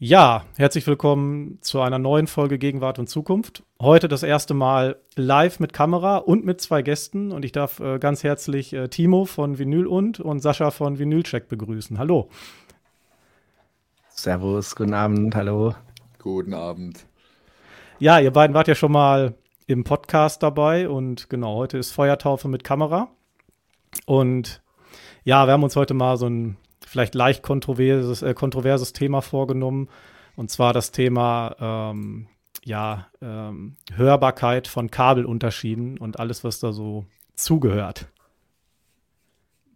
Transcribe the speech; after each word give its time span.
Ja, 0.00 0.44
herzlich 0.56 0.86
willkommen 0.86 1.58
zu 1.60 1.80
einer 1.80 1.98
neuen 1.98 2.28
Folge 2.28 2.56
Gegenwart 2.56 3.00
und 3.00 3.08
Zukunft. 3.08 3.64
Heute 3.82 4.06
das 4.06 4.22
erste 4.22 4.54
Mal 4.54 5.00
live 5.16 5.58
mit 5.58 5.72
Kamera 5.72 6.18
und 6.18 6.44
mit 6.44 6.60
zwei 6.60 6.82
Gästen 6.82 7.32
und 7.32 7.44
ich 7.44 7.50
darf 7.50 7.80
äh, 7.80 7.98
ganz 7.98 8.22
herzlich 8.22 8.72
äh, 8.72 8.86
Timo 8.86 9.24
von 9.24 9.58
Vinyl 9.58 9.88
und 9.88 10.20
und 10.20 10.38
Sascha 10.38 10.70
von 10.70 11.00
Vinylcheck 11.00 11.48
begrüßen. 11.48 11.98
Hallo. 11.98 12.30
Servus, 14.08 14.76
guten 14.76 14.94
Abend, 14.94 15.34
hallo. 15.34 15.74
Guten 16.20 16.54
Abend. 16.54 17.04
Ja, 17.98 18.20
ihr 18.20 18.30
beiden 18.30 18.54
wart 18.54 18.68
ja 18.68 18.76
schon 18.76 18.92
mal 18.92 19.34
im 19.66 19.82
Podcast 19.82 20.44
dabei 20.44 20.88
und 20.88 21.28
genau, 21.28 21.56
heute 21.56 21.76
ist 21.76 21.90
Feuertaufe 21.90 22.46
mit 22.46 22.62
Kamera. 22.62 23.08
Und 24.06 24.62
ja, 25.24 25.44
wir 25.48 25.54
haben 25.54 25.64
uns 25.64 25.74
heute 25.74 25.94
mal 25.94 26.16
so 26.16 26.26
ein 26.28 26.56
vielleicht 26.88 27.14
leicht 27.14 27.42
kontroverses, 27.42 28.22
äh, 28.22 28.34
kontroverses 28.34 28.92
Thema 28.92 29.20
vorgenommen. 29.20 29.88
Und 30.36 30.50
zwar 30.50 30.72
das 30.72 30.92
Thema 30.92 31.56
ähm, 31.60 32.28
ja, 32.64 33.08
ähm, 33.20 33.76
Hörbarkeit 33.94 34.68
von 34.68 34.90
Kabelunterschieden 34.90 35.98
und 35.98 36.20
alles, 36.20 36.44
was 36.44 36.60
da 36.60 36.72
so 36.72 37.06
zugehört. 37.34 38.06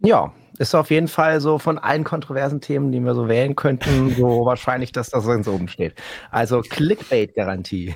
Ja, 0.01 0.33
ist 0.59 0.75
auf 0.75 0.91
jeden 0.91 1.07
Fall 1.07 1.39
so 1.39 1.59
von 1.59 1.79
allen 1.79 2.03
kontroversen 2.03 2.61
Themen, 2.61 2.91
die 2.91 2.99
wir 2.99 3.15
so 3.15 3.27
wählen 3.27 3.55
könnten, 3.55 4.09
so 4.17 4.45
wahrscheinlich, 4.45 4.91
dass 4.91 5.09
das 5.09 5.25
ganz 5.25 5.47
oben 5.47 5.67
steht. 5.67 5.95
Also 6.29 6.61
Clickbait-Garantie. 6.61 7.95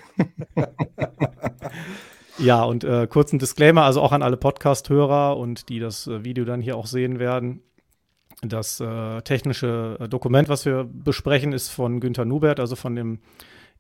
ja, 2.37 2.63
und 2.63 2.83
äh, 2.83 3.07
kurzen 3.07 3.39
Disclaimer, 3.39 3.83
also 3.83 4.01
auch 4.01 4.13
an 4.13 4.23
alle 4.23 4.37
Podcast-Hörer 4.37 5.37
und 5.37 5.69
die 5.69 5.79
das 5.79 6.07
äh, 6.07 6.23
Video 6.23 6.45
dann 6.45 6.61
hier 6.61 6.77
auch 6.77 6.87
sehen 6.87 7.19
werden. 7.19 7.61
Das 8.41 8.79
äh, 8.79 9.21
technische 9.23 10.07
Dokument, 10.09 10.47
was 10.47 10.65
wir 10.65 10.83
besprechen, 10.83 11.53
ist 11.53 11.69
von 11.69 11.99
Günter 11.99 12.25
Nubert, 12.25 12.59
also 12.59 12.75
von 12.75 12.95
dem 12.95 13.19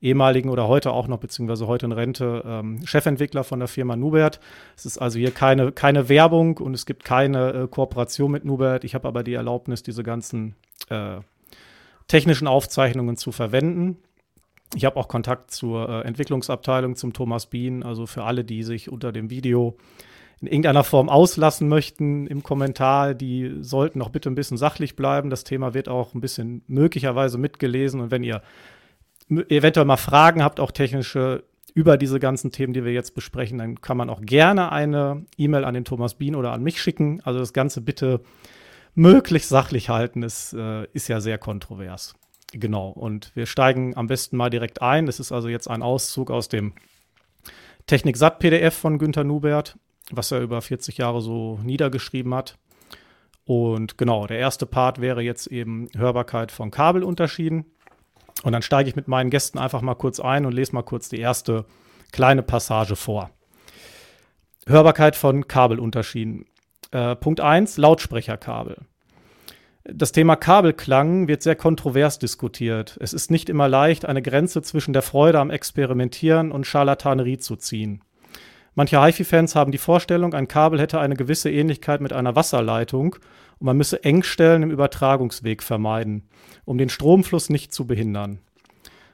ehemaligen 0.01 0.49
oder 0.49 0.67
heute 0.67 0.91
auch 0.91 1.07
noch, 1.07 1.19
beziehungsweise 1.19 1.67
heute 1.67 1.85
in 1.87 1.91
Rente, 1.91 2.43
ähm, 2.45 2.85
Chefentwickler 2.85 3.43
von 3.43 3.59
der 3.59 3.67
Firma 3.67 3.95
Nubert. 3.95 4.39
Es 4.75 4.85
ist 4.85 4.97
also 4.97 5.19
hier 5.19 5.31
keine, 5.31 5.71
keine 5.71 6.09
Werbung 6.09 6.57
und 6.57 6.73
es 6.73 6.85
gibt 6.85 7.03
keine 7.03 7.53
äh, 7.53 7.67
Kooperation 7.67 8.31
mit 8.31 8.45
Nubert. 8.45 8.83
Ich 8.83 8.95
habe 8.95 9.07
aber 9.07 9.23
die 9.23 9.33
Erlaubnis, 9.33 9.83
diese 9.83 10.03
ganzen 10.03 10.55
äh, 10.89 11.17
technischen 12.07 12.47
Aufzeichnungen 12.47 13.17
zu 13.17 13.31
verwenden. 13.31 13.97
Ich 14.75 14.85
habe 14.85 14.97
auch 14.97 15.07
Kontakt 15.07 15.51
zur 15.51 15.89
äh, 15.89 16.01
Entwicklungsabteilung, 16.01 16.95
zum 16.95 17.13
Thomas 17.13 17.47
Bien, 17.47 17.83
also 17.83 18.05
für 18.05 18.23
alle, 18.23 18.43
die 18.43 18.63
sich 18.63 18.91
unter 18.91 19.11
dem 19.11 19.29
Video 19.29 19.77
in 20.39 20.47
irgendeiner 20.47 20.83
Form 20.83 21.09
auslassen 21.09 21.67
möchten 21.67 22.27
im 22.27 22.43
Kommentar, 22.43 23.15
die 23.15 23.57
sollten 23.61 24.01
auch 24.01 24.09
bitte 24.09 24.29
ein 24.29 24.35
bisschen 24.35 24.57
sachlich 24.57 24.95
bleiben. 24.95 25.29
Das 25.29 25.43
Thema 25.43 25.73
wird 25.73 25.89
auch 25.89 26.13
ein 26.13 26.21
bisschen 26.21 26.61
möglicherweise 26.67 27.37
mitgelesen. 27.37 27.99
Und 28.01 28.11
wenn 28.11 28.23
ihr 28.23 28.41
eventuell 29.29 29.85
mal 29.85 29.97
Fragen 29.97 30.43
habt, 30.43 30.59
auch 30.59 30.71
technische, 30.71 31.43
über 31.73 31.97
diese 31.97 32.19
ganzen 32.19 32.51
Themen, 32.51 32.73
die 32.73 32.83
wir 32.83 32.91
jetzt 32.91 33.13
besprechen, 33.13 33.57
dann 33.57 33.81
kann 33.81 33.97
man 33.97 34.09
auch 34.09 34.21
gerne 34.21 34.71
eine 34.71 35.25
E-Mail 35.37 35.63
an 35.63 35.73
den 35.73 35.85
Thomas 35.85 36.15
Bien 36.15 36.35
oder 36.35 36.51
an 36.51 36.63
mich 36.63 36.81
schicken. 36.81 37.21
Also 37.23 37.39
das 37.39 37.53
Ganze 37.53 37.81
bitte 37.81 38.21
möglichst 38.95 39.49
sachlich 39.49 39.89
halten. 39.89 40.23
Es 40.23 40.53
äh, 40.53 40.87
ist 40.93 41.07
ja 41.07 41.19
sehr 41.19 41.37
kontrovers. 41.37 42.15
Genau. 42.51 42.89
Und 42.89 43.31
wir 43.35 43.45
steigen 43.45 43.95
am 43.95 44.07
besten 44.07 44.37
mal 44.37 44.49
direkt 44.49 44.81
ein. 44.81 45.07
Es 45.07 45.19
ist 45.19 45.31
also 45.31 45.49
jetzt 45.49 45.67
ein 45.67 45.83
Auszug 45.83 46.31
aus 46.31 46.47
dem 46.47 46.73
Technik-Sat-PDF 47.85 48.75
von 48.75 48.97
Günter 48.97 49.23
Nubert 49.23 49.77
was 50.11 50.31
er 50.31 50.41
über 50.41 50.61
40 50.61 50.97
Jahre 50.97 51.21
so 51.21 51.59
niedergeschrieben 51.63 52.33
hat. 52.33 52.57
Und 53.45 53.97
genau, 53.97 54.27
der 54.27 54.39
erste 54.39 54.65
Part 54.65 54.99
wäre 54.99 55.21
jetzt 55.21 55.47
eben 55.47 55.89
Hörbarkeit 55.95 56.51
von 56.51 56.71
Kabelunterschieden. 56.71 57.65
Und 58.43 58.51
dann 58.51 58.61
steige 58.61 58.89
ich 58.89 58.95
mit 58.95 59.07
meinen 59.07 59.29
Gästen 59.29 59.57
einfach 59.57 59.81
mal 59.81 59.95
kurz 59.95 60.19
ein 60.19 60.45
und 60.45 60.53
lese 60.53 60.73
mal 60.73 60.83
kurz 60.83 61.09
die 61.09 61.19
erste 61.19 61.65
kleine 62.11 62.43
Passage 62.43 62.95
vor. 62.95 63.31
Hörbarkeit 64.67 65.15
von 65.15 65.47
Kabelunterschieden. 65.47 66.45
Äh, 66.91 67.15
Punkt 67.15 67.39
1, 67.39 67.77
Lautsprecherkabel. 67.77 68.77
Das 69.85 70.11
Thema 70.11 70.35
Kabelklang 70.35 71.29
wird 71.29 71.41
sehr 71.41 71.55
kontrovers 71.55 72.19
diskutiert. 72.19 72.97
Es 72.99 73.13
ist 73.13 73.31
nicht 73.31 73.47
immer 73.47 73.69
leicht, 73.69 74.03
eine 74.03 74.21
Grenze 74.21 74.61
zwischen 74.61 74.91
der 74.91 75.01
Freude 75.01 75.39
am 75.39 75.49
Experimentieren 75.49 76.51
und 76.51 76.67
Charlatanerie 76.67 77.37
zu 77.37 77.55
ziehen. 77.55 78.01
Manche 78.77 79.03
HiFi-Fans 79.03 79.55
haben 79.55 79.71
die 79.71 79.79
Vorstellung, 79.79 80.35
ein 80.35 80.47
Kabel 80.47 80.79
hätte 80.79 80.99
eine 80.99 81.15
gewisse 81.15 81.49
Ähnlichkeit 81.49 81.99
mit 81.99 82.13
einer 82.13 82.35
Wasserleitung 82.35 83.15
und 83.57 83.65
man 83.65 83.75
müsse 83.75 84.03
Engstellen 84.03 84.61
im 84.61 84.69
Übertragungsweg 84.69 85.63
vermeiden, 85.63 86.29
um 86.63 86.77
den 86.77 86.89
Stromfluss 86.89 87.49
nicht 87.49 87.73
zu 87.73 87.87
behindern. 87.87 88.37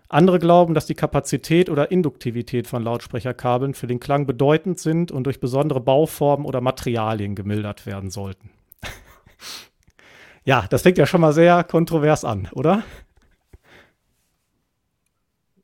Andere 0.10 0.40
glauben, 0.40 0.74
dass 0.74 0.86
die 0.86 0.96
Kapazität 0.96 1.70
oder 1.70 1.92
Induktivität 1.92 2.68
von 2.68 2.84
Lautsprecherkabeln 2.84 3.74
für 3.74 3.88
den 3.88 4.02
Klang 4.02 4.26
bedeutend 4.26 4.80
sind 4.80 5.14
und 5.14 5.24
durch 5.24 5.40
besondere 5.40 5.80
Bauformen 5.80 6.46
oder 6.46 6.60
Materialien 6.60 7.34
gemildert 7.34 7.86
werden 7.86 8.10
sollten. 8.10 8.50
ja, 10.44 10.66
das 10.72 10.82
fängt 10.82 10.98
ja 10.98 11.06
schon 11.06 11.22
mal 11.22 11.32
sehr 11.32 11.64
kontrovers 11.64 12.26
an, 12.26 12.50
oder? 12.52 12.84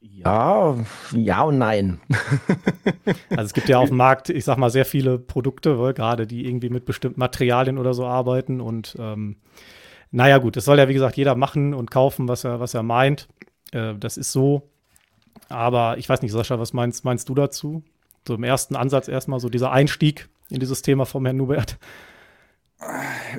Ja, 0.01 0.77
ja 1.11 1.41
und 1.43 1.57
nein. 1.57 1.99
also 3.29 3.43
es 3.43 3.53
gibt 3.53 3.67
ja 3.67 3.79
auf 3.79 3.89
dem 3.89 3.97
Markt, 3.97 4.29
ich 4.29 4.45
sag 4.45 4.57
mal, 4.57 4.69
sehr 4.69 4.85
viele 4.85 5.19
Produkte, 5.19 5.75
gerade 5.93 6.25
die 6.25 6.45
irgendwie 6.45 6.69
mit 6.69 6.85
bestimmten 6.85 7.19
Materialien 7.19 7.77
oder 7.77 7.93
so 7.93 8.05
arbeiten. 8.05 8.61
Und 8.61 8.95
ähm, 8.97 9.37
naja, 10.11 10.37
gut, 10.37 10.55
das 10.55 10.65
soll 10.65 10.77
ja, 10.77 10.87
wie 10.87 10.93
gesagt, 10.93 11.17
jeder 11.17 11.35
machen 11.35 11.73
und 11.73 11.91
kaufen, 11.91 12.27
was 12.27 12.45
er, 12.45 12.59
was 12.59 12.73
er 12.73 12.83
meint. 12.83 13.27
Äh, 13.71 13.95
das 13.95 14.17
ist 14.17 14.31
so. 14.31 14.69
Aber 15.49 15.97
ich 15.97 16.07
weiß 16.07 16.21
nicht, 16.21 16.31
Sascha, 16.31 16.59
was 16.59 16.73
meinst, 16.73 17.03
meinst 17.03 17.27
du 17.27 17.35
dazu? 17.35 17.83
So 18.27 18.35
im 18.35 18.43
ersten 18.43 18.75
Ansatz 18.75 19.07
erstmal 19.07 19.39
so 19.39 19.49
dieser 19.49 19.71
Einstieg 19.71 20.29
in 20.49 20.59
dieses 20.59 20.81
Thema 20.81 21.05
vom 21.05 21.25
Herrn 21.25 21.37
Nubert. 21.37 21.77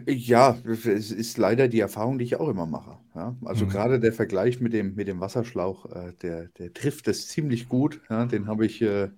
Ja, 0.06 0.58
es 0.66 0.84
ist 1.10 1.38
leider 1.38 1.66
die 1.68 1.80
Erfahrung, 1.80 2.18
die 2.18 2.24
ich 2.24 2.36
auch 2.36 2.48
immer 2.48 2.66
mache. 2.66 2.98
Ja? 3.14 3.36
Also 3.44 3.64
Mhm. 3.64 3.70
gerade 3.70 4.00
der 4.00 4.12
Vergleich 4.12 4.60
mit 4.60 4.72
dem, 4.72 4.94
mit 4.94 5.08
dem 5.08 5.20
Wasserschlauch, 5.20 5.86
äh, 5.86 6.12
der, 6.22 6.48
der 6.58 6.72
trifft 6.74 7.06
das 7.06 7.28
ziemlich 7.28 7.68
gut. 7.68 8.00
Ja? 8.10 8.26
Den 8.26 8.46
habe 8.46 8.66
ich, 8.66 8.82
äh, 8.82 9.08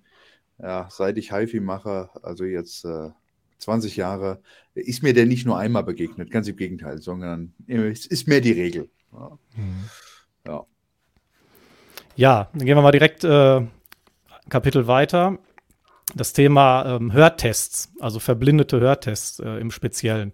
ja, 0.59 0.89
seit 0.91 1.19
ich 1.19 1.33
HiFi 1.33 1.61
mache, 1.61 2.11
also 2.23 2.45
jetzt 2.45 2.85
äh, 2.85 3.11
20 3.59 3.97
Jahre, 3.97 4.43
ist 4.75 5.03
mir 5.03 5.15
der 5.15 5.27
nicht 5.27 5.47
nur 5.47 5.59
einmal 5.59 5.85
begegnet, 5.85 6.31
ganz 6.31 6.49
im 6.49 6.57
Gegenteil, 6.57 7.01
sondern 7.03 7.55
es 7.69 8.07
ist 8.07 8.29
mehr 8.29 8.41
die 8.41 8.53
Regel. 8.53 8.91
Ja, 9.13 9.39
Mhm. 9.57 9.91
ja. 10.47 10.67
Ja, 12.17 12.49
dann 12.53 12.67
gehen 12.67 12.77
wir 12.77 12.83
mal 12.83 12.93
direkt 12.93 13.25
äh, 13.25 13.63
Kapitel 14.49 14.87
weiter 14.87 15.39
das 16.15 16.33
Thema 16.33 16.97
ähm, 16.97 17.13
Hörtests, 17.13 17.93
also 18.01 18.19
verblindete 18.19 18.81
Hörtests 18.81 19.41
äh, 19.41 19.59
im 19.59 19.71
Speziellen. 19.71 20.33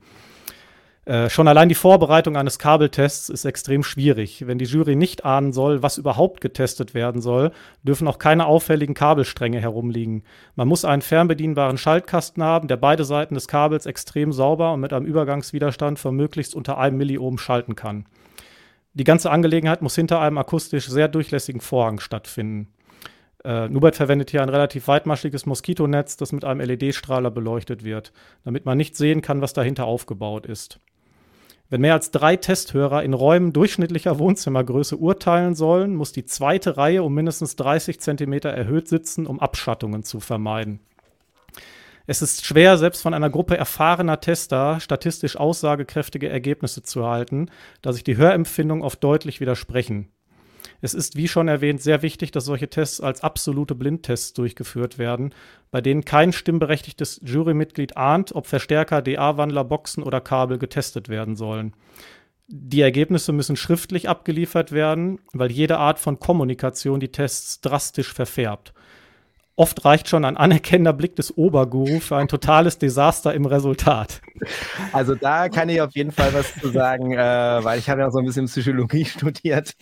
Äh, 1.09 1.31
schon 1.31 1.49
allein 1.49 1.71
die 1.71 1.75
Vorbereitung 1.75 2.37
eines 2.37 2.59
Kabeltests 2.59 3.31
ist 3.31 3.47
extrem 3.47 3.83
schwierig. 3.83 4.47
Wenn 4.47 4.59
die 4.59 4.67
Jury 4.67 4.95
nicht 4.95 5.25
ahnen 5.25 5.55
soll, 5.55 5.83
was 5.83 5.97
überhaupt 5.97 6.43
getestet 6.43 6.93
werden 6.93 7.23
soll, 7.23 7.51
dürfen 7.83 8.07
auch 8.07 8.19
keine 8.19 8.45
auffälligen 8.45 8.95
Kabelstränge 8.95 9.59
herumliegen. 9.59 10.23
Man 10.55 10.69
muss 10.69 10.85
einen 10.85 11.01
fernbedienbaren 11.01 11.79
Schaltkasten 11.79 12.43
haben, 12.43 12.69
der 12.69 12.77
beide 12.77 13.05
Seiten 13.05 13.33
des 13.35 13.49
Kabels 13.49 13.87
extrem 13.87 14.33
sauber 14.35 14.75
und 14.75 14.81
mit 14.81 14.93
einem 14.93 15.07
Übergangswiderstand 15.07 15.99
von 15.99 16.15
möglichst 16.15 16.55
unter 16.55 16.77
einem 16.77 16.99
Milliohm 16.99 17.39
schalten 17.39 17.75
kann. 17.75 18.05
Die 18.93 19.05
ganze 19.05 19.31
Angelegenheit 19.31 19.81
muss 19.81 19.95
hinter 19.95 20.21
einem 20.21 20.37
akustisch 20.37 20.89
sehr 20.89 21.09
durchlässigen 21.09 21.63
Vorhang 21.63 22.01
stattfinden. 22.01 22.69
Äh, 23.45 23.69
Nubert 23.69 23.97
verwendet 23.97 24.31
hier 24.31 24.43
ein 24.43 24.49
relativ 24.49 24.89
weitmaschiges 24.89 25.47
Moskitonetz, 25.47 26.17
das 26.17 26.33
mit 26.33 26.45
einem 26.45 26.61
LED-Strahler 26.61 27.31
beleuchtet 27.31 27.85
wird, 27.85 28.13
damit 28.45 28.65
man 28.65 28.77
nicht 28.77 28.97
sehen 28.97 29.23
kann, 29.23 29.41
was 29.41 29.53
dahinter 29.53 29.85
aufgebaut 29.85 30.47
ist. 30.47 30.81
Wenn 31.71 31.83
mehr 31.83 31.93
als 31.93 32.11
drei 32.11 32.37
Testhörer 32.37 33.03
in 33.03 33.13
Räumen 33.13 33.53
durchschnittlicher 33.53 34.19
Wohnzimmergröße 34.19 34.97
urteilen 34.97 35.55
sollen, 35.55 35.95
muss 35.95 36.13
die 36.13 36.25
zweite 36.25 36.79
Reihe 36.79 37.03
um 37.03 37.13
mindestens 37.13 37.57
30 37.57 38.01
cm 38.01 38.33
erhöht 38.45 38.89
sitzen, 38.89 39.27
um 39.27 39.39
Abschattungen 39.39 40.03
zu 40.03 40.19
vermeiden. 40.19 40.81
Es 42.07 42.23
ist 42.23 42.47
schwer, 42.47 42.79
selbst 42.79 43.03
von 43.03 43.13
einer 43.13 43.29
Gruppe 43.29 43.59
erfahrener 43.59 44.19
Tester 44.19 44.81
statistisch 44.81 45.37
aussagekräftige 45.37 46.31
Ergebnisse 46.31 46.83
zu 46.83 47.01
erhalten, 47.01 47.51
da 47.83 47.93
sich 47.93 48.03
die 48.03 48.17
Hörempfindungen 48.17 48.83
oft 48.83 49.05
deutlich 49.05 49.41
widersprechen. 49.41 50.09
Es 50.81 50.95
ist, 50.95 51.17
wie 51.17 51.29
schon 51.29 51.49
erwähnt, 51.49 51.83
sehr 51.83 52.03
wichtig, 52.03 52.31
dass 52.31 52.45
solche 52.45 52.69
Tests 52.69 53.01
als 53.01 53.23
absolute 53.23 53.75
Blindtests 53.75 54.33
durchgeführt 54.33 54.99
werden, 54.99 55.35
bei 55.71 55.81
denen 55.81 56.05
kein 56.05 56.33
stimmberechtigtes 56.33 57.21
Jurymitglied 57.25 57.97
ahnt, 57.97 58.35
ob 58.35 58.47
Verstärker, 58.47 59.03
DA-Wandler, 59.03 59.65
Boxen 59.65 60.03
oder 60.03 60.21
Kabel 60.21 60.59
getestet 60.59 61.09
werden 61.09 61.37
sollen. 61.37 61.75
Die 62.47 62.81
Ergebnisse 62.81 63.33
müssen 63.33 63.57
schriftlich 63.57 64.09
abgeliefert 64.09 64.73
werden, 64.73 65.21
weil 65.33 65.53
jede 65.53 65.79
Art 65.79 65.99
von 65.99 66.19
Kommunikation 66.19 66.99
die 66.99 67.13
Tests 67.13 67.61
drastisch 67.61 68.13
verfärbt. 68.13 68.73
Oft 69.59 69.85
reicht 69.85 70.09
schon 70.09 70.25
ein 70.25 70.37
anerkennender 70.37 70.93
Blick 70.93 71.17
des 71.17 71.37
Oberguru 71.37 71.99
für 71.99 72.17
ein 72.17 72.29
totales 72.29 72.79
Desaster 72.79 73.35
im 73.35 73.45
Resultat. 73.45 74.21
Also 74.93 75.17
da 75.17 75.49
kann 75.49 75.69
ich 75.69 75.81
auf 75.81 75.97
jeden 75.97 76.13
Fall 76.13 76.33
was 76.33 76.55
zu 76.55 76.69
sagen, 76.69 77.11
äh, 77.13 77.19
weil 77.19 77.81
ich 77.81 77.91
habe 77.91 78.03
ja 78.03 78.11
so 78.13 78.21
ein 78.21 78.25
bisschen 78.25 78.47
Psychologie 78.47 79.05
studiert. 79.05 79.75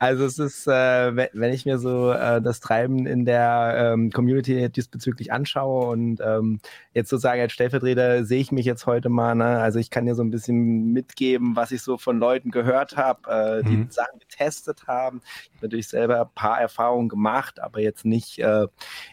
also 0.00 0.24
es 0.24 0.40
ist, 0.40 0.66
äh, 0.66 1.28
wenn 1.32 1.52
ich 1.52 1.64
mir 1.64 1.78
so 1.78 2.10
äh, 2.10 2.42
das 2.42 2.58
Treiben 2.58 3.06
in 3.06 3.24
der 3.24 3.92
ähm, 3.94 4.10
Community 4.10 4.68
diesbezüglich 4.68 5.32
anschaue 5.32 5.86
und 5.90 6.20
ähm, 6.20 6.58
jetzt 6.92 7.10
sozusagen 7.10 7.40
als 7.40 7.52
Stellvertreter 7.52 8.24
sehe 8.24 8.40
ich 8.40 8.50
mich 8.50 8.66
jetzt 8.66 8.86
heute 8.86 9.10
mal, 9.10 9.36
ne? 9.36 9.60
also 9.60 9.78
ich 9.78 9.90
kann 9.90 10.06
dir 10.06 10.16
so 10.16 10.24
ein 10.24 10.32
bisschen 10.32 10.92
mitgeben, 10.92 11.54
was 11.54 11.70
ich 11.70 11.82
so 11.82 11.98
von 11.98 12.18
Leuten 12.18 12.50
gehört 12.50 12.96
habe, 12.96 13.60
äh, 13.60 13.62
die 13.62 13.76
mhm. 13.76 13.90
Sachen 13.90 14.18
getestet 14.18 14.88
haben. 14.88 15.20
Ich 15.44 15.50
habe 15.50 15.66
natürlich 15.66 15.86
selber 15.86 16.22
ein 16.22 16.34
paar 16.34 16.60
Erfahrungen 16.60 17.08
gemacht, 17.08 17.60
aber 17.60 17.80
jetzt 17.80 18.04
nicht 18.04 18.40
äh, 18.40 18.66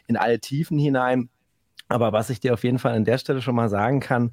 in 0.07 0.17
alle 0.17 0.39
Tiefen 0.39 0.77
hinein. 0.77 1.29
Aber 1.87 2.13
was 2.13 2.29
ich 2.29 2.39
dir 2.39 2.53
auf 2.53 2.63
jeden 2.63 2.79
Fall 2.79 2.93
an 2.95 3.05
der 3.05 3.17
Stelle 3.17 3.41
schon 3.41 3.55
mal 3.55 3.69
sagen 3.69 3.99
kann, 3.99 4.31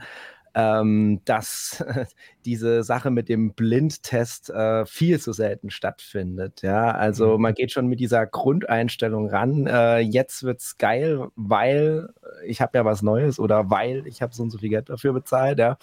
ähm, 0.54 1.20
dass 1.24 1.84
diese 2.44 2.82
Sache 2.82 3.10
mit 3.10 3.28
dem 3.28 3.54
Blindtest 3.54 4.50
äh, 4.50 4.84
viel 4.86 5.20
zu 5.20 5.32
selten 5.32 5.70
stattfindet. 5.70 6.62
Ja, 6.62 6.90
also 6.90 7.36
mhm. 7.36 7.42
man 7.42 7.54
geht 7.54 7.72
schon 7.72 7.86
mit 7.86 8.00
dieser 8.00 8.26
Grundeinstellung 8.26 9.28
ran. 9.28 9.66
Äh, 9.66 10.00
jetzt 10.00 10.42
wird's 10.42 10.76
geil, 10.78 11.28
weil 11.36 12.08
ich 12.46 12.60
habe 12.60 12.78
ja 12.78 12.84
was 12.84 13.02
Neues 13.02 13.38
oder 13.38 13.70
weil 13.70 14.06
ich 14.06 14.22
habe 14.22 14.34
so 14.34 14.42
und 14.42 14.50
so 14.50 14.58
viel 14.58 14.68
Geld 14.68 14.88
dafür 14.88 15.12
bezahlt. 15.12 15.58
Ja, 15.58 15.78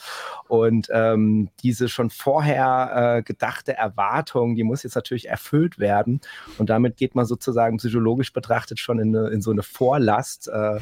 und 0.48 0.88
ähm, 0.92 1.50
diese 1.64 1.90
schon 1.90 2.10
vorher 2.10 3.18
äh, 3.18 3.24
gedachte 3.24 3.74
Erwartung, 3.74 4.56
die 4.56 4.64
muss 4.64 4.84
jetzt 4.84 4.96
natürlich 4.96 5.30
erfüllt 5.30 5.80
werden. 5.80 6.22
Und 6.58 6.70
damit 6.70 6.98
geht 6.98 7.16
man 7.16 7.26
sozusagen 7.26 7.78
psychologisch 7.78 8.34
betrachtet 8.34 8.80
schon 8.80 9.00
in, 9.00 9.16
eine, 9.16 9.30
in 9.30 9.42
so 9.42 9.52
eine 9.52 9.64
Vorlast. 9.64 10.48
Äh, 10.48 10.80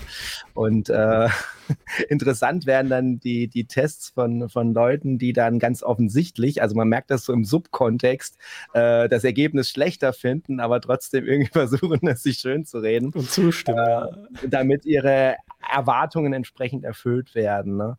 und 0.53 0.89
äh, 0.89 1.29
interessant 2.09 2.65
werden 2.65 2.89
dann 2.89 3.19
die 3.19 3.47
die 3.47 3.65
Tests 3.65 4.09
von 4.09 4.49
von 4.49 4.73
Leuten, 4.73 5.17
die 5.17 5.33
dann 5.33 5.59
ganz 5.59 5.83
offensichtlich, 5.83 6.61
also 6.61 6.75
man 6.75 6.87
merkt 6.87 7.11
das 7.11 7.25
so 7.25 7.33
im 7.33 7.43
Subkontext, 7.43 8.37
äh, 8.73 9.09
das 9.09 9.23
Ergebnis 9.23 9.69
schlechter 9.69 10.13
finden, 10.13 10.59
aber 10.59 10.81
trotzdem 10.81 11.25
irgendwie 11.25 11.51
versuchen, 11.51 12.07
es 12.07 12.23
sich 12.23 12.39
schön 12.39 12.65
zu 12.65 12.79
reden. 12.79 13.11
Und 13.13 13.29
zustimmen. 13.29 13.79
Äh, 13.79 14.47
damit 14.47 14.85
ihre 14.85 15.35
Erwartungen 15.71 16.33
entsprechend 16.33 16.83
erfüllt 16.83 17.35
werden. 17.35 17.77
Ne? 17.77 17.97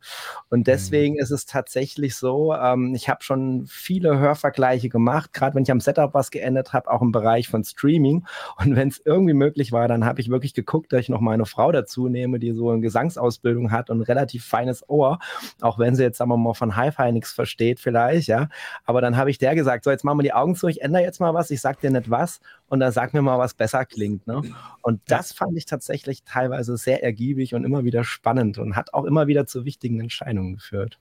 Und 0.49 0.67
deswegen 0.67 1.15
mhm. 1.15 1.21
ist 1.21 1.31
es 1.31 1.45
tatsächlich 1.45 2.15
so, 2.15 2.53
ähm, 2.53 2.93
ich 2.95 3.09
habe 3.09 3.23
schon 3.23 3.65
viele 3.67 4.17
Hörvergleiche 4.19 4.89
gemacht, 4.89 5.33
gerade 5.33 5.55
wenn 5.55 5.63
ich 5.63 5.71
am 5.71 5.79
Setup 5.79 6.13
was 6.13 6.31
geändert 6.31 6.73
habe, 6.73 6.89
auch 6.91 7.01
im 7.01 7.11
Bereich 7.11 7.47
von 7.47 7.63
Streaming. 7.63 8.25
Und 8.57 8.75
wenn 8.75 8.89
es 8.89 9.01
irgendwie 9.03 9.33
möglich 9.33 9.71
war, 9.71 9.87
dann 9.87 10.05
habe 10.05 10.21
ich 10.21 10.29
wirklich 10.29 10.53
geguckt, 10.53 10.93
dass 10.93 11.01
ich 11.01 11.09
noch 11.09 11.21
meine 11.21 11.45
Frau 11.45 11.71
dazu 11.71 12.07
nehme, 12.07 12.39
die 12.39 12.53
so 12.53 12.69
eine 12.69 12.81
Gesangsausbildung 12.81 13.71
hat 13.71 13.89
und 13.89 13.99
ein 13.99 14.03
relativ 14.03 14.45
feines 14.45 14.87
Ohr, 14.89 15.19
auch 15.61 15.79
wenn 15.79 15.95
sie 15.95 16.03
jetzt, 16.03 16.17
sagen 16.17 16.31
wir 16.31 16.37
mal, 16.37 16.53
von 16.53 16.75
Hi-Fi 16.75 17.11
nichts 17.11 17.31
versteht 17.33 17.79
vielleicht, 17.79 18.27
ja. 18.27 18.49
Aber 18.85 19.01
dann 19.01 19.17
habe 19.17 19.29
ich 19.29 19.37
der 19.37 19.55
gesagt, 19.55 19.83
so 19.83 19.91
jetzt 19.91 20.03
machen 20.03 20.19
wir 20.19 20.23
die 20.23 20.33
Augen 20.33 20.55
zu, 20.55 20.67
ich 20.67 20.81
ändere 20.81 21.03
jetzt 21.03 21.19
mal 21.19 21.33
was, 21.33 21.51
ich 21.51 21.61
sag 21.61 21.79
dir 21.81 21.91
nicht 21.91 22.09
was 22.09 22.39
und 22.69 22.79
dann 22.79 22.91
sag 22.91 23.13
mir 23.13 23.21
mal, 23.21 23.37
was 23.37 23.53
besser 23.53 23.85
klingt. 23.85 24.27
Ne? 24.27 24.41
Und 24.81 25.01
das 25.07 25.33
fand 25.33 25.57
ich 25.57 25.65
tatsächlich 25.65 26.23
teilweise 26.23 26.77
sehr 26.77 27.03
ergiebig 27.03 27.55
und 27.55 27.63
immer 27.63 27.83
wieder 27.83 28.03
spannend 28.03 28.57
und 28.57 28.75
hat 28.75 28.93
auch 28.93 29.05
immer 29.05 29.27
wieder 29.27 29.45
zu 29.45 29.65
wichtigen 29.65 29.99
Entscheidungen 29.99 30.55
geführt. 30.55 30.99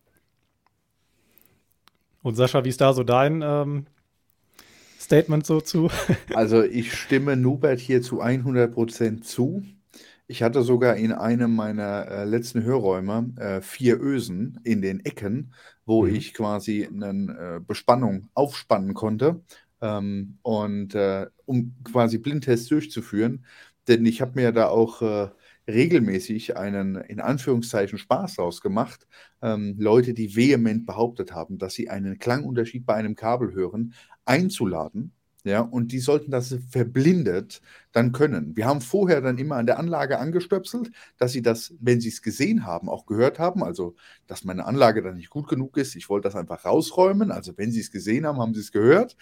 Und 2.23 2.35
Sascha, 2.35 2.65
wie 2.65 2.71
ist 2.71 2.81
da 2.81 2.93
so 2.93 3.05
dein 3.05 3.43
ähm, 3.43 3.87
Statement 4.99 5.47
so 5.47 5.61
zu? 5.61 5.91
also 6.35 6.63
ich 6.63 6.93
stimme 6.95 7.37
Nubert 7.37 7.79
hier 7.79 8.03
zu 8.03 8.23
100% 8.23 9.23
zu. 9.23 9.63
Ich 10.27 10.43
hatte 10.43 10.63
sogar 10.63 10.97
in 10.97 11.13
einem 11.13 11.55
meiner 11.55 12.07
äh, 12.09 12.25
letzten 12.25 12.63
Hörräume 12.63 13.33
äh, 13.37 13.61
vier 13.63 13.99
Ösen 13.99 14.61
in 14.63 14.83
den 14.83 15.01
Ecken, 15.01 15.55
wo 15.87 16.05
mhm. 16.05 16.15
ich 16.15 16.35
quasi 16.35 16.87
eine 16.87 17.57
äh, 17.57 17.61
Bespannung 17.61 18.29
aufspannen 18.35 18.93
konnte 18.93 19.41
ähm, 19.81 20.39
und 20.43 20.95
äh, 20.95 21.27
um 21.49 21.75
quasi 21.85 22.19
Blindtests 22.19 22.69
durchzuführen. 22.69 23.45
Denn 23.89 24.05
ich 24.07 24.21
habe 24.21 24.33
mir 24.35 24.53
da 24.53 24.69
auch 24.69 25.03
äh, 25.03 25.31
regelmäßig 25.67 26.57
einen 26.57 26.97
in 26.97 27.21
Anführungszeichen 27.21 27.99
Spaß 27.99 28.37
draus 28.37 28.61
gemacht. 28.61 29.07
Ähm, 29.43 29.77
Leute, 29.79 30.15
die 30.15 30.37
vehement 30.37 30.87
behauptet 30.87 31.33
haben, 31.33 31.59
dass 31.59 31.75
sie 31.75 31.89
einen 31.91 32.19
Klangunterschied 32.19 32.87
bei 32.87 32.95
einem 32.95 33.17
Kabel 33.17 33.55
hören, 33.55 33.95
einzuladen 34.25 35.13
ja, 35.49 35.61
und 35.61 35.93
die 35.93 35.99
sollten 35.99 36.31
das 36.31 36.55
verblindet 36.71 37.63
dann 37.93 38.13
können. 38.13 38.55
Wir 38.55 38.67
haben 38.67 38.83
vorher 38.83 39.23
dann 39.23 39.39
immer 39.39 39.57
an 39.57 39.65
der 39.65 39.79
Anlage 39.79 40.19
angestöpselt, 40.19 40.91
dass 41.17 41.33
sie 41.33 41.41
das, 41.41 41.75
wenn 41.81 42.01
sie 42.03 42.11
es 42.11 42.21
gesehen 42.21 42.67
haben, 42.67 42.91
auch 42.91 43.07
gehört 43.07 43.39
haben. 43.39 43.65
Also, 43.65 43.97
dass 44.27 44.45
meine 44.45 44.67
Anlage 44.67 45.03
dann 45.03 45.17
nicht 45.17 45.31
gut 45.31 45.49
genug 45.49 45.79
ist. 45.79 45.97
Ich 45.97 46.11
wollte 46.11 46.29
das 46.29 46.37
einfach 46.37 46.67
rausräumen. 46.67 47.33
Also, 47.33 47.57
wenn 47.57 47.73
sie 47.73 47.81
es 47.81 47.91
gesehen 47.91 48.27
haben, 48.27 48.39
haben 48.39 48.53
sie 48.53 48.61
es 48.61 48.73
gehört. 48.73 49.17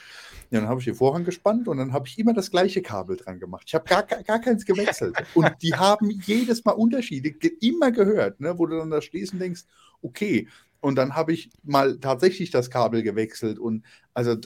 Ja, 0.51 0.61
dann 0.61 0.69
habe 0.69 0.81
ich 0.81 0.87
den 0.87 0.97
Vorhang 0.97 1.25
gespannt 1.25 1.69
und 1.69 1.77
dann 1.79 1.93
habe 1.93 2.09
ich 2.09 2.19
immer 2.19 2.35
das 2.35 2.51
gleiche 2.51 2.83
Kabel 2.83 3.17
dran 3.17 3.39
gemacht. 3.39 3.65
Ich 3.69 3.75
habe 3.77 3.85
gar, 3.85 4.03
gar 4.03 4.41
keins 4.41 4.65
gewechselt. 4.65 5.17
Und 5.35 5.51
die 5.63 5.75
haben 5.75 6.11
jedes 6.11 6.65
Mal 6.65 6.73
Unterschiede 6.73 7.29
immer 7.61 7.93
gehört, 7.93 8.41
ne, 8.41 8.59
wo 8.59 8.67
du 8.67 8.77
dann 8.79 8.91
da 8.91 9.01
stehst 9.01 9.33
und 9.33 9.39
denkst, 9.39 9.63
okay. 10.03 10.49
Und 10.81 10.97
dann 10.97 11.15
habe 11.15 11.33
ich 11.33 11.51
mal 11.63 11.99
tatsächlich 11.99 12.51
das 12.51 12.71
Kabel 12.71 13.03
gewechselt. 13.03 13.59
Und 13.59 13.85
also 14.13 14.37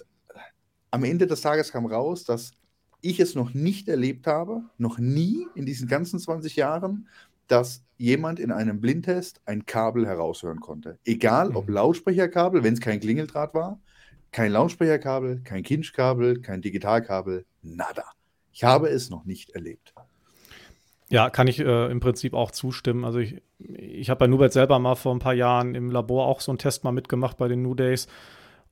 am 0.91 1.05
Ende 1.05 1.27
des 1.27 1.41
Tages 1.41 1.73
kam 1.73 1.87
raus, 1.87 2.25
dass 2.25 2.53
ich 3.01 3.21
es 3.21 3.35
noch 3.35 3.55
nicht 3.55 3.89
erlebt 3.89 4.27
habe, 4.27 4.63
noch 4.79 4.99
nie 4.99 5.47
in 5.55 5.67
diesen 5.67 5.89
ganzen 5.89 6.19
20 6.19 6.57
Jahren, 6.57 7.09
dass 7.49 7.83
jemand 7.97 8.39
in 8.39 8.53
einem 8.53 8.81
Blindtest 8.81 9.41
ein 9.45 9.67
Kabel 9.67 10.07
heraushören 10.07 10.61
konnte. 10.61 10.99
Egal 11.05 11.55
ob 11.55 11.69
mhm. 11.69 11.75
Lautsprecherkabel, 11.75 12.63
wenn 12.63 12.75
es 12.75 12.81
kein 12.81 13.01
Klingeldraht 13.01 13.55
war, 13.55 13.81
kein 14.33 14.53
Lautsprecherkabel, 14.53 15.41
kein 15.43 15.63
Kinchkabel, 15.63 16.41
kein 16.41 16.63
Digitalkabel, 16.63 17.45
nada. 17.63 18.05
Ich 18.53 18.65
habe 18.65 18.89
es 18.89 19.11
noch 19.11 19.25
nicht 19.25 19.51
erlebt. 19.51 19.95
Ja, 21.09 21.29
kann 21.29 21.49
ich 21.49 21.59
äh, 21.59 21.91
im 21.91 21.99
Prinzip 21.99 22.35
auch 22.35 22.53
zustimmen. 22.53 23.05
Also 23.05 23.19
ich, 23.19 23.43
ich 23.59 24.11
habe 24.11 24.19
bei 24.21 24.27
Nubert 24.29 24.53
selber 24.53 24.79
mal 24.79 24.95
vor 24.95 25.13
ein 25.13 25.19
paar 25.19 25.35
Jahren 25.35 25.75
im 25.75 25.91
Labor 25.91 26.27
auch 26.27 26.41
so 26.41 26.53
einen 26.53 26.59
Test 26.59 26.85
mal 26.85 26.93
mitgemacht 26.93 27.37
bei 27.37 27.49
den 27.49 27.63
New 27.63 27.75
Days. 27.75 28.07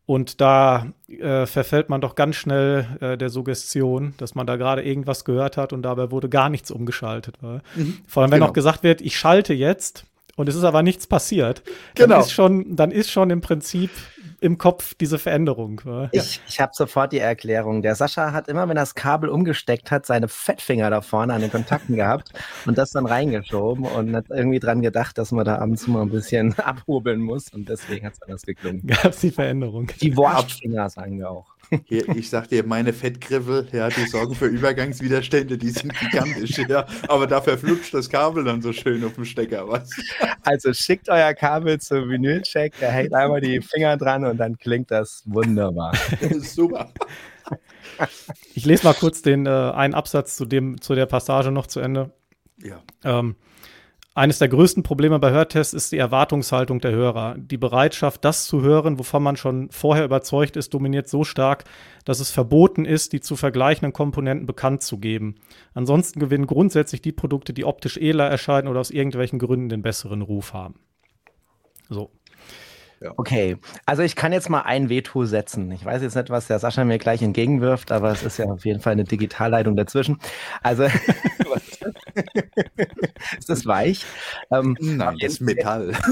Und 0.08 0.40
da 0.40 0.86
äh, 1.06 1.44
verfällt 1.44 1.90
man 1.90 2.00
doch 2.00 2.14
ganz 2.14 2.36
schnell 2.36 2.86
äh, 3.02 3.18
der 3.18 3.28
Suggestion, 3.28 4.14
dass 4.16 4.34
man 4.34 4.46
da 4.46 4.56
gerade 4.56 4.82
irgendwas 4.82 5.26
gehört 5.26 5.58
hat 5.58 5.74
und 5.74 5.82
dabei 5.82 6.10
wurde 6.10 6.30
gar 6.30 6.48
nichts 6.48 6.70
umgeschaltet. 6.70 7.36
Mhm. 7.42 7.98
Vor 8.06 8.22
allem, 8.22 8.32
wenn 8.32 8.38
genau. 8.38 8.48
auch 8.48 8.54
gesagt 8.54 8.82
wird, 8.82 9.02
ich 9.02 9.18
schalte 9.18 9.52
jetzt 9.52 10.06
und 10.38 10.48
es 10.48 10.54
ist 10.54 10.64
aber 10.64 10.82
nichts 10.82 11.06
passiert, 11.06 11.62
genau. 11.94 12.14
dann, 12.14 12.20
ist 12.20 12.32
schon, 12.32 12.76
dann 12.76 12.90
ist 12.92 13.10
schon 13.10 13.30
im 13.30 13.40
Prinzip 13.40 13.90
im 14.40 14.56
Kopf 14.56 14.94
diese 14.94 15.18
Veränderung. 15.18 15.80
Ich, 16.12 16.40
ich 16.48 16.60
habe 16.60 16.70
sofort 16.72 17.12
die 17.12 17.18
Erklärung. 17.18 17.82
Der 17.82 17.96
Sascha 17.96 18.32
hat 18.32 18.46
immer, 18.46 18.68
wenn 18.68 18.76
er 18.76 18.82
das 18.82 18.94
Kabel 18.94 19.30
umgesteckt 19.30 19.90
hat, 19.90 20.06
seine 20.06 20.28
Fettfinger 20.28 20.90
da 20.90 21.00
vorne 21.00 21.34
an 21.34 21.40
den 21.40 21.50
Kontakten 21.50 21.96
gehabt 21.96 22.32
und 22.64 22.78
das 22.78 22.92
dann 22.92 23.06
reingeschoben 23.06 23.84
und 23.84 24.14
hat 24.14 24.26
irgendwie 24.30 24.60
dran 24.60 24.80
gedacht, 24.80 25.18
dass 25.18 25.32
man 25.32 25.44
da 25.44 25.58
abends 25.58 25.88
mal 25.88 26.02
ein 26.02 26.10
bisschen 26.10 26.56
abhobeln 26.58 27.20
muss 27.20 27.52
und 27.52 27.68
deswegen 27.68 28.06
hat 28.06 28.14
es 28.14 28.22
anders 28.22 28.42
geklungen. 28.42 28.86
Gab 28.86 29.06
es 29.06 29.20
die 29.20 29.32
Veränderung. 29.32 29.90
Die 30.00 30.16
Wortfinger 30.16 30.88
sagen 30.88 31.18
wir 31.18 31.30
auch. 31.30 31.57
Hier, 31.84 32.08
ich 32.08 32.30
sag 32.30 32.48
dir, 32.48 32.64
meine 32.64 32.92
Fettgriffel, 32.92 33.68
ja, 33.72 33.88
die 33.88 34.06
sorgen 34.06 34.34
für 34.34 34.46
Übergangswiderstände, 34.46 35.58
die 35.58 35.70
sind 35.70 35.92
gigantisch, 35.98 36.58
ja. 36.68 36.86
Aber 37.08 37.26
dafür 37.26 37.58
flutscht 37.58 37.92
das 37.92 38.08
Kabel 38.08 38.44
dann 38.44 38.62
so 38.62 38.72
schön 38.72 39.04
auf 39.04 39.14
dem 39.14 39.24
Stecker, 39.24 39.68
was? 39.68 39.90
Also 40.42 40.72
schickt 40.72 41.08
euer 41.08 41.34
Kabel 41.34 41.78
zum 41.80 42.08
Vinylcheck, 42.08 42.78
der 42.80 42.90
hält 42.90 43.12
einmal 43.12 43.40
die 43.40 43.60
Finger 43.60 43.96
dran 43.96 44.24
und 44.24 44.38
dann 44.38 44.56
klingt 44.56 44.90
das 44.90 45.22
wunderbar. 45.26 45.92
Super. 46.38 46.90
Ich 48.54 48.64
lese 48.64 48.84
mal 48.84 48.94
kurz 48.94 49.22
den 49.22 49.46
äh, 49.46 49.50
einen 49.50 49.94
Absatz 49.94 50.36
zu, 50.36 50.46
dem, 50.46 50.80
zu 50.80 50.94
der 50.94 51.06
Passage 51.06 51.50
noch 51.50 51.66
zu 51.66 51.80
Ende. 51.80 52.12
Ja. 52.62 52.82
Ähm, 53.04 53.36
eines 54.18 54.40
der 54.40 54.48
größten 54.48 54.82
Probleme 54.82 55.20
bei 55.20 55.30
Hörtests 55.30 55.72
ist 55.72 55.92
die 55.92 55.96
Erwartungshaltung 55.98 56.80
der 56.80 56.90
Hörer. 56.90 57.36
Die 57.38 57.56
Bereitschaft, 57.56 58.24
das 58.24 58.46
zu 58.46 58.62
hören, 58.62 58.98
wovon 58.98 59.22
man 59.22 59.36
schon 59.36 59.70
vorher 59.70 60.04
überzeugt 60.04 60.56
ist, 60.56 60.74
dominiert 60.74 61.08
so 61.08 61.22
stark, 61.22 61.64
dass 62.04 62.18
es 62.18 62.32
verboten 62.32 62.84
ist, 62.84 63.12
die 63.12 63.20
zu 63.20 63.36
vergleichenden 63.36 63.92
Komponenten 63.92 64.44
bekannt 64.46 64.82
zu 64.82 64.98
geben. 64.98 65.36
Ansonsten 65.72 66.18
gewinnen 66.18 66.48
grundsätzlich 66.48 67.00
die 67.00 67.12
Produkte, 67.12 67.52
die 67.52 67.64
optisch 67.64 67.96
edler 67.96 68.26
erscheinen 68.28 68.66
oder 68.66 68.80
aus 68.80 68.90
irgendwelchen 68.90 69.38
Gründen 69.38 69.68
den 69.68 69.82
besseren 69.82 70.22
Ruf 70.22 70.52
haben. 70.52 70.80
So. 71.88 72.10
Ja. 73.00 73.12
Okay, 73.16 73.56
also 73.86 74.02
ich 74.02 74.16
kann 74.16 74.32
jetzt 74.32 74.50
mal 74.50 74.62
ein 74.62 74.88
Veto 74.88 75.24
setzen. 75.24 75.70
Ich 75.70 75.84
weiß 75.84 76.02
jetzt 76.02 76.16
nicht, 76.16 76.30
was 76.30 76.48
der 76.48 76.58
Sascha 76.58 76.84
mir 76.84 76.98
gleich 76.98 77.22
entgegenwirft, 77.22 77.92
aber 77.92 78.10
es 78.10 78.24
ist 78.24 78.38
ja 78.38 78.46
auf 78.46 78.64
jeden 78.64 78.80
Fall 78.80 78.94
eine 78.94 79.04
Digitalleitung 79.04 79.76
dazwischen. 79.76 80.18
Also, 80.62 80.84
ist 83.38 83.48
das 83.48 83.66
weich? 83.66 84.04
Ähm, 84.50 84.76
Nein, 84.80 85.16
das 85.20 85.34
ist 85.34 85.40
Metall. 85.40 85.92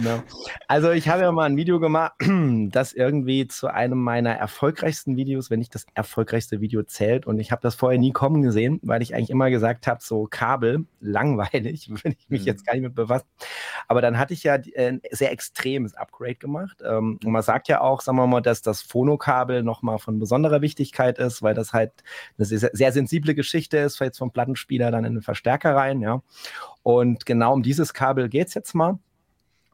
No. 0.00 0.22
Also 0.68 0.90
ich 0.90 1.08
habe 1.08 1.22
ja 1.22 1.32
mal 1.32 1.44
ein 1.44 1.56
Video 1.56 1.80
gemacht, 1.80 2.12
das 2.70 2.92
irgendwie 2.92 3.48
zu 3.48 3.66
einem 3.68 3.98
meiner 3.98 4.32
erfolgreichsten 4.32 5.16
Videos, 5.16 5.50
wenn 5.50 5.58
nicht 5.58 5.74
das 5.74 5.86
erfolgreichste 5.94 6.60
Video 6.60 6.82
zählt. 6.84 7.26
Und 7.26 7.40
ich 7.40 7.50
habe 7.50 7.62
das 7.62 7.74
vorher 7.74 7.98
nie 7.98 8.12
kommen 8.12 8.42
gesehen, 8.42 8.78
weil 8.82 9.02
ich 9.02 9.14
eigentlich 9.14 9.30
immer 9.30 9.50
gesagt 9.50 9.86
habe, 9.86 10.00
so 10.02 10.26
Kabel, 10.30 10.86
langweilig, 11.00 11.90
will 11.90 12.14
ich 12.18 12.28
mich 12.28 12.42
mhm. 12.42 12.46
jetzt 12.46 12.66
gar 12.66 12.74
nicht 12.74 12.82
mit 12.82 12.94
befassen. 12.94 13.26
Aber 13.88 14.00
dann 14.00 14.18
hatte 14.18 14.34
ich 14.34 14.44
ja 14.44 14.58
ein 14.76 15.00
sehr 15.10 15.32
extremes 15.32 15.94
Upgrade 15.94 16.36
gemacht. 16.36 16.78
Ähm, 16.84 17.18
und 17.24 17.32
man 17.32 17.42
sagt 17.42 17.68
ja 17.68 17.80
auch, 17.80 18.00
sagen 18.00 18.18
wir 18.18 18.26
mal, 18.26 18.40
dass 18.40 18.62
das 18.62 18.82
Phonokabel 18.82 19.62
nochmal 19.62 19.98
von 19.98 20.18
besonderer 20.18 20.60
Wichtigkeit 20.60 21.18
ist, 21.18 21.42
weil 21.42 21.54
das 21.54 21.72
halt 21.72 21.92
eine 22.36 22.44
sehr, 22.46 22.70
sehr 22.72 22.92
sensible 22.92 23.34
Geschichte 23.34 23.78
ist, 23.78 23.98
jetzt 24.00 24.18
vom 24.18 24.32
Plattenspieler 24.32 24.90
dann 24.90 25.04
in 25.04 25.14
den 25.14 25.22
Verstärker 25.22 25.74
rein, 25.74 26.00
ja. 26.00 26.22
Und 26.82 27.26
genau 27.26 27.52
um 27.52 27.62
dieses 27.62 27.92
Kabel 27.92 28.28
geht 28.28 28.48
es 28.48 28.54
jetzt 28.54 28.74
mal 28.74 28.98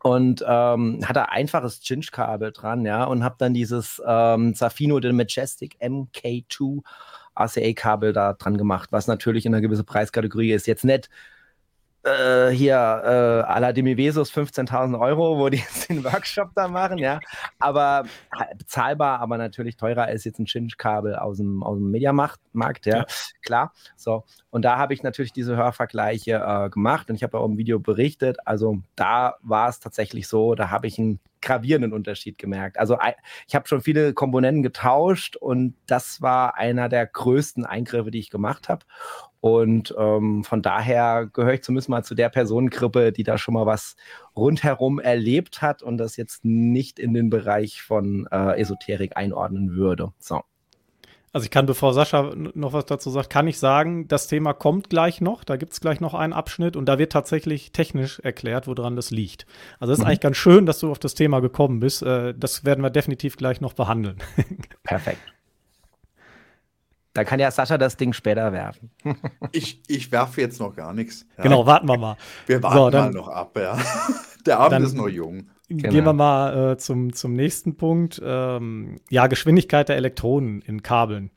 und 0.05 0.45
ähm, 0.47 1.01
hatte 1.03 1.31
einfaches 1.31 1.81
Cinch-Kabel 1.81 2.53
dran, 2.53 2.85
ja, 2.85 3.05
und 3.05 3.25
habe 3.25 3.37
dann 3.39 3.55
dieses 3.55 4.03
ähm, 4.07 4.53
Safino 4.53 5.01
den 5.01 5.17
Majestic 5.17 5.79
MK2 5.81 6.83
RCA-Kabel 7.35 8.13
da 8.13 8.35
dran 8.35 8.59
gemacht, 8.59 8.93
was 8.93 9.07
natürlich 9.07 9.47
in 9.47 9.55
einer 9.55 9.63
gewissen 9.63 9.87
Preiskategorie 9.87 10.53
ist. 10.53 10.67
Jetzt 10.67 10.85
nicht 10.85 11.09
äh, 12.05 12.51
hier 12.51 12.75
äh, 12.75 13.51
à 13.51 13.61
la 13.61 13.73
Demivesus 13.73 14.33
15.000 14.33 14.99
Euro, 14.99 15.39
wo 15.39 15.49
die 15.49 15.59
jetzt 15.59 15.89
den 15.89 16.05
Workshop 16.05 16.51
da 16.55 16.69
machen, 16.69 16.99
ja. 16.99 17.21
Aber 17.59 18.05
bezahlbar, 18.57 19.21
aber 19.21 19.39
natürlich 19.39 19.77
teurer 19.77 20.05
als 20.05 20.25
jetzt 20.25 20.39
ein 20.39 20.47
Cinch-Kabel 20.47 21.17
aus 21.17 21.39
dem, 21.39 21.63
aus 21.63 21.79
dem 21.79 21.91
Mediamarkt, 21.91 22.41
ja. 22.87 22.99
ja. 22.99 23.07
Klar. 23.43 23.73
So. 23.97 24.25
Und 24.51 24.65
da 24.65 24.79
habe 24.79 24.95
ich 24.95 25.03
natürlich 25.03 25.33
diese 25.33 25.57
Hörvergleiche 25.57 26.43
äh, 26.47 26.71
gemacht 26.71 27.11
und 27.11 27.17
ich 27.17 27.23
habe 27.23 27.39
auch 27.39 27.47
im 27.47 27.59
Video 27.59 27.81
berichtet. 27.81 28.39
Also 28.45 28.79
da 28.97 29.37
war 29.43 29.69
es 29.69 29.81
tatsächlich 29.81 30.29
so, 30.29 30.55
da 30.55 30.71
habe 30.71 30.87
ich 30.87 30.99
einen 30.99 31.21
gravierenden 31.45 31.93
Unterschied 31.93 32.39
gemerkt. 32.39 32.79
Also 32.79 32.99
ich 33.47 33.55
habe 33.55 33.69
schon 33.69 33.81
viele 33.81 34.15
Komponenten 34.15 34.63
getauscht 34.63 35.37
und 35.37 35.77
das 35.87 36.21
war 36.23 36.57
einer 36.57 36.89
der 36.89 37.07
größten 37.07 37.65
Eingriffe, 37.65 38.11
die 38.11 38.19
ich 38.19 38.31
gemacht 38.31 38.69
habe. 38.69 38.85
Und 39.41 39.95
ähm, 39.99 40.43
von 40.43 40.63
daher 40.63 41.29
gehöre 41.33 41.55
ich 41.55 41.63
zumindest 41.63 41.91
mal 41.91 42.03
zu 42.03 42.15
der 42.15 42.31
Personengruppe, 42.31 43.13
die 43.13 43.25
da 43.25 43.37
schon 43.37 43.55
mal 43.55 43.67
was 43.67 43.95
rundherum 44.35 44.99
erlebt 44.99 45.61
hat 45.61 45.83
und 45.83 45.99
das 45.99 46.17
jetzt 46.17 46.45
nicht 46.45 46.99
in 46.99 47.13
den 47.13 47.29
Bereich 47.29 47.83
von 47.83 48.27
äh, 48.33 48.59
Esoterik 48.59 49.17
einordnen 49.17 49.77
würde. 49.77 50.13
So. 50.19 50.43
Also 51.35 51.47
ich 51.47 51.51
kann, 51.51 51.67
bevor 51.67 51.93
Sascha 51.95 52.33
noch 52.55 52.73
was 52.75 52.87
dazu 52.87 53.11
sagt, 53.11 53.29
kann 53.29 53.49
ich 53.49 53.59
sagen, 53.59 54.07
das 54.07 54.29
Thema 54.29 54.53
kommt 54.53 54.89
gleich 54.89 55.21
noch. 55.21 55.43
Da 55.43 55.57
gibt 55.57 55.73
es 55.73 55.81
gleich 55.81 55.99
noch 55.99 56.15
einen 56.15 56.33
Abschnitt 56.33 56.77
und 56.77 56.87
da 56.87 56.97
wird 56.97 57.11
tatsächlich 57.11 57.73
technisch 57.73 58.21
erklärt, 58.21 58.69
woran 58.69 58.95
das 58.95 59.11
liegt. 59.11 59.45
Also 59.81 59.93
es 59.93 59.99
ist 59.99 60.05
mhm. 60.05 60.11
eigentlich 60.11 60.21
ganz 60.21 60.37
schön, 60.37 60.65
dass 60.65 60.79
du 60.79 60.93
auf 60.93 61.01
das 61.01 61.15
Thema 61.15 61.41
gekommen 61.41 61.81
bist. 61.81 62.05
Äh, 62.05 62.35
das 62.37 62.65
werden 62.65 62.83
wir 62.83 62.91
definitiv 62.91 63.37
gleich 63.37 63.61
noch 63.61 63.73
behandeln. 63.73 64.19
Perfekt. 64.85 65.19
Da 67.15 67.25
kann 67.25 67.41
ja 67.41 67.51
Sascha 67.51 67.79
das 67.79 67.97
Ding 67.97 68.13
später 68.13 68.53
werfen. 68.53 68.93
ich, 69.51 69.83
ich 69.89 70.13
werfe 70.13 70.41
jetzt 70.41 70.61
noch 70.61 70.77
gar 70.77 70.95
nichts. 70.95 71.27
Ja. 71.37 71.43
Genau, 71.43 71.67
warten 71.67 71.89
wir 71.89 71.99
mal. 71.99 72.17
Wir 72.47 72.63
warten 72.63 72.77
so, 72.77 72.91
dann, 72.91 73.05
mal 73.07 73.13
noch 73.13 73.29
ab, 73.29 73.59
ja. 73.59 73.77
Der 74.47 74.61
Abend 74.61 74.87
ist 74.87 74.95
noch 74.95 75.09
jung. 75.09 75.49
Genau. 75.69 75.91
Gehen 75.91 76.05
wir 76.05 76.13
mal 76.13 76.73
äh, 76.73 76.77
zum, 76.77 77.15
zum 77.15 77.33
nächsten 77.33 77.77
Punkt. 77.77 78.21
Ähm, 78.23 78.97
ja, 79.11 79.27
Geschwindigkeit 79.27 79.89
der 79.89 79.97
Elektronen 79.97 80.61
in 80.63 80.83
Kabeln. 80.83 81.31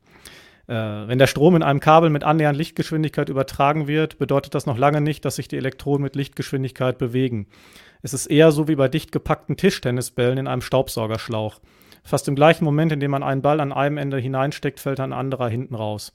Äh, 0.67 0.73
wenn 0.73 1.17
der 1.17 1.27
Strom 1.27 1.55
in 1.55 1.63
einem 1.63 1.79
Kabel 1.79 2.09
mit 2.09 2.25
annähernd 2.25 2.57
Lichtgeschwindigkeit 2.57 3.29
übertragen 3.29 3.87
wird, 3.87 4.17
bedeutet 4.17 4.53
das 4.53 4.65
noch 4.65 4.77
lange 4.77 4.99
nicht, 4.99 5.23
dass 5.23 5.37
sich 5.37 5.47
die 5.47 5.55
Elektronen 5.55 6.03
mit 6.03 6.15
Lichtgeschwindigkeit 6.15 6.97
bewegen. 6.97 7.47
Es 8.01 8.13
ist 8.13 8.27
eher 8.27 8.51
so 8.51 8.67
wie 8.67 8.75
bei 8.75 8.89
dicht 8.89 9.13
gepackten 9.13 9.55
Tischtennisbällen 9.55 10.37
in 10.37 10.47
einem 10.47 10.61
Staubsaugerschlauch. 10.61 11.61
Fast 12.03 12.27
im 12.27 12.35
gleichen 12.35 12.65
Moment, 12.65 12.91
in 12.91 12.99
dem 12.99 13.11
man 13.11 13.23
einen 13.23 13.41
Ball 13.41 13.59
an 13.59 13.71
einem 13.71 13.97
Ende 13.97 14.17
hineinsteckt, 14.17 14.79
fällt 14.79 14.99
ein 14.99 15.13
anderer 15.13 15.47
hinten 15.47 15.75
raus. 15.75 16.13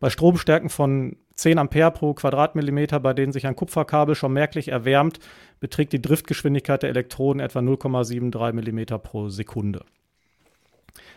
Bei 0.00 0.10
Stromstärken 0.10 0.68
von 0.68 1.16
10 1.42 1.58
Ampere 1.58 1.90
pro 1.90 2.14
Quadratmillimeter, 2.14 3.00
bei 3.00 3.12
denen 3.14 3.32
sich 3.32 3.46
ein 3.46 3.56
Kupferkabel 3.56 4.14
schon 4.14 4.32
merklich 4.32 4.68
erwärmt, 4.68 5.18
beträgt 5.60 5.92
die 5.92 6.00
Driftgeschwindigkeit 6.00 6.82
der 6.82 6.90
Elektroden 6.90 7.40
etwa 7.40 7.58
0,73 7.58 8.52
Millimeter 8.52 8.98
pro 8.98 9.28
Sekunde. 9.28 9.84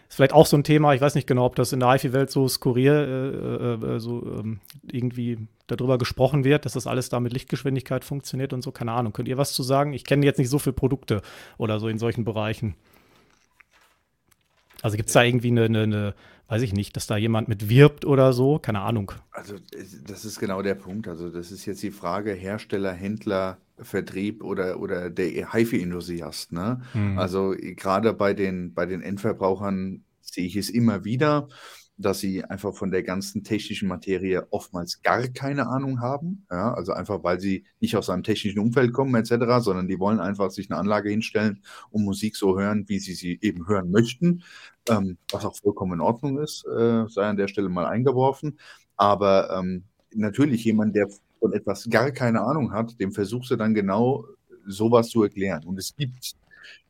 Ist 0.10 0.16
vielleicht 0.16 0.34
auch 0.34 0.46
so 0.46 0.58
ein 0.58 0.64
Thema, 0.64 0.94
ich 0.94 1.02
weiß 1.02 1.16
nicht 1.16 1.28
genau, 1.28 1.46
ob 1.46 1.56
das 1.56 1.74
in 1.74 1.80
der 1.80 1.92
HiFi-Welt 1.92 2.30
so 2.32 2.48
skurril, 2.48 2.92
äh, 2.92 3.86
äh, 3.88 3.96
äh, 3.96 4.00
so 4.00 4.24
ähm, 4.40 4.60
irgendwie 4.92 5.38
darüber 5.68 5.98
gesprochen 5.98 6.44
wird, 6.44 6.66
dass 6.66 6.74
das 6.74 6.88
alles 6.88 7.10
da 7.10 7.20
mit 7.20 7.34
Lichtgeschwindigkeit 7.34 8.04
funktioniert 8.04 8.54
und 8.54 8.62
so, 8.62 8.72
keine 8.72 8.92
Ahnung. 8.92 9.14
Könnt 9.14 9.28
ihr 9.28 9.38
was 9.38 9.54
zu 9.54 9.64
sagen? 9.64 9.94
Ich 9.94 10.04
kenne 10.04 10.26
jetzt 10.26 10.38
nicht 10.38 10.50
so 10.50 10.60
viele 10.60 10.74
Produkte 10.74 11.22
oder 11.58 11.80
so 11.80 11.88
in 11.88 11.98
solchen 11.98 12.24
Bereichen. 12.24 12.76
Also 14.82 14.98
gibt 14.98 15.10
es 15.10 15.14
da 15.14 15.24
irgendwie 15.24 15.48
eine, 15.48 15.66
eine, 15.66 15.82
eine, 15.82 16.14
weiß 16.48 16.62
ich 16.62 16.74
nicht, 16.74 16.96
dass 16.96 17.08
da 17.08 17.18
jemand 17.18 17.48
mit 17.48 17.70
wirbt 17.70 18.06
oder 18.06 18.34
so? 18.34 18.60
Keine 18.60 18.82
Ahnung. 18.82 19.12
Also 19.32 19.56
das 20.08 20.26
ist 20.26 20.40
genau 20.40 20.62
der 20.62 20.76
Punkt. 20.76 21.08
Also 21.08 21.30
das 21.30 21.52
ist 21.52 21.66
jetzt 21.66 21.84
die 21.84 21.92
Frage 21.92 22.34
Hersteller, 22.34 22.94
Händler, 22.94 23.58
Vertrieb 23.78 24.44
oder, 24.44 24.80
oder 24.80 25.10
der 25.10 25.54
HiFi-Enthusiast. 25.54 26.52
Ne? 26.52 26.82
Mhm. 26.94 27.18
Also 27.18 27.56
gerade 27.58 28.14
bei 28.14 28.34
den, 28.34 28.74
bei 28.74 28.86
den 28.86 29.02
Endverbrauchern 29.02 30.04
sehe 30.22 30.46
ich 30.46 30.56
es 30.56 30.70
immer 30.70 31.04
wieder 31.04 31.48
dass 31.98 32.20
sie 32.20 32.44
einfach 32.44 32.76
von 32.76 32.92
der 32.92 33.04
ganzen 33.04 33.44
technischen 33.44 33.88
Materie 33.88 34.48
oftmals 34.52 35.02
gar 35.02 35.28
keine 35.30 35.68
Ahnung 35.68 36.02
haben. 36.02 36.46
Ja, 36.52 36.74
also 36.74 36.92
einfach, 36.92 37.24
weil 37.24 37.40
sie 37.40 37.66
nicht 37.80 37.96
aus 37.96 38.10
einem 38.10 38.24
technischen 38.24 38.60
Umfeld 38.60 38.92
kommen 38.92 39.16
etc., 39.16 39.64
sondern 39.64 39.88
die 39.88 40.00
wollen 40.00 40.20
einfach 40.20 40.52
sich 40.52 40.70
eine 40.70 40.80
Anlage 40.80 41.10
hinstellen 41.10 41.64
und 41.92 42.04
Musik 42.04 42.36
so 42.36 42.60
hören, 42.60 42.86
wie 42.88 43.00
sie 43.00 43.14
sie 43.14 43.40
eben 43.42 43.68
hören 43.68 43.92
möchten, 43.92 44.44
ähm, 44.90 45.18
was 45.32 45.46
auch 45.46 45.56
vollkommen 45.56 45.94
in 45.94 46.02
Ordnung 46.02 46.40
ist, 46.40 46.66
äh, 46.66 47.08
sei 47.08 47.24
an 47.24 47.38
der 47.38 47.48
Stelle 47.48 47.70
mal 47.70 47.86
eingeworfen. 47.86 48.60
Aber 48.98 49.58
ähm, 49.58 49.86
natürlich 50.14 50.64
jemand, 50.66 50.96
der 50.96 51.08
von 51.40 51.54
etwas 51.54 51.90
gar 51.90 52.12
keine 52.12 52.42
Ahnung 52.42 52.74
hat, 52.74 53.00
dem 53.00 53.12
versuchst 53.12 53.52
du 53.52 53.56
dann 53.56 53.74
genau 53.74 54.26
sowas 54.68 55.10
zu 55.10 55.24
erklären. 55.24 55.64
Und 55.66 55.78
es 55.78 55.96
gibt 55.96 56.34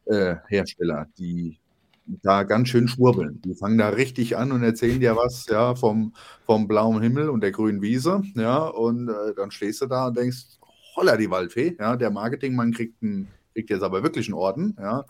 äh, 0.06 0.36
Hersteller, 0.48 1.08
die 1.18 1.60
da 2.06 2.44
ganz 2.44 2.70
schön 2.70 2.88
schwurbeln. 2.88 3.42
Die 3.42 3.56
fangen 3.56 3.78
da 3.78 3.90
richtig 3.90 4.38
an 4.38 4.52
und 4.52 4.64
erzählen 4.64 5.00
dir 5.00 5.16
was, 5.16 5.48
ja, 5.48 5.76
vom, 5.76 6.14
vom 6.46 6.68
blauen 6.68 7.02
Himmel 7.02 7.30
und 7.30 7.42
der 7.42 7.52
grünen 7.52 7.82
Wiese, 7.82 8.22
ja, 8.36 8.60
und 8.66 9.10
äh, 9.10 9.34
dann 9.36 9.52
stehst 9.52 9.82
du 9.82 9.88
da 9.88 10.08
und 10.08 10.18
denkst, 10.18 10.60
holla 10.96 11.18
die 11.18 11.30
Waldfee, 11.30 11.76
ja, 11.80 11.96
der 11.96 12.12
Marketingmann 12.12 12.72
kriegt, 12.72 13.02
einen, 13.02 13.28
kriegt 13.54 13.70
jetzt 13.70 13.84
aber 13.84 14.04
wirklich 14.04 14.28
einen 14.28 14.36
Orden, 14.36 14.76
ja. 14.80 15.06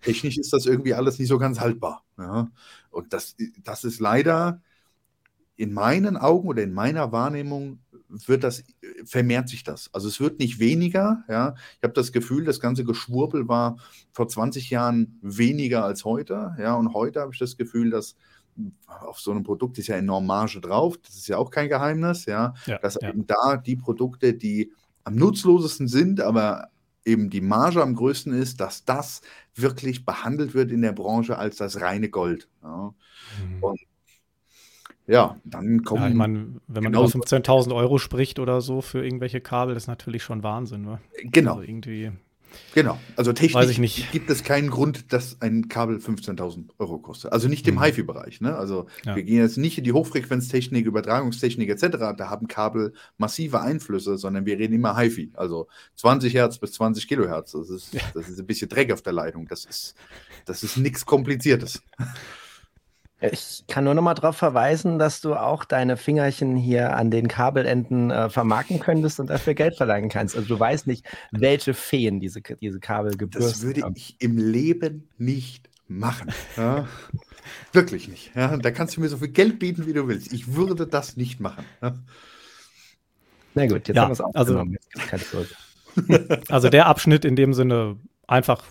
Technisch 0.00 0.38
ist 0.38 0.52
das 0.52 0.66
irgendwie 0.66 0.94
alles 0.94 1.18
nicht 1.18 1.28
so 1.28 1.38
ganz 1.38 1.60
haltbar, 1.60 2.04
ja. 2.18 2.48
Und 2.90 3.12
das, 3.12 3.36
das 3.64 3.84
ist 3.84 4.00
leider 4.00 4.62
in 5.56 5.72
meinen 5.72 6.16
Augen 6.16 6.48
oder 6.48 6.62
in 6.62 6.72
meiner 6.72 7.10
Wahrnehmung 7.10 7.80
wird 8.08 8.44
das, 8.44 8.64
vermehrt 9.04 9.48
sich 9.48 9.62
das. 9.62 9.90
Also 9.92 10.08
es 10.08 10.20
wird 10.20 10.38
nicht 10.38 10.58
weniger. 10.58 11.24
Ja. 11.28 11.54
Ich 11.76 11.82
habe 11.82 11.94
das 11.94 12.12
Gefühl, 12.12 12.44
das 12.44 12.60
ganze 12.60 12.84
Geschwurbel 12.84 13.48
war 13.48 13.76
vor 14.12 14.28
20 14.28 14.70
Jahren 14.70 15.18
weniger 15.22 15.84
als 15.84 16.04
heute. 16.04 16.54
Ja. 16.58 16.74
Und 16.74 16.94
heute 16.94 17.20
habe 17.20 17.32
ich 17.32 17.38
das 17.38 17.56
Gefühl, 17.56 17.90
dass 17.90 18.16
auf 18.86 19.20
so 19.20 19.30
einem 19.30 19.44
Produkt 19.44 19.78
ist 19.78 19.86
ja 19.86 19.96
enorm 19.96 20.26
Marge 20.26 20.60
drauf. 20.60 20.98
Das 20.98 21.16
ist 21.16 21.28
ja 21.28 21.36
auch 21.36 21.50
kein 21.50 21.68
Geheimnis. 21.68 22.24
Ja. 22.24 22.54
ja 22.66 22.78
dass 22.78 22.98
ja. 23.00 23.10
eben 23.10 23.26
da 23.26 23.56
die 23.56 23.76
Produkte, 23.76 24.34
die 24.34 24.72
am 25.04 25.14
nutzlosesten 25.14 25.88
sind, 25.88 26.20
aber 26.20 26.68
eben 27.04 27.30
die 27.30 27.40
Marge 27.40 27.82
am 27.82 27.94
größten 27.94 28.32
ist, 28.32 28.60
dass 28.60 28.84
das 28.84 29.22
wirklich 29.54 30.04
behandelt 30.04 30.54
wird 30.54 30.70
in 30.70 30.82
der 30.82 30.92
Branche 30.92 31.38
als 31.38 31.56
das 31.56 31.80
reine 31.80 32.10
Gold. 32.10 32.48
Ja. 32.62 32.94
Mhm. 33.42 33.62
Und 33.62 33.80
ja, 35.08 35.36
dann 35.44 35.82
kommen. 35.84 36.02
Ja, 36.02 36.08
ich 36.08 36.14
meine, 36.14 36.60
wenn 36.68 36.84
man 36.84 36.92
über 36.92 37.04
15.000 37.04 37.74
Euro 37.74 37.98
spricht 37.98 38.38
oder 38.38 38.60
so 38.60 38.82
für 38.82 39.02
irgendwelche 39.02 39.40
Kabel, 39.40 39.74
das 39.74 39.84
ist 39.84 39.88
natürlich 39.88 40.22
schon 40.22 40.42
Wahnsinn. 40.42 40.82
Ne? 40.82 41.00
Genau. 41.24 41.54
Also 41.54 41.62
irgendwie. 41.62 42.12
Genau, 42.74 42.98
also 43.16 43.32
technisch 43.34 44.10
gibt 44.10 44.30
es 44.30 44.42
keinen 44.42 44.70
Grund, 44.70 45.12
dass 45.12 45.40
ein 45.40 45.68
Kabel 45.68 45.98
15.000 45.98 46.70
Euro 46.78 46.98
kostet. 46.98 47.32
Also 47.32 47.46
nicht 47.46 47.68
im 47.68 47.74
mhm. 47.76 47.82
HiFi-Bereich. 47.82 48.40
Ne? 48.40 48.56
Also 48.56 48.86
ja. 49.04 49.16
wir 49.16 49.22
gehen 49.22 49.38
jetzt 49.38 49.58
nicht 49.58 49.76
in 49.76 49.84
die 49.84 49.92
Hochfrequenztechnik, 49.92 50.86
Übertragungstechnik 50.86 51.68
etc. 51.68 51.98
Da 52.16 52.30
haben 52.30 52.48
Kabel 52.48 52.94
massive 53.18 53.60
Einflüsse, 53.60 54.16
sondern 54.16 54.46
wir 54.46 54.58
reden 54.58 54.74
immer 54.74 54.96
HiFi. 54.96 55.32
Also 55.34 55.68
20 55.96 56.32
Hertz 56.34 56.58
bis 56.58 56.72
20 56.72 57.06
Kilohertz. 57.06 57.52
Das 57.52 57.68
ist, 57.68 57.92
ja. 57.92 58.00
das 58.14 58.28
ist 58.28 58.38
ein 58.38 58.46
bisschen 58.46 58.70
Dreck 58.70 58.92
auf 58.92 59.02
der 59.02 59.12
Leitung. 59.12 59.46
Das 59.46 59.66
ist, 59.66 59.94
das 60.46 60.62
ist 60.62 60.78
nichts 60.78 61.04
Kompliziertes. 61.04 61.82
Ich 63.20 63.64
kann 63.66 63.82
nur 63.82 63.94
noch 63.94 64.02
mal 64.02 64.14
darauf 64.14 64.36
verweisen, 64.36 64.98
dass 64.98 65.20
du 65.20 65.34
auch 65.34 65.64
deine 65.64 65.96
Fingerchen 65.96 66.54
hier 66.54 66.94
an 66.94 67.10
den 67.10 67.26
Kabelenden 67.26 68.10
äh, 68.12 68.30
vermarkten 68.30 68.78
könntest 68.78 69.18
und 69.18 69.28
dafür 69.28 69.54
Geld 69.54 69.76
verlangen 69.76 70.08
kannst. 70.08 70.36
Also 70.36 70.46
du 70.46 70.58
weißt 70.58 70.86
nicht, 70.86 71.04
welche 71.32 71.74
Feen 71.74 72.20
diese, 72.20 72.40
diese 72.40 72.78
Kabel 72.78 73.16
gebühren. 73.16 73.44
Das 73.44 73.62
würde 73.62 73.82
ich 73.96 74.16
im 74.20 74.38
Leben 74.38 75.08
nicht 75.18 75.68
machen. 75.88 76.30
Ja? 76.56 76.86
Wirklich 77.72 78.08
nicht. 78.08 78.36
Ja? 78.36 78.56
Da 78.56 78.70
kannst 78.70 78.96
du 78.96 79.00
mir 79.00 79.08
so 79.08 79.16
viel 79.16 79.28
Geld 79.28 79.58
bieten, 79.58 79.86
wie 79.86 79.92
du 79.92 80.06
willst. 80.06 80.32
Ich 80.32 80.54
würde 80.54 80.86
das 80.86 81.16
nicht 81.16 81.40
machen. 81.40 81.64
Ja? 81.82 81.98
Na 83.54 83.66
gut, 83.66 83.88
jetzt 83.88 83.96
ja, 83.96 84.02
haben 84.02 84.10
wir 84.10 84.12
es 84.12 84.20
auch 84.20 84.34
also, 84.34 84.64
also 86.48 86.68
der 86.68 86.86
Abschnitt 86.86 87.24
in 87.24 87.34
dem 87.34 87.54
Sinne 87.54 87.96
einfach 88.28 88.62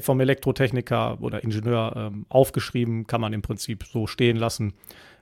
vom 0.00 0.20
Elektrotechniker 0.20 1.20
oder 1.20 1.42
Ingenieur 1.42 1.94
ähm, 1.96 2.26
aufgeschrieben, 2.28 3.06
kann 3.06 3.20
man 3.20 3.32
im 3.32 3.42
Prinzip 3.42 3.84
so 3.84 4.06
stehen 4.06 4.36
lassen. 4.36 4.74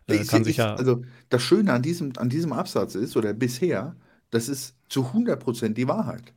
Äh, 0.09 0.16
ich, 0.16 0.32
ich, 0.32 0.56
ja 0.56 0.75
also 0.75 1.02
das 1.28 1.42
Schöne 1.42 1.73
an 1.73 1.82
diesem, 1.82 2.12
an 2.16 2.28
diesem 2.28 2.52
Absatz 2.52 2.94
ist, 2.94 3.16
oder 3.16 3.32
bisher, 3.32 3.97
das 4.30 4.49
ist 4.49 4.75
zu 4.88 5.02
100% 5.02 5.75
die 5.75 5.88
Wahrheit. 5.88 6.32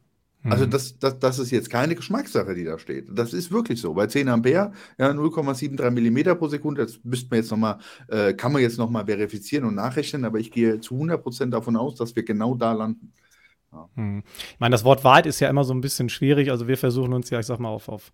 Also 0.48 0.66
mhm. 0.66 0.70
das, 0.70 1.00
das, 1.00 1.18
das 1.20 1.40
ist 1.40 1.50
jetzt 1.50 1.72
keine 1.72 1.96
Geschmackssache, 1.96 2.54
die 2.54 2.64
da 2.64 2.78
steht. 2.78 3.08
Das 3.12 3.34
ist 3.34 3.52
wirklich 3.52 3.82
so. 3.82 3.96
Bei 3.96 4.06
10 4.06 4.30
Ampere, 4.30 4.74
ja, 5.00 5.10
0,73 5.10 5.90
Millimeter 5.90 6.36
pro 6.36 6.48
Sekunde, 6.48 6.84
das 6.84 7.00
müsste 7.04 7.30
man 7.32 7.40
jetzt 7.40 7.50
noch 7.50 7.58
mal, 7.58 7.80
äh, 8.10 8.34
kann 8.34 8.54
man 8.54 8.62
jetzt 8.62 8.78
nochmal 8.78 9.06
verifizieren 9.06 9.66
und 9.66 9.74
nachrechnen, 9.74 10.24
aber 10.24 10.40
ich 10.40 10.52
gehe 10.52 10.80
zu 10.80 10.96
100% 10.96 11.50
davon 11.50 11.76
aus, 11.76 11.96
dass 11.96 12.16
wir 12.16 12.24
genau 12.24 12.54
da 12.54 12.74
landen. 12.74 13.12
Ja. 13.76 13.90
Hm. 13.96 14.24
Ich 14.54 14.60
meine, 14.60 14.74
das 14.74 14.84
Wort 14.84 15.04
Wahrheit 15.04 15.26
ist 15.26 15.40
ja 15.40 15.50
immer 15.50 15.64
so 15.64 15.74
ein 15.74 15.82
bisschen 15.82 16.10
schwierig. 16.10 16.50
Also 16.50 16.68
wir 16.68 16.78
versuchen 16.78 17.14
uns 17.14 17.30
ja, 17.30 17.40
ich 17.40 17.46
sag 17.46 17.60
mal, 17.60 17.70
auf, 17.70 17.90
auf 17.90 18.12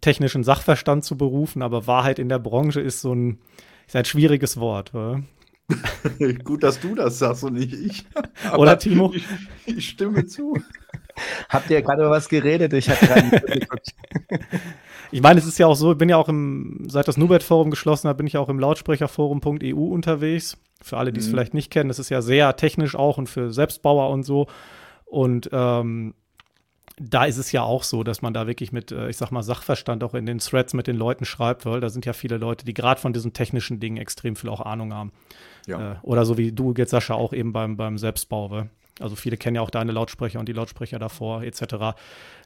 technischen 0.00 0.44
Sachverstand 0.44 1.04
zu 1.04 1.16
berufen, 1.16 1.62
aber 1.62 1.86
Wahrheit 1.86 2.18
in 2.18 2.28
der 2.28 2.38
Branche 2.38 2.80
ist 2.80 3.00
so 3.00 3.14
ein, 3.14 3.38
ist 3.86 3.96
ein 3.96 4.04
schwieriges 4.04 4.60
Wort. 4.60 4.94
Oder? 4.94 5.22
Gut, 6.44 6.62
dass 6.62 6.80
du 6.80 6.94
das 6.94 7.18
sagst 7.18 7.44
und 7.44 7.54
nicht 7.54 7.72
ich. 7.72 8.04
Oder 8.56 8.78
Timo? 8.78 9.12
Ich, 9.14 9.24
ich 9.66 9.88
stimme 9.88 10.26
zu. 10.26 10.58
Habt 11.48 11.70
ihr 11.70 11.82
gerade 11.82 12.02
über 12.02 12.10
was 12.10 12.28
geredet? 12.28 12.72
Ich 12.72 12.88
habe 12.88 13.06
gerade. 13.06 13.42
Ich 15.12 15.22
meine, 15.22 15.40
es 15.40 15.46
ist 15.46 15.58
ja 15.58 15.66
auch 15.66 15.74
so, 15.74 15.92
ich 15.92 15.98
bin 15.98 16.08
ja 16.08 16.16
auch 16.16 16.28
im, 16.28 16.86
seit 16.88 17.08
das 17.08 17.16
Nubert-Forum 17.16 17.70
geschlossen 17.70 18.08
hat, 18.08 18.16
bin 18.16 18.26
ich 18.26 18.36
auch 18.36 18.48
im 18.48 18.58
Lautsprecherforum.eu 18.58 19.74
unterwegs. 19.74 20.56
Für 20.82 20.96
alle, 20.96 21.12
die 21.12 21.20
es 21.20 21.26
mhm. 21.26 21.30
vielleicht 21.30 21.52
nicht 21.52 21.70
kennen, 21.70 21.88
das 21.88 21.98
ist 21.98 22.08
ja 22.08 22.22
sehr 22.22 22.56
technisch 22.56 22.94
auch 22.94 23.18
und 23.18 23.28
für 23.28 23.52
Selbstbauer 23.52 24.08
und 24.08 24.22
so. 24.22 24.46
Und 25.10 25.50
ähm, 25.52 26.14
da 27.00 27.24
ist 27.24 27.38
es 27.38 27.50
ja 27.50 27.62
auch 27.62 27.82
so, 27.82 28.04
dass 28.04 28.22
man 28.22 28.34
da 28.34 28.46
wirklich 28.46 28.72
mit, 28.72 28.92
äh, 28.92 29.08
ich 29.08 29.16
sag 29.16 29.32
mal, 29.32 29.42
Sachverstand 29.42 30.04
auch 30.04 30.14
in 30.14 30.26
den 30.26 30.38
Threads 30.38 30.74
mit 30.74 30.86
den 30.86 30.96
Leuten 30.96 31.24
schreibt, 31.24 31.66
weil 31.66 31.80
da 31.80 31.88
sind 31.88 32.06
ja 32.06 32.12
viele 32.12 32.36
Leute, 32.36 32.64
die 32.64 32.74
gerade 32.74 33.00
von 33.00 33.12
diesen 33.12 33.32
technischen 33.32 33.80
Dingen 33.80 33.96
extrem 33.96 34.36
viel 34.36 34.50
auch 34.50 34.60
Ahnung 34.60 34.92
haben. 34.92 35.12
Ja. 35.66 35.92
Äh, 35.92 35.96
oder 36.02 36.24
so 36.24 36.38
wie 36.38 36.52
du 36.52 36.74
jetzt, 36.76 36.90
Sascha, 36.90 37.14
auch 37.14 37.32
eben 37.32 37.52
beim, 37.52 37.76
beim 37.76 37.96
Selbstbau. 37.96 38.50
Weil, 38.50 38.70
also 39.00 39.16
viele 39.16 39.38
kennen 39.38 39.56
ja 39.56 39.62
auch 39.62 39.70
deine 39.70 39.92
Lautsprecher 39.92 40.38
und 40.38 40.48
die 40.48 40.52
Lautsprecher 40.52 40.98
davor, 40.98 41.42
etc. 41.42 41.96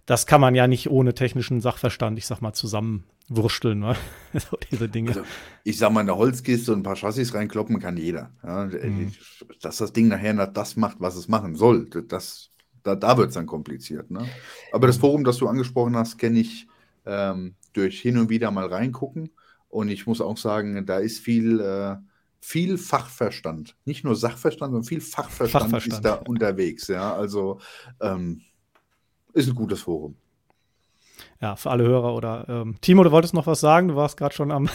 Das 0.06 0.26
kann 0.26 0.40
man 0.40 0.54
ja 0.54 0.68
nicht 0.68 0.88
ohne 0.88 1.14
technischen 1.14 1.60
Sachverstand, 1.60 2.16
ich 2.16 2.26
sag 2.26 2.40
mal, 2.40 2.52
zusammenwursteln, 2.52 3.80
ne? 3.80 3.96
so 4.34 4.56
diese 4.70 4.88
Dinge. 4.88 5.10
Also, 5.10 5.22
ich 5.64 5.78
sag 5.78 5.92
mal, 5.92 6.00
eine 6.00 6.16
Holzkiste 6.16 6.72
und 6.72 6.80
ein 6.80 6.82
paar 6.84 6.96
Chassis 6.96 7.34
reinkloppen 7.34 7.80
kann 7.80 7.96
jeder. 7.96 8.30
Ja? 8.44 8.66
Mhm. 8.66 9.12
Dass 9.60 9.78
das 9.78 9.92
Ding 9.92 10.06
nachher 10.06 10.46
das 10.46 10.76
macht, 10.76 11.00
was 11.00 11.16
es 11.16 11.26
machen 11.26 11.56
soll, 11.56 11.90
das 12.08 12.53
da, 12.84 12.94
da 12.94 13.16
wird 13.16 13.30
es 13.30 13.34
dann 13.34 13.46
kompliziert. 13.46 14.10
Ne? 14.10 14.28
Aber 14.72 14.86
das 14.86 14.98
Forum, 14.98 15.24
das 15.24 15.38
du 15.38 15.48
angesprochen 15.48 15.96
hast, 15.96 16.18
kenne 16.18 16.38
ich 16.38 16.68
ähm, 17.06 17.56
durch 17.72 18.00
hin 18.00 18.18
und 18.18 18.28
wieder 18.28 18.50
mal 18.50 18.66
reingucken. 18.66 19.30
Und 19.68 19.88
ich 19.88 20.06
muss 20.06 20.20
auch 20.20 20.36
sagen, 20.36 20.86
da 20.86 20.98
ist 20.98 21.18
viel, 21.18 21.60
äh, 21.60 21.96
viel 22.40 22.78
Fachverstand. 22.78 23.76
Nicht 23.84 24.04
nur 24.04 24.14
Sachverstand, 24.14 24.70
sondern 24.72 24.84
viel 24.84 25.00
Fachverstand, 25.00 25.64
Fachverstand. 25.64 25.94
ist 25.94 26.04
da 26.04 26.14
unterwegs. 26.14 26.86
Ja, 26.86 27.14
also 27.16 27.58
ähm, 28.00 28.42
ist 29.32 29.48
ein 29.48 29.54
gutes 29.54 29.80
Forum. 29.80 30.16
Ja, 31.40 31.56
für 31.56 31.70
alle 31.70 31.84
Hörer 31.84 32.14
oder 32.14 32.46
ähm, 32.48 32.76
Timo, 32.80 33.02
du 33.02 33.10
wolltest 33.10 33.34
noch 33.34 33.46
was 33.46 33.60
sagen? 33.60 33.88
Du 33.88 33.96
warst 33.96 34.16
gerade 34.16 34.34
schon 34.34 34.52
am 34.52 34.68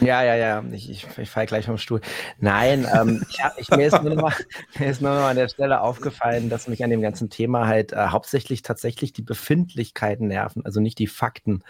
ja, 0.00 0.22
ja, 0.22 0.34
ja, 0.36 0.64
ich, 0.72 0.90
ich, 0.90 1.06
ich 1.18 1.30
falle 1.30 1.46
gleich 1.46 1.66
vom 1.66 1.78
Stuhl. 1.78 2.00
Nein, 2.38 2.86
ähm, 2.94 3.24
ich, 3.28 3.38
ich, 3.58 3.70
mir, 3.70 3.86
ist 3.86 4.02
nur 4.02 4.14
noch 4.14 4.22
mal, 4.22 4.34
mir 4.78 4.90
ist 4.90 5.02
nur 5.02 5.10
noch 5.10 5.20
mal 5.20 5.30
an 5.30 5.36
der 5.36 5.48
Stelle 5.48 5.80
aufgefallen, 5.80 6.48
dass 6.48 6.68
mich 6.68 6.82
an 6.84 6.90
dem 6.90 7.02
ganzen 7.02 7.28
Thema 7.28 7.66
halt 7.66 7.92
äh, 7.92 8.06
hauptsächlich 8.08 8.62
tatsächlich 8.62 9.12
die 9.12 9.22
Befindlichkeiten 9.22 10.28
nerven, 10.28 10.64
also 10.64 10.80
nicht 10.80 10.98
die 10.98 11.06
Fakten 11.06 11.62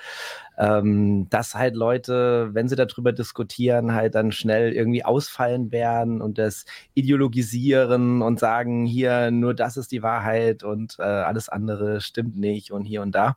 ähm, 0.60 1.26
dass 1.30 1.54
halt 1.54 1.74
Leute, 1.74 2.50
wenn 2.52 2.68
sie 2.68 2.76
darüber 2.76 3.12
diskutieren, 3.12 3.94
halt 3.94 4.14
dann 4.14 4.30
schnell 4.30 4.74
irgendwie 4.74 5.02
ausfallen 5.04 5.72
werden 5.72 6.20
und 6.20 6.36
das 6.36 6.66
ideologisieren 6.92 8.20
und 8.20 8.38
sagen, 8.38 8.84
hier 8.84 9.30
nur 9.30 9.54
das 9.54 9.78
ist 9.78 9.90
die 9.90 10.02
Wahrheit 10.02 10.62
und 10.62 10.98
äh, 10.98 11.02
alles 11.02 11.48
andere 11.48 12.02
stimmt 12.02 12.36
nicht 12.36 12.72
und 12.72 12.84
hier 12.84 13.00
und 13.00 13.14
da. 13.14 13.36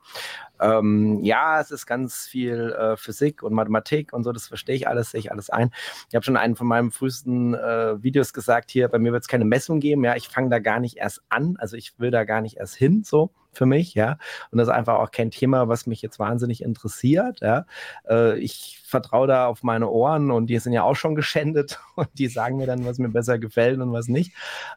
Ähm, 0.60 1.22
ja, 1.24 1.62
es 1.62 1.72
ist 1.72 1.86
ganz 1.86 2.28
viel 2.28 2.76
äh, 2.78 2.98
Physik 2.98 3.42
und 3.42 3.54
Mathematik 3.54 4.12
und 4.12 4.26
so, 4.26 4.34
das 4.34 4.48
verstehe 4.48 4.76
ich 4.76 4.90
alles, 4.90 5.12
sehe 5.12 5.20
ich 5.20 5.32
alles 5.32 5.50
ein. 5.50 5.72
Ich 6.10 6.16
habe 6.16 6.26
schon 6.26 6.36
einen 6.36 6.58
von 6.58 6.68
meinen 6.68 6.92
frühesten 6.92 7.54
äh, 7.54 8.04
Videos 8.04 8.34
gesagt, 8.34 8.70
hier, 8.70 8.90
bei 8.90 9.00
mir 9.00 9.14
wird 9.14 9.24
es 9.24 9.30
keine 9.30 9.46
Messung 9.46 9.80
geben, 9.80 10.04
ja, 10.04 10.18
ich 10.18 10.28
fange 10.28 10.50
da 10.50 10.60
gar 10.60 10.82
nicht 10.82 10.98
erst 10.98 11.22
an, 11.30 11.56
also 11.58 11.78
ich 11.78 11.98
will 12.00 12.12
da 12.12 12.26
gar 12.26 12.42
nicht 12.42 12.58
erst 12.58 12.76
hin, 12.76 13.04
so 13.06 13.32
für 13.58 13.66
mich, 13.66 13.94
ja. 13.94 14.18
Und 14.52 14.58
das 14.58 14.68
ist 14.68 14.74
einfach 14.74 15.00
auch 15.00 15.12
kein 15.12 15.32
Thema, 15.32 15.68
was 15.68 15.88
mich 15.88 16.02
jetzt 16.02 16.20
wahnsinnig 16.20 16.64
interessiert, 16.64 17.40
ja. 17.42 17.66
Äh, 18.08 18.40
ich 18.40 18.84
vertraue 18.94 19.26
da 19.26 19.48
auf 19.48 19.64
meine 19.64 19.90
Ohren 19.90 20.30
und 20.30 20.48
die 20.48 20.60
sind 20.60 20.72
ja 20.72 20.84
auch 20.84 20.96
schon 20.96 21.16
geschändet 21.16 21.80
und 21.96 22.08
die 22.14 22.28
sagen 22.28 22.58
mir 22.58 22.68
dann, 22.68 22.86
was 22.86 23.00
mir 23.00 23.10
besser 23.10 23.40
gefällt 23.40 23.80
und 23.80 23.92
was 23.92 24.08
nicht. 24.08 24.34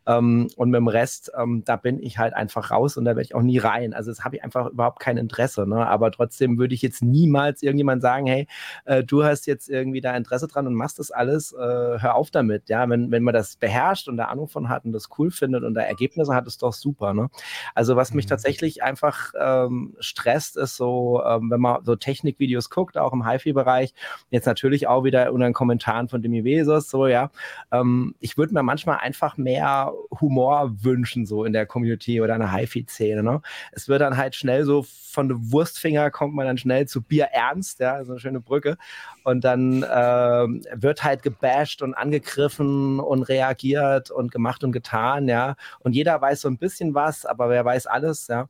Ähm, 0.06 0.48
und 0.56 0.70
mit 0.70 0.78
dem 0.78 0.88
Rest, 0.88 1.30
ähm, 1.38 1.62
da 1.66 1.76
bin 1.76 2.02
ich 2.02 2.16
halt 2.16 2.32
einfach 2.32 2.70
raus 2.70 2.96
und 2.96 3.04
da 3.04 3.10
werde 3.10 3.22
ich 3.22 3.34
auch 3.34 3.42
nie 3.42 3.58
rein. 3.58 3.92
Also 3.92 4.10
das 4.10 4.24
habe 4.24 4.36
ich 4.36 4.42
einfach 4.42 4.70
überhaupt 4.70 5.00
kein 5.00 5.18
Interesse. 5.18 5.66
Ne? 5.66 5.86
Aber 5.86 6.10
trotzdem 6.10 6.56
würde 6.56 6.74
ich 6.74 6.80
jetzt 6.80 7.02
niemals 7.02 7.62
irgendjemand 7.62 8.00
sagen, 8.00 8.26
hey, 8.26 8.46
äh, 8.86 9.04
du 9.04 9.22
hast 9.22 9.46
jetzt 9.46 9.68
irgendwie 9.68 10.00
da 10.00 10.16
Interesse 10.16 10.48
dran 10.48 10.66
und 10.66 10.74
machst 10.74 10.98
das 10.98 11.10
alles, 11.10 11.52
äh, 11.52 11.58
hör 11.58 12.14
auf 12.14 12.30
damit. 12.30 12.70
Ja, 12.70 12.88
wenn, 12.88 13.10
wenn 13.10 13.22
man 13.22 13.34
das 13.34 13.56
beherrscht 13.56 14.08
und 14.08 14.16
da 14.16 14.26
Ahnung 14.26 14.48
von 14.48 14.70
hat 14.70 14.86
und 14.86 14.92
das 14.92 15.10
cool 15.18 15.30
findet 15.30 15.62
und 15.62 15.74
da 15.74 15.82
Ergebnisse 15.82 16.34
hat, 16.34 16.46
ist 16.46 16.62
doch 16.62 16.72
super. 16.72 17.12
Ne? 17.12 17.28
Also 17.74 17.96
was 17.96 18.14
mich 18.14 18.24
mhm. 18.24 18.30
Tatsächlich 18.66 18.82
einfach 18.82 19.32
ähm, 19.38 19.94
stresst, 20.00 20.56
ist 20.56 20.76
so, 20.76 21.22
ähm, 21.24 21.50
wenn 21.50 21.60
man 21.60 21.84
so 21.84 21.96
Technikvideos 21.96 22.70
guckt, 22.70 22.98
auch 22.98 23.12
im 23.12 23.28
HiFi-Bereich, 23.28 23.94
Jetzt 24.30 24.46
natürlich 24.46 24.88
auch 24.88 25.04
wieder 25.04 25.32
unter 25.32 25.46
den 25.46 25.52
Kommentaren 25.52 26.08
von 26.08 26.20
Demi 26.22 26.44
Vesos, 26.44 26.90
so, 26.90 27.06
ja. 27.06 27.30
Ähm, 27.72 28.14
ich 28.20 28.36
würde 28.36 28.54
mir 28.54 28.62
manchmal 28.62 28.98
einfach 28.98 29.36
mehr 29.36 29.92
Humor 30.20 30.72
wünschen, 30.82 31.26
so 31.26 31.44
in 31.44 31.52
der 31.52 31.66
Community 31.66 32.20
oder 32.20 32.34
in 32.34 32.40
der 32.40 32.52
HiFi-Szene, 32.52 33.22
ne? 33.22 33.40
Es 33.72 33.88
wird 33.88 34.00
dann 34.00 34.16
halt 34.16 34.34
schnell 34.34 34.64
so 34.64 34.84
von 35.16 35.28
der 35.28 35.38
Wurstfinger 35.40 36.10
kommt 36.10 36.34
man 36.34 36.46
dann 36.46 36.58
schnell 36.58 36.86
zu 36.86 37.00
Bier 37.00 37.28
ernst, 37.32 37.80
ja, 37.80 38.04
so 38.04 38.12
eine 38.12 38.20
schöne 38.20 38.40
Brücke. 38.40 38.76
Und 39.24 39.44
dann 39.44 39.82
äh, 39.82 39.86
wird 39.86 41.04
halt 41.04 41.22
gebasht 41.22 41.80
und 41.80 41.94
angegriffen 41.94 43.00
und 43.00 43.22
reagiert 43.22 44.10
und 44.10 44.30
gemacht 44.30 44.62
und 44.62 44.72
getan, 44.72 45.26
ja. 45.26 45.56
Und 45.80 45.94
jeder 45.94 46.20
weiß 46.20 46.42
so 46.42 46.48
ein 46.48 46.58
bisschen 46.58 46.94
was, 46.94 47.24
aber 47.24 47.48
wer 47.48 47.64
weiß 47.64 47.86
alles, 47.86 48.28
ja. 48.28 48.48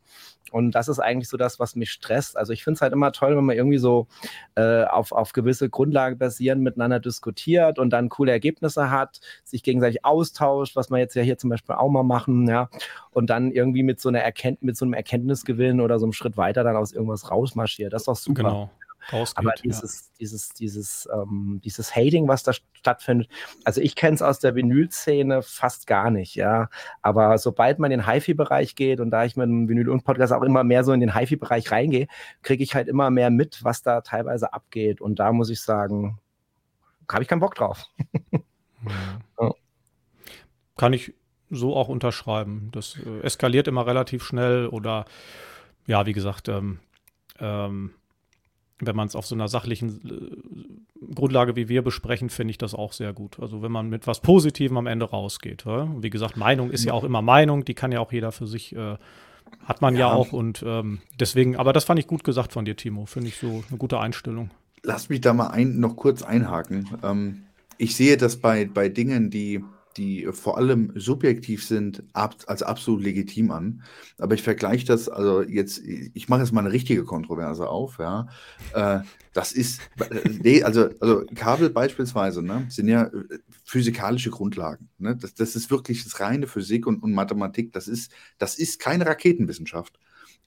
Und 0.53 0.73
das 0.73 0.89
ist 0.89 1.01
eigentlich 1.01 1.29
so 1.29 1.37
das, 1.37 1.59
was 1.59 1.75
mich 1.75 1.91
stresst. 1.91 2.37
Also 2.37 2.53
ich 2.53 2.63
finde 2.63 2.77
es 2.77 2.81
halt 2.83 2.93
immer 2.93 3.13
toll, 3.13 3.37
wenn 3.37 3.45
man 3.45 3.57
irgendwie 3.57 3.79
so 3.79 4.07
äh, 4.55 4.85
auf, 4.85 5.13
auf 5.13 5.33
gewisse 5.33 5.69
Grundlagen 5.69 6.19
basierend 6.19 6.63
miteinander 6.63 7.01
diskutiert 7.01 7.79
und 7.79 7.91
dann 7.91 8.09
coole 8.09 8.33
Ergebnisse 8.33 8.91
hat, 8.91 9.21
sich 9.45 9.63
gegenseitig 9.63 10.05
austauscht, 10.05 10.77
was 10.77 10.91
wir 10.91 10.99
jetzt 10.99 11.15
ja 11.15 11.23
hier 11.23 11.39
zum 11.39 11.51
Beispiel 11.51 11.75
auch 11.75 11.91
mal 11.91 12.05
machen, 12.05 12.49
ja, 12.49 12.69
und 13.11 13.29
dann 13.29 13.51
irgendwie 13.51 13.83
mit 13.83 14.01
so 14.01 14.09
einer 14.09 14.21
Erkennt 14.21 14.63
mit 14.63 14.77
so 14.77 14.85
einem 14.85 14.95
Erkenntnisgewinn 14.95 15.81
oder 15.81 15.99
so 15.99 16.07
einem 16.07 16.13
Schritt 16.13 16.37
weiter 16.37 16.63
dann 16.63 16.77
aus 16.77 16.93
irgendwas 16.93 17.31
rausmarschiert. 17.31 17.93
Das 17.93 18.03
ist 18.03 18.09
doch 18.09 18.17
super. 18.17 18.43
Genau 18.43 18.71
rausgeht. 19.13 19.39
Aber 19.39 19.53
dieses, 19.63 20.09
ja. 20.11 20.17
dieses, 20.21 20.49
dieses, 20.51 21.09
ähm, 21.13 21.61
dieses 21.65 21.95
Hating, 21.95 22.29
was 22.29 22.43
da 22.43 22.53
stattfindet, 22.53 23.29
also 23.65 23.81
ich 23.81 23.97
kenne 23.97 24.15
es 24.15 24.23
aus 24.23 24.39
der 24.39 24.55
Vinyl-Szene 24.55 25.43
fast 25.43 25.87
gar 25.87 26.11
nicht, 26.11 26.35
ja. 26.35 26.69
Aber 27.03 27.39
sobald 27.39 27.79
man 27.79 27.91
in 27.91 28.01
den 28.01 28.07
HiFi-Bereich 28.07 28.75
geht 28.75 29.01
und 29.01 29.11
da 29.11 29.25
ich 29.25 29.37
mit 29.37 29.47
dem 29.47 29.69
Vinyl 29.69 29.89
und 29.89 30.05
Podcast 30.05 30.33
auch 30.33 30.43
immer 30.43 30.65
mehr 30.65 30.85
so 30.85 30.93
in 30.93 31.01
den 31.01 31.15
HiFi-Bereich 31.15 31.71
reingehe, 31.71 32.09
kriege 32.43 32.63
ich 32.63 32.75
halt 32.75 32.89
immer 32.89 33.11
mehr 33.11 33.31
mit, 33.31 33.63
was 33.65 33.83
da 33.83 34.01
teilweise 34.01 34.53
abgeht. 34.53 35.01
Und 35.01 35.19
da 35.19 35.33
muss 35.33 35.51
ich 35.51 35.61
sagen, 35.61 36.19
habe 37.11 37.23
ich 37.23 37.29
keinen 37.29 37.41
Bock 37.41 37.55
drauf. 37.55 37.85
ja. 39.41 39.51
Kann 40.77 40.93
ich 40.93 41.15
so 41.49 41.75
auch 41.75 41.89
unterschreiben. 41.89 42.71
Das 42.73 42.99
äh, 42.99 43.21
eskaliert 43.21 43.69
immer 43.69 43.87
relativ 43.87 44.25
schnell 44.25 44.67
oder 44.67 45.07
ja, 45.87 46.05
wie 46.07 46.13
gesagt, 46.13 46.49
ähm, 46.49 46.81
ähm, 47.39 47.95
wenn 48.79 48.97
man 48.97 49.09
es 49.09 49.17
auf 49.17 49.27
so 49.27 49.35
einer 49.35 49.49
sachlichen 49.49 50.01
äh, 50.05 51.15
Grundlage 51.15 51.57
wie 51.57 51.69
wir 51.69 51.83
besprechen, 51.83 52.31
finde 52.31 52.51
ich 52.51 52.59
das 52.59 52.75
auch 52.75 52.93
sehr 52.93 53.13
gut. 53.13 53.41
Also 53.41 53.63
wenn 53.63 53.73
man 53.73 53.89
mit 53.89 54.07
was 54.07 54.21
Positivem 54.21 54.77
am 54.77 54.87
Ende 54.87 55.07
rausgeht. 55.07 55.65
Ja? 55.65 55.89
Wie 55.99 56.11
gesagt, 56.11 56.37
Meinung 56.37 56.71
ist 56.71 56.85
ja 56.85 56.93
auch 56.93 57.05
immer 57.05 57.23
Meinung, 57.23 57.65
die 57.65 57.75
kann 57.75 57.93
ja 57.93 58.01
auch 58.01 58.13
jeder 58.13 58.33
für 58.33 58.47
sich, 58.47 58.75
äh, 58.77 58.97
hat 59.65 59.81
man 59.81 59.95
ja, 59.95 60.01
ja 60.01 60.13
auch 60.13 60.33
und 60.33 60.63
ähm, 60.67 61.01
deswegen, 61.19 61.57
aber 61.57 61.73
das 61.73 61.85
fand 61.85 61.99
ich 61.99 62.07
gut 62.07 62.25
gesagt 62.25 62.53
von 62.53 62.65
dir, 62.65 62.77
Timo. 62.77 63.07
Finde 63.07 63.29
ich 63.29 63.37
so 63.37 63.63
eine 63.69 63.79
gute 63.79 63.99
Einstellung. 64.01 64.51
Lass 64.83 65.09
mich 65.09 65.21
da 65.21 65.33
mal 65.33 65.49
ein, 65.49 65.81
noch 65.81 65.97
kurz 65.97 66.23
einhaken. 66.23 66.89
Ähm, 67.03 67.43
ich 67.79 67.97
sehe 67.97 68.17
das 68.17 68.37
bei, 68.37 68.65
bei 68.67 68.89
Dingen, 68.89 69.31
die 69.31 69.63
die 69.97 70.29
vor 70.33 70.59
allem 70.59 70.93
subjektiv 70.95 71.65
sind, 71.65 72.05
ab, 72.13 72.37
als 72.47 72.63
absolut 72.63 73.03
legitim 73.03 73.51
an. 73.51 73.83
Aber 74.19 74.35
ich 74.35 74.43
vergleiche 74.43 74.87
das, 74.87 75.09
also 75.09 75.43
jetzt, 75.43 75.79
ich 75.79 76.29
mache 76.29 76.41
jetzt 76.41 76.53
mal 76.53 76.61
eine 76.61 76.73
richtige 76.73 77.05
Kontroverse 77.05 77.69
auf, 77.69 77.99
ja. 77.99 78.29
Äh, 78.75 79.01
das 79.33 79.53
ist, 79.53 79.81
äh, 80.11 80.63
also, 80.63 80.89
also 81.01 81.25
Kabel 81.35 81.71
beispielsweise, 81.71 82.43
ne, 82.43 82.67
sind 82.69 82.89
ja 82.89 83.05
äh, 83.05 83.39
physikalische 83.65 84.31
Grundlagen. 84.31 84.89
Ne? 84.99 85.17
Das, 85.17 85.35
das 85.35 85.57
ist 85.57 85.71
wirklich 85.71 86.05
das 86.05 86.21
reine 86.21 86.47
Physik 86.47 86.87
und, 86.87 87.03
und 87.03 87.13
Mathematik. 87.13 87.73
Das 87.73 87.89
ist, 87.89 88.13
das 88.39 88.57
ist 88.57 88.81
keine 88.81 89.07
Raketenwissenschaft. 89.07 89.99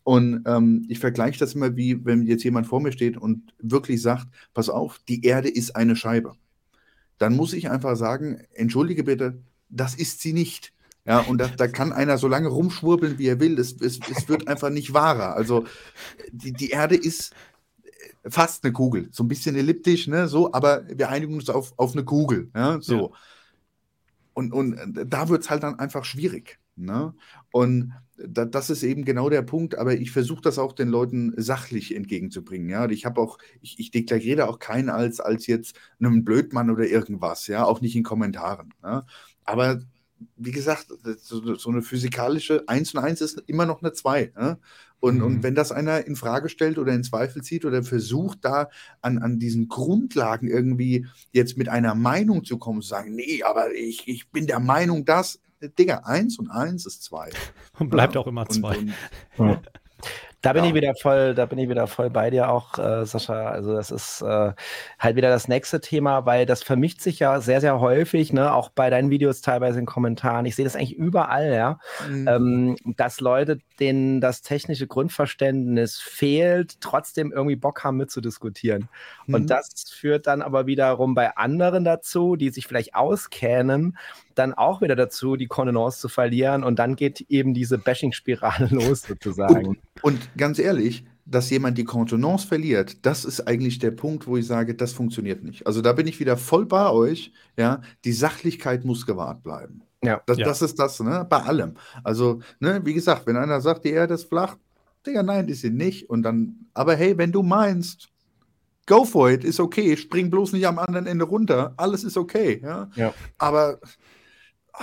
Und 0.03 0.43
ähm, 0.47 0.85
ich 0.87 0.99
vergleiche 0.99 1.39
das 1.39 1.53
immer 1.53 1.75
wie, 1.75 2.03
wenn 2.05 2.25
jetzt 2.25 2.43
jemand 2.43 2.67
vor 2.67 2.81
mir 2.81 2.91
steht 2.91 3.17
und 3.17 3.53
wirklich 3.59 4.01
sagt, 4.01 4.27
pass 4.53 4.69
auf, 4.69 4.99
die 5.07 5.23
Erde 5.23 5.49
ist 5.49 5.75
eine 5.75 5.95
Scheibe. 5.95 6.33
Dann 7.19 7.35
muss 7.35 7.53
ich 7.53 7.69
einfach 7.69 7.95
sagen, 7.95 8.41
entschuldige 8.53 9.03
bitte, 9.03 9.37
das 9.69 9.93
ist 9.93 10.21
sie 10.21 10.33
nicht. 10.33 10.73
Ja, 11.05 11.19
und 11.19 11.37
da, 11.39 11.47
da 11.47 11.67
kann 11.67 11.93
einer 11.93 12.17
so 12.17 12.27
lange 12.27 12.49
rumschwurbeln, 12.49 13.17
wie 13.17 13.27
er 13.27 13.39
will. 13.39 13.57
Es, 13.59 13.73
es, 13.81 13.99
es 14.09 14.27
wird 14.27 14.47
einfach 14.47 14.69
nicht 14.69 14.93
wahrer. 14.93 15.35
Also 15.35 15.65
die, 16.31 16.51
die 16.51 16.69
Erde 16.69 16.95
ist 16.95 17.33
fast 18.27 18.63
eine 18.63 18.73
Kugel, 18.73 19.09
so 19.11 19.23
ein 19.23 19.27
bisschen 19.27 19.55
elliptisch, 19.55 20.07
ne, 20.07 20.27
so, 20.27 20.53
aber 20.53 20.83
wir 20.87 21.09
einigen 21.09 21.35
uns 21.35 21.49
auf, 21.49 21.73
auf 21.77 21.93
eine 21.93 22.03
Kugel, 22.03 22.49
ja, 22.55 22.79
so. 22.81 23.11
Ja. 23.11 23.17
Und, 24.33 24.53
und 24.53 24.97
äh, 24.97 25.05
da 25.05 25.29
wird 25.29 25.43
es 25.43 25.49
halt 25.49 25.63
dann 25.63 25.79
einfach 25.79 26.05
schwierig. 26.05 26.59
Ne? 26.85 27.13
Und 27.51 27.93
da, 28.17 28.45
das 28.45 28.69
ist 28.69 28.83
eben 28.83 29.05
genau 29.05 29.29
der 29.29 29.41
Punkt, 29.41 29.77
aber 29.77 29.93
ich 29.93 30.11
versuche 30.11 30.41
das 30.41 30.59
auch 30.59 30.73
den 30.73 30.89
Leuten 30.89 31.33
sachlich 31.37 31.95
entgegenzubringen. 31.95 32.69
Ja, 32.69 32.89
ich 32.89 33.05
habe 33.05 33.21
auch, 33.21 33.37
ich, 33.61 33.79
ich 33.79 33.91
deklariere 33.91 34.47
auch 34.47 34.59
keinen 34.59 34.89
als, 34.89 35.19
als 35.19 35.47
jetzt 35.47 35.79
einen 35.99 36.25
Blödmann 36.25 36.69
oder 36.69 36.85
irgendwas, 36.85 37.47
ja, 37.47 37.63
auch 37.65 37.81
nicht 37.81 37.95
in 37.95 38.03
Kommentaren. 38.03 38.73
Ja? 38.83 39.05
Aber 39.45 39.81
wie 40.35 40.51
gesagt, 40.51 40.87
so, 41.19 41.55
so, 41.55 41.69
eine 41.69 41.81
physikalische 41.81 42.67
1 42.67 42.93
und 42.93 43.03
1 43.03 43.21
ist 43.21 43.43
immer 43.47 43.65
noch 43.65 43.81
eine 43.81 43.93
2. 43.93 44.33
Ja? 44.35 44.57
Und, 44.99 45.17
mhm. 45.17 45.23
und 45.23 45.43
wenn 45.43 45.55
das 45.55 45.71
einer 45.71 46.05
in 46.05 46.15
Frage 46.15 46.49
stellt 46.49 46.77
oder 46.77 46.93
in 46.93 47.03
Zweifel 47.03 47.41
zieht 47.41 47.63
oder 47.63 47.83
versucht, 47.83 48.39
da 48.41 48.69
an, 49.01 49.17
an 49.19 49.39
diesen 49.39 49.69
Grundlagen 49.69 50.47
irgendwie 50.47 51.07
jetzt 51.31 51.57
mit 51.57 51.69
einer 51.69 51.95
Meinung 51.95 52.43
zu 52.43 52.57
kommen, 52.57 52.81
zu 52.81 52.89
sagen, 52.89 53.15
nee, 53.15 53.43
aber 53.43 53.73
ich, 53.73 54.07
ich 54.07 54.29
bin 54.29 54.45
der 54.45 54.59
Meinung, 54.59 55.05
dass, 55.05 55.39
Digga, 55.61 56.01
eins 56.05 56.39
und 56.39 56.49
eins 56.49 56.85
ist 56.85 57.03
zwei. 57.03 57.29
Und 57.79 57.89
bleibt 57.89 58.15
ja. 58.15 58.21
auch 58.21 58.27
immer 58.27 58.47
zwei. 58.47 58.77
Und, 58.77 58.93
und, 59.37 59.69
da 60.41 60.53
bin 60.53 60.63
ja. 60.63 60.69
ich 60.69 60.75
wieder 60.75 60.95
voll, 60.95 61.35
da 61.35 61.45
bin 61.45 61.59
ich 61.59 61.67
wieder 61.67 61.85
voll 61.87 62.09
bei 62.09 62.29
dir 62.29 62.49
auch, 62.49 62.77
äh, 62.79 63.05
Sascha. 63.05 63.49
Also 63.49 63.73
das 63.73 63.91
ist 63.91 64.21
äh, 64.21 64.53
halt 64.97 65.15
wieder 65.17 65.29
das 65.29 65.49
nächste 65.49 65.81
Thema, 65.81 66.25
weil 66.25 66.45
das 66.45 66.63
vermischt 66.63 67.01
sich 67.01 67.19
ja 67.19 67.41
sehr, 67.41 67.59
sehr 67.59 67.81
häufig, 67.81 68.31
ne, 68.31 68.53
auch 68.53 68.69
bei 68.69 68.89
deinen 68.89 69.09
Videos 69.09 69.41
teilweise 69.41 69.79
in 69.79 69.85
Kommentaren. 69.85 70.45
Ich 70.45 70.55
sehe 70.55 70.63
das 70.63 70.77
eigentlich 70.77 70.95
überall, 70.95 71.51
ja, 71.51 71.79
mhm. 72.07 72.27
ähm, 72.27 72.77
dass 72.95 73.19
Leute, 73.19 73.59
denen 73.81 74.21
das 74.21 74.41
technische 74.41 74.87
Grundverständnis 74.87 75.99
fehlt, 75.99 76.79
trotzdem 76.79 77.33
irgendwie 77.33 77.57
Bock 77.57 77.83
haben 77.83 77.97
mitzudiskutieren. 77.97 78.87
Mhm. 79.25 79.33
Und 79.33 79.49
das 79.49 79.91
führt 79.91 80.25
dann 80.27 80.41
aber 80.41 80.67
wiederum 80.67 81.15
bei 81.15 81.35
anderen 81.35 81.83
dazu, 81.83 82.37
die 82.37 82.49
sich 82.49 82.65
vielleicht 82.65 82.95
auskennen, 82.95 83.97
dann 84.39 84.53
auch 84.53 84.81
wieder 84.81 84.95
dazu, 84.95 85.35
die 85.35 85.47
Kontenance 85.47 85.99
zu 85.99 86.09
verlieren 86.09 86.63
und 86.63 86.79
dann 86.79 86.95
geht 86.95 87.21
eben 87.29 87.53
diese 87.53 87.77
Bashing-Spirale 87.77 88.67
los 88.71 89.03
sozusagen. 89.03 89.67
Und, 89.67 89.79
und, 90.01 90.29
ganz 90.37 90.59
ehrlich, 90.59 91.05
dass 91.25 91.49
jemand 91.49 91.77
die 91.77 91.83
Kontenance 91.83 92.47
verliert, 92.47 93.05
das 93.05 93.25
ist 93.25 93.41
eigentlich 93.41 93.79
der 93.79 93.91
Punkt, 93.91 94.25
wo 94.25 94.37
ich 94.37 94.47
sage, 94.47 94.73
das 94.73 94.93
funktioniert 94.93 95.43
nicht. 95.43 95.67
Also 95.67 95.81
da 95.81 95.93
bin 95.93 96.07
ich 96.07 96.19
wieder 96.19 96.37
voll 96.37 96.65
bei 96.65 96.89
euch. 96.89 97.31
Ja, 97.57 97.81
die 98.05 98.13
Sachlichkeit 98.13 98.85
muss 98.85 99.05
gewahrt 99.05 99.43
bleiben. 99.43 99.83
Ja, 100.03 100.21
das, 100.25 100.37
ja. 100.37 100.45
das 100.45 100.61
ist 100.61 100.79
das, 100.79 100.99
ne, 101.01 101.27
bei 101.29 101.41
allem. 101.43 101.75
Also, 102.03 102.39
ne, 102.59 102.81
wie 102.85 102.93
gesagt, 102.93 103.27
wenn 103.27 103.35
einer 103.35 103.61
sagt, 103.61 103.83
die 103.83 103.91
Erde 103.91 104.13
ist 104.13 104.29
flach, 104.29 104.55
Digga, 105.05 105.23
nein, 105.23 105.47
ist 105.47 105.61
sie 105.61 105.69
nicht. 105.69 106.09
Und 106.09 106.23
dann, 106.23 106.67
aber 106.73 106.95
hey, 106.95 107.17
wenn 107.17 107.31
du 107.31 107.43
meinst, 107.43 108.09
go 108.85 109.05
for 109.05 109.29
it, 109.29 109.43
ist 109.43 109.59
okay, 109.59 109.95
spring 109.97 110.29
bloß 110.29 110.53
nicht 110.53 110.67
am 110.67 110.79
anderen 110.79 111.05
Ende 111.05 111.25
runter, 111.25 111.73
alles 111.77 112.03
ist 112.03 112.17
okay. 112.17 112.59
Ja, 112.63 112.89
ja. 112.95 113.13
aber 113.37 113.79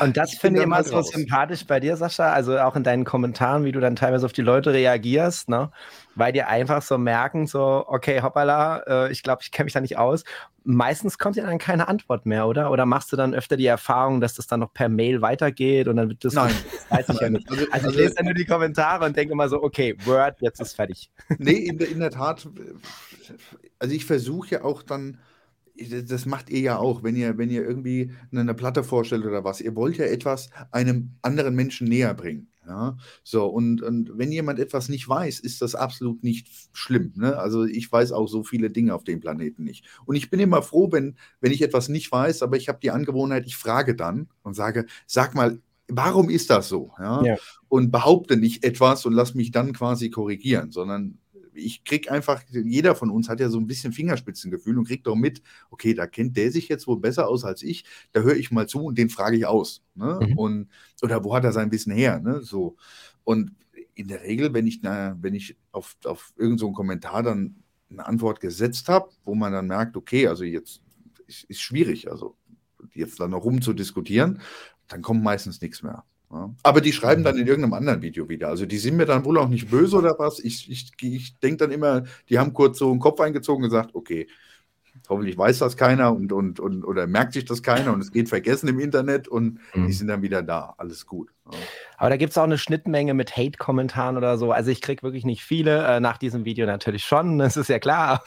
und 0.01 0.17
das 0.17 0.35
finde 0.35 0.61
ich 0.61 0.65
immer 0.65 0.83
so 0.85 0.97
raus. 0.97 1.11
sympathisch 1.11 1.67
bei 1.67 1.81
dir, 1.81 1.97
Sascha, 1.97 2.33
also 2.33 2.59
auch 2.59 2.77
in 2.77 2.85
deinen 2.85 3.05
Kommentaren, 3.05 3.65
wie 3.65 3.73
du 3.73 3.81
dann 3.81 3.97
teilweise 3.97 4.27
auf 4.27 4.33
die 4.33 4.43
Leute 4.43 4.73
reagierst, 4.73 5.49
ne? 5.49 5.71
weil 6.17 6.33
die 6.33 6.43
einfach 6.43 6.83
so 6.83 6.99
merken, 6.99 7.47
so, 7.47 7.85
okay, 7.87 8.23
hoppala, 8.23 8.83
äh, 8.87 9.13
ich 9.13 9.23
glaube, 9.23 9.43
ich 9.43 9.53
kenne 9.53 9.65
mich 9.65 9.75
da 9.75 9.81
nicht 9.81 9.99
aus. 9.99 10.25
Meistens 10.65 11.19
kommt 11.19 11.37
ja 11.37 11.47
dann 11.47 11.59
keine 11.59 11.89
Antwort 11.89 12.27
mehr, 12.27 12.47
oder? 12.47 12.71
Oder 12.71 12.87
machst 12.87 13.13
du 13.13 13.17
dann 13.17 13.35
öfter 13.35 13.57
die 13.57 13.67
Erfahrung, 13.67 14.21
dass 14.21 14.35
das 14.35 14.47
dann 14.47 14.61
noch 14.61 14.73
per 14.73 14.89
Mail 14.89 15.23
weitergeht 15.23 15.87
und 15.89 15.97
dann 15.97 16.09
wird 16.09 16.25
das. 16.25 16.35
Nein. 16.35 16.53
Weiß 16.89 17.09
ich 17.09 17.21
ja 17.21 17.31
nicht. 17.31 17.49
Also, 17.49 17.67
also 17.71 17.91
ich 17.91 17.97
lese 17.97 18.15
dann 18.17 18.25
nur 18.25 18.35
die 18.35 18.47
Kommentare 18.47 19.05
und 19.05 19.17
denke 19.17 19.33
immer 19.33 19.49
so, 19.49 19.63
okay, 19.63 19.97
Word, 20.05 20.37
jetzt 20.41 20.61
ist 20.61 20.75
fertig. 20.75 21.11
Nee, 21.39 21.53
in 21.53 21.79
der, 21.79 21.89
in 21.89 22.01
der 22.01 22.11
Tat, 22.11 22.49
also 23.79 23.95
ich 23.95 24.05
versuche 24.05 24.51
ja 24.51 24.65
auch 24.65 24.83
dann 24.83 25.19
das 26.09 26.27
macht 26.27 26.51
ihr 26.51 26.61
ja 26.61 26.79
auch, 26.79 27.03
wenn 27.03 27.17
ihr, 27.17 27.39
wenn 27.39 27.51
ihr 27.51 27.65
irgendwie 27.65 28.13
eine 28.33 28.55
Platte 28.55 28.85
vorstellt 28.85 29.25
oder 29.25 29.45
was. 29.45 29.61
Ihr 29.61 29.75
wollt 29.75 29.97
ja 29.97 30.07
etwas 30.07 30.51
einem 30.71 31.13
anderen 31.23 31.55
Menschen 31.55 31.89
näher 31.89 32.15
bringen. 32.15 32.49
Ja, 32.67 32.97
so, 33.23 33.47
und, 33.47 33.81
und 33.81 34.19
wenn 34.19 34.33
jemand 34.33 34.59
etwas 34.59 34.89
nicht 34.89 35.09
weiß, 35.09 35.39
ist 35.39 35.63
das 35.63 35.77
absolut 35.77 36.25
nicht 36.25 36.49
schlimm. 36.73 37.13
Ne? 37.15 37.39
Also 37.39 37.65
ich 37.65 37.91
weiß 37.91 38.11
auch 38.11 38.27
so 38.27 38.43
viele 38.43 38.71
Dinge 38.71 38.93
auf 38.93 39.05
dem 39.05 39.21
Planeten 39.21 39.63
nicht. 39.63 39.85
Und 40.05 40.17
ich 40.17 40.31
bin 40.31 40.41
immer 40.41 40.63
froh, 40.63 40.91
wenn, 40.91 41.17
wenn 41.41 41.53
ich 41.53 41.63
etwas 41.63 41.89
nicht 41.89 42.11
weiß, 42.11 42.43
aber 42.43 42.57
ich 42.57 42.69
habe 42.69 42.81
die 42.83 42.91
Angewohnheit, 42.91 43.47
ich 43.47 43.57
frage 43.57 43.95
dann 43.95 44.29
und 44.43 44.55
sage, 44.55 44.87
sag 45.07 45.37
mal, 45.37 45.61
warum 45.87 46.29
ist 46.29 46.51
das 46.51 46.69
so? 46.69 46.93
Ja? 46.99 47.23
ja. 47.23 47.37
Und 47.69 47.93
behaupte 47.93 48.37
nicht 48.37 48.65
etwas 48.65 49.07
und 49.07 49.13
lass 49.13 49.35
mich 49.35 49.53
dann 49.53 49.73
quasi 49.73 50.11
korrigieren, 50.11 50.73
sondern 50.73 51.19
ich 51.57 51.85
kriege 51.85 52.11
einfach, 52.11 52.43
jeder 52.51 52.95
von 52.95 53.11
uns 53.11 53.29
hat 53.29 53.41
ja 53.41 53.49
so 53.49 53.59
ein 53.59 53.67
bisschen 53.67 53.93
Fingerspitzengefühl 53.93 54.79
und 54.79 54.87
kriegt 54.87 55.07
doch 55.07 55.17
mit, 55.17 55.43
okay, 55.71 55.95
da 55.95 56.07
kennt 56.07 56.37
der 56.37 56.51
sich 56.51 56.69
jetzt 56.69 56.87
wohl 56.87 57.01
besser 57.01 57.29
aus 57.29 57.45
als 57.45 57.63
ich, 57.63 57.85
da 58.13 58.21
höre 58.21 58.37
ich 58.37 58.51
mal 58.51 58.69
zu 58.69 58.85
und 58.85 58.99
den 58.99 59.09
frage 59.09 59.37
ich 59.37 59.47
aus. 59.47 59.83
Ne? 59.95 60.21
Mhm. 60.23 60.39
Und, 60.39 60.69
oder 61.03 61.25
wo 61.25 61.35
hat 61.35 61.45
er 61.45 61.53
sein 61.53 61.73
Wissen 61.73 61.93
her? 61.93 62.21
Ne? 62.21 62.43
So. 62.43 62.77
Und 63.25 63.53
in 63.95 64.09
der 64.09 64.23
Regel, 64.23 64.53
wenn 64.53 64.67
ich, 64.67 64.81
na, 64.83 65.17
wenn 65.21 65.35
ich 65.35 65.57
auf, 65.73 65.97
auf 66.05 66.33
irgendeinen 66.37 66.59
so 66.59 66.73
Kommentar 66.73 67.23
dann 67.23 67.57
eine 67.91 68.07
Antwort 68.07 68.41
gesetzt 68.41 68.89
habe, 68.89 69.11
wo 69.25 69.35
man 69.35 69.53
dann 69.53 69.67
merkt, 69.67 69.97
okay, 69.97 70.29
also 70.29 70.45
jetzt 70.45 70.83
ist, 71.27 71.45
ist 71.45 71.61
schwierig, 71.61 72.11
also 72.11 72.37
jetzt 72.95 73.21
dann 73.21 73.31
noch 73.31 73.45
rumzudiskutieren, 73.45 74.41
dann 74.89 75.03
kommt 75.03 75.23
meistens 75.23 75.61
nichts 75.61 75.83
mehr. 75.83 76.05
Ja. 76.33 76.51
Aber 76.63 76.81
die 76.81 76.93
schreiben 76.93 77.23
dann 77.23 77.39
in 77.39 77.47
irgendeinem 77.47 77.75
anderen 77.75 78.03
Video 78.03 78.29
wieder. 78.29 78.49
Also 78.49 78.67
die 78.67 78.79
sind 78.79 78.97
mir 78.97 79.07
dann 79.07 79.25
wohl 79.25 79.39
auch 79.39 79.49
nicht 79.49 79.71
böse 79.71 79.97
oder 79.97 80.17
was. 80.19 80.41
Ich, 80.41 80.71
ich, 80.71 80.93
ich 81.01 81.39
denke 81.39 81.59
dann 81.59 81.71
immer, 81.71 82.03
die 82.29 82.39
haben 82.39 82.53
kurz 82.53 82.79
so 82.79 82.91
einen 82.91 83.01
Kopf 83.01 83.21
eingezogen 83.21 83.63
und 83.63 83.71
gesagt, 83.71 83.95
okay, 83.95 84.27
hoffentlich 85.09 85.37
weiß 85.39 85.59
das 85.59 85.77
keiner 85.77 86.13
und, 86.13 86.33
und, 86.33 86.59
und 86.59 86.85
oder 86.85 87.07
merkt 87.07 87.35
sich 87.35 87.45
das 87.45 87.63
keiner 87.63 87.93
und 87.93 88.01
es 88.01 88.13
geht 88.13 88.29
vergessen 88.29 88.69
im 88.69 88.81
Internet 88.81 89.29
und 89.29 89.61
mhm. 89.75 89.87
die 89.87 89.93
sind 89.93 90.09
dann 90.09 90.23
wieder 90.23 90.43
da. 90.43 90.75
Alles 90.79 91.07
gut. 91.07 91.31
Ja. 91.51 91.59
Aber 91.99 92.11
da 92.11 92.17
gibt 92.17 92.31
es 92.31 92.39
auch 92.39 92.45
eine 92.45 92.59
Schnittmenge 92.59 93.15
mit 93.15 93.37
Hate-Kommentaren 93.37 94.17
oder 94.17 94.39
so. 94.39 94.53
Also 94.53 94.71
ich 94.71 94.81
kriege 94.81 95.03
wirklich 95.03 95.25
nicht 95.25 95.45
viele, 95.45 95.87
äh, 95.87 96.01
nach 96.01 96.19
diesem 96.19 96.45
Video 96.45 96.67
natürlich 96.67 97.05
schon, 97.05 97.39
das 97.39 97.57
ist 97.57 97.69
ja 97.69 97.79
klar. 97.79 98.23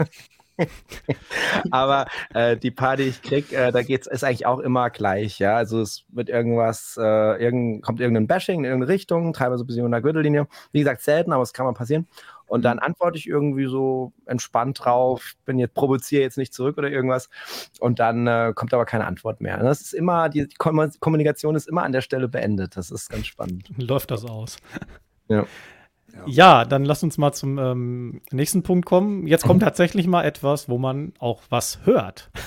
Aber 1.71 2.05
äh, 2.33 2.57
die 2.57 2.71
paar, 2.71 2.97
die 2.97 3.03
ich 3.03 3.21
krieg, 3.21 3.51
äh, 3.51 3.71
da 3.71 3.81
geht's, 3.81 4.07
ist 4.07 4.23
eigentlich 4.23 4.45
auch 4.45 4.59
immer 4.59 4.89
gleich, 4.89 5.39
ja. 5.39 5.55
Also 5.55 5.81
es 5.81 6.05
wird 6.09 6.29
irgendwas, 6.29 6.97
äh, 6.99 7.43
irgend, 7.43 7.83
kommt 7.83 7.99
irgendein 7.99 8.27
Bashing 8.27 8.59
in 8.59 8.65
irgendeine 8.65 8.91
Richtung, 8.93 9.33
teilweise 9.33 9.63
ein 9.63 9.67
bisschen 9.67 9.85
in 9.85 9.91
der 9.91 10.01
Gürtellinie. 10.01 10.47
Wie 10.71 10.79
gesagt, 10.79 11.01
selten, 11.01 11.33
aber 11.33 11.43
es 11.43 11.53
kann 11.53 11.65
mal 11.65 11.73
passieren. 11.73 12.07
Und 12.49 12.65
dann 12.65 12.79
antworte 12.79 13.17
ich 13.17 13.27
irgendwie 13.27 13.67
so 13.67 14.11
entspannt 14.25 14.83
drauf, 14.83 15.33
bin 15.45 15.59
jetzt, 15.59 15.75
provoziere 15.75 16.23
jetzt 16.23 16.37
nicht 16.37 16.53
zurück 16.53 16.79
oder 16.79 16.89
irgendwas. 16.89 17.29
Und 17.79 17.99
dann 17.99 18.25
äh, 18.25 18.53
kommt 18.55 18.73
aber 18.73 18.85
keine 18.85 19.05
Antwort 19.05 19.39
mehr. 19.39 19.59
Das 19.59 19.81
ist 19.81 19.93
immer, 19.93 20.29
die, 20.29 20.47
die 20.47 20.55
Kommunikation 20.55 21.55
ist 21.55 21.67
immer 21.67 21.83
an 21.83 21.91
der 21.91 22.01
Stelle 22.01 22.27
beendet. 22.27 22.75
Das 22.75 22.89
ist 22.89 23.09
ganz 23.09 23.27
spannend. 23.27 23.69
Läuft 23.77 24.09
das 24.09 24.25
aus. 24.25 24.57
Ja. 25.27 25.45
Ja. 26.27 26.65
dann 26.65 26.85
lass 26.85 27.03
uns 27.03 27.17
mal 27.17 27.33
zum 27.33 27.57
ähm, 27.57 28.21
nächsten 28.31 28.63
Punkt 28.63 28.85
kommen. 28.85 29.27
Jetzt 29.27 29.43
kommt 29.45 29.61
tatsächlich 29.63 30.07
mal 30.07 30.23
etwas, 30.23 30.69
wo 30.69 30.77
man 30.77 31.13
auch 31.19 31.41
was 31.49 31.79
hört. 31.85 32.29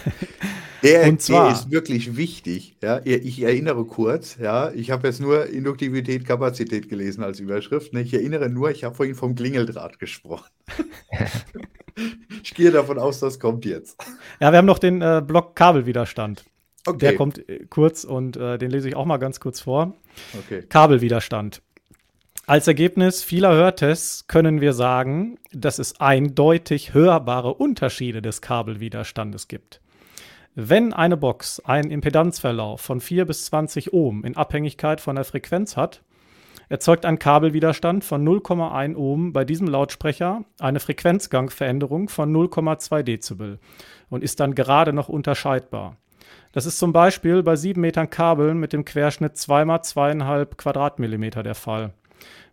Der, 0.82 1.08
Und 1.08 1.22
zwar, 1.22 1.44
der 1.44 1.52
ist 1.52 1.70
wirklich 1.70 2.16
wichtig. 2.16 2.76
Ja, 2.82 3.00
ich 3.04 3.40
erinnere 3.40 3.84
kurz, 3.84 4.36
ja, 4.38 4.72
ich 4.72 4.90
habe 4.90 5.06
jetzt 5.06 5.20
nur 5.20 5.46
Induktivität, 5.46 6.26
Kapazität 6.26 6.88
gelesen 6.88 7.22
als 7.22 7.38
Überschrift. 7.38 7.92
Ne? 7.92 8.02
Ich 8.02 8.12
erinnere 8.12 8.48
nur, 8.48 8.70
ich 8.70 8.82
habe 8.82 8.94
vorhin 8.94 9.14
vom 9.14 9.36
Klingeldraht 9.36 10.00
gesprochen. 10.00 10.48
ich 12.42 12.54
gehe 12.54 12.72
davon 12.72 12.98
aus, 12.98 13.20
das 13.20 13.38
kommt 13.38 13.64
jetzt. 13.64 13.96
Ja, 14.40 14.50
wir 14.50 14.58
haben 14.58 14.66
noch 14.66 14.80
den 14.80 15.02
äh, 15.02 15.22
Block 15.24 15.54
Kabelwiderstand. 15.54 16.44
Okay. 16.84 16.98
Der 16.98 17.14
kommt 17.14 17.48
äh, 17.48 17.64
kurz 17.66 18.02
und 18.02 18.36
äh, 18.36 18.58
den 18.58 18.70
lese 18.70 18.88
ich 18.88 18.96
auch 18.96 19.06
mal 19.06 19.18
ganz 19.18 19.38
kurz 19.38 19.60
vor. 19.60 19.94
Okay. 20.36 20.62
Kabelwiderstand. 20.68 21.62
Als 22.44 22.66
Ergebnis 22.66 23.22
vieler 23.22 23.54
Hörtests 23.54 24.26
können 24.26 24.60
wir 24.60 24.72
sagen, 24.72 25.38
dass 25.52 25.78
es 25.78 26.00
eindeutig 26.00 26.92
hörbare 26.92 27.54
Unterschiede 27.54 28.20
des 28.20 28.42
Kabelwiderstandes 28.42 29.46
gibt. 29.46 29.80
Wenn 30.56 30.92
eine 30.92 31.16
Box 31.16 31.60
einen 31.60 31.92
Impedanzverlauf 31.92 32.80
von 32.80 33.00
4 33.00 33.26
bis 33.26 33.44
20 33.44 33.92
Ohm 33.92 34.24
in 34.24 34.36
Abhängigkeit 34.36 35.00
von 35.00 35.14
der 35.14 35.24
Frequenz 35.24 35.76
hat, 35.76 36.02
erzeugt 36.68 37.06
ein 37.06 37.20
Kabelwiderstand 37.20 38.02
von 38.02 38.26
0,1 38.26 38.96
Ohm 38.96 39.32
bei 39.32 39.44
diesem 39.44 39.68
Lautsprecher 39.68 40.44
eine 40.58 40.80
Frequenzgangveränderung 40.80 42.08
von 42.08 42.34
0,2 42.34 43.04
Dezibel 43.04 43.60
und 44.10 44.24
ist 44.24 44.40
dann 44.40 44.56
gerade 44.56 44.92
noch 44.92 45.08
unterscheidbar. 45.08 45.96
Das 46.50 46.66
ist 46.66 46.80
zum 46.80 46.92
Beispiel 46.92 47.44
bei 47.44 47.54
7 47.54 47.80
Metern 47.80 48.10
Kabeln 48.10 48.58
mit 48.58 48.72
dem 48.72 48.84
Querschnitt 48.84 49.36
2 49.36 49.62
x 49.62 49.96
2,5 49.96 50.56
Quadratmillimeter 50.56 51.44
der 51.44 51.54
Fall. 51.54 51.92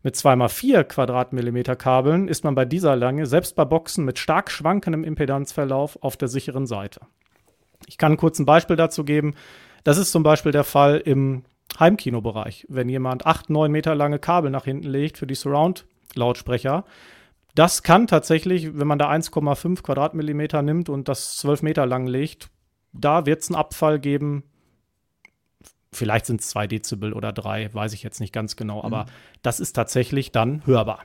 Mit 0.02 0.16
2x4 0.16 0.86
Quadratmillimeter 0.86 1.76
Kabeln 1.76 2.30
ist 2.30 2.46
man 2.46 2.56
bei 2.56 2.64
dieser 2.64 2.96
Länge 2.96 3.26
selbst 3.26 3.56
bei 3.58 3.66
Boxen 3.66 4.06
mit 4.06 4.18
stark 4.18 4.50
schwankendem 4.50 5.04
Impedanzverlauf 5.04 6.02
auf 6.02 6.16
der 6.16 6.30
sicheren 6.30 6.68
Seite. 6.68 7.02
Ich 7.86 7.98
kann 7.98 8.16
kurz 8.16 8.40
ein 8.40 8.46
Beispiel 8.46 8.78
dazu 8.78 9.04
geben. 9.04 9.36
Das 9.84 9.98
ist 9.98 10.12
zum 10.12 10.24
Beispiel 10.24 10.54
der 10.54 10.64
Fall 10.64 10.98
im 10.98 11.44
Heimkinobereich. 11.78 12.66
Wenn 12.70 12.88
jemand 12.88 13.26
8, 13.26 13.50
9 13.50 13.70
Meter 13.70 13.94
lange 13.94 14.20
Kabel 14.20 14.52
nach 14.52 14.64
hinten 14.64 14.88
legt 14.88 15.18
für 15.18 15.28
die 15.28 15.36
Surround-Lautsprecher, 15.36 16.86
das 17.56 17.84
kann 17.84 18.08
tatsächlich, 18.08 18.78
wenn 18.78 18.88
man 18.88 19.00
da 19.00 19.10
1,5 19.12 19.82
Quadratmillimeter 19.82 20.62
nimmt 20.62 20.88
und 20.88 21.10
das 21.10 21.38
12 21.38 21.64
Meter 21.64 21.86
lang 21.86 22.08
legt, 22.08 22.50
da 22.94 23.26
wird 23.26 23.42
es 23.42 23.50
einen 23.50 23.60
Abfall 23.60 24.00
geben. 24.00 24.44
Vielleicht 25.94 26.26
sind 26.26 26.42
es 26.42 26.50
2 26.50 26.68
Dezibel 26.68 27.14
oder 27.14 27.32
3, 27.32 27.74
weiß 27.74 27.94
ich 27.94 28.04
jetzt 28.04 28.20
nicht 28.20 28.34
ganz 28.34 28.56
genau, 28.56 28.84
aber 28.84 29.06
mhm. 29.06 29.10
das 29.42 29.60
ist 29.60 29.74
tatsächlich 29.74 30.32
dann 30.32 30.66
hörbar. 30.66 31.04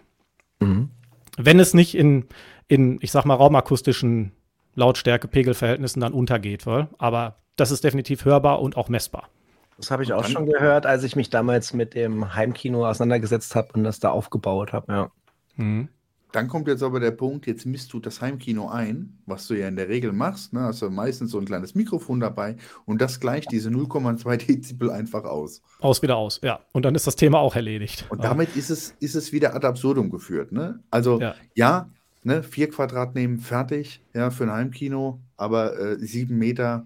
Mhm. 0.61 0.91
Wenn 1.37 1.59
es 1.59 1.75
nicht 1.75 1.95
in, 1.95 2.27
in, 2.69 2.99
ich 3.01 3.11
sag 3.11 3.25
mal, 3.25 3.35
raumakustischen 3.35 4.33
Lautstärke-Pegelverhältnissen 4.75 6.01
dann 6.01 6.13
untergeht, 6.13 6.67
weil, 6.67 6.89
aber 6.99 7.37
das 7.57 7.71
ist 7.71 7.85
definitiv 7.85 8.25
hörbar 8.25 8.61
und 8.61 8.77
auch 8.77 8.89
messbar. 8.89 9.29
Das 9.77 9.91
habe 9.91 10.03
ich 10.03 10.13
auch 10.13 10.25
schon 10.25 10.47
gehört, 10.47 10.87
als 10.87 11.03
ich 11.03 11.17
mich 11.17 11.31
damals 11.31 11.73
mit 11.73 11.95
dem 11.95 12.35
Heimkino 12.35 12.87
auseinandergesetzt 12.87 13.57
habe 13.57 13.73
und 13.75 13.85
das 13.85 13.99
da 14.01 14.11
aufgebaut 14.11 14.73
habe, 14.73 14.93
ja. 14.93 15.11
Mhm. 15.57 15.89
Dann 16.35 16.49
kommt 16.49 16.67
jetzt 16.67 16.83
aber 16.83 16.99
der 16.99 17.13
Punkt, 17.13 17.47
jetzt 17.47 17.65
misst 17.65 17.93
du 17.93 18.01
das 18.01 18.21
Heimkino 18.21 18.69
ein, 18.69 19.19
was 19.25 19.47
du 19.47 19.55
ja 19.55 19.69
in 19.69 19.77
der 19.77 19.89
Regel 19.89 20.13
machst, 20.13 20.53
ne? 20.53 20.67
also 20.67 20.91
meistens 20.91 21.31
so 21.31 21.39
ein 21.39 21.45
kleines 21.45 21.77
Mikrofon 21.77 22.19
dabei 22.19 22.57
und 22.87 23.01
das 23.01 23.21
gleicht 23.21 23.53
diese 23.53 23.71
0,2 23.71 24.37
Dezibel 24.45 24.91
einfach 24.91 25.23
aus. 25.23 25.63
Aus 25.79 26.03
wieder 26.03 26.17
aus, 26.17 26.41
ja. 26.43 26.59
Und 26.73 26.87
dann 26.87 26.97
ist 26.97 27.07
das 27.07 27.15
Thema 27.15 27.39
auch 27.39 27.55
erledigt. 27.55 28.07
Und 28.09 28.25
damit 28.25 28.57
ist 28.57 28.71
es, 28.71 28.97
ist 28.99 29.15
es 29.15 29.31
wieder 29.31 29.55
ad 29.55 29.65
absurdum 29.65 30.11
geführt. 30.11 30.51
Ne? 30.51 30.81
Also 30.91 31.21
ja, 31.21 31.37
ja 31.55 31.89
ne, 32.25 32.43
vier 32.43 32.69
Quadrat 32.69 33.15
nehmen, 33.15 33.39
fertig, 33.39 34.03
ja, 34.13 34.33
für 34.33 34.43
ein 34.43 34.51
Heimkino, 34.51 35.21
aber 35.37 35.79
äh, 35.79 35.99
sieben 36.01 36.37
Meter, 36.37 36.85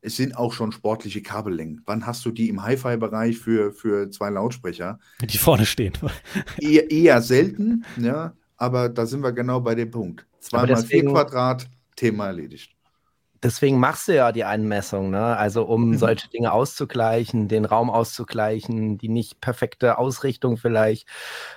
es 0.00 0.16
sind 0.16 0.36
auch 0.36 0.52
schon 0.52 0.72
sportliche 0.72 1.22
Kabellängen. 1.22 1.82
Wann 1.86 2.04
hast 2.04 2.24
du 2.24 2.32
die 2.32 2.48
im 2.48 2.64
Hi-Fi-Bereich 2.64 3.38
für, 3.38 3.70
für 3.70 4.10
zwei 4.10 4.30
Lautsprecher? 4.30 4.98
Die 5.20 5.38
vorne 5.38 5.66
stehen. 5.66 5.92
eher, 6.58 6.90
eher 6.90 7.22
selten, 7.22 7.84
ja 7.96 8.32
aber 8.62 8.88
da 8.88 9.06
sind 9.06 9.24
wir 9.24 9.32
genau 9.32 9.60
bei 9.60 9.74
dem 9.74 9.90
Punkt. 9.90 10.24
Zweimal 10.38 10.76
vier 10.76 11.04
Quadrat, 11.04 11.68
Thema 11.96 12.26
erledigt. 12.26 12.70
Deswegen 13.42 13.80
machst 13.80 14.06
du 14.06 14.14
ja 14.14 14.30
die 14.30 14.44
Einmessung, 14.44 15.10
ne? 15.10 15.36
Also 15.36 15.64
um 15.64 15.88
mhm. 15.88 15.98
solche 15.98 16.28
Dinge 16.28 16.52
auszugleichen, 16.52 17.48
den 17.48 17.64
Raum 17.64 17.90
auszugleichen, 17.90 18.98
die 18.98 19.08
nicht 19.08 19.40
perfekte 19.40 19.98
Ausrichtung 19.98 20.58
vielleicht, 20.58 21.08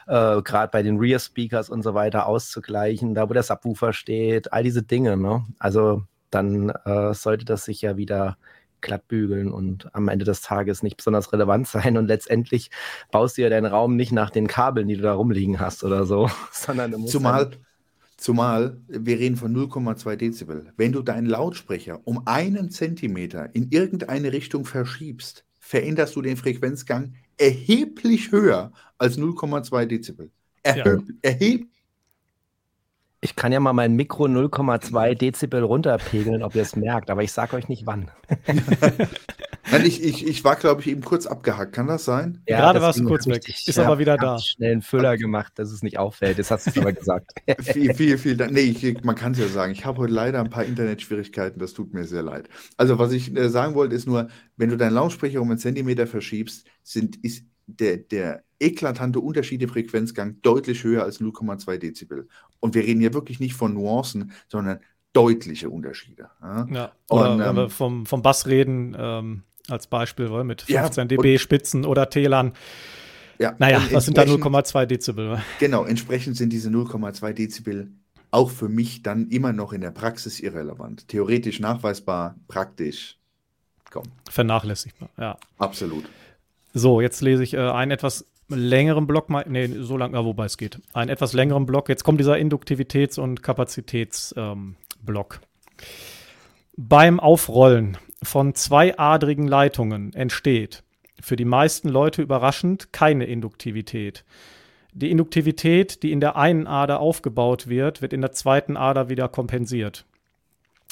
äh, 0.07 0.41
gerade 0.41 0.71
bei 0.71 0.81
den 0.81 0.97
Rear 0.97 1.19
Speakers 1.19 1.69
und 1.69 1.83
so 1.83 1.93
weiter 1.93 2.25
auszugleichen, 2.25 3.13
da 3.13 3.29
wo 3.29 3.33
der 3.33 3.43
Subwoofer 3.43 3.93
steht, 3.93 4.51
all 4.51 4.63
diese 4.63 4.81
Dinge, 4.81 5.15
ne? 5.15 5.45
Also 5.59 6.01
dann 6.31 6.69
äh, 6.85 7.13
sollte 7.13 7.45
das 7.45 7.65
sich 7.65 7.83
ja 7.83 7.97
wieder 7.97 8.35
glatt 8.85 9.07
bügeln 9.07 9.51
und 9.51 9.93
am 9.93 10.07
Ende 10.07 10.23
des 10.23 10.41
Tages 10.41 10.83
nicht 10.83 10.97
besonders 10.97 11.33
relevant 11.33 11.67
sein. 11.67 11.97
Und 11.97 12.07
letztendlich 12.07 12.71
baust 13.11 13.37
du 13.37 13.41
ja 13.41 13.49
deinen 13.49 13.65
Raum 13.65 13.95
nicht 13.95 14.13
nach 14.13 14.29
den 14.29 14.47
Kabeln, 14.47 14.87
die 14.87 14.95
du 14.95 15.01
da 15.01 15.13
rumliegen 15.13 15.59
hast 15.59 15.83
oder 15.83 16.05
so, 16.05 16.29
sondern 16.51 16.91
du 16.91 16.99
musst. 16.99 17.11
Zumal, 17.11 17.51
zumal 18.17 18.77
wir 18.87 19.19
reden 19.19 19.35
von 19.35 19.53
0,2 19.53 20.15
Dezibel. 20.15 20.71
Wenn 20.77 20.93
du 20.93 21.01
deinen 21.01 21.27
Lautsprecher 21.27 21.99
um 22.05 22.25
einen 22.25 22.69
Zentimeter 22.69 23.53
in 23.53 23.69
irgendeine 23.71 24.31
Richtung 24.31 24.65
verschiebst, 24.65 25.43
veränderst 25.59 26.15
du 26.15 26.21
den 26.21 26.37
Frequenzgang 26.37 27.15
erheblich 27.37 28.31
höher 28.31 28.71
als 28.97 29.17
0,2 29.17 29.85
Dezibel. 29.85 30.31
Erheb 30.63 30.85
ja. 30.85 31.13
Erheblich 31.21 31.74
ich 33.25 33.35
kann 33.35 33.51
ja 33.51 33.59
mal 33.59 33.73
mein 33.73 33.95
Mikro 33.95 34.25
0,2 34.25 35.15
Dezibel 35.15 35.63
runterpegeln, 35.63 36.43
ob 36.43 36.53
ihr 36.53 36.61
es 36.61 36.75
merkt, 36.75 37.09
aber 37.09 37.23
ich 37.23 37.31
sage 37.31 37.55
euch 37.55 37.67
nicht 37.67 37.87
wann. 37.87 38.11
Nein, 39.71 39.83
ich, 39.83 40.03
ich, 40.03 40.27
ich 40.27 40.43
war, 40.43 40.55
glaube 40.57 40.81
ich, 40.81 40.87
eben 40.87 41.01
kurz 41.01 41.25
abgehackt. 41.25 41.73
Kann 41.73 41.87
das 41.87 42.05
sein? 42.05 42.43
Ja, 42.47 42.59
Gerade 42.59 42.81
war 42.81 42.91
es 42.91 43.03
kurz 43.03 43.25
weg. 43.25 43.49
Ist 43.49 43.79
aber 43.79 43.97
wieder 43.97 44.15
da. 44.15 44.37
schnell 44.37 44.73
einen 44.73 44.81
Füller 44.83 45.17
gemacht, 45.17 45.53
dass 45.55 45.71
es 45.71 45.81
nicht 45.81 45.97
auffällt. 45.97 46.37
Das 46.37 46.51
hast 46.51 46.67
du 46.75 46.81
aber 46.81 46.93
gesagt. 46.93 47.31
viel, 47.61 47.95
viel, 47.95 48.19
viel 48.19 48.37
Dank. 48.37 48.51
Nee, 48.51 48.61
ich, 48.61 49.03
man 49.03 49.15
kann 49.15 49.31
es 49.31 49.39
ja 49.39 49.47
sagen. 49.47 49.71
Ich 49.71 49.83
habe 49.83 49.97
heute 49.97 50.13
leider 50.13 50.39
ein 50.39 50.51
paar 50.51 50.65
Internetschwierigkeiten. 50.65 51.59
Das 51.59 51.73
tut 51.73 51.95
mir 51.95 52.03
sehr 52.05 52.21
leid. 52.21 52.47
Also, 52.77 52.99
was 52.99 53.11
ich 53.11 53.35
äh, 53.35 53.49
sagen 53.49 53.73
wollte, 53.73 53.95
ist 53.95 54.05
nur, 54.05 54.27
wenn 54.55 54.69
du 54.69 54.77
deinen 54.77 54.93
Lautsprecher 54.93 55.41
um 55.41 55.49
einen 55.49 55.57
Zentimeter 55.57 56.05
verschiebst, 56.05 56.67
sind, 56.83 57.15
ist 57.23 57.45
der, 57.65 57.97
der 57.97 58.43
eklatante 58.59 59.19
Unterschied 59.19 59.61
im 59.61 59.69
Frequenzgang 59.69 60.41
deutlich 60.41 60.83
höher 60.83 61.03
als 61.03 61.19
0,2 61.19 61.77
Dezibel. 61.77 62.27
Und 62.65 62.73
wir 62.73 62.83
reden 62.83 62.99
hier 62.99 63.13
wirklich 63.13 63.39
nicht 63.39 63.53
von 63.53 63.75
Nuancen, 63.75 64.31
sondern 64.47 64.79
deutliche 65.13 65.69
Unterschiede. 65.69 66.29
Ja, 66.41 66.67
ja 66.69 66.91
oder 67.09 67.31
und, 67.31 67.39
wenn 67.39 67.55
wir 67.55 67.63
ähm, 67.63 67.69
vom, 67.69 68.05
vom 68.05 68.21
Bass 68.21 68.47
reden, 68.47 68.95
ähm, 68.97 69.43
als 69.69 69.87
Beispiel, 69.87 70.31
weil 70.31 70.43
mit 70.43 70.63
15 70.63 71.01
ja, 71.01 71.05
dB 71.05 71.37
Spitzen 71.37 71.85
oder 71.85 72.09
Tälern. 72.09 72.53
Ja, 73.37 73.53
naja, 73.59 73.81
was 73.91 74.05
sind 74.05 74.17
da 74.17 74.23
0,2 74.23 74.85
Dezibel? 74.85 75.41
Genau, 75.59 75.85
entsprechend 75.85 76.37
sind 76.37 76.51
diese 76.51 76.69
0,2 76.69 77.33
Dezibel 77.33 77.91
auch 78.31 78.49
für 78.49 78.67
mich 78.67 79.03
dann 79.03 79.29
immer 79.29 79.53
noch 79.53 79.73
in 79.73 79.81
der 79.81 79.91
Praxis 79.91 80.39
irrelevant. 80.39 81.07
Theoretisch 81.07 81.59
nachweisbar, 81.59 82.35
praktisch, 82.47 83.17
komm. 83.91 84.05
Vernachlässigbar, 84.29 85.09
ja. 85.17 85.37
Absolut. 85.57 86.05
So, 86.73 86.99
jetzt 86.99 87.21
lese 87.21 87.43
ich 87.43 87.53
äh, 87.53 87.59
einen 87.59 87.91
etwas 87.91 88.25
längeren 88.49 89.07
Block, 89.07 89.29
nee, 89.47 89.67
so 89.67 89.97
lang, 89.97 90.13
ja, 90.13 90.23
wobei 90.23 90.45
es 90.45 90.57
geht. 90.57 90.79
Einen 90.93 91.09
etwas 91.09 91.33
längeren 91.33 91.65
Block. 91.65 91.89
Jetzt 91.89 92.03
kommt 92.03 92.19
dieser 92.19 92.35
Induktivitäts- 92.35 93.19
und 93.19 93.43
Kapazitätsblock. 93.43 94.35
Ähm, 94.37 94.75
Beim 96.77 97.19
Aufrollen 97.19 97.97
von 98.21 98.55
zweiadrigen 98.55 99.47
Leitungen 99.47 100.13
entsteht 100.13 100.83
für 101.19 101.35
die 101.35 101.45
meisten 101.45 101.89
Leute 101.89 102.21
überraschend 102.21 102.93
keine 102.93 103.25
Induktivität. 103.25 104.25
Die 104.93 105.11
Induktivität, 105.11 106.03
die 106.03 106.11
in 106.11 106.19
der 106.19 106.35
einen 106.35 106.67
Ader 106.67 106.99
aufgebaut 106.99 107.67
wird, 107.67 108.01
wird 108.01 108.13
in 108.13 108.21
der 108.21 108.31
zweiten 108.31 108.77
Ader 108.77 109.09
wieder 109.09 109.27
kompensiert. 109.27 110.05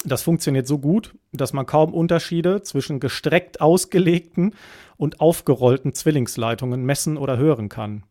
Das 0.06 0.22
funktioniert 0.22 0.68
so 0.68 0.80
gut, 0.80 1.16
dass 1.32 1.54
man 1.54 1.66
kaum 1.66 1.94
Unterschiede 1.94 2.62
zwischen 2.62 3.00
gestreckt 3.00 3.62
ausgelegten 3.62 4.54
und 4.98 5.22
aufgerollten 5.22 5.94
Zwillingsleitungen 5.94 6.84
messen 6.84 7.18
oder 7.18 7.38
hören 7.38 7.70
kann. 7.70 8.04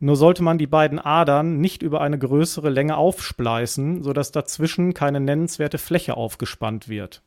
Nur 0.00 0.16
sollte 0.16 0.42
man 0.42 0.58
die 0.58 0.66
beiden 0.66 0.98
Adern 0.98 1.60
nicht 1.60 1.82
über 1.82 2.00
eine 2.00 2.18
größere 2.18 2.68
Länge 2.68 2.96
aufspleißen, 2.96 4.02
sodass 4.02 4.32
dazwischen 4.32 4.92
keine 4.92 5.20
nennenswerte 5.20 5.78
Fläche 5.78 6.16
aufgespannt 6.16 6.88
wird. 6.88 7.22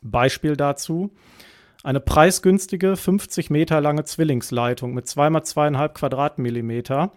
Beispiel 0.00 0.56
dazu: 0.56 1.12
Eine 1.82 2.00
preisgünstige 2.00 2.96
50 2.96 3.50
Meter 3.50 3.80
lange 3.80 4.04
Zwillingsleitung 4.04 4.94
mit 4.94 5.06
2x2,5 5.06 5.88
Quadratmillimeter 5.90 7.12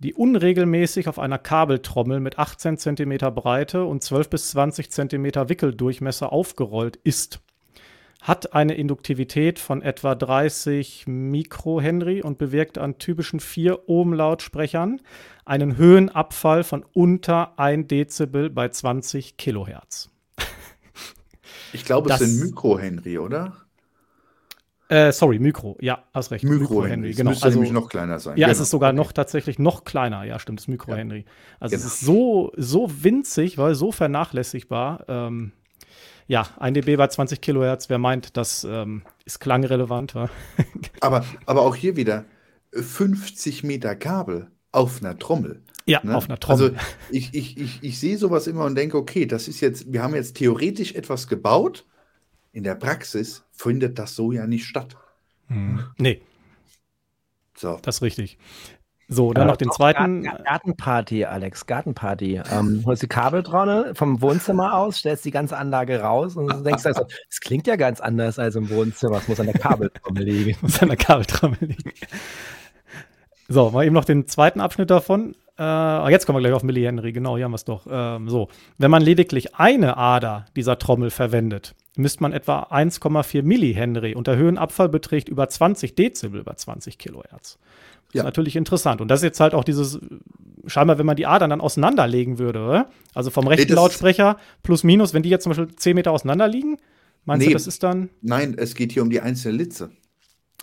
die 0.00 0.14
unregelmäßig 0.14 1.08
auf 1.08 1.18
einer 1.18 1.38
Kabeltrommel 1.38 2.20
mit 2.20 2.38
18 2.38 2.78
cm 2.78 3.18
Breite 3.34 3.84
und 3.84 4.02
12 4.02 4.30
bis 4.30 4.50
20 4.50 4.90
cm 4.90 5.48
Wickeldurchmesser 5.48 6.32
aufgerollt 6.32 6.96
ist, 7.04 7.40
hat 8.22 8.54
eine 8.54 8.74
Induktivität 8.74 9.58
von 9.58 9.82
etwa 9.82 10.14
30 10.14 11.06
Mikrohenry 11.06 12.22
und 12.22 12.38
bewirkt 12.38 12.78
an 12.78 12.98
typischen 12.98 13.40
4 13.40 13.88
Ohm 13.88 14.12
Lautsprechern 14.12 15.00
einen 15.44 15.76
Höhenabfall 15.76 16.64
von 16.64 16.84
unter 16.92 17.58
1 17.58 17.88
Dezibel 17.88 18.50
bei 18.50 18.68
20 18.68 19.36
Kilohertz. 19.36 20.10
Ich 21.72 21.84
glaube, 21.84 22.10
es 22.12 22.18
sind 22.18 22.40
Mikrohenry, 22.40 23.18
oder? 23.18 23.56
Äh, 24.90 25.12
sorry, 25.12 25.38
Mikro. 25.38 25.78
Ja, 25.80 26.02
hast 26.12 26.32
recht. 26.32 26.42
Mikro-Henry, 26.42 27.12
genau. 27.12 27.30
Müsste 27.30 27.44
also, 27.44 27.58
nämlich 27.58 27.72
noch 27.72 27.88
kleiner 27.88 28.18
sein. 28.18 28.36
Ja, 28.36 28.48
genau. 28.48 28.52
es 28.52 28.60
ist 28.60 28.70
sogar 28.70 28.90
okay. 28.90 28.96
noch 28.96 29.12
tatsächlich 29.12 29.60
noch 29.60 29.84
kleiner. 29.84 30.24
Ja, 30.24 30.40
stimmt, 30.40 30.58
das 30.58 30.66
Mikro-Henry. 30.66 31.26
Also 31.60 31.76
genau. 31.76 31.86
es 31.86 31.92
ist 31.92 32.00
so, 32.00 32.52
so 32.56 32.90
winzig, 33.04 33.56
weil 33.56 33.76
so 33.76 33.92
vernachlässigbar. 33.92 35.04
Ähm, 35.06 35.52
ja, 36.26 36.48
1 36.58 36.74
dB 36.74 36.96
bei 36.96 37.06
20 37.06 37.40
Kilohertz. 37.40 37.88
Wer 37.88 37.98
meint, 37.98 38.36
das 38.36 38.64
ähm, 38.64 39.02
ist 39.24 39.38
klangrelevant. 39.38 40.14
aber, 41.00 41.24
aber 41.46 41.62
auch 41.62 41.76
hier 41.76 41.94
wieder 41.94 42.24
50 42.72 43.62
Meter 43.62 43.94
Kabel 43.94 44.48
auf 44.72 45.00
einer 45.00 45.16
Trommel. 45.16 45.62
Ja, 45.86 46.00
ne? 46.02 46.16
auf 46.16 46.28
einer 46.28 46.40
Trommel. 46.40 46.70
Also 46.70 46.76
ich, 47.10 47.32
ich, 47.32 47.58
ich, 47.58 47.78
ich 47.82 48.00
sehe 48.00 48.18
sowas 48.18 48.48
immer 48.48 48.64
und 48.64 48.74
denke, 48.74 48.96
okay, 48.96 49.26
das 49.26 49.46
ist 49.46 49.60
jetzt, 49.60 49.92
wir 49.92 50.02
haben 50.02 50.16
jetzt 50.16 50.36
theoretisch 50.36 50.96
etwas 50.96 51.28
gebaut 51.28 51.86
in 52.52 52.64
der 52.64 52.74
Praxis 52.74 53.44
findet 53.60 53.98
das 53.98 54.16
so 54.16 54.32
ja 54.32 54.46
nicht 54.46 54.64
statt. 54.64 54.96
Hm. 55.48 55.84
Nee. 55.98 56.22
So. 57.56 57.78
Das 57.82 57.96
ist 57.96 58.02
richtig. 58.02 58.38
So, 59.12 59.32
dann 59.32 59.48
äh, 59.48 59.50
noch 59.50 59.56
den 59.56 59.72
zweiten. 59.72 60.22
Gartenparty, 60.22 61.24
Alex, 61.24 61.66
Gartenparty. 61.66 62.40
Ähm, 62.50 62.84
holst 62.86 63.02
die 63.02 63.08
Kabeltraune 63.08 63.92
vom 63.96 64.22
Wohnzimmer 64.22 64.74
aus, 64.74 64.98
stellst 64.98 65.24
die 65.24 65.32
ganze 65.32 65.56
Anlage 65.56 66.00
raus 66.00 66.36
und 66.36 66.50
du 66.50 66.62
denkst 66.62 66.86
also, 66.86 67.02
das 67.02 67.40
klingt 67.40 67.66
ja 67.66 67.74
ganz 67.74 68.00
anders 68.00 68.38
als 68.38 68.54
im 68.54 68.70
Wohnzimmer. 68.70 69.16
Es 69.16 69.26
muss 69.26 69.40
an 69.40 69.46
der 69.46 69.58
Kabeltrommel 69.58 70.22
liegen. 70.22 70.56
muss 70.62 70.80
an 70.80 70.88
der 70.88 70.96
Kabeltrommel 70.96 71.58
liegen. 71.60 71.92
So, 73.48 73.70
mal 73.70 73.84
eben 73.84 73.94
noch 73.94 74.04
den 74.04 74.28
zweiten 74.28 74.60
Abschnitt 74.60 74.90
davon. 74.90 75.34
Äh, 75.60 76.10
jetzt 76.10 76.24
kommen 76.24 76.38
wir 76.38 76.40
gleich 76.40 76.54
auf 76.54 76.62
Millihenry, 76.62 77.12
genau, 77.12 77.36
hier 77.36 77.44
haben 77.44 77.52
wir 77.52 77.56
es 77.56 77.66
doch. 77.66 77.86
Ähm, 77.90 78.30
so, 78.30 78.48
wenn 78.78 78.90
man 78.90 79.02
lediglich 79.02 79.56
eine 79.56 79.98
Ader 79.98 80.46
dieser 80.56 80.78
Trommel 80.78 81.10
verwendet, 81.10 81.74
misst 81.96 82.22
man 82.22 82.32
etwa 82.32 82.62
1,4 82.70 83.42
Millihenry 83.42 84.14
und 84.14 84.26
der 84.26 84.36
Höhenabfall 84.36 84.88
beträgt 84.88 85.28
über 85.28 85.46
20 85.48 85.94
Dezibel 85.94 86.44
bei 86.44 86.54
20 86.54 86.96
Kilohertz. 86.96 87.58
Das 88.06 88.14
ja. 88.14 88.22
ist 88.22 88.24
natürlich 88.24 88.56
interessant. 88.56 89.02
Und 89.02 89.08
das 89.08 89.20
ist 89.20 89.24
jetzt 89.24 89.40
halt 89.40 89.52
auch 89.52 89.62
dieses, 89.62 90.00
scheinbar, 90.66 90.96
wenn 90.96 91.04
man 91.04 91.16
die 91.16 91.26
Adern 91.26 91.50
dann 91.50 91.60
auseinanderlegen 91.60 92.38
würde, 92.38 92.64
oder? 92.64 92.90
also 93.14 93.30
vom 93.30 93.46
rechten 93.46 93.68
nee, 93.68 93.74
Lautsprecher 93.74 94.38
plus 94.62 94.82
minus, 94.82 95.12
wenn 95.12 95.22
die 95.22 95.28
jetzt 95.28 95.42
zum 95.42 95.50
Beispiel 95.50 95.76
10 95.76 95.94
Meter 95.94 96.12
auseinander 96.12 96.48
liegen, 96.48 96.78
meinst 97.26 97.46
nee, 97.46 97.52
du, 97.52 97.52
das 97.52 97.66
ist 97.66 97.82
dann. 97.82 98.08
Nein, 98.22 98.54
es 98.56 98.74
geht 98.74 98.92
hier 98.92 99.02
um 99.02 99.10
die 99.10 99.20
einzelne 99.20 99.58
Litze. 99.58 99.90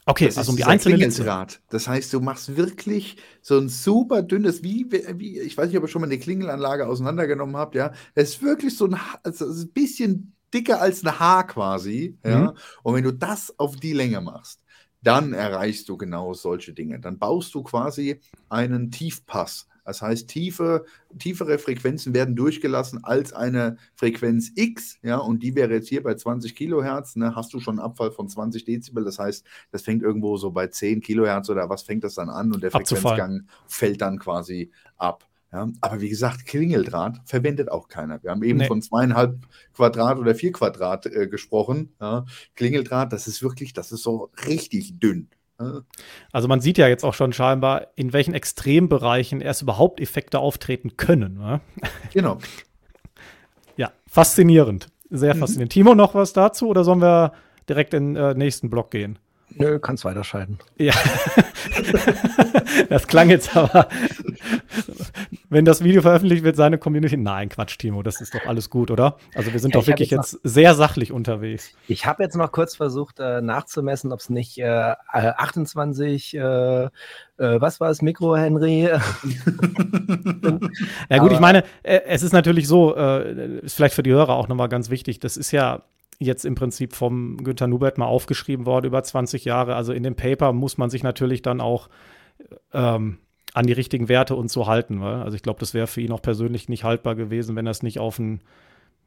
Okay, 0.07 0.27
das 0.27 0.37
also 0.37 0.51
um 0.51 0.57
die 0.57 0.63
einzelne 0.63 0.95
Litze. 0.95 1.25
Das 1.69 1.87
heißt, 1.87 2.13
du 2.13 2.21
machst 2.21 2.55
wirklich 2.55 3.17
so 3.41 3.57
ein 3.57 3.67
super 3.67 4.23
dünnes, 4.23 4.63
wie, 4.63 4.87
wie 4.89 5.39
ich 5.39 5.57
weiß 5.57 5.67
nicht, 5.67 5.77
ob 5.77 5.83
ihr 5.83 5.89
schon 5.89 6.01
mal 6.01 6.07
eine 6.07 6.17
Klingelanlage 6.17 6.87
auseinandergenommen 6.87 7.57
habt, 7.57 7.75
ja. 7.75 7.91
Es 8.15 8.29
ist 8.29 8.41
wirklich 8.41 8.77
so 8.77 8.85
ein, 8.85 8.97
also 9.23 9.45
ein 9.45 9.71
bisschen 9.73 10.33
dicker 10.53 10.81
als 10.81 11.03
ein 11.03 11.19
Haar 11.19 11.45
quasi, 11.45 12.17
ja. 12.25 12.39
Mhm. 12.39 12.57
Und 12.83 12.95
wenn 12.95 13.03
du 13.03 13.11
das 13.11 13.53
auf 13.59 13.75
die 13.75 13.91
Länge 13.91 14.21
machst, 14.21 14.61
dann 15.01 15.33
erreichst 15.33 15.89
du 15.89 15.97
genau 15.97 16.33
solche 16.33 16.73
Dinge. 16.73 17.01
Dann 17.01 17.19
baust 17.19 17.53
du 17.53 17.63
quasi 17.63 18.21
einen 18.47 18.91
Tiefpass. 18.91 19.67
Das 19.87 20.01
heißt, 20.01 20.27
tiefe, 20.27 20.83
tiefere 21.17 21.57
Frequenzen 21.57 22.13
werden 22.13 22.35
durchgelassen 22.35 23.05
als 23.05 23.31
eine 23.31 23.77
Frequenz 23.95 24.51
X, 24.53 24.99
ja, 25.01 25.15
und 25.15 25.41
die 25.41 25.55
wäre 25.55 25.71
jetzt 25.71 25.87
hier 25.87 26.03
bei 26.03 26.13
20 26.13 26.53
Kilohertz, 26.57 27.15
ne, 27.15 27.37
hast 27.37 27.53
du 27.53 27.61
schon 27.61 27.79
einen 27.79 27.85
Abfall 27.85 28.11
von 28.11 28.27
20 28.27 28.65
Dezibel, 28.65 29.05
das 29.05 29.17
heißt, 29.17 29.45
das 29.71 29.83
fängt 29.83 30.03
irgendwo 30.03 30.35
so 30.35 30.51
bei 30.51 30.67
10 30.67 30.99
Kilohertz 30.99 31.49
oder 31.49 31.69
was 31.69 31.83
fängt 31.83 32.03
das 32.03 32.15
dann 32.15 32.27
an 32.27 32.53
und 32.53 32.61
der 32.61 32.71
Frequenzgang 32.71 33.47
fällt 33.65 34.01
dann 34.01 34.19
quasi 34.19 34.71
ab. 34.97 35.25
Ja, 35.53 35.69
aber 35.79 36.01
wie 36.01 36.09
gesagt, 36.09 36.45
Klingeldraht 36.45 37.21
verwendet 37.23 37.71
auch 37.71 37.87
keiner. 37.87 38.21
Wir 38.21 38.31
haben 38.31 38.43
eben 38.43 38.59
nee. 38.59 38.67
von 38.67 38.81
zweieinhalb 38.81 39.37
Quadrat 39.73 40.19
oder 40.19 40.35
vier 40.35 40.51
Quadrat 40.51 41.05
äh, 41.05 41.27
gesprochen. 41.29 41.93
Ja, 42.01 42.25
Klingeldraht, 42.55 43.13
das 43.13 43.29
ist 43.29 43.41
wirklich, 43.41 43.71
das 43.71 43.93
ist 43.93 44.03
so 44.03 44.31
richtig 44.45 44.99
dünn. 44.99 45.29
Also 46.31 46.47
man 46.47 46.61
sieht 46.61 46.77
ja 46.77 46.87
jetzt 46.87 47.03
auch 47.03 47.13
schon 47.13 47.33
scheinbar, 47.33 47.87
in 47.95 48.13
welchen 48.13 48.33
Extrembereichen 48.33 49.41
erst 49.41 49.63
überhaupt 49.63 49.99
Effekte 49.99 50.39
auftreten 50.39 50.97
können. 50.97 51.35
Ne? 51.35 51.61
Genau. 52.13 52.37
ja, 53.77 53.91
faszinierend. 54.07 54.89
Sehr 55.09 55.35
mhm. 55.35 55.39
faszinierend. 55.39 55.71
Timo, 55.71 55.95
noch 55.95 56.13
was 56.13 56.33
dazu 56.33 56.67
oder 56.67 56.83
sollen 56.83 57.01
wir 57.01 57.33
direkt 57.67 57.93
in 57.93 58.13
den 58.13 58.23
äh, 58.23 58.33
nächsten 58.35 58.69
Block 58.69 58.91
gehen? 58.91 59.17
Nö, 59.55 59.79
kannst 59.79 60.05
weiterscheiden. 60.05 60.59
Ja. 60.77 60.93
das 62.89 63.07
klang 63.07 63.29
jetzt 63.29 63.55
aber. 63.55 63.87
Wenn 65.49 65.63
das 65.65 65.83
Video 65.83 66.01
veröffentlicht 66.01 66.43
wird, 66.43 66.55
seine 66.57 66.77
Community. 66.77 67.17
Nein, 67.17 67.49
Quatsch, 67.49 67.77
Timo, 67.79 68.03
das 68.03 68.19
ist 68.21 68.35
doch 68.35 68.45
alles 68.45 68.69
gut, 68.69 68.91
oder? 68.91 69.17
Also 69.33 69.53
wir 69.53 69.59
sind 69.59 69.73
ja, 69.73 69.79
doch 69.79 69.87
wirklich 69.87 70.11
jetzt, 70.11 70.33
jetzt 70.33 70.41
sehr 70.43 70.75
sachlich 70.75 71.11
unterwegs. 71.11 71.71
Ich 71.87 72.05
habe 72.05 72.21
jetzt 72.23 72.35
noch 72.35 72.51
kurz 72.51 72.75
versucht 72.75 73.19
äh, 73.19 73.41
nachzumessen, 73.41 74.11
ob 74.11 74.19
es 74.19 74.29
nicht 74.29 74.57
äh, 74.59 74.93
28, 75.11 76.35
äh, 76.35 76.83
äh, 76.83 76.89
was 77.37 77.79
war 77.79 77.89
es, 77.89 78.01
Mikro, 78.01 78.35
Henry? 78.35 78.81
ja 81.09 81.17
gut, 81.19 81.31
ich 81.31 81.39
meine, 81.39 81.63
äh, 81.83 82.01
es 82.05 82.21
ist 82.21 82.33
natürlich 82.33 82.67
so, 82.67 82.95
äh, 82.95 83.59
ist 83.59 83.75
vielleicht 83.75 83.95
für 83.95 84.03
die 84.03 84.11
Hörer 84.11 84.35
auch 84.35 84.49
nochmal 84.49 84.69
ganz 84.69 84.89
wichtig, 84.89 85.19
das 85.19 85.37
ist 85.37 85.51
ja 85.51 85.83
jetzt 86.19 86.45
im 86.45 86.55
Prinzip 86.55 86.95
vom 86.95 87.37
Günter 87.37 87.67
Nubert 87.67 87.97
mal 87.97 88.05
aufgeschrieben 88.05 88.65
worden 88.65 88.85
über 88.85 89.03
20 89.03 89.45
Jahre. 89.45 89.75
Also 89.75 89.93
in 89.93 90.03
dem 90.03 90.15
Paper 90.15 90.53
muss 90.53 90.77
man 90.77 90.89
sich 90.89 91.03
natürlich 91.03 91.41
dann 91.41 91.61
auch 91.61 91.89
ähm, 92.73 93.19
an 93.53 93.67
die 93.67 93.73
richtigen 93.73 94.09
Werte 94.09 94.35
und 94.35 94.49
so 94.51 94.67
halten. 94.67 95.01
Weil? 95.01 95.21
Also 95.21 95.35
ich 95.35 95.43
glaube, 95.43 95.59
das 95.59 95.73
wäre 95.73 95.87
für 95.87 96.01
ihn 96.01 96.11
auch 96.11 96.21
persönlich 96.21 96.69
nicht 96.69 96.83
haltbar 96.83 97.15
gewesen, 97.15 97.55
wenn 97.55 97.67
er 97.67 97.71
es 97.71 97.83
nicht 97.83 97.99
auf 97.99 98.19
einen, 98.19 98.41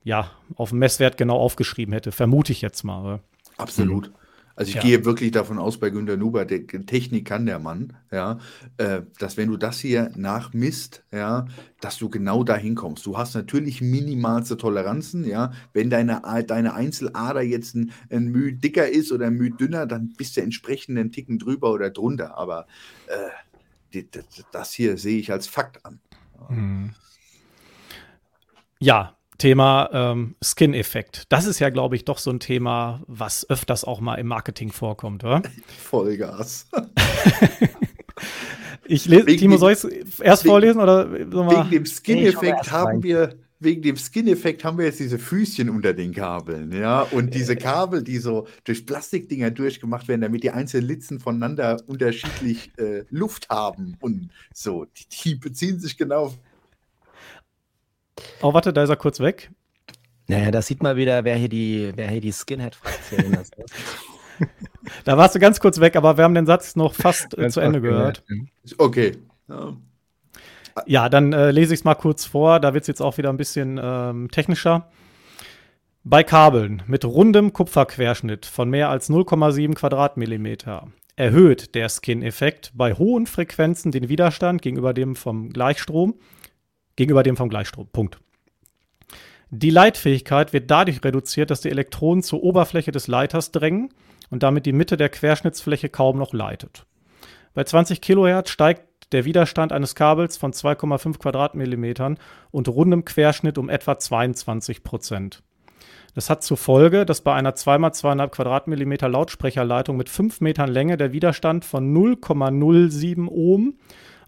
ja, 0.05 0.31
auf 0.57 0.73
Messwert 0.73 1.17
genau 1.17 1.37
aufgeschrieben 1.37 1.93
hätte. 1.93 2.13
Vermute 2.13 2.53
ich 2.53 2.61
jetzt 2.63 2.85
mal. 2.85 3.05
Weil? 3.05 3.21
Absolut. 3.57 4.09
Mhm. 4.09 4.15
Also 4.61 4.69
ich 4.69 4.77
ja. 4.77 4.83
gehe 4.83 5.05
wirklich 5.07 5.31
davon 5.31 5.59
aus, 5.59 5.81
bei 5.81 5.89
Günter 5.89 6.19
Nuber, 6.19 6.45
der 6.45 6.67
Technik 6.67 7.27
kann 7.27 7.47
der 7.47 7.59
Mann, 7.59 7.95
ja, 8.13 8.41
äh, 8.77 9.01
dass 9.19 9.39
wenn 9.39 9.49
du 9.49 9.57
das 9.57 9.81
hier 9.81 10.13
nachmisst, 10.17 11.03
ja, 11.11 11.47
dass 11.81 11.97
du 11.97 12.11
genau 12.11 12.45
dahin 12.45 12.75
kommst. 12.75 13.07
Du 13.07 13.17
hast 13.17 13.35
natürlich 13.35 13.81
minimalste 13.81 14.59
Toleranzen, 14.59 15.25
ja. 15.25 15.53
Wenn 15.73 15.89
deine, 15.89 16.21
deine 16.47 16.75
Einzelader 16.75 17.41
jetzt 17.41 17.75
ein, 17.75 17.93
ein 18.11 18.27
Mühe 18.27 18.53
dicker 18.53 18.87
ist 18.87 19.13
oder 19.13 19.29
ein 19.29 19.37
Mühe 19.37 19.51
dünner, 19.51 19.87
dann 19.87 20.13
bist 20.19 20.37
du 20.37 20.43
entsprechend 20.43 20.99
einen 20.99 21.11
Ticken 21.11 21.39
drüber 21.39 21.73
oder 21.73 21.89
drunter. 21.89 22.37
Aber 22.37 22.67
äh, 23.07 23.31
die, 23.95 24.11
das 24.53 24.75
hier 24.75 24.99
sehe 24.99 25.19
ich 25.19 25.33
als 25.33 25.47
Fakt 25.47 25.87
an. 25.87 26.01
Hm. 26.49 26.91
Ja, 28.79 29.17
Thema 29.41 29.89
ähm, 29.93 30.37
Skin-Effekt. 30.43 31.25
Das 31.31 31.47
ist 31.47 31.59
ja, 31.59 31.71
glaube 31.71 31.97
ich, 31.97 32.05
doch 32.05 32.19
so 32.19 32.31
ein 32.31 32.41
Thema, 32.41 33.03
was 33.07 33.49
öfters 33.49 33.85
auch 33.85 34.01
mal 34.01 34.17
im 34.17 34.29
Marketing 34.29 34.71
vorkommt, 34.71 35.25
oder? 35.25 35.43
Vollgas. 35.79 36.69
ich 38.87 39.07
lese, 39.07 39.27
Timo, 39.27 39.57
soll 39.57 39.73
ich 39.73 39.85
es 39.85 40.21
erst 40.21 40.45
wegen, 40.45 40.53
vorlesen 40.53 40.81
oder 40.81 41.11
wegen 41.11 41.71
dem 41.71 41.87
Skin-Effekt 41.87 42.71
haben 42.71 43.03
wir 43.03 43.35
wegen 43.61 43.83
dem 43.83 43.97
Skin-Effekt 43.97 44.65
haben 44.65 44.79
wir 44.79 44.87
jetzt 44.87 45.01
diese 45.01 45.19
Füßchen 45.19 45.69
unter 45.69 45.93
den 45.93 46.15
Kabeln, 46.15 46.73
ja, 46.73 47.03
und 47.03 47.35
diese 47.35 47.57
Kabel, 47.57 48.03
die 48.03 48.17
so 48.17 48.47
durch 48.65 48.87
Plastikdinger 48.87 49.51
durchgemacht 49.51 50.09
werden, 50.09 50.23
damit 50.23 50.43
die 50.43 50.51
einzelnen 50.51 50.89
Litzen 50.89 51.21
voneinander 51.21 51.77
unterschiedlich 51.87 52.73
äh, 52.79 53.05
Luft 53.11 53.51
haben 53.51 53.97
und 54.01 54.31
so, 54.55 54.87
die, 54.87 55.07
die 55.09 55.35
beziehen 55.35 55.79
sich 55.79 55.99
genau 55.99 56.33
Oh, 58.43 58.55
warte, 58.55 58.73
da 58.73 58.83
ist 58.83 58.91
er 58.91 58.97
kurz 58.97 59.21
weg. 59.21 59.51
Naja, 60.29 60.51
da 60.51 60.63
sieht 60.63 60.83
man 60.83 60.97
wieder, 60.97 61.25
wer 61.25 61.35
hier 61.37 61.49
die, 61.49 61.93
die 61.93 62.33
Skinhead-Fraktion 62.33 63.35
ist. 63.35 63.57
da 65.05 65.17
warst 65.19 65.35
du 65.35 65.41
ganz 65.41 65.59
kurz 65.59 65.81
weg, 65.81 65.97
aber 65.97 66.17
wir 66.17 66.25
haben 66.25 66.35
den 66.35 66.47
Satz 66.47 66.77
noch 66.77 66.95
fast 66.95 67.37
äh, 67.37 67.51
zu 67.51 67.61
Ende 67.61 67.81
gehört. 67.81 68.23
Okay. 68.79 69.17
Ja, 69.49 69.77
ja 70.87 71.09
dann 71.09 71.33
äh, 71.33 71.51
lese 71.51 71.75
ich 71.75 71.81
es 71.81 71.85
mal 71.85 71.97
kurz 71.97 72.25
vor. 72.25 72.61
Da 72.61 72.75
wird 72.75 72.83
es 72.83 72.89
jetzt 72.89 73.03
auch 73.03 73.19
wieder 73.19 73.31
ein 73.31 73.37
bisschen 73.37 73.81
ähm, 73.83 74.31
technischer. 74.31 74.89
Bei 76.05 76.23
Kabeln 76.23 76.83
mit 76.87 77.05
rundem 77.05 77.53
Kupferquerschnitt 77.53 78.47
von 78.47 78.71
mehr 78.71 78.89
als 78.89 79.11
0,7 79.11 79.75
Quadratmillimeter 79.75 80.89
erhöht 81.17 81.75
der 81.75 81.91
Skin-Effekt 81.91 82.73
bei 82.75 82.95
hohen 82.95 83.27
Frequenzen 83.27 83.93
den 83.93 84.09
Widerstand 84.09 84.63
gegenüber 84.63 84.95
dem 84.95 85.17
vom 85.17 85.51
Gleichstrom 85.51 86.15
gegenüber 87.01 87.23
dem 87.23 87.39
vom 87.39 87.49
Gleichstrom. 87.49 87.89
Punkt. 87.91 88.19
Die 89.49 89.71
Leitfähigkeit 89.71 90.53
wird 90.53 90.71
dadurch 90.71 91.03
reduziert, 91.03 91.51
dass 91.51 91.63
die 91.63 91.71
Elektronen 91.71 92.23
zur 92.23 92.43
Oberfläche 92.43 92.93
des 92.93 93.09
Leiters 93.09 93.53
drängen 93.53 93.89
und 94.29 94.43
damit 94.43 94.67
die 94.67 94.75
Mitte 94.75 94.99
der 94.99 95.09
Querschnittsfläche 95.09 95.89
kaum 95.89 96.19
noch 96.19 96.35
leitet. 96.35 96.85
Bei 97.55 97.65
20 97.65 98.03
Kilohertz 98.03 98.51
steigt 98.51 98.85
der 99.13 99.25
Widerstand 99.25 99.73
eines 99.73 99.95
Kabels 99.95 100.37
von 100.37 100.53
2,5 100.53 101.19
Quadratmillimetern 101.19 102.19
und 102.51 102.69
rundem 102.69 103.07
Querschnitt 103.07 103.57
um 103.57 103.71
etwa 103.71 103.99
22 103.99 104.85
Prozent. 104.85 105.43
Das 106.15 106.29
hat 106.29 106.43
zur 106.43 106.59
Folge, 106.59 107.07
dass 107.07 107.23
bei 107.23 107.33
einer 107.33 107.55
2x2,5 107.55 108.29
Quadratmillimeter 108.29 109.09
Lautsprecherleitung 109.09 109.97
mit 109.97 110.11
5 110.11 110.43
Metern 110.43 110.69
Länge 110.69 110.99
der 110.99 111.13
Widerstand 111.13 111.65
von 111.65 111.97
0,07 111.97 113.27
Ohm 113.27 113.79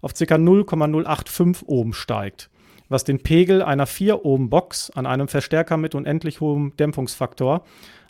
auf 0.01 0.13
ca. 0.15 0.37
0,085 0.39 1.67
Ohm 1.67 1.93
steigt 1.93 2.49
was 2.89 3.03
den 3.03 3.23
Pegel 3.23 3.61
einer 3.61 3.87
4-Ohm-Box 3.87 4.91
an 4.91 5.05
einem 5.05 5.27
Verstärker 5.27 5.77
mit 5.77 5.95
unendlich 5.95 6.41
hohem 6.41 6.75
Dämpfungsfaktor, 6.77 7.63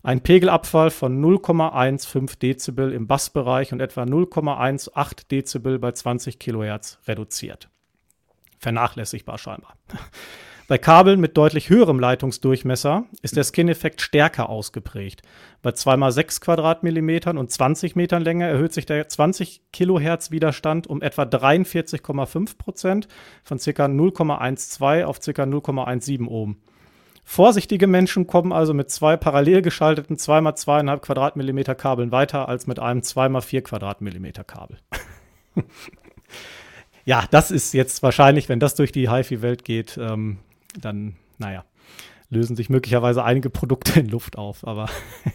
ein 0.03 0.21
Pegelabfall 0.21 0.89
von 0.89 1.23
0,15 1.23 2.39
Dezibel 2.39 2.91
im 2.91 3.07
Bassbereich 3.07 3.71
und 3.71 3.79
etwa 3.79 4.03
0,18 4.03 5.27
Dezibel 5.29 5.79
bei 5.79 5.91
20 5.91 6.39
Kilohertz 6.39 6.99
reduziert. 7.07 7.69
Vernachlässigbar 8.59 9.37
scheinbar. 9.37 9.75
Bei 10.69 10.77
Kabeln 10.77 11.19
mit 11.19 11.35
deutlich 11.35 11.69
höherem 11.69 11.99
Leitungsdurchmesser 11.99 13.03
ist 13.21 13.35
der 13.35 13.43
Skin-Effekt 13.43 13.99
stärker 13.99 14.47
ausgeprägt. 14.47 15.21
Bei 15.61 15.71
2x6 15.71 16.39
Quadratmillimetern 16.39 17.37
und 17.37 17.51
20 17.51 17.97
Metern 17.97 18.23
Länge 18.23 18.47
erhöht 18.47 18.73
sich 18.73 18.85
der 18.85 19.09
20 19.09 19.61
Kilohertz 19.73 20.31
Widerstand 20.31 20.87
um 20.87 21.01
etwa 21.01 21.23
43,5 21.23 22.57
Prozent 22.57 23.07
von 23.43 23.57
ca. 23.57 23.85
0,12 23.85 25.03
auf 25.03 25.19
ca. 25.19 25.43
0,17 25.43 26.27
Ohm. 26.27 26.55
Vorsichtige 27.25 27.87
Menschen 27.87 28.25
kommen 28.25 28.53
also 28.53 28.73
mit 28.73 28.89
zwei 28.89 29.17
parallel 29.17 29.61
geschalteten 29.61 30.15
2x2,5 30.15 30.99
Quadratmillimeter 30.99 31.75
Kabeln 31.75 32.11
weiter 32.13 32.47
als 32.47 32.67
mit 32.67 32.79
einem 32.79 33.01
2x4 33.01 33.61
Quadratmillimeter 33.61 34.45
Kabel. 34.45 34.77
ja, 37.05 37.25
das 37.31 37.51
ist 37.51 37.73
jetzt 37.73 38.01
wahrscheinlich, 38.01 38.47
wenn 38.47 38.59
das 38.61 38.75
durch 38.75 38.93
die 38.93 39.09
HiFi-Welt 39.09 39.65
geht, 39.65 39.97
ähm, 39.97 40.39
dann, 40.79 41.15
naja, 41.37 41.65
lösen 42.29 42.55
sich 42.55 42.69
möglicherweise 42.69 43.23
einige 43.23 43.49
Produkte 43.49 43.99
in 43.99 44.07
Luft 44.07 44.37
auf, 44.37 44.65
aber. 44.65 44.89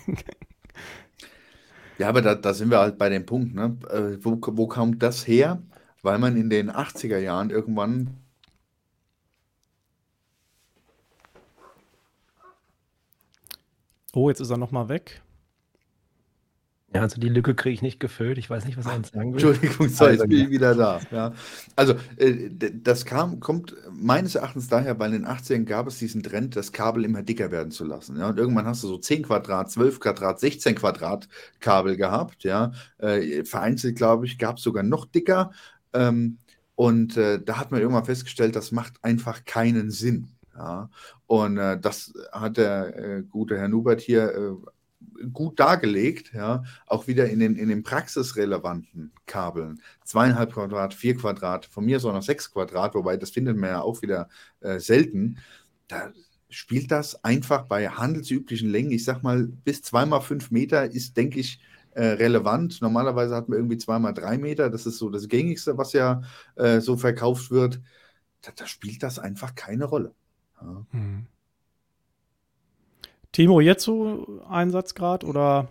ja, 1.99 2.09
aber 2.09 2.23
da, 2.23 2.35
da, 2.35 2.55
sind 2.55 2.71
wir 2.71 2.79
halt 2.79 2.99
bei 2.99 3.09
dem 3.09 3.27
Punkt, 3.27 3.55
ne? 3.55 3.77
Äh, 3.91 4.19
wo, 4.25 4.39
wo 4.41 4.67
kommt 4.67 5.03
das 5.03 5.27
her? 5.27 5.63
weil 6.03 6.19
man 6.19 6.37
in 6.37 6.51
den 6.51 6.71
80er 6.71 7.19
Jahren 7.19 7.51
irgendwann 7.51 8.17
Oh, 14.15 14.31
jetzt 14.31 14.41
ist 14.41 14.51
er 14.51 14.57
nochmal 14.57 14.89
weg. 14.89 15.21
Ja, 16.95 17.03
also 17.03 17.21
die 17.21 17.29
Lücke 17.29 17.55
kriege 17.55 17.75
ich 17.75 17.83
nicht 17.83 18.01
gefüllt. 18.01 18.39
Ich 18.39 18.49
weiß 18.49 18.65
nicht, 18.65 18.79
was 18.79 18.87
er 18.87 18.97
uns 18.97 19.11
sagen 19.11 19.35
will. 19.35 19.45
Entschuldigung, 19.45 19.89
so, 19.91 20.09
jetzt 20.09 20.27
bin 20.27 20.39
ich 20.39 20.49
wieder 20.49 20.75
da. 20.75 21.01
Ja. 21.11 21.35
Also, 21.77 21.95
äh, 22.17 22.49
das 22.51 23.05
kam, 23.05 23.41
kommt 23.41 23.75
meines 23.93 24.37
Erachtens 24.37 24.69
daher, 24.69 24.99
weil 24.99 25.13
in 25.13 25.25
den 25.25 25.31
80ern 25.31 25.65
gab 25.65 25.87
es 25.87 25.99
diesen 25.99 26.23
Trend, 26.23 26.57
das 26.57 26.73
Kabel 26.73 27.05
immer 27.05 27.23
dicker 27.23 27.51
werden 27.51 27.71
zu 27.73 27.85
lassen. 27.85 28.19
Ja. 28.19 28.31
Und 28.31 28.39
irgendwann 28.39 28.65
hast 28.65 28.83
du 28.85 28.89
so 28.89 28.97
10 28.97 29.25
Quadrat, 29.25 29.71
12 29.71 30.01
Quadrat, 30.01 30.41
16 30.41 30.77
Quadrat 30.77 31.29
Kabel 31.61 31.99
gehabt. 31.99 32.43
Ja. 32.45 32.73
Äh, 32.97 33.45
vereinzelt, 33.45 33.97
glaube 33.97 34.25
ich, 34.25 34.39
gab 34.39 34.57
es 34.57 34.63
sogar 34.63 34.83
noch 34.83 35.05
dicker. 35.05 35.51
Ähm, 35.93 36.39
und 36.75 37.19
äh, 37.19 37.39
da 37.39 37.59
hat 37.59 37.71
man 37.71 37.83
irgendwann 37.83 38.07
festgestellt, 38.07 38.57
das 38.57 38.73
macht 38.73 38.95
einfach 39.03 39.45
keinen 39.45 39.91
Sinn. 39.91 40.29
Ja. 40.57 40.89
Und 41.27 41.57
das 41.57 42.15
hat 42.33 42.57
der 42.57 43.23
gute 43.29 43.59
Herr 43.59 43.69
Nubert 43.69 44.01
hier 44.01 44.57
gut 45.33 45.59
dargelegt, 45.61 46.33
ja, 46.35 46.65
auch 46.87 47.07
wieder 47.07 47.29
in 47.29 47.41
den, 47.41 47.57
in 47.57 47.69
den 47.69 47.83
praxisrelevanten 47.83 49.13
Kabeln. 49.27 49.81
Zweieinhalb 50.05 50.53
Quadrat, 50.53 50.95
vier 50.95 51.17
Quadrat, 51.17 51.67
von 51.67 51.85
mir 51.85 52.01
so 52.01 52.13
noch 52.13 52.23
sechs 52.23 52.53
Quadrat, 52.53 52.95
wobei 52.95 53.17
das 53.17 53.31
findet 53.31 53.57
man 53.57 53.71
ja 53.71 53.81
auch 53.83 54.03
wieder 54.03 54.29
äh, 54.61 54.79
selten. 54.79 55.39
Da 55.87 56.13
spielt 56.51 56.91
das 56.91 57.25
einfach 57.25 57.67
bei 57.67 57.89
handelsüblichen 57.89 58.71
Längen, 58.71 58.91
ich 58.91 59.05
sag 59.05 59.23
mal, 59.23 59.47
bis 59.47 59.83
zweimal 59.83 60.21
fünf 60.21 60.51
Meter 60.51 60.91
ist, 60.91 61.17
denke 61.17 61.41
ich, 61.41 61.61
äh, 61.93 62.05
relevant. 62.05 62.81
Normalerweise 62.81 63.35
hat 63.35 63.49
man 63.49 63.59
irgendwie 63.59 63.79
zweimal 63.79 64.15
drei 64.15 64.39
Meter, 64.39 64.71
das 64.71 64.87
ist 64.87 64.99
so 64.99 65.11
das 65.11 65.29
gängigste, 65.29 65.79
was 65.79 65.93
ja 65.93 66.23
äh, 66.57 66.81
so 66.81 66.97
verkauft 66.97 67.51
wird. 67.51 67.81
Da, 68.43 68.53
da, 68.55 68.67
spielt 68.67 69.03
das 69.03 69.19
einfach 69.19 69.55
keine 69.55 69.85
Rolle. 69.85 70.15
Ja. 70.61 70.87
Mhm. 70.93 71.27
Timo, 73.33 73.61
jetzt 73.61 73.85
so 73.85 74.27
Einsatzgrad 74.49 75.25
oder? 75.25 75.69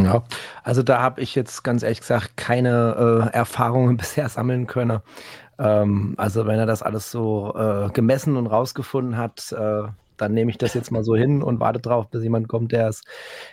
Ja, 0.00 0.22
also 0.62 0.82
da 0.82 1.02
habe 1.02 1.20
ich 1.20 1.34
jetzt 1.34 1.64
ganz 1.64 1.82
ehrlich 1.82 2.00
gesagt 2.00 2.36
keine 2.36 3.30
äh, 3.32 3.34
Erfahrungen 3.36 3.96
bisher 3.98 4.28
sammeln 4.28 4.66
können. 4.66 5.00
Ähm, 5.58 6.14
also 6.16 6.46
wenn 6.46 6.58
er 6.58 6.66
das 6.66 6.82
alles 6.82 7.10
so 7.10 7.54
äh, 7.56 7.90
gemessen 7.90 8.36
und 8.36 8.46
rausgefunden 8.46 9.16
hat, 9.16 9.52
äh, 9.52 9.88
dann 10.16 10.34
nehme 10.34 10.50
ich 10.50 10.58
das 10.58 10.74
jetzt 10.74 10.90
mal 10.90 11.02
so 11.02 11.16
hin 11.16 11.42
und 11.42 11.60
warte 11.60 11.80
drauf, 11.80 12.08
bis 12.10 12.22
jemand 12.22 12.46
kommt, 12.48 12.72
der 12.72 12.86
das 12.86 13.02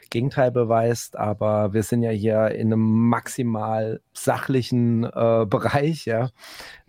Gegenteil 0.09 0.51
beweist. 0.51 1.17
Aber 1.17 1.73
wir 1.73 1.83
sind 1.83 2.03
ja 2.03 2.11
hier 2.11 2.51
in 2.51 2.67
einem 2.67 3.07
maximal 3.09 4.01
sachlichen 4.13 5.05
äh, 5.05 5.45
Bereich, 5.49 6.05
ja. 6.05 6.29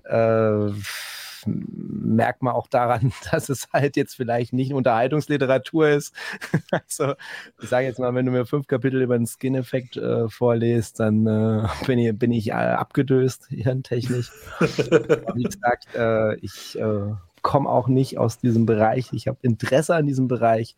Äh, 0.04 0.72
merkt 1.48 2.42
man 2.42 2.54
auch 2.54 2.66
daran, 2.66 3.12
dass 3.32 3.48
es 3.48 3.68
halt 3.72 3.96
jetzt 3.96 4.14
vielleicht 4.14 4.52
nicht 4.52 4.72
Unterhaltungsliteratur 4.72 5.88
ist. 5.88 6.14
also, 6.70 7.14
ich 7.60 7.68
sage 7.68 7.86
jetzt 7.86 7.98
mal, 7.98 8.14
wenn 8.14 8.26
du 8.26 8.32
mir 8.32 8.46
fünf 8.46 8.66
Kapitel 8.66 9.02
über 9.02 9.16
den 9.16 9.26
Skin-Effekt 9.26 9.96
äh, 9.96 10.28
vorlest, 10.28 11.00
dann 11.00 11.26
äh, 11.26 11.68
bin 11.86 11.98
ich, 11.98 12.18
bin 12.18 12.32
ich 12.32 12.48
äh, 12.48 12.52
abgedöst, 12.52 13.46
hirntechnisch. 13.50 14.30
Wie 14.60 15.42
gesagt, 15.42 15.88
äh, 15.94 16.36
ich 16.36 16.78
äh, 16.78 17.14
komme 17.42 17.68
auch 17.68 17.88
nicht 17.88 18.18
aus 18.18 18.38
diesem 18.38 18.66
Bereich. 18.66 19.12
Ich 19.12 19.28
habe 19.28 19.38
Interesse 19.42 19.94
an 19.94 20.06
diesem 20.06 20.28
Bereich 20.28 20.76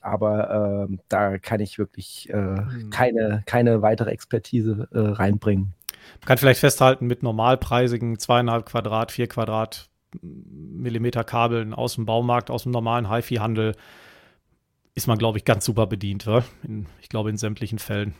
aber 0.00 0.86
äh, 0.90 0.96
da 1.08 1.38
kann 1.38 1.60
ich 1.60 1.78
wirklich 1.78 2.28
mhm. 2.30 2.90
keine, 2.90 3.42
keine 3.46 3.80
weitere 3.80 4.10
Expertise 4.10 4.86
reinbringen. 4.92 5.72
Man 6.20 6.26
kann 6.26 6.38
vielleicht 6.38 6.60
festhalten, 6.60 7.06
mit 7.06 7.22
normalpreisigen 7.22 8.18
zweieinhalb 8.18 8.66
Quadrat, 8.66 9.12
vier 9.12 9.28
Quadrat 9.28 9.88
Millimeter 10.22 11.24
Kabeln 11.24 11.74
aus 11.74 11.94
dem 11.94 12.06
Baumarkt, 12.06 12.50
aus 12.50 12.64
dem 12.64 12.72
normalen 12.72 13.10
HiFi-Handel 13.10 13.74
ist 14.94 15.06
man, 15.06 15.18
glaube 15.18 15.38
ich, 15.38 15.44
ganz 15.44 15.64
super 15.64 15.86
bedient. 15.86 16.26
In, 16.62 16.86
ich 17.00 17.08
glaube, 17.08 17.30
in 17.30 17.36
sämtlichen 17.36 17.78
Fällen. 17.78 18.14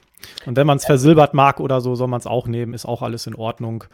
Und 0.46 0.56
wenn 0.56 0.66
man 0.66 0.76
es 0.76 0.84
versilbert 0.84 1.34
mag 1.34 1.60
oder 1.60 1.80
so, 1.80 1.94
soll 1.94 2.08
man 2.08 2.20
es 2.20 2.26
auch 2.26 2.46
nehmen, 2.46 2.74
ist 2.74 2.86
auch 2.86 3.02
alles 3.02 3.26
in 3.26 3.34
Ordnung. 3.34 3.84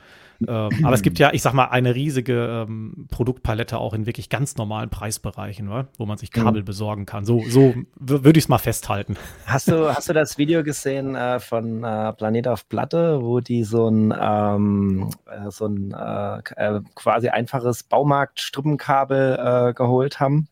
Ähm, 0.49 0.71
aber 0.85 0.95
es 0.95 1.03
gibt 1.03 1.19
ja, 1.19 1.33
ich 1.33 1.43
sag 1.43 1.53
mal, 1.53 1.67
eine 1.67 1.95
riesige 1.95 2.67
ähm, 2.67 3.07
Produktpalette 3.11 3.79
auch 3.79 3.93
in 3.93 4.07
wirklich 4.07 4.31
ganz 4.31 4.57
normalen 4.57 4.89
Preisbereichen, 4.89 5.69
oder? 5.69 5.89
wo 5.99 6.07
man 6.07 6.17
sich 6.17 6.31
Kabel 6.31 6.63
mhm. 6.63 6.67
besorgen 6.67 7.07
kann. 7.07 7.25
So, 7.25 7.43
so 7.47 7.75
würde 7.99 8.39
ich 8.39 8.45
es 8.45 8.49
mal 8.49 8.59
festhalten. 8.59 9.17
Hast 9.45 9.69
du, 9.69 9.95
hast 9.95 10.09
du 10.09 10.13
das 10.13 10.39
Video 10.39 10.63
gesehen 10.63 11.15
äh, 11.15 11.41
von 11.41 11.85
äh, 11.85 12.13
Planet 12.15 12.49
auf 12.49 12.69
Platte, 12.69 13.21
wo 13.23 13.41
die 13.41 13.65
so 13.65 13.89
ein, 13.89 14.15
ähm, 14.19 15.11
äh, 15.27 15.51
so 15.51 15.67
ein 15.67 15.93
äh, 15.93 16.39
äh, 16.57 16.81
quasi 16.95 17.29
einfaches 17.29 17.83
Baumarkt-Strippenkabel 17.83 19.69
äh, 19.71 19.75
geholt 19.75 20.21
haben 20.21 20.49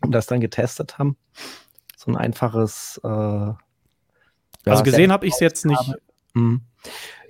und 0.00 0.12
das 0.12 0.26
dann 0.26 0.40
getestet 0.40 0.98
haben? 0.98 1.16
So 1.96 2.10
ein 2.10 2.16
einfaches 2.16 3.00
ja, 4.68 4.72
also 4.72 4.84
gesehen 4.84 5.12
habe 5.12 5.26
ich 5.26 5.34
es 5.34 5.40
jetzt 5.40 5.66
nicht. 5.66 5.94
Mhm. 6.34 6.60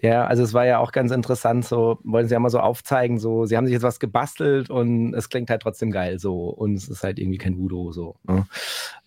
Ja, 0.01 0.27
also 0.27 0.45
es 0.45 0.55
war 0.55 0.65
ja 0.65 0.79
auch 0.79 0.93
ganz 0.93 1.11
interessant, 1.11 1.65
so 1.65 1.99
wollen 2.05 2.29
sie 2.29 2.35
ja 2.35 2.39
mal 2.39 2.51
so 2.51 2.61
aufzeigen, 2.61 3.19
so 3.19 3.47
sie 3.47 3.57
haben 3.57 3.67
sich 3.67 3.73
jetzt 3.73 3.83
was 3.83 3.99
gebastelt 3.99 4.71
und 4.71 5.13
es 5.13 5.29
klingt 5.29 5.51
halt 5.51 5.63
trotzdem 5.63 5.91
geil 5.91 6.21
so 6.21 6.51
und 6.51 6.75
es 6.75 6.89
ist 6.89 7.03
halt 7.03 7.19
irgendwie 7.19 7.39
kein 7.39 7.59
Voodoo 7.59 7.91
so. 7.91 8.15
Ne? 8.23 8.47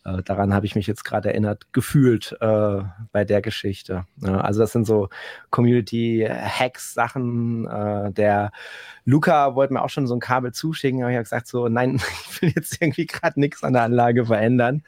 Äh, 0.03 0.23
daran 0.23 0.53
habe 0.53 0.65
ich 0.65 0.75
mich 0.75 0.87
jetzt 0.87 1.05
gerade 1.05 1.29
erinnert, 1.29 1.71
gefühlt 1.73 2.35
äh, 2.41 2.81
bei 3.11 3.23
der 3.23 3.41
Geschichte. 3.41 4.05
Ne? 4.17 4.43
Also 4.43 4.59
das 4.59 4.71
sind 4.71 4.85
so 4.85 5.09
Community-Hacks-Sachen. 5.51 7.67
Äh, 7.67 8.11
der 8.11 8.51
Luca 9.05 9.55
wollte 9.55 9.73
mir 9.73 9.83
auch 9.83 9.89
schon 9.89 10.07
so 10.07 10.15
ein 10.15 10.19
Kabel 10.19 10.53
zuschicken, 10.53 11.03
aber 11.03 11.11
ich 11.11 11.17
habe 11.17 11.23
gesagt 11.23 11.47
so, 11.47 11.67
nein, 11.67 12.01
ich 12.31 12.41
will 12.41 12.51
jetzt 12.55 12.81
irgendwie 12.81 13.05
gerade 13.05 13.39
nichts 13.39 13.63
an 13.63 13.73
der 13.73 13.83
Anlage 13.83 14.25
verändern. 14.25 14.83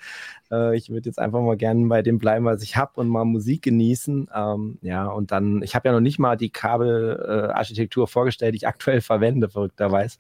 Äh, 0.52 0.76
ich 0.78 0.90
würde 0.90 1.10
jetzt 1.10 1.20
einfach 1.20 1.42
mal 1.42 1.58
gerne 1.58 1.88
bei 1.88 2.02
dem 2.02 2.18
bleiben, 2.18 2.46
was 2.46 2.64
ich 2.64 2.78
habe 2.78 2.94
und 2.96 3.08
mal 3.08 3.26
Musik 3.26 3.62
genießen. 3.64 4.30
Ähm, 4.34 4.80
ja, 4.82 5.08
und 5.08 5.32
dann, 5.32 5.43
ich 5.64 5.76
habe 5.76 5.88
ja 5.88 5.94
noch 5.94 6.00
nicht 6.00 6.20
mal 6.20 6.36
die 6.36 6.50
Kabelarchitektur 6.50 8.08
vorgestellt, 8.08 8.54
die 8.54 8.58
ich 8.58 8.68
aktuell 8.68 9.02
verwende, 9.02 9.50
verrückterweise. 9.50 10.20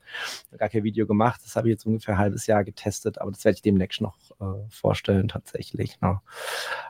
Gar 0.57 0.69
kein 0.69 0.83
Video 0.83 1.05
gemacht. 1.05 1.41
Das 1.43 1.55
habe 1.55 1.67
ich 1.67 1.73
jetzt 1.73 1.85
ungefähr 1.85 2.15
ein 2.15 2.19
halbes 2.19 2.47
Jahr 2.47 2.63
getestet, 2.63 3.19
aber 3.19 3.31
das 3.31 3.43
werde 3.45 3.55
ich 3.55 3.61
demnächst 3.61 4.01
noch 4.01 4.15
äh, 4.39 4.69
vorstellen, 4.69 5.27
tatsächlich. 5.27 5.99
Ne? 6.01 6.19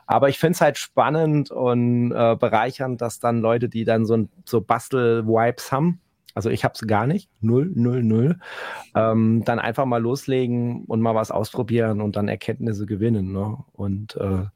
Aber 0.06 0.28
ich 0.28 0.38
finde 0.38 0.54
es 0.54 0.60
halt 0.60 0.78
spannend 0.78 1.50
und 1.50 2.12
äh, 2.12 2.36
bereichernd, 2.36 3.00
dass 3.00 3.20
dann 3.20 3.40
Leute, 3.40 3.68
die 3.68 3.84
dann 3.84 4.06
so, 4.06 4.28
so 4.44 4.60
Bastel-Vibes 4.60 5.72
haben, 5.72 6.00
also 6.34 6.50
ich 6.50 6.64
habe 6.64 6.74
es 6.74 6.80
gar 6.86 7.06
nicht, 7.06 7.30
null, 7.40 7.70
null, 7.74 8.02
null. 8.02 8.38
Ähm, 8.94 9.44
dann 9.44 9.60
einfach 9.60 9.84
mal 9.84 10.02
loslegen 10.02 10.84
und 10.86 11.00
mal 11.00 11.14
was 11.14 11.30
ausprobieren 11.30 12.00
und 12.00 12.16
dann 12.16 12.26
Erkenntnisse 12.26 12.86
gewinnen. 12.86 13.32
Ne? 13.32 13.56
Und 13.72 14.16
äh, 14.16 14.46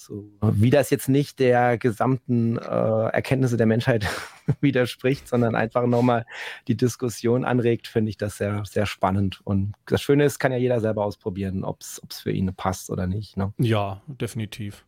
so, 0.00 0.30
wie 0.40 0.70
das 0.70 0.90
jetzt 0.90 1.08
nicht 1.08 1.38
der 1.38 1.78
gesamten 1.78 2.56
äh, 2.56 2.60
Erkenntnisse 2.60 3.56
der 3.56 3.66
Menschheit 3.66 4.06
widerspricht, 4.60 5.28
sondern 5.28 5.54
einfach 5.54 5.86
nochmal 5.86 6.26
die 6.68 6.76
Diskussion 6.76 7.44
anregt, 7.44 7.86
finde 7.86 8.10
ich 8.10 8.16
das 8.16 8.36
sehr, 8.38 8.64
sehr 8.64 8.86
spannend. 8.86 9.40
Und 9.44 9.74
das 9.86 10.02
Schöne 10.02 10.24
ist, 10.24 10.38
kann 10.38 10.52
ja 10.52 10.58
jeder 10.58 10.80
selber 10.80 11.04
ausprobieren, 11.04 11.64
ob 11.64 11.80
es 11.80 12.00
für 12.10 12.32
ihn 12.32 12.54
passt 12.54 12.90
oder 12.90 13.06
nicht. 13.06 13.36
Ne? 13.36 13.52
Ja, 13.58 14.00
definitiv. 14.06 14.84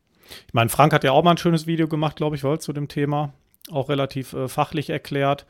Ich 0.46 0.54
meine, 0.54 0.70
Frank 0.70 0.92
hat 0.92 1.04
ja 1.04 1.12
auch 1.12 1.22
mal 1.22 1.32
ein 1.32 1.38
schönes 1.38 1.66
Video 1.66 1.88
gemacht, 1.88 2.16
glaube 2.16 2.36
ich, 2.36 2.42
zu 2.60 2.72
dem 2.72 2.88
Thema. 2.88 3.34
Auch 3.70 3.88
relativ 3.88 4.32
äh, 4.32 4.48
fachlich 4.48 4.90
erklärt. 4.90 5.46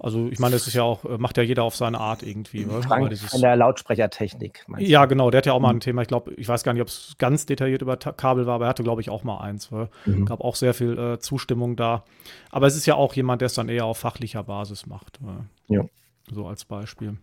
Also 0.00 0.28
ich 0.30 0.38
meine, 0.38 0.54
das 0.54 0.66
ist 0.66 0.74
ja 0.74 0.82
auch, 0.82 1.04
äh, 1.04 1.18
macht 1.18 1.36
ja 1.36 1.42
jeder 1.42 1.62
auf 1.62 1.76
seine 1.76 1.98
Art 2.00 2.22
irgendwie. 2.22 2.64
Frank 2.64 3.10
dieses, 3.10 3.30
von 3.30 3.40
der 3.40 3.54
Lautsprechertechnik. 3.56 4.64
Ja, 4.78 5.04
genau, 5.04 5.30
der 5.30 5.38
hat 5.38 5.46
ja 5.46 5.52
auch 5.52 5.60
mal 5.60 5.70
ein 5.70 5.76
mhm. 5.76 5.80
Thema. 5.80 6.02
Ich 6.02 6.08
glaube, 6.08 6.32
ich 6.34 6.48
weiß 6.48 6.64
gar 6.64 6.72
nicht, 6.72 6.82
ob 6.82 6.88
es 6.88 7.14
ganz 7.18 7.46
detailliert 7.46 7.82
über 7.82 7.96
Kabel 7.96 8.46
war, 8.46 8.54
aber 8.54 8.66
er 8.66 8.70
hatte, 8.70 8.82
glaube 8.82 9.02
ich, 9.02 9.10
auch 9.10 9.24
mal 9.24 9.38
eins. 9.38 9.70
Mhm. 9.70 10.24
gab 10.24 10.40
auch 10.40 10.56
sehr 10.56 10.74
viel 10.74 10.98
äh, 10.98 11.18
Zustimmung 11.18 11.76
da. 11.76 12.04
Aber 12.50 12.66
es 12.66 12.76
ist 12.76 12.86
ja 12.86 12.94
auch 12.94 13.14
jemand, 13.14 13.42
der 13.42 13.46
es 13.46 13.54
dann 13.54 13.68
eher 13.68 13.84
auf 13.84 13.98
fachlicher 13.98 14.42
Basis 14.42 14.86
macht. 14.86 15.20
Äh, 15.68 15.74
ja. 15.74 15.84
So 16.32 16.46
als 16.46 16.64
Beispiel. 16.64 17.16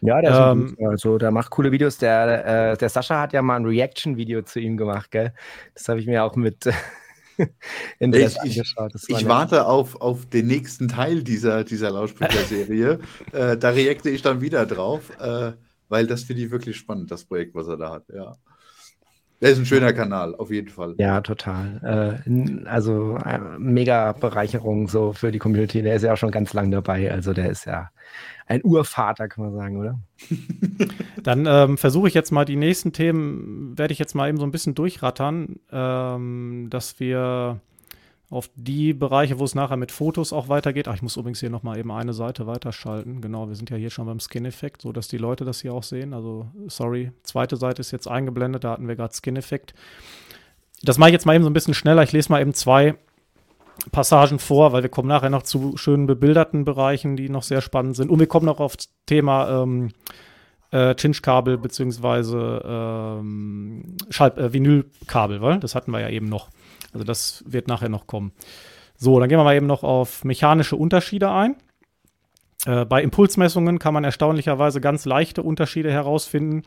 Ja, 0.00 0.20
der, 0.20 0.52
ähm, 0.52 0.76
also, 0.86 1.18
der 1.18 1.30
macht 1.30 1.50
coole 1.50 1.72
Videos. 1.72 1.98
Der, 1.98 2.72
äh, 2.72 2.76
der 2.76 2.88
Sascha 2.88 3.20
hat 3.20 3.32
ja 3.32 3.42
mal 3.42 3.56
ein 3.56 3.64
Reaction-Video 3.64 4.42
zu 4.42 4.60
ihm 4.60 4.76
gemacht, 4.76 5.10
gell? 5.10 5.32
Das 5.74 5.88
habe 5.88 6.00
ich 6.00 6.06
mir 6.06 6.24
auch 6.24 6.36
mit 6.36 6.66
ich, 7.98 8.36
ich, 8.44 8.62
ich 9.08 9.28
warte 9.28 9.66
auf, 9.66 10.00
auf 10.00 10.26
den 10.26 10.46
nächsten 10.46 10.88
Teil 10.88 11.22
dieser, 11.22 11.64
dieser 11.64 11.90
Lautsprecherserie. 11.90 13.00
äh, 13.32 13.56
da 13.56 13.70
reakte 13.70 14.10
ich 14.10 14.22
dann 14.22 14.40
wieder 14.40 14.66
drauf, 14.66 15.10
äh, 15.18 15.52
weil 15.88 16.06
das 16.06 16.24
finde 16.24 16.42
ich 16.42 16.50
wirklich 16.50 16.76
spannend, 16.76 17.10
das 17.10 17.24
Projekt, 17.24 17.54
was 17.54 17.68
er 17.68 17.76
da 17.76 17.90
hat. 17.90 18.04
Ja. 18.14 18.36
Der 19.40 19.50
ist 19.50 19.58
ein 19.58 19.66
schöner 19.66 19.92
Kanal, 19.92 20.34
auf 20.36 20.50
jeden 20.50 20.68
Fall. 20.68 20.94
Ja, 20.98 21.20
total. 21.20 22.22
Äh, 22.26 22.66
also 22.66 23.16
äh, 23.16 23.38
mega 23.58 24.12
Bereicherung 24.12 24.88
so 24.88 25.12
für 25.12 25.32
die 25.32 25.38
Community. 25.38 25.82
Der 25.82 25.96
ist 25.96 26.02
ja 26.02 26.12
auch 26.12 26.16
schon 26.16 26.30
ganz 26.30 26.52
lang 26.52 26.70
dabei. 26.70 27.10
Also 27.12 27.32
der 27.32 27.50
ist 27.50 27.66
ja 27.66 27.90
ein 28.46 28.62
Urvater, 28.62 29.28
kann 29.28 29.44
man 29.44 29.54
sagen, 29.54 29.76
oder? 29.78 29.98
Dann 31.22 31.46
ähm, 31.46 31.78
versuche 31.78 32.08
ich 32.08 32.14
jetzt 32.14 32.30
mal 32.30 32.44
die 32.44 32.56
nächsten 32.56 32.92
Themen, 32.92 33.76
werde 33.76 33.92
ich 33.92 33.98
jetzt 33.98 34.14
mal 34.14 34.28
eben 34.28 34.38
so 34.38 34.44
ein 34.44 34.50
bisschen 34.52 34.74
durchrattern, 34.74 35.56
ähm, 35.72 36.68
dass 36.70 37.00
wir 37.00 37.60
auf 38.34 38.50
die 38.56 38.92
Bereiche, 38.92 39.38
wo 39.38 39.44
es 39.44 39.54
nachher 39.54 39.76
mit 39.76 39.92
Fotos 39.92 40.32
auch 40.32 40.48
weitergeht. 40.48 40.88
Ach, 40.88 40.94
ich 40.94 41.02
muss 41.02 41.16
übrigens 41.16 41.40
hier 41.40 41.50
nochmal 41.50 41.78
eben 41.78 41.90
eine 41.90 42.12
Seite 42.12 42.46
weiterschalten. 42.46 43.20
Genau, 43.20 43.48
wir 43.48 43.54
sind 43.54 43.70
ja 43.70 43.76
hier 43.76 43.90
schon 43.90 44.06
beim 44.06 44.20
Skin-Effekt, 44.20 44.82
so 44.82 44.92
dass 44.92 45.08
die 45.08 45.18
Leute 45.18 45.44
das 45.44 45.60
hier 45.60 45.74
auch 45.74 45.82
sehen. 45.82 46.12
Also, 46.12 46.46
sorry, 46.66 47.12
zweite 47.22 47.56
Seite 47.56 47.80
ist 47.80 47.90
jetzt 47.90 48.08
eingeblendet, 48.08 48.64
da 48.64 48.72
hatten 48.72 48.88
wir 48.88 48.96
gerade 48.96 49.14
Skin-Effekt. 49.14 49.74
Das 50.82 50.98
mache 50.98 51.10
ich 51.10 51.14
jetzt 51.14 51.26
mal 51.26 51.34
eben 51.34 51.44
so 51.44 51.50
ein 51.50 51.54
bisschen 51.54 51.74
schneller. 51.74 52.02
Ich 52.02 52.12
lese 52.12 52.30
mal 52.30 52.40
eben 52.40 52.54
zwei 52.54 52.96
Passagen 53.90 54.38
vor, 54.38 54.72
weil 54.72 54.82
wir 54.82 54.90
kommen 54.90 55.08
nachher 55.08 55.30
noch 55.30 55.42
zu 55.42 55.76
schönen 55.76 56.06
bebilderten 56.06 56.64
Bereichen, 56.64 57.16
die 57.16 57.28
noch 57.28 57.42
sehr 57.42 57.60
spannend 57.60 57.96
sind. 57.96 58.10
Und 58.10 58.20
wir 58.20 58.26
kommen 58.26 58.46
noch 58.46 58.60
auf 58.60 58.76
das 58.76 58.88
Thema 59.06 59.62
ähm, 59.62 59.90
äh, 60.70 60.94
Chinch-Kabel 60.94 61.58
beziehungsweise 61.58 62.62
ähm, 62.66 63.96
äh, 64.18 64.52
Vinylkabel, 64.52 65.40
weil 65.40 65.60
das 65.60 65.74
hatten 65.74 65.90
wir 65.90 66.00
ja 66.00 66.08
eben 66.08 66.28
noch. 66.28 66.48
Also 66.94 67.04
das 67.04 67.44
wird 67.46 67.68
nachher 67.68 67.90
noch 67.90 68.06
kommen. 68.06 68.32
So, 68.96 69.20
dann 69.20 69.28
gehen 69.28 69.38
wir 69.38 69.44
mal 69.44 69.56
eben 69.56 69.66
noch 69.66 69.82
auf 69.82 70.24
mechanische 70.24 70.76
Unterschiede 70.76 71.30
ein. 71.30 71.56
Äh, 72.66 72.84
bei 72.86 73.02
Impulsmessungen 73.02 73.78
kann 73.78 73.92
man 73.92 74.04
erstaunlicherweise 74.04 74.80
ganz 74.80 75.04
leichte 75.04 75.42
Unterschiede 75.42 75.90
herausfinden, 75.90 76.62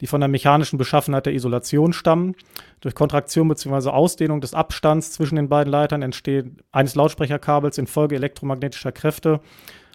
die 0.00 0.06
von 0.06 0.20
der 0.20 0.28
mechanischen 0.28 0.78
Beschaffenheit 0.78 1.26
der 1.26 1.34
Isolation 1.34 1.92
stammen. 1.92 2.34
Durch 2.80 2.94
Kontraktion 2.94 3.48
bzw. 3.48 3.90
Ausdehnung 3.90 4.40
des 4.40 4.54
Abstands 4.54 5.12
zwischen 5.12 5.36
den 5.36 5.48
beiden 5.48 5.70
Leitern 5.70 6.02
entsteht 6.02 6.46
eines 6.72 6.94
Lautsprecherkabels 6.94 7.78
infolge 7.78 8.16
elektromagnetischer 8.16 8.92
Kräfte. 8.92 9.40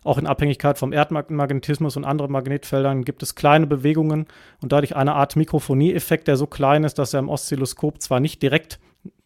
Auch 0.03 0.17
in 0.17 0.25
Abhängigkeit 0.25 0.79
vom 0.79 0.93
Erdmagnetismus 0.93 1.95
und 1.95 2.05
anderen 2.05 2.31
Magnetfeldern 2.31 3.03
gibt 3.03 3.21
es 3.21 3.35
kleine 3.35 3.67
Bewegungen 3.67 4.25
und 4.61 4.71
dadurch 4.71 4.95
eine 4.95 5.13
Art 5.13 5.35
Mikrofonieeffekt, 5.35 6.27
der 6.27 6.37
so 6.37 6.47
klein 6.47 6.83
ist, 6.83 6.97
dass 6.97 7.13
er 7.13 7.19
im 7.19 7.29
Oszilloskop 7.29 8.01
zwar 8.01 8.19
nicht 8.19 8.41
direkt 8.41 8.79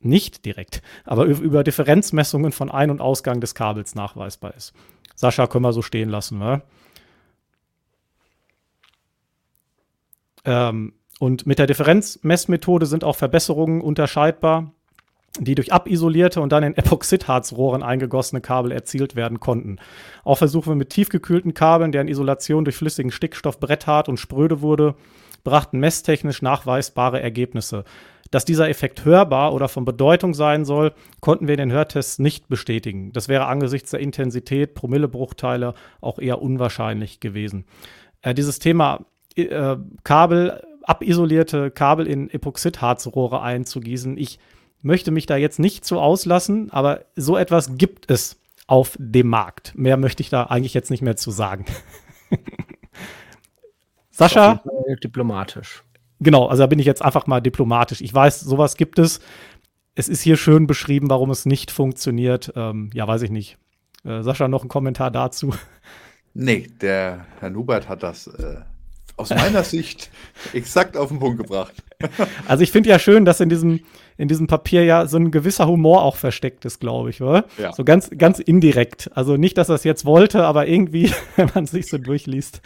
nicht 0.06 0.46
direkt, 0.46 0.82
aber 1.04 1.26
über 1.26 1.64
Differenzmessungen 1.64 2.52
von 2.52 2.72
Ein- 2.72 2.92
und 2.92 3.02
Ausgang 3.02 3.42
des 3.42 3.56
Kabels 3.56 3.96
nachweisbar 3.96 4.54
ist. 4.56 4.74
Sascha 5.16 5.48
können 5.48 5.66
wir 5.66 5.74
so 5.74 5.82
stehen 5.82 6.10
lassen. 6.10 6.40
Ne? 6.40 6.62
Ähm, 10.46 10.94
und 11.20 11.48
mit 11.48 11.60
der 11.60 11.68
Differenzmessmethode 11.68 12.86
sind 12.86 13.04
auch 13.04 13.16
Verbesserungen 13.16 13.82
unterscheidbar, 13.82 14.72
die 15.40 15.56
durch 15.56 15.74
abisolierte 15.74 16.42
und 16.42 16.52
dann 16.52 16.64
in 16.64 16.78
Epoxidharzrohren 16.78 17.84
eingegossene 17.84 18.42
Kabel 18.42 18.72
erzielt 18.72 19.16
werden 19.16 19.40
konnten. 19.40 19.80
Auch 20.24 20.38
Versuche 20.38 20.76
mit 20.76 20.90
tiefgekühlten 20.92 21.54
Kabeln, 21.54 21.92
deren 21.92 22.08
Isolation 22.08 22.66
durch 22.66 22.78
flüssigen 22.78 23.12
Stickstoff 23.12 23.60
bretthart 23.60 24.08
und 24.08 24.18
spröde 24.18 24.62
wurde, 24.62 24.96
brachten 25.44 25.80
messtechnisch 25.80 26.42
nachweisbare 26.42 27.22
Ergebnisse. 27.22 27.84
Dass 28.36 28.44
dieser 28.44 28.68
Effekt 28.68 29.06
hörbar 29.06 29.54
oder 29.54 29.70
von 29.70 29.86
Bedeutung 29.86 30.34
sein 30.34 30.66
soll, 30.66 30.92
konnten 31.22 31.48
wir 31.48 31.54
in 31.54 31.70
den 31.70 31.72
Hörtests 31.72 32.20
nicht 32.20 32.50
bestätigen. 32.50 33.14
Das 33.14 33.30
wäre 33.30 33.46
angesichts 33.46 33.92
der 33.92 34.02
Intensität, 34.02 34.74
Promillebruchteile 34.74 35.74
auch 36.02 36.20
eher 36.20 36.42
unwahrscheinlich 36.42 37.22
gewesen. 37.22 37.64
Äh, 38.22 38.34
dieses 38.34 38.60
Thema 38.60 39.06
äh, 39.38 39.78
Kabel, 40.04 40.62
abisolierte 40.84 41.72
Kabel 41.72 42.08
in 42.08 42.30
Epoxidharzrohre 42.30 43.42
einzugießen, 43.42 44.18
ich 44.18 44.38
möchte 44.82 45.12
mich 45.12 45.28
da 45.28 45.38
jetzt 45.38 45.60
nicht 45.60 45.86
so 45.86 46.02
auslassen, 46.02 46.70
aber 46.72 47.06
so 47.16 47.38
etwas 47.38 47.78
gibt 47.78 48.12
es 48.12 48.42
auf 48.68 48.98
dem 49.00 49.30
Markt. 49.30 49.72
Mehr 49.78 49.96
möchte 49.96 50.22
ich 50.22 50.30
da 50.30 50.44
eigentlich 50.44 50.74
jetzt 50.74 50.92
nicht 50.92 51.02
mehr 51.02 51.16
zu 51.16 51.32
sagen. 51.32 51.64
Sascha? 54.12 54.62
Diplomatisch. 55.02 55.85
Genau, 56.20 56.48
also 56.48 56.64
da 56.64 56.68
bin 56.68 56.80
ich 56.80 56.86
jetzt 56.86 57.04
einfach 57.04 57.28
mal 57.28 57.42
diplomatisch. 57.42 58.02
Ich 58.02 58.14
weiß, 58.14 58.40
sowas 58.42 58.78
gibt 58.78 59.00
es. 59.00 59.20
Es 59.96 60.10
ist 60.10 60.22
hier 60.22 60.38
schön 60.38 60.68
beschrieben, 60.68 61.10
warum 61.10 61.30
es 61.30 61.46
nicht 61.46 61.72
funktioniert. 61.72 62.54
Ähm, 62.56 62.90
ja, 62.94 63.08
weiß 63.08 63.22
ich 63.22 63.32
nicht. 63.32 63.58
Äh, 64.04 64.22
Sascha, 64.24 64.48
noch 64.48 64.64
ein 64.64 64.70
Kommentar 64.70 65.12
dazu? 65.12 65.54
Nee, 66.34 66.68
der 66.82 67.26
Herr 67.40 67.50
Nubert 67.50 67.88
hat 67.88 68.04
das 68.04 68.28
äh, 68.28 68.58
aus 69.18 69.30
meiner 69.30 69.64
Sicht 69.64 70.10
exakt 70.54 70.98
auf 70.98 71.10
den 71.10 71.20
Punkt 71.20 71.38
gebracht. 71.38 71.74
Also 72.46 72.64
ich 72.64 72.72
finde 72.72 72.90
ja 72.90 73.00
schön, 73.00 73.24
dass 73.24 73.40
in 73.40 73.50
diesem, 73.50 73.80
in 74.18 74.28
diesem 74.28 74.48
Papier 74.48 74.84
ja 74.84 75.08
so 75.08 75.18
ein 75.18 75.32
gewisser 75.32 75.68
Humor 75.68 76.04
auch 76.04 76.16
versteckt 76.16 76.64
ist, 76.66 76.80
glaube 76.80 77.10
ich, 77.10 77.22
oder? 77.22 77.46
Ja. 77.58 77.74
So 77.74 77.84
ganz, 77.84 78.10
ganz 78.18 78.40
indirekt. 78.40 79.10
Also 79.14 79.36
nicht, 79.36 79.58
dass 79.58 79.70
er 79.70 79.76
es 79.76 79.84
jetzt 79.84 80.06
wollte, 80.06 80.46
aber 80.46 80.68
irgendwie, 80.68 81.12
wenn 81.36 81.50
man 81.54 81.66
es 81.66 81.72
sich 81.72 81.88
so 81.88 81.98
durchliest. 81.98 82.62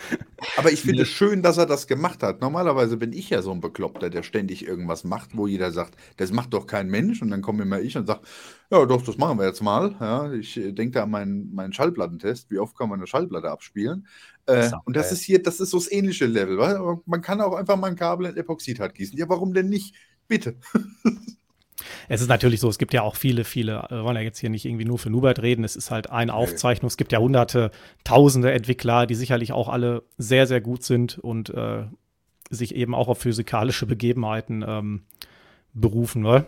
Aber 0.57 0.71
ich 0.71 0.81
finde 0.81 1.03
es 1.03 1.09
schön, 1.09 1.41
dass 1.41 1.57
er 1.57 1.65
das 1.65 1.87
gemacht 1.87 2.21
hat. 2.21 2.41
Normalerweise 2.41 2.97
bin 2.97 3.13
ich 3.13 3.31
ja 3.31 3.41
so 3.41 3.51
ein 3.51 3.61
Bekloppter, 3.61 4.09
der 4.09 4.23
ständig 4.23 4.67
irgendwas 4.67 5.03
macht, 5.03 5.35
wo 5.35 5.47
jeder 5.47 5.71
sagt, 5.71 5.95
das 6.17 6.31
macht 6.31 6.53
doch 6.53 6.67
kein 6.67 6.87
Mensch. 6.87 7.21
Und 7.21 7.31
dann 7.31 7.41
komme 7.41 7.63
immer 7.63 7.79
ich 7.79 7.97
und 7.97 8.05
sage, 8.05 8.21
ja, 8.71 8.85
doch, 8.85 9.01
das 9.01 9.17
machen 9.17 9.39
wir 9.39 9.45
jetzt 9.45 9.63
mal. 9.63 9.95
Ja, 9.99 10.31
ich 10.31 10.53
denke 10.53 10.91
da 10.91 11.03
an 11.03 11.11
meinen, 11.11 11.53
meinen 11.55 11.73
Schallplattentest. 11.73 12.51
Wie 12.51 12.59
oft 12.59 12.77
kann 12.77 12.89
man 12.89 12.99
eine 12.99 13.07
Schallplatte 13.07 13.49
abspielen? 13.49 14.05
Äh, 14.45 14.69
und 14.85 14.95
das 14.95 15.11
ist 15.11 15.21
hier, 15.21 15.41
das 15.41 15.59
ist 15.59 15.71
so 15.71 15.77
das 15.77 15.91
ähnliche 15.91 16.27
Level. 16.27 16.59
Weil 16.59 16.99
man 17.05 17.21
kann 17.21 17.41
auch 17.41 17.55
einfach 17.55 17.75
mal 17.75 17.87
ein 17.87 17.95
Kabel 17.95 18.27
in 18.27 18.37
Epoxidhart 18.37 18.93
gießen. 18.93 19.17
Ja, 19.17 19.27
warum 19.27 19.53
denn 19.53 19.69
nicht? 19.69 19.95
Bitte. 20.27 20.55
Es 22.07 22.21
ist 22.21 22.27
natürlich 22.27 22.59
so, 22.59 22.69
es 22.69 22.77
gibt 22.77 22.93
ja 22.93 23.01
auch 23.01 23.15
viele, 23.15 23.43
viele, 23.43 23.85
wir 23.89 24.03
wollen 24.03 24.15
ja 24.15 24.21
jetzt 24.21 24.39
hier 24.39 24.49
nicht 24.49 24.65
irgendwie 24.65 24.85
nur 24.85 24.97
für 24.97 25.09
Nubert 25.09 25.41
reden, 25.41 25.63
es 25.63 25.75
ist 25.75 25.91
halt 25.91 26.09
eine 26.09 26.33
Aufzeichnung. 26.33 26.87
Es 26.87 26.97
gibt 26.97 27.11
ja 27.11 27.19
hunderte, 27.19 27.71
tausende 28.03 28.51
Entwickler, 28.51 29.05
die 29.05 29.15
sicherlich 29.15 29.51
auch 29.51 29.69
alle 29.69 30.03
sehr, 30.17 30.47
sehr 30.47 30.61
gut 30.61 30.83
sind 30.83 31.17
und 31.17 31.49
äh, 31.49 31.83
sich 32.49 32.75
eben 32.75 32.95
auch 32.95 33.07
auf 33.07 33.19
physikalische 33.19 33.85
Begebenheiten 33.85 34.63
ähm, 34.67 35.03
berufen. 35.73 36.21
Ne? 36.21 36.45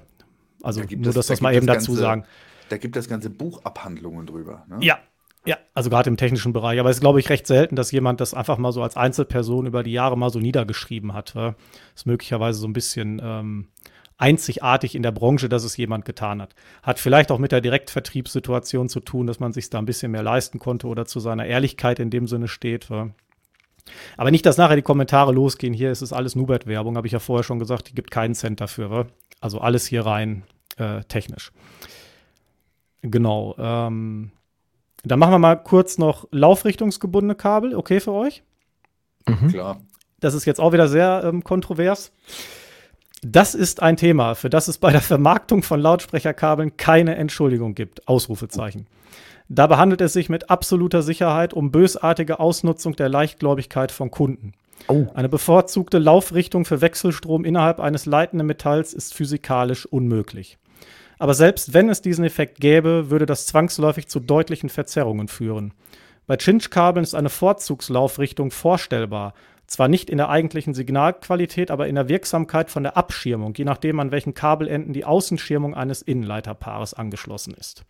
Also 0.63 0.81
da 0.81 0.95
nur, 0.95 1.13
dass 1.13 1.27
das 1.27 1.39
da 1.39 1.43
mal 1.43 1.53
eben 1.53 1.67
dazu 1.67 1.91
ganze, 1.91 2.01
sagen. 2.01 2.25
Da 2.69 2.77
gibt 2.77 2.95
es 2.95 3.07
ganze 3.07 3.29
Buchabhandlungen 3.29 4.25
drüber. 4.25 4.65
Ne? 4.67 4.77
Ja, 4.81 4.99
ja, 5.45 5.57
also 5.73 5.89
gerade 5.89 6.09
im 6.09 6.17
technischen 6.17 6.53
Bereich. 6.53 6.79
Aber 6.79 6.89
es 6.89 6.97
ist, 6.97 7.01
glaube 7.01 7.19
ich, 7.19 7.29
recht 7.29 7.47
selten, 7.47 7.75
dass 7.75 7.91
jemand 7.91 8.21
das 8.21 8.33
einfach 8.33 8.57
mal 8.57 8.71
so 8.71 8.83
als 8.83 8.95
Einzelperson 8.95 9.65
über 9.65 9.81
die 9.81 9.91
Jahre 9.91 10.17
mal 10.17 10.29
so 10.29 10.39
niedergeschrieben 10.39 11.13
hat. 11.13 11.35
Das 11.35 11.55
ist 11.95 12.05
möglicherweise 12.05 12.59
so 12.59 12.67
ein 12.67 12.73
bisschen 12.73 13.19
ähm, 13.23 13.67
einzigartig 14.21 14.93
in 14.93 15.01
der 15.01 15.11
Branche, 15.11 15.49
dass 15.49 15.63
es 15.63 15.75
jemand 15.77 16.05
getan 16.05 16.41
hat. 16.41 16.53
Hat 16.83 16.99
vielleicht 16.99 17.31
auch 17.31 17.39
mit 17.39 17.51
der 17.51 17.59
Direktvertriebssituation 17.59 18.87
zu 18.87 18.99
tun, 18.99 19.25
dass 19.25 19.39
man 19.39 19.51
sich 19.51 19.69
da 19.69 19.79
ein 19.79 19.85
bisschen 19.85 20.11
mehr 20.11 20.21
leisten 20.21 20.59
konnte 20.59 20.87
oder 20.87 21.05
zu 21.05 21.19
seiner 21.19 21.45
Ehrlichkeit 21.45 21.99
in 21.99 22.11
dem 22.11 22.27
Sinne 22.27 22.47
steht. 22.47 22.87
Aber 24.17 24.31
nicht, 24.31 24.45
dass 24.45 24.57
nachher 24.57 24.75
die 24.75 24.83
Kommentare 24.83 25.31
losgehen. 25.31 25.73
Hier 25.73 25.91
ist 25.91 26.01
es 26.01 26.13
alles 26.13 26.35
Nubert-Werbung, 26.35 26.97
habe 26.97 27.07
ich 27.07 27.13
ja 27.13 27.19
vorher 27.19 27.43
schon 27.43 27.57
gesagt. 27.57 27.89
Die 27.89 27.95
gibt 27.95 28.11
keinen 28.11 28.35
Cent 28.35 28.61
dafür. 28.61 29.07
Also 29.39 29.59
alles 29.59 29.87
hier 29.87 30.05
rein 30.05 30.43
äh, 30.77 31.03
technisch. 31.05 31.51
Genau. 33.01 33.55
Ähm, 33.57 34.31
dann 35.03 35.17
machen 35.17 35.31
wir 35.31 35.39
mal 35.39 35.55
kurz 35.55 35.97
noch 35.97 36.27
laufrichtungsgebundene 36.29 37.33
Kabel. 37.33 37.75
Okay 37.75 37.99
für 37.99 38.11
euch? 38.11 38.43
Mhm. 39.27 39.47
Klar. 39.47 39.81
Das 40.19 40.35
ist 40.35 40.45
jetzt 40.45 40.59
auch 40.59 40.73
wieder 40.73 40.87
sehr 40.87 41.23
ähm, 41.25 41.43
kontrovers. 41.43 42.11
Das 43.21 43.53
ist 43.53 43.83
ein 43.83 43.97
Thema, 43.97 44.33
für 44.33 44.49
das 44.49 44.67
es 44.67 44.79
bei 44.79 44.91
der 44.91 45.01
Vermarktung 45.01 45.61
von 45.61 45.79
Lautsprecherkabeln 45.79 46.75
keine 46.77 47.15
Entschuldigung 47.15 47.75
gibt. 47.75 48.07
Ausrufezeichen. 48.07 48.87
Dabei 49.47 49.77
handelt 49.77 50.01
es 50.01 50.13
sich 50.13 50.27
mit 50.27 50.49
absoluter 50.49 51.03
Sicherheit 51.03 51.53
um 51.53 51.71
bösartige 51.71 52.39
Ausnutzung 52.39 52.95
der 52.95 53.09
Leichtgläubigkeit 53.09 53.91
von 53.91 54.09
Kunden. 54.09 54.53
Oh. 54.87 55.05
Eine 55.13 55.29
bevorzugte 55.29 55.99
Laufrichtung 55.99 56.65
für 56.65 56.81
Wechselstrom 56.81 57.45
innerhalb 57.45 57.79
eines 57.79 58.07
leitenden 58.07 58.47
Metalls 58.47 58.93
ist 58.93 59.13
physikalisch 59.13 59.85
unmöglich. 59.85 60.57
Aber 61.19 61.35
selbst 61.35 61.75
wenn 61.75 61.89
es 61.89 62.01
diesen 62.01 62.25
Effekt 62.25 62.59
gäbe, 62.59 63.11
würde 63.11 63.27
das 63.27 63.45
zwangsläufig 63.45 64.07
zu 64.07 64.19
deutlichen 64.19 64.69
Verzerrungen 64.69 65.27
führen. 65.27 65.73
Bei 66.25 66.37
Chinch-Kabeln 66.37 67.03
ist 67.03 67.13
eine 67.13 67.29
Vorzugslaufrichtung 67.29 68.49
vorstellbar. 68.49 69.35
Zwar 69.71 69.87
nicht 69.87 70.09
in 70.09 70.17
der 70.17 70.27
eigentlichen 70.27 70.73
Signalqualität, 70.73 71.71
aber 71.71 71.87
in 71.87 71.95
der 71.95 72.09
Wirksamkeit 72.09 72.69
von 72.69 72.83
der 72.83 72.97
Abschirmung, 72.97 73.53
je 73.55 73.63
nachdem 73.63 74.01
an 74.01 74.11
welchen 74.11 74.33
Kabelenden 74.33 74.91
die 74.91 75.05
Außenschirmung 75.05 75.73
eines 75.73 76.01
Innenleiterpaares 76.01 76.93
angeschlossen 76.93 77.53
ist. 77.53 77.85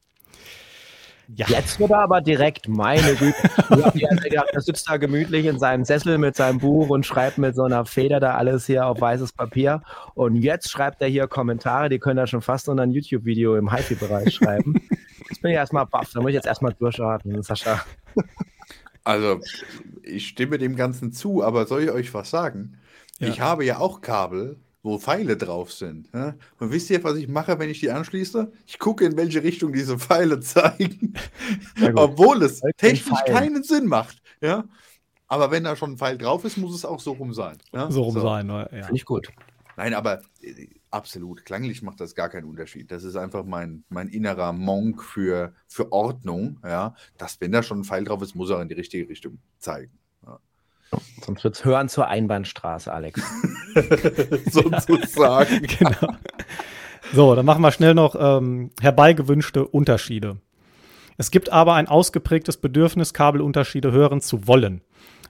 Ja. 1.36 1.48
Jetzt 1.50 1.80
wird 1.80 1.90
er 1.90 2.04
aber 2.04 2.22
direkt, 2.22 2.68
meine 2.68 3.16
Güte. 3.16 3.34
er 4.54 4.62
sitzt 4.62 4.88
da 4.88 4.98
gemütlich 4.98 5.48
in 5.48 5.58
seinem 5.58 5.84
Sessel 5.84 6.20
mit 6.20 6.36
seinem 6.36 6.60
Buch 6.60 6.90
und 6.90 7.04
schreibt 7.04 7.40
mit 7.40 7.56
so 7.56 7.64
einer 7.64 7.84
Feder 7.88 8.20
da 8.20 8.36
alles 8.36 8.68
hier 8.68 8.86
auf 8.86 9.02
weißes 9.02 9.34
Papier. 9.34 9.82
Und 10.14 10.36
jetzt 10.36 10.70
schreibt 10.70 11.02
er 11.02 11.08
hier 11.08 11.26
Kommentare, 11.26 11.90
die 11.90 11.98
können 11.98 12.20
er 12.20 12.28
schon 12.28 12.44
fast 12.44 12.70
unter 12.70 12.84
ein 12.84 12.92
YouTube-Video 12.92 13.56
im 13.56 13.76
HiFi-Bereich 13.76 14.36
schreiben. 14.36 14.76
Jetzt 15.30 15.42
bin 15.42 15.50
ich 15.50 15.58
erstmal 15.58 15.88
baff, 15.88 16.12
da 16.14 16.20
muss 16.20 16.30
ich 16.30 16.36
jetzt 16.36 16.46
erstmal 16.46 16.74
durchatmen, 16.74 17.42
Sascha. 17.42 17.82
Also, 19.04 19.40
ich 20.04 20.28
stimme 20.28 20.58
dem 20.58 20.76
Ganzen 20.76 21.12
zu, 21.12 21.44
aber 21.44 21.66
soll 21.66 21.84
ich 21.84 21.92
euch 21.92 22.14
was 22.14 22.30
sagen? 22.30 22.78
Ja. 23.20 23.28
Ich 23.28 23.42
habe 23.42 23.66
ja 23.66 23.80
auch 23.80 24.02
Kabel 24.02 24.60
wo 24.84 24.98
Pfeile 24.98 25.38
drauf 25.38 25.72
sind. 25.72 26.10
Ja? 26.14 26.36
Und 26.60 26.72
wisst 26.72 26.90
ihr, 26.90 27.04
was 27.04 27.16
ich 27.18 27.28
mache, 27.28 27.60
wenn 27.60 27.70
ich 27.70 27.80
die 27.80 27.92
anschließe? 27.92 28.52
Ich 28.66 28.80
gucke, 28.80 29.06
in 29.06 29.16
welche 29.16 29.44
Richtung 29.44 29.74
diese 29.74 30.00
Pfeile 30.00 30.40
zeigen, 30.40 31.14
obwohl 31.96 32.44
es 32.44 32.62
technisch 32.78 33.24
keinen 33.28 33.64
Sinn 33.64 33.88
macht. 33.88 34.22
Ja? 34.42 34.66
Aber 35.28 35.52
wenn 35.52 35.64
da 35.64 35.76
schon 35.76 35.94
ein 35.94 35.98
Pfeil 35.98 36.18
drauf 36.18 36.44
ist, 36.46 36.58
muss 36.58 36.76
es 36.76 36.86
auch 36.86 37.00
so 37.00 37.14
rum 37.14 37.34
sein. 37.34 37.58
Ja? 37.74 37.92
So 37.92 38.04
rum 38.04 38.16
so. 38.16 38.22
sein, 38.22 38.50
ja. 38.50 38.68
Finde 38.68 38.96
ich 38.96 39.06
gut. 39.06 39.28
Nein, 39.78 39.94
aber 39.94 40.22
äh, 40.42 40.68
absolut. 40.92 41.46
Klanglich 41.46 41.82
macht 41.82 42.00
das 42.00 42.16
gar 42.16 42.30
keinen 42.30 42.46
Unterschied. 42.46 42.92
Das 42.92 43.04
ist 43.04 43.16
einfach 43.16 43.44
mein, 43.44 43.84
mein 43.90 44.08
innerer 44.08 44.54
Monk 44.54 45.04
für, 45.04 45.54
für 45.68 45.92
Ordnung, 45.92 46.60
ja. 46.64 46.96
Dass, 47.18 47.42
wenn 47.42 47.52
da 47.52 47.64
schon 47.64 47.80
ein 47.80 47.84
Pfeil 47.84 48.04
drauf 48.04 48.22
ist, 48.22 48.36
muss 48.36 48.50
er 48.50 48.62
in 48.62 48.68
die 48.68 48.76
richtige 48.76 49.10
Richtung 49.10 49.40
zeigen. 49.58 49.92
Ja. 50.26 50.40
Sonst 51.22 51.44
wird 51.44 51.56
es 51.56 51.66
hören 51.66 51.90
zur 51.90 52.08
Einbahnstraße, 52.08 52.92
Alex. 52.92 53.22
Sozusagen. 54.52 55.62
genau. 55.80 56.16
So, 57.14 57.36
dann 57.36 57.46
machen 57.46 57.62
wir 57.62 57.72
schnell 57.72 57.94
noch 57.94 58.16
ähm, 58.18 58.72
herbeigewünschte 58.80 59.68
Unterschiede. 59.68 60.38
Es 61.18 61.30
gibt 61.32 61.52
aber 61.52 61.76
ein 61.76 61.88
ausgeprägtes 61.88 62.58
Bedürfnis, 62.58 63.14
Kabelunterschiede 63.14 63.92
hören 63.92 64.22
zu 64.22 64.48
wollen. 64.48 64.82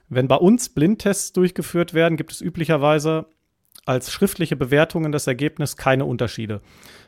Wenn 0.08 0.28
bei 0.28 0.36
uns 0.36 0.68
Blindtests 0.68 1.32
durchgeführt 1.32 1.94
werden, 1.94 2.16
gibt 2.16 2.32
es 2.32 2.40
üblicherweise 2.40 3.26
als 3.84 4.12
schriftliche 4.12 4.56
Bewertungen 4.56 5.12
das 5.12 5.26
Ergebnis 5.26 5.76
keine 5.76 6.04
Unterschiede. 6.04 6.60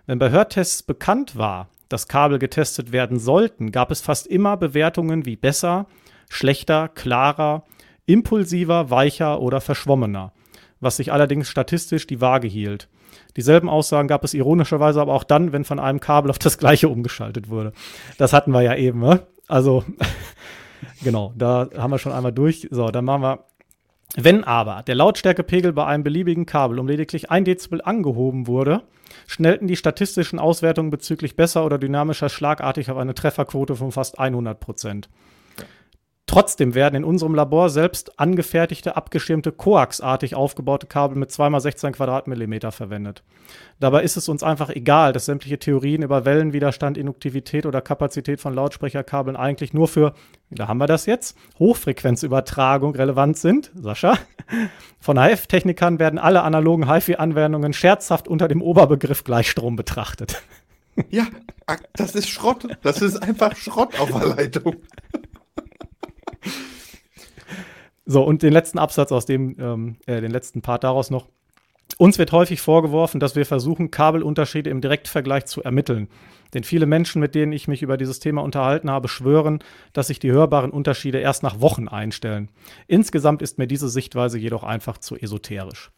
Wenn 0.06 0.18
bei 0.18 0.30
Hörtests 0.30 0.82
bekannt 0.82 1.36
war, 1.36 1.68
dass 1.88 2.08
Kabel 2.08 2.38
getestet 2.38 2.92
werden 2.92 3.18
sollten, 3.18 3.70
gab 3.70 3.90
es 3.90 4.00
fast 4.00 4.26
immer 4.26 4.56
Bewertungen 4.56 5.26
wie 5.26 5.36
besser, 5.36 5.86
schlechter, 6.28 6.88
klarer, 6.88 7.64
impulsiver, 8.06 8.90
weicher 8.90 9.40
oder 9.40 9.60
verschwommener, 9.60 10.32
was 10.80 10.96
sich 10.96 11.12
allerdings 11.12 11.48
statistisch 11.48 12.06
die 12.06 12.20
Waage 12.20 12.48
hielt. 12.48 12.88
Dieselben 13.36 13.68
Aussagen 13.68 14.08
gab 14.08 14.24
es 14.24 14.34
ironischerweise 14.34 15.00
aber 15.00 15.14
auch 15.14 15.24
dann, 15.24 15.52
wenn 15.52 15.64
von 15.64 15.78
einem 15.78 16.00
Kabel 16.00 16.30
auf 16.30 16.38
das 16.38 16.58
gleiche 16.58 16.88
umgeschaltet 16.88 17.48
wurde. 17.48 17.72
Das 18.18 18.32
hatten 18.32 18.52
wir 18.52 18.62
ja 18.62 18.74
eben, 18.74 19.00
ne? 19.00 19.26
Also, 19.48 19.84
genau, 21.02 21.32
da 21.36 21.68
haben 21.76 21.90
wir 21.90 21.98
schon 21.98 22.12
einmal 22.12 22.32
durch. 22.32 22.68
So, 22.70 22.88
dann 22.88 23.04
machen 23.04 23.22
wir. 23.22 23.44
Wenn 24.16 24.44
aber 24.44 24.82
der 24.82 24.94
Lautstärkepegel 24.94 25.72
bei 25.72 25.86
einem 25.86 26.04
beliebigen 26.04 26.46
Kabel 26.46 26.78
um 26.78 26.86
lediglich 26.86 27.30
ein 27.30 27.44
Dezibel 27.44 27.82
angehoben 27.82 28.46
wurde, 28.46 28.82
schnellten 29.26 29.66
die 29.66 29.76
statistischen 29.76 30.38
Auswertungen 30.38 30.90
bezüglich 30.90 31.36
besser 31.36 31.64
oder 31.64 31.78
dynamischer 31.78 32.28
schlagartig 32.28 32.90
auf 32.90 32.98
eine 32.98 33.14
Trefferquote 33.14 33.76
von 33.76 33.92
fast 33.92 34.18
100 34.18 34.60
Prozent. 34.60 35.08
Trotzdem 36.34 36.74
werden 36.74 36.96
in 36.96 37.04
unserem 37.04 37.32
Labor 37.36 37.70
selbst 37.70 38.18
angefertigte, 38.18 38.96
abgeschirmte, 38.96 39.52
koaxartig 39.52 40.34
aufgebaute 40.34 40.88
Kabel 40.88 41.16
mit 41.16 41.30
2x16 41.30 41.92
Quadratmillimeter 41.92 42.72
verwendet. 42.72 43.22
Dabei 43.78 44.02
ist 44.02 44.16
es 44.16 44.28
uns 44.28 44.42
einfach 44.42 44.68
egal, 44.70 45.12
dass 45.12 45.26
sämtliche 45.26 45.60
Theorien 45.60 46.02
über 46.02 46.24
Wellenwiderstand, 46.24 46.98
Induktivität 46.98 47.66
oder 47.66 47.80
Kapazität 47.80 48.40
von 48.40 48.52
Lautsprecherkabeln 48.52 49.36
eigentlich 49.36 49.74
nur 49.74 49.86
für, 49.86 50.12
da 50.50 50.66
haben 50.66 50.78
wir 50.78 50.88
das 50.88 51.06
jetzt, 51.06 51.38
Hochfrequenzübertragung 51.60 52.96
relevant 52.96 53.38
sind. 53.38 53.70
Sascha? 53.76 54.18
Von 54.98 55.16
HF-Technikern 55.16 56.00
werden 56.00 56.18
alle 56.18 56.42
analogen 56.42 56.92
HiFi-Anwendungen 56.92 57.72
scherzhaft 57.72 58.26
unter 58.26 58.48
dem 58.48 58.60
Oberbegriff 58.60 59.22
Gleichstrom 59.22 59.76
betrachtet. 59.76 60.42
Ja, 61.10 61.26
das 61.94 62.16
ist 62.16 62.28
Schrott. 62.28 62.66
Das 62.82 63.02
ist 63.02 63.22
einfach 63.22 63.54
Schrott 63.54 63.98
auf 64.00 64.10
der 64.10 64.34
Leitung. 64.34 64.76
So, 68.06 68.22
und 68.22 68.42
den 68.42 68.52
letzten 68.52 68.78
Absatz 68.78 69.12
aus 69.12 69.26
dem, 69.26 69.56
ähm, 69.58 69.96
äh, 70.06 70.20
den 70.20 70.30
letzten 70.30 70.62
Part 70.62 70.84
daraus 70.84 71.10
noch. 71.10 71.28
Uns 71.98 72.18
wird 72.18 72.32
häufig 72.32 72.60
vorgeworfen, 72.60 73.20
dass 73.20 73.36
wir 73.36 73.46
versuchen, 73.46 73.90
Kabelunterschiede 73.90 74.70
im 74.70 74.80
Direktvergleich 74.80 75.44
zu 75.44 75.62
ermitteln. 75.62 76.08
Denn 76.54 76.64
viele 76.64 76.86
Menschen, 76.86 77.20
mit 77.20 77.34
denen 77.34 77.52
ich 77.52 77.68
mich 77.68 77.82
über 77.82 77.96
dieses 77.96 78.20
Thema 78.20 78.42
unterhalten 78.42 78.90
habe, 78.90 79.08
schwören, 79.08 79.58
dass 79.92 80.06
sich 80.06 80.18
die 80.18 80.30
hörbaren 80.30 80.70
Unterschiede 80.70 81.18
erst 81.18 81.42
nach 81.42 81.60
Wochen 81.60 81.88
einstellen. 81.88 82.48
Insgesamt 82.86 83.42
ist 83.42 83.58
mir 83.58 83.66
diese 83.66 83.88
Sichtweise 83.88 84.38
jedoch 84.38 84.64
einfach 84.64 84.98
zu 84.98 85.16
esoterisch. 85.16 85.90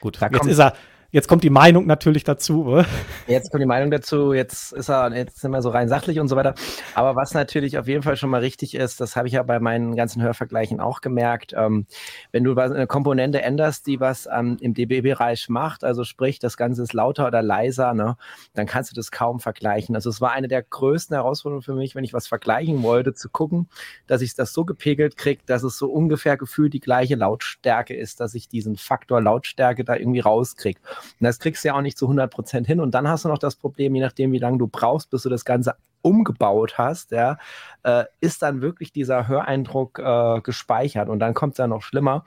Gut, 0.00 0.18
jetzt 0.20 0.46
ist 0.46 0.58
er 0.58 0.74
Jetzt 1.14 1.28
kommt 1.28 1.44
die 1.44 1.50
Meinung 1.50 1.84
natürlich 1.84 2.24
dazu. 2.24 2.64
Oder? 2.64 2.86
Jetzt 3.26 3.50
kommt 3.50 3.60
die 3.60 3.66
Meinung 3.66 3.90
dazu, 3.90 4.32
jetzt 4.32 4.72
ist 4.72 4.88
er, 4.88 5.14
jetzt 5.14 5.40
sind 5.40 5.50
wir 5.50 5.60
so 5.60 5.68
rein 5.68 5.86
sachlich 5.86 6.18
und 6.18 6.28
so 6.28 6.36
weiter. 6.36 6.54
Aber 6.94 7.16
was 7.16 7.34
natürlich 7.34 7.76
auf 7.76 7.86
jeden 7.86 8.02
Fall 8.02 8.16
schon 8.16 8.30
mal 8.30 8.40
richtig 8.40 8.74
ist, 8.74 8.98
das 8.98 9.14
habe 9.14 9.28
ich 9.28 9.34
ja 9.34 9.42
bei 9.42 9.60
meinen 9.60 9.94
ganzen 9.94 10.22
Hörvergleichen 10.22 10.80
auch 10.80 11.02
gemerkt, 11.02 11.52
ähm, 11.54 11.84
wenn 12.30 12.44
du 12.44 12.56
eine 12.56 12.86
Komponente 12.86 13.42
änderst, 13.42 13.86
die 13.86 14.00
was 14.00 14.26
ähm, 14.32 14.56
im 14.62 14.72
dB-Bereich 14.72 15.50
macht, 15.50 15.84
also 15.84 16.04
sprich, 16.04 16.38
das 16.38 16.56
Ganze 16.56 16.82
ist 16.82 16.94
lauter 16.94 17.26
oder 17.26 17.42
leiser, 17.42 17.92
ne, 17.92 18.16
dann 18.54 18.64
kannst 18.64 18.90
du 18.90 18.94
das 18.94 19.10
kaum 19.10 19.38
vergleichen. 19.38 19.94
Also 19.94 20.08
es 20.08 20.22
war 20.22 20.32
eine 20.32 20.48
der 20.48 20.62
größten 20.62 21.14
Herausforderungen 21.14 21.62
für 21.62 21.74
mich, 21.74 21.94
wenn 21.94 22.04
ich 22.04 22.14
was 22.14 22.26
vergleichen 22.26 22.82
wollte, 22.82 23.12
zu 23.12 23.28
gucken, 23.28 23.68
dass 24.06 24.22
ich 24.22 24.34
das 24.34 24.54
so 24.54 24.64
gepegelt 24.64 25.18
kriege, 25.18 25.42
dass 25.44 25.62
es 25.62 25.76
so 25.76 25.90
ungefähr 25.90 26.38
gefühlt 26.38 26.72
die 26.72 26.80
gleiche 26.80 27.16
Lautstärke 27.16 27.94
ist, 27.94 28.20
dass 28.20 28.32
ich 28.34 28.48
diesen 28.48 28.78
Faktor 28.78 29.20
Lautstärke 29.20 29.84
da 29.84 29.94
irgendwie 29.94 30.20
rauskriege. 30.20 30.80
Und 31.20 31.24
das 31.24 31.38
kriegst 31.38 31.64
du 31.64 31.68
ja 31.68 31.74
auch 31.74 31.82
nicht 31.82 31.98
zu 31.98 32.06
100 32.06 32.30
Prozent 32.30 32.66
hin. 32.66 32.80
Und 32.80 32.92
dann 32.94 33.08
hast 33.08 33.24
du 33.24 33.28
noch 33.28 33.38
das 33.38 33.56
Problem, 33.56 33.94
je 33.94 34.00
nachdem, 34.00 34.32
wie 34.32 34.38
lange 34.38 34.58
du 34.58 34.66
brauchst, 34.66 35.10
bis 35.10 35.22
du 35.22 35.28
das 35.28 35.44
Ganze 35.44 35.74
umgebaut 36.02 36.78
hast, 36.78 37.12
ja, 37.12 37.38
äh, 37.84 38.04
ist 38.20 38.42
dann 38.42 38.60
wirklich 38.60 38.92
dieser 38.92 39.28
Höreindruck 39.28 39.98
äh, 40.00 40.40
gespeichert. 40.40 41.08
Und 41.08 41.20
dann 41.20 41.34
kommt 41.34 41.54
es 41.54 41.58
ja 41.58 41.66
noch 41.66 41.82
schlimmer, 41.82 42.24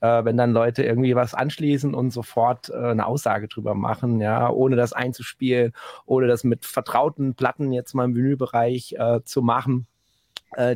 äh, 0.00 0.24
wenn 0.24 0.36
dann 0.36 0.52
Leute 0.52 0.82
irgendwie 0.82 1.14
was 1.14 1.34
anschließen 1.34 1.94
und 1.94 2.10
sofort 2.10 2.70
äh, 2.70 2.76
eine 2.76 3.06
Aussage 3.06 3.48
drüber 3.48 3.74
machen, 3.74 4.20
ja, 4.20 4.50
ohne 4.50 4.76
das 4.76 4.92
einzuspielen, 4.92 5.72
ohne 6.06 6.26
das 6.26 6.42
mit 6.42 6.64
vertrauten 6.64 7.34
Platten 7.34 7.72
jetzt 7.72 7.94
mal 7.94 8.06
im 8.06 8.16
Vinylbereich 8.16 8.94
äh, 8.98 9.20
zu 9.24 9.42
machen 9.42 9.86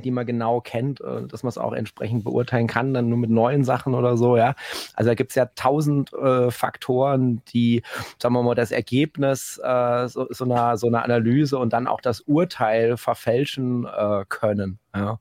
die 0.01 0.11
man 0.11 0.27
genau 0.27 0.61
kennt, 0.61 1.01
äh, 1.01 1.27
dass 1.27 1.43
man 1.43 1.49
es 1.49 1.59
auch 1.59 1.73
entsprechend 1.73 2.25
beurteilen 2.25 2.67
kann, 2.67 2.95
dann 2.95 3.09
nur 3.09 3.19
mit 3.19 3.31
neuen 3.31 3.65
Sachen 3.65 3.95
oder 3.95 4.17
so, 4.17 4.37
ja. 4.37 4.55
Also 4.95 5.11
da 5.11 5.15
gibt 5.15 5.31
es 5.33 5.37
ja 5.37 5.47
tausend 5.47 6.13
äh, 6.13 6.51
Faktoren, 6.51 7.43
die, 7.53 7.83
sagen 8.21 8.35
wir 8.35 8.43
mal, 8.43 8.55
das 8.55 8.71
Ergebnis 8.71 9.61
äh, 9.63 10.09
so, 10.09 10.27
so, 10.31 10.45
einer, 10.45 10.77
so 10.77 10.87
einer 10.87 11.05
Analyse 11.05 11.59
und 11.59 11.73
dann 11.73 11.87
auch 11.87 12.01
das 12.01 12.21
Urteil 12.21 12.97
verfälschen 12.97 13.87
äh, 13.87 14.25
können. 14.29 14.79
Ja. 14.95 15.19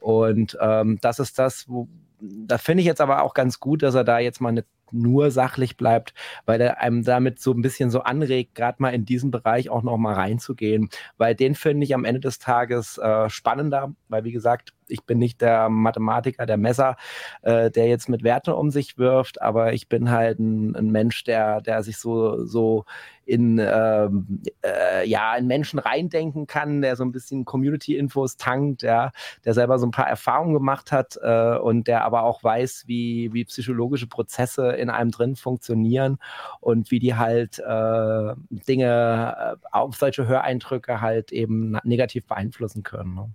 Und 0.00 0.56
ähm, 0.60 0.98
das 1.00 1.18
ist 1.18 1.38
das, 1.38 1.68
wo, 1.68 1.88
da 2.20 2.58
finde 2.58 2.82
ich 2.82 2.86
jetzt 2.86 3.00
aber 3.00 3.22
auch 3.22 3.34
ganz 3.34 3.60
gut, 3.60 3.82
dass 3.82 3.94
er 3.94 4.04
da 4.04 4.18
jetzt 4.18 4.40
mal 4.40 4.50
eine 4.50 4.64
nur 4.92 5.30
sachlich 5.30 5.76
bleibt, 5.76 6.14
weil 6.44 6.60
er 6.60 6.80
einem 6.80 7.04
damit 7.04 7.40
so 7.40 7.52
ein 7.52 7.62
bisschen 7.62 7.90
so 7.90 8.00
anregt, 8.00 8.54
gerade 8.54 8.76
mal 8.80 8.94
in 8.94 9.04
diesen 9.04 9.30
Bereich 9.30 9.70
auch 9.70 9.82
noch 9.82 9.96
mal 9.96 10.14
reinzugehen, 10.14 10.88
weil 11.16 11.34
den 11.34 11.54
finde 11.54 11.84
ich 11.84 11.94
am 11.94 12.04
Ende 12.04 12.20
des 12.20 12.38
Tages 12.38 12.98
äh, 12.98 13.28
spannender, 13.28 13.94
weil 14.08 14.24
wie 14.24 14.32
gesagt, 14.32 14.72
ich 14.88 15.04
bin 15.04 15.18
nicht 15.18 15.40
der 15.40 15.68
Mathematiker, 15.68 16.46
der 16.46 16.56
Messer, 16.56 16.96
äh, 17.42 17.70
der 17.70 17.86
jetzt 17.86 18.08
mit 18.08 18.22
Werten 18.22 18.50
um 18.50 18.70
sich 18.70 18.98
wirft, 18.98 19.42
aber 19.42 19.72
ich 19.72 19.88
bin 19.88 20.10
halt 20.10 20.38
ein, 20.38 20.74
ein 20.76 20.90
Mensch, 20.90 21.24
der, 21.24 21.60
der 21.60 21.82
sich 21.82 21.98
so, 21.98 22.44
so 22.44 22.84
in, 23.26 23.58
ähm, 23.58 24.42
äh, 24.64 25.06
ja, 25.06 25.34
in 25.34 25.48
Menschen 25.48 25.80
reindenken 25.80 26.46
kann, 26.46 26.80
der 26.80 26.94
so 26.94 27.04
ein 27.04 27.10
bisschen 27.10 27.44
Community-Infos 27.44 28.36
tankt, 28.36 28.82
ja, 28.82 29.10
der 29.44 29.52
selber 29.52 29.78
so 29.78 29.86
ein 29.86 29.90
paar 29.90 30.08
Erfahrungen 30.08 30.54
gemacht 30.54 30.92
hat 30.92 31.18
äh, 31.20 31.58
und 31.58 31.88
der 31.88 32.04
aber 32.04 32.22
auch 32.22 32.44
weiß, 32.44 32.84
wie, 32.86 33.32
wie 33.32 33.44
psychologische 33.44 34.06
Prozesse 34.06 34.72
in 34.72 34.90
einem 34.90 35.10
drin 35.10 35.34
funktionieren 35.34 36.18
und 36.60 36.90
wie 36.92 37.00
die 37.00 37.16
halt 37.16 37.58
äh, 37.58 38.34
Dinge 38.50 39.56
äh, 39.62 39.66
auf 39.72 39.96
solche 39.96 40.28
Höreindrücke 40.28 41.00
halt 41.00 41.32
eben 41.32 41.76
negativ 41.82 42.26
beeinflussen 42.26 42.84
können. 42.84 43.14
Ne? 43.14 43.30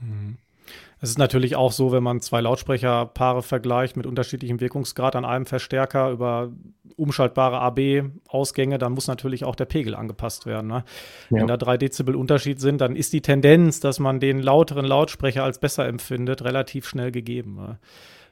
Mhm. 0.00 0.38
Es 1.04 1.10
ist 1.10 1.18
natürlich 1.18 1.54
auch 1.54 1.70
so, 1.70 1.92
wenn 1.92 2.02
man 2.02 2.22
zwei 2.22 2.40
Lautsprecherpaare 2.40 3.42
vergleicht 3.42 3.94
mit 3.94 4.06
unterschiedlichem 4.06 4.58
Wirkungsgrad 4.58 5.16
an 5.16 5.26
einem 5.26 5.44
Verstärker 5.44 6.10
über 6.10 6.50
umschaltbare 6.96 7.60
AB-Ausgänge, 7.60 8.78
dann 8.78 8.92
muss 8.92 9.06
natürlich 9.06 9.44
auch 9.44 9.54
der 9.54 9.66
Pegel 9.66 9.94
angepasst 9.94 10.46
werden. 10.46 10.68
Ne? 10.68 10.84
Ja. 11.28 11.40
Wenn 11.40 11.46
da 11.46 11.58
drei 11.58 11.76
Dezibel 11.76 12.16
Unterschied 12.16 12.58
sind, 12.58 12.80
dann 12.80 12.96
ist 12.96 13.12
die 13.12 13.20
Tendenz, 13.20 13.80
dass 13.80 13.98
man 13.98 14.18
den 14.18 14.40
lauteren 14.40 14.86
Lautsprecher 14.86 15.44
als 15.44 15.58
besser 15.58 15.86
empfindet, 15.86 16.42
relativ 16.42 16.88
schnell 16.88 17.12
gegeben. 17.12 17.56
Ne? 17.56 17.78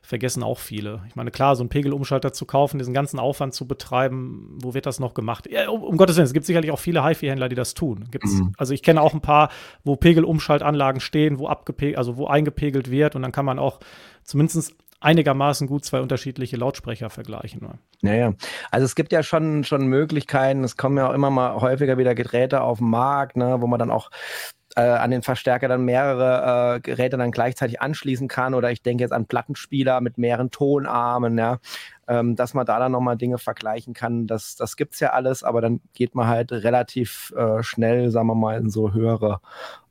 Vergessen 0.02 0.42
auch 0.42 0.58
viele. 0.58 1.02
Ich 1.08 1.14
meine, 1.14 1.30
klar, 1.30 1.54
so 1.54 1.62
einen 1.62 1.70
Pegelumschalter 1.70 2.32
zu 2.32 2.44
kaufen, 2.44 2.78
diesen 2.78 2.92
ganzen 2.92 3.20
Aufwand 3.20 3.54
zu 3.54 3.66
betreiben, 3.66 4.58
wo 4.60 4.74
wird 4.74 4.84
das 4.84 4.98
noch 4.98 5.14
gemacht? 5.14 5.48
Ja, 5.50 5.70
um, 5.70 5.82
um, 5.82 5.96
Gottes 5.96 6.16
Willen, 6.16 6.26
es 6.26 6.32
gibt 6.32 6.44
sicherlich 6.44 6.72
auch 6.72 6.78
viele 6.80 7.04
HiFi-Händler, 7.04 7.48
die 7.48 7.54
das 7.54 7.74
tun. 7.74 8.06
Gibt's, 8.10 8.32
mhm. 8.32 8.52
Also 8.58 8.74
ich 8.74 8.82
kenne 8.82 9.00
auch 9.00 9.14
ein 9.14 9.20
paar, 9.20 9.50
wo 9.84 9.94
Pegelumschaltanlagen 9.94 11.00
stehen, 11.00 11.38
wo 11.38 11.46
abgepegelt, 11.46 11.96
also 11.96 12.16
wo 12.16 12.26
eingepegelt 12.26 12.90
wird 12.90 13.14
und 13.14 13.22
dann 13.22 13.32
kann 13.32 13.44
man 13.44 13.60
auch 13.60 13.78
zumindest 14.24 14.74
einigermaßen 15.02 15.66
gut 15.66 15.84
zwei 15.84 16.00
unterschiedliche 16.00 16.56
Lautsprecher 16.56 17.10
vergleichen. 17.10 17.60
Ne? 17.60 17.78
Naja, 18.02 18.34
also 18.70 18.84
es 18.84 18.94
gibt 18.94 19.12
ja 19.12 19.22
schon, 19.22 19.64
schon 19.64 19.86
Möglichkeiten, 19.86 20.64
es 20.64 20.76
kommen 20.76 20.96
ja 20.96 21.08
auch 21.08 21.14
immer 21.14 21.30
mal 21.30 21.60
häufiger 21.60 21.98
wieder 21.98 22.14
Geräte 22.14 22.62
auf 22.62 22.78
den 22.78 22.88
Markt, 22.88 23.36
ne, 23.36 23.56
wo 23.60 23.66
man 23.66 23.78
dann 23.78 23.90
auch 23.90 24.10
äh, 24.76 24.82
an 24.82 25.10
den 25.10 25.22
Verstärker 25.22 25.68
dann 25.68 25.84
mehrere 25.84 26.76
äh, 26.76 26.80
Geräte 26.80 27.16
dann 27.16 27.30
gleichzeitig 27.30 27.80
anschließen 27.80 28.28
kann 28.28 28.54
oder 28.54 28.70
ich 28.70 28.82
denke 28.82 29.02
jetzt 29.02 29.12
an 29.12 29.26
Plattenspieler 29.26 30.00
mit 30.00 30.18
mehreren 30.18 30.50
Tonarmen, 30.50 31.36
ja, 31.38 31.58
ähm, 32.08 32.36
dass 32.36 32.54
man 32.54 32.66
da 32.66 32.78
dann 32.78 32.92
nochmal 32.92 33.16
Dinge 33.16 33.38
vergleichen 33.38 33.94
kann. 33.94 34.26
Das, 34.26 34.56
das 34.56 34.76
gibt 34.76 34.94
es 34.94 35.00
ja 35.00 35.10
alles, 35.10 35.42
aber 35.42 35.60
dann 35.60 35.80
geht 35.94 36.14
man 36.14 36.26
halt 36.26 36.52
relativ 36.52 37.32
äh, 37.36 37.62
schnell, 37.62 38.10
sagen 38.10 38.26
wir 38.28 38.34
mal, 38.34 38.58
in 38.58 38.70
so 38.70 38.92
höhere 38.92 39.40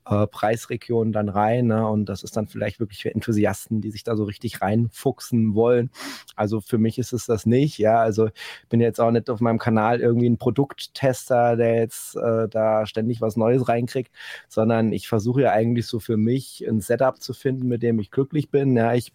äh, 0.06 0.28
Preisregion 0.28 1.12
dann 1.12 1.30
rein. 1.30 1.68
Ne? 1.68 1.88
Und 1.88 2.06
das 2.06 2.24
ist 2.24 2.36
dann 2.38 2.47
vielleicht 2.47 2.80
wirklich 2.80 3.02
für 3.02 3.14
Enthusiasten, 3.14 3.82
die 3.82 3.91
sich 3.91 4.04
da 4.04 4.16
so 4.16 4.24
richtig 4.24 4.62
reinfuchsen 4.62 5.56
wollen. 5.56 5.89
Also 6.36 6.62
für 6.62 6.78
mich 6.78 6.97
ist 6.97 7.14
es 7.14 7.26
das 7.26 7.45
nicht. 7.45 7.78
Ja, 7.78 7.99
also 7.99 8.28
ich 8.28 8.70
bin 8.70 8.82
jetzt 8.82 8.99
auch 8.99 9.12
nicht 9.12 9.30
auf 9.30 9.39
meinem 9.39 9.60
Kanal 9.60 10.02
irgendwie 10.02 10.30
ein 10.30 10.38
Produkttester, 10.38 11.56
der 11.56 11.76
jetzt 11.76 12.16
äh, 12.16 12.47
da 12.49 12.86
ständig 12.86 13.22
was 13.22 13.38
Neues 13.38 13.68
reinkriegt, 13.68 14.12
sondern 14.47 14.91
ich 14.91 15.08
versuche 15.08 15.41
ja 15.43 15.52
eigentlich 15.52 15.88
so 15.88 15.99
für 15.99 16.18
mich 16.18 16.66
ein 16.68 16.82
Setup 16.82 17.22
zu 17.22 17.34
finden, 17.34 17.68
mit 17.68 17.84
dem 17.84 17.99
ich 17.99 18.12
glücklich 18.12 18.49
bin. 18.49 18.76
Ja, 18.76 18.93
ich 18.93 19.14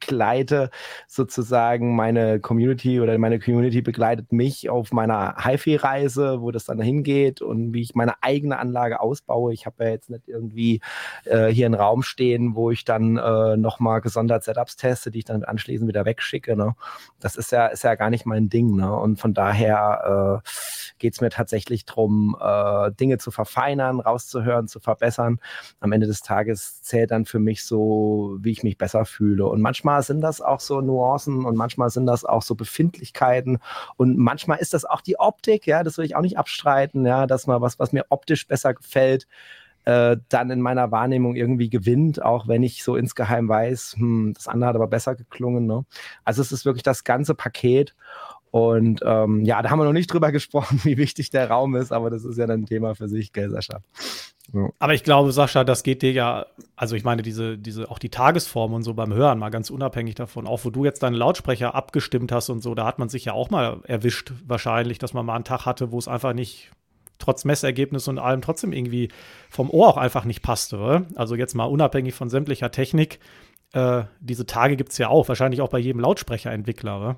begleite 0.00 0.70
sozusagen 1.06 1.96
meine 1.96 2.40
Community 2.40 3.00
oder 3.00 3.16
meine 3.18 3.38
Community 3.38 3.82
begleitet 3.82 4.32
mich 4.32 4.70
auf 4.70 4.92
meiner 4.92 5.36
HiFi-Reise, 5.38 6.40
wo 6.40 6.50
das 6.50 6.64
dann 6.64 6.80
hingeht 6.80 7.42
und 7.42 7.72
wie 7.74 7.82
ich 7.82 7.94
meine 7.94 8.22
eigene 8.22 8.58
Anlage 8.58 9.00
ausbaue. 9.00 9.52
Ich 9.52 9.66
habe 9.66 9.84
ja 9.84 9.90
jetzt 9.90 10.10
nicht 10.10 10.28
irgendwie 10.28 10.80
äh, 11.24 11.48
hier 11.48 11.66
einen 11.66 11.74
Raum 11.74 12.02
stehen, 12.02 12.54
wo 12.54 12.70
ich 12.70 12.84
dann 12.84 13.16
äh, 13.16 13.56
nochmal 13.56 14.00
gesondert 14.00 14.44
Setups 14.44 14.76
teste, 14.76 15.10
die 15.10 15.20
ich 15.20 15.24
dann 15.24 15.44
anschließend 15.44 15.88
wieder 15.88 16.04
wegschicke. 16.04 16.56
Ne? 16.56 16.74
Das 17.20 17.36
ist 17.36 17.52
ja, 17.52 17.66
ist 17.66 17.84
ja 17.84 17.94
gar 17.94 18.10
nicht 18.10 18.26
mein 18.26 18.48
Ding. 18.48 18.76
Ne? 18.76 18.92
Und 18.92 19.20
von 19.20 19.34
daher 19.34 20.42
äh, 20.44 20.48
geht 20.98 21.14
es 21.14 21.20
mir 21.20 21.30
tatsächlich 21.30 21.84
darum, 21.84 22.36
äh, 22.40 22.92
Dinge 22.92 23.18
zu 23.18 23.30
verfeinern, 23.30 24.00
rauszuhören, 24.00 24.68
zu 24.68 24.80
verbessern. 24.80 25.40
Am 25.80 25.92
Ende 25.92 26.06
des 26.06 26.20
Tages 26.20 26.82
zählt 26.82 27.10
dann 27.10 27.24
für 27.24 27.38
mich 27.38 27.64
so, 27.64 28.36
wie 28.40 28.50
ich 28.50 28.62
mich 28.62 28.78
besser 28.78 29.04
fühle. 29.04 29.46
Und 29.46 29.60
manchmal 29.60 29.87
manchmal 29.88 30.02
sind 30.02 30.20
das 30.20 30.42
auch 30.42 30.60
so 30.60 30.82
Nuancen 30.82 31.46
und 31.46 31.56
manchmal 31.56 31.88
sind 31.88 32.04
das 32.04 32.26
auch 32.26 32.42
so 32.42 32.54
Befindlichkeiten 32.54 33.58
und 33.96 34.18
manchmal 34.18 34.58
ist 34.58 34.74
das 34.74 34.84
auch 34.84 35.00
die 35.00 35.18
Optik, 35.18 35.66
ja, 35.66 35.82
das 35.82 35.96
will 35.96 36.04
ich 36.04 36.14
auch 36.14 36.20
nicht 36.20 36.36
abstreiten, 36.36 37.06
ja, 37.06 37.26
dass 37.26 37.46
mal 37.46 37.62
was, 37.62 37.78
was 37.78 37.92
mir 37.92 38.04
optisch 38.10 38.46
besser 38.46 38.74
gefällt, 38.74 39.26
äh, 39.86 40.18
dann 40.28 40.50
in 40.50 40.60
meiner 40.60 40.90
Wahrnehmung 40.90 41.36
irgendwie 41.36 41.70
gewinnt, 41.70 42.22
auch 42.22 42.48
wenn 42.48 42.62
ich 42.62 42.84
so 42.84 42.96
insgeheim 42.96 43.48
weiß, 43.48 43.94
hm, 43.96 44.34
das 44.34 44.46
andere 44.46 44.68
hat 44.68 44.76
aber 44.76 44.88
besser 44.88 45.14
geklungen. 45.14 45.66
Ne? 45.66 45.86
Also 46.22 46.42
es 46.42 46.52
ist 46.52 46.66
wirklich 46.66 46.82
das 46.82 47.04
ganze 47.04 47.34
Paket. 47.34 47.94
Und 48.50 49.00
ähm, 49.06 49.44
ja, 49.44 49.62
da 49.62 49.70
haben 49.70 49.78
wir 49.78 49.84
noch 49.84 49.92
nicht 49.92 50.12
drüber 50.12 50.32
gesprochen, 50.38 50.80
wie 50.82 50.98
wichtig 50.98 51.30
der 51.30 51.48
Raum 51.48 51.76
ist, 51.76 51.92
aber 51.92 52.10
das 52.10 52.24
ist 52.24 52.36
ja 52.36 52.46
dann 52.46 52.62
ein 52.62 52.66
Thema 52.66 52.94
für 52.94 53.08
sich, 53.08 53.32
gell, 53.32 53.48
Sascha? 53.48 53.80
Aber 54.78 54.94
ich 54.94 55.04
glaube, 55.04 55.30
Sascha, 55.32 55.62
das 55.62 55.82
geht 55.82 56.02
dir 56.02 56.12
ja, 56.12 56.46
also 56.74 56.96
ich 56.96 57.04
meine, 57.04 57.22
diese, 57.22 57.58
diese, 57.58 57.90
auch 57.90 57.98
die 57.98 58.08
Tagesform 58.08 58.72
und 58.72 58.82
so 58.82 58.94
beim 58.94 59.12
Hören, 59.12 59.38
mal 59.38 59.50
ganz 59.50 59.68
unabhängig 59.68 60.14
davon, 60.14 60.46
auch 60.46 60.64
wo 60.64 60.70
du 60.70 60.84
jetzt 60.84 61.02
deine 61.02 61.16
Lautsprecher 61.16 61.74
abgestimmt 61.74 62.32
hast 62.32 62.48
und 62.48 62.62
so, 62.62 62.74
da 62.74 62.86
hat 62.86 62.98
man 62.98 63.10
sich 63.10 63.26
ja 63.26 63.34
auch 63.34 63.50
mal 63.50 63.80
erwischt, 63.84 64.32
wahrscheinlich, 64.46 64.98
dass 64.98 65.12
man 65.12 65.26
mal 65.26 65.34
einen 65.34 65.44
Tag 65.44 65.66
hatte, 65.66 65.92
wo 65.92 65.98
es 65.98 66.08
einfach 66.08 66.32
nicht, 66.32 66.70
trotz 67.18 67.44
Messergebnis 67.44 68.08
und 68.08 68.18
allem, 68.18 68.40
trotzdem 68.40 68.72
irgendwie 68.72 69.10
vom 69.50 69.70
Ohr 69.70 69.88
auch 69.88 69.96
einfach 69.96 70.24
nicht 70.24 70.40
passte. 70.40 70.78
Oder? 70.78 71.06
Also 71.16 71.34
jetzt 71.34 71.54
mal 71.54 71.64
unabhängig 71.64 72.14
von 72.14 72.30
sämtlicher 72.30 72.70
Technik, 72.70 73.18
äh, 73.72 74.04
diese 74.20 74.46
Tage 74.46 74.76
gibt 74.76 74.92
es 74.92 74.98
ja 74.98 75.08
auch, 75.08 75.28
wahrscheinlich 75.28 75.60
auch 75.60 75.68
bei 75.68 75.78
jedem 75.78 76.00
Lautsprecherentwickler. 76.00 77.00
Oder? 77.00 77.16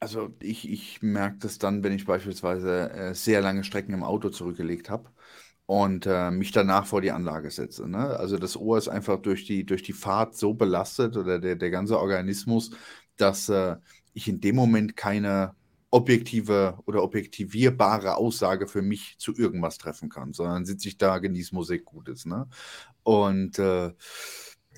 Also 0.00 0.30
ich, 0.40 0.70
ich 0.70 1.02
merke 1.02 1.36
das 1.40 1.58
dann, 1.58 1.84
wenn 1.84 1.92
ich 1.92 2.06
beispielsweise 2.06 2.90
äh, 2.90 3.14
sehr 3.14 3.42
lange 3.42 3.62
Strecken 3.62 3.92
im 3.92 4.02
Auto 4.02 4.30
zurückgelegt 4.30 4.88
habe 4.88 5.10
und 5.66 6.06
äh, 6.06 6.30
mich 6.30 6.52
danach 6.52 6.86
vor 6.86 7.00
die 7.00 7.12
Anlage 7.12 7.50
setze. 7.50 7.88
Ne? 7.88 7.98
Also 7.98 8.36
das 8.36 8.56
Ohr 8.56 8.78
ist 8.78 8.88
einfach 8.88 9.18
durch 9.18 9.44
die, 9.44 9.64
durch 9.64 9.82
die 9.82 9.92
Fahrt 9.92 10.36
so 10.36 10.54
belastet 10.54 11.16
oder 11.16 11.38
der, 11.38 11.56
der 11.56 11.70
ganze 11.70 11.98
Organismus, 11.98 12.70
dass 13.16 13.48
äh, 13.48 13.76
ich 14.12 14.28
in 14.28 14.40
dem 14.40 14.56
Moment 14.56 14.96
keine 14.96 15.54
objektive 15.90 16.78
oder 16.86 17.02
objektivierbare 17.02 18.16
Aussage 18.16 18.66
für 18.66 18.82
mich 18.82 19.16
zu 19.18 19.34
irgendwas 19.36 19.78
treffen 19.78 20.08
kann, 20.08 20.32
sondern 20.32 20.64
sitze 20.64 20.88
ich 20.88 20.98
da, 20.98 21.18
genieße 21.18 21.54
Musik 21.54 21.84
Gutes. 21.84 22.24
Ne? 22.24 22.48
Und 23.02 23.58
äh, 23.58 23.92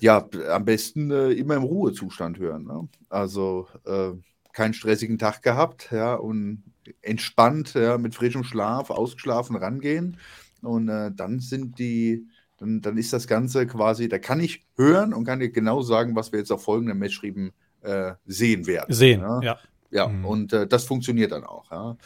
ja, 0.01 0.27
am 0.49 0.65
besten 0.65 1.09
äh, 1.11 1.31
immer 1.31 1.55
im 1.55 1.63
Ruhezustand 1.63 2.37
hören. 2.37 2.65
Ne? 2.65 2.89
Also 3.09 3.67
äh, 3.85 4.11
keinen 4.51 4.73
stressigen 4.73 5.17
Tag 5.17 5.41
gehabt, 5.41 5.89
ja, 5.91 6.15
und 6.15 6.63
entspannt, 7.01 7.73
ja, 7.73 7.97
mit 7.97 8.13
frischem 8.15 8.43
Schlaf, 8.43 8.89
ausgeschlafen 8.89 9.55
rangehen 9.55 10.17
und 10.65 10.89
äh, 10.89 11.11
dann 11.13 11.39
sind 11.39 11.79
die, 11.79 12.27
dann, 12.57 12.81
dann 12.81 12.97
ist 12.97 13.13
das 13.13 13.27
Ganze 13.27 13.67
quasi, 13.67 14.09
da 14.09 14.19
kann 14.19 14.39
ich 14.39 14.65
hören 14.75 15.13
und 15.13 15.25
kann 15.25 15.39
dir 15.39 15.49
genau 15.49 15.81
sagen, 15.81 16.15
was 16.15 16.31
wir 16.31 16.39
jetzt 16.39 16.51
auf 16.51 16.63
folgendem 16.63 16.99
Messschreiben 16.99 17.51
äh, 17.81 18.13
sehen 18.25 18.67
werden. 18.67 18.93
Sehen, 18.93 19.21
ja. 19.21 19.41
Ja, 19.41 19.59
ja 19.91 20.07
mhm. 20.07 20.25
und 20.25 20.53
äh, 20.53 20.67
das 20.67 20.85
funktioniert 20.85 21.31
dann 21.31 21.43
auch, 21.43 21.71
ja. 21.71 21.97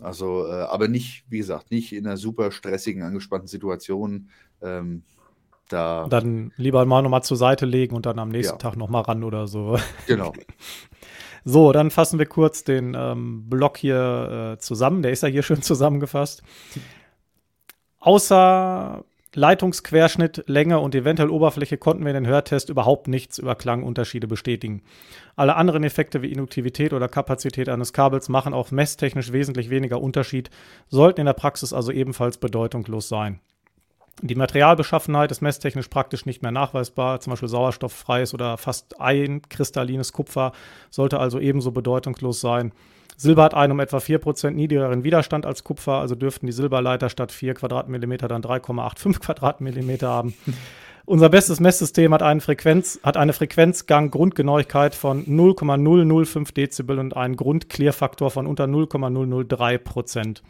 Also, 0.00 0.46
äh, 0.46 0.50
aber 0.50 0.86
nicht, 0.86 1.24
wie 1.28 1.38
gesagt, 1.38 1.70
nicht 1.70 1.92
in 1.92 2.06
einer 2.06 2.16
super 2.16 2.52
stressigen, 2.52 3.02
angespannten 3.02 3.48
Situation. 3.48 4.30
Ähm, 4.62 5.02
da 5.68 6.06
dann 6.08 6.52
lieber 6.56 6.84
mal 6.86 7.02
nochmal 7.02 7.22
zur 7.22 7.36
Seite 7.36 7.66
legen 7.66 7.94
und 7.94 8.06
dann 8.06 8.18
am 8.18 8.30
nächsten 8.30 8.54
ja. 8.54 8.58
Tag 8.58 8.76
nochmal 8.76 9.02
ran 9.02 9.22
oder 9.24 9.46
so. 9.46 9.78
Genau. 10.06 10.32
So, 11.44 11.72
dann 11.72 11.90
fassen 11.90 12.18
wir 12.18 12.26
kurz 12.26 12.62
den 12.62 12.94
ähm, 12.94 13.48
Block 13.48 13.78
hier 13.78 14.56
äh, 14.56 14.58
zusammen. 14.58 15.00
Der 15.00 15.12
ist 15.12 15.22
ja 15.22 15.30
hier 15.30 15.42
schön 15.42 15.62
zusammengefasst. 15.62 16.42
Außer 18.00 19.04
Leitungsquerschnitt, 19.34 20.44
Länge 20.46 20.80
und 20.80 20.94
eventuell 20.94 21.30
Oberfläche 21.30 21.76
konnten 21.76 22.04
wir 22.04 22.10
in 22.10 22.24
den 22.24 22.26
Hörtest 22.26 22.70
überhaupt 22.70 23.08
nichts 23.08 23.38
über 23.38 23.54
Klangunterschiede 23.54 24.26
bestätigen. 24.26 24.82
Alle 25.36 25.56
anderen 25.56 25.84
Effekte 25.84 26.22
wie 26.22 26.32
Induktivität 26.32 26.92
oder 26.92 27.08
Kapazität 27.08 27.68
eines 27.68 27.92
Kabels 27.92 28.28
machen 28.28 28.54
auch 28.54 28.70
messtechnisch 28.70 29.32
wesentlich 29.32 29.68
weniger 29.70 30.00
Unterschied, 30.00 30.50
sollten 30.88 31.20
in 31.20 31.26
der 31.26 31.34
Praxis 31.34 31.72
also 31.72 31.92
ebenfalls 31.92 32.38
bedeutungslos 32.38 33.08
sein. 33.08 33.40
Die 34.22 34.34
Materialbeschaffenheit 34.34 35.30
ist 35.30 35.42
messtechnisch 35.42 35.88
praktisch 35.88 36.26
nicht 36.26 36.42
mehr 36.42 36.50
nachweisbar, 36.50 37.20
zum 37.20 37.32
Beispiel 37.32 37.48
sauerstofffreies 37.48 38.34
oder 38.34 38.56
fast 38.56 39.00
einkristallines 39.00 40.12
Kupfer 40.12 40.52
sollte 40.90 41.20
also 41.20 41.38
ebenso 41.38 41.70
bedeutungslos 41.70 42.40
sein. 42.40 42.72
Silber 43.18 43.42
hat 43.42 43.54
einen 43.54 43.72
um 43.72 43.80
etwa 43.80 43.96
4% 43.98 44.52
niedrigeren 44.52 45.02
Widerstand 45.02 45.44
als 45.44 45.64
Kupfer, 45.64 45.94
also 45.94 46.14
dürften 46.14 46.46
die 46.46 46.52
Silberleiter 46.52 47.08
statt 47.08 47.32
4 47.32 47.54
Quadratmillimeter 47.54 48.28
dann 48.28 48.42
3,85 48.42 49.18
Quadratmillimeter 49.24 50.08
haben. 50.08 50.34
Unser 51.04 51.28
bestes 51.28 51.58
Messsystem 51.58 52.14
hat, 52.14 52.22
eine 52.22 52.40
Frequenz, 52.40 53.00
hat 53.02 53.16
eine 53.16 53.32
Frequenzgang-Grundgenauigkeit 53.32 54.94
von 54.94 55.24
0,005 55.26 56.52
Dezibel 56.52 57.00
und 57.00 57.16
einen 57.16 57.34
Grundklärfaktor 57.34 58.30
von 58.30 58.46
unter 58.46 58.68
0,003 58.68 59.78
Prozent. 59.78 60.44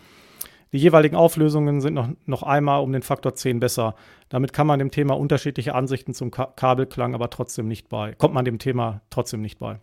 Die 0.72 0.78
jeweiligen 0.78 1.16
Auflösungen 1.16 1.80
sind 1.80 1.94
noch, 1.94 2.10
noch 2.26 2.42
einmal 2.42 2.82
um 2.82 2.92
den 2.92 3.00
Faktor 3.00 3.34
10 3.34 3.60
besser. 3.60 3.94
Damit 4.28 4.52
kann 4.52 4.66
man 4.66 4.78
dem 4.78 4.90
Thema 4.90 5.16
unterschiedliche 5.16 5.74
Ansichten 5.74 6.12
zum 6.12 6.30
Ka 6.30 6.52
Kabelklang 6.54 7.14
aber 7.14 7.30
trotzdem 7.30 7.66
nicht 7.66 7.88
bei. 7.88 8.12
Kommt 8.12 8.34
man 8.34 8.44
dem 8.44 8.58
Thema 8.58 9.00
trotzdem 9.08 9.40
nicht 9.40 9.58
bei. 9.58 9.80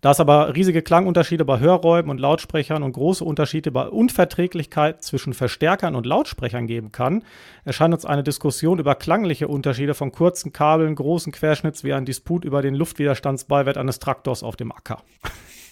Da 0.00 0.12
es 0.12 0.20
aber 0.20 0.54
riesige 0.54 0.80
Klangunterschiede 0.80 1.44
bei 1.44 1.58
Hörräumen 1.58 2.10
und 2.10 2.18
Lautsprechern 2.18 2.82
und 2.82 2.92
große 2.92 3.22
Unterschiede 3.22 3.70
bei 3.70 3.86
Unverträglichkeit 3.86 5.02
zwischen 5.04 5.34
Verstärkern 5.34 5.94
und 5.94 6.06
Lautsprechern 6.06 6.66
geben 6.66 6.90
kann, 6.90 7.22
erscheint 7.64 7.92
uns 7.92 8.06
eine 8.06 8.22
Diskussion 8.22 8.78
über 8.78 8.94
klangliche 8.94 9.48
Unterschiede 9.48 9.92
von 9.92 10.10
kurzen 10.10 10.52
Kabeln, 10.52 10.94
großen 10.94 11.32
Querschnitts 11.32 11.84
wie 11.84 11.92
ein 11.92 12.06
Disput 12.06 12.46
über 12.46 12.62
den 12.62 12.74
Luftwiderstandsbeiwert 12.74 13.76
eines 13.76 13.98
Traktors 13.98 14.42
auf 14.42 14.56
dem 14.56 14.72
Acker. 14.72 15.02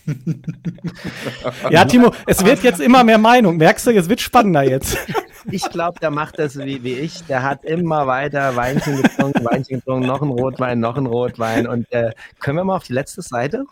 ja, 1.70 1.84
Timo, 1.84 2.12
es 2.26 2.44
wird 2.44 2.62
jetzt 2.62 2.80
immer 2.80 3.04
mehr 3.04 3.18
Meinung. 3.18 3.56
Merkst 3.56 3.86
du, 3.86 3.90
es 3.92 4.08
wird 4.08 4.20
spannender 4.20 4.62
jetzt. 4.62 4.98
Ich 5.50 5.68
glaube, 5.70 5.98
der 6.00 6.10
macht 6.10 6.38
das 6.38 6.58
wie, 6.58 6.82
wie 6.82 6.94
ich. 6.94 7.24
Der 7.24 7.42
hat 7.42 7.64
immer 7.64 8.06
weiter 8.06 8.56
Weinchen 8.56 9.02
getrunken, 9.02 9.44
Weinchen 9.44 9.78
getrunken, 9.78 10.06
noch 10.06 10.22
ein 10.22 10.30
Rotwein, 10.30 10.80
noch 10.80 10.96
ein 10.96 11.06
Rotwein. 11.06 11.66
Und 11.66 11.90
äh, 11.92 12.12
können 12.40 12.58
wir 12.58 12.64
mal 12.64 12.76
auf 12.76 12.84
die 12.84 12.92
letzte 12.92 13.22
Seite? 13.22 13.64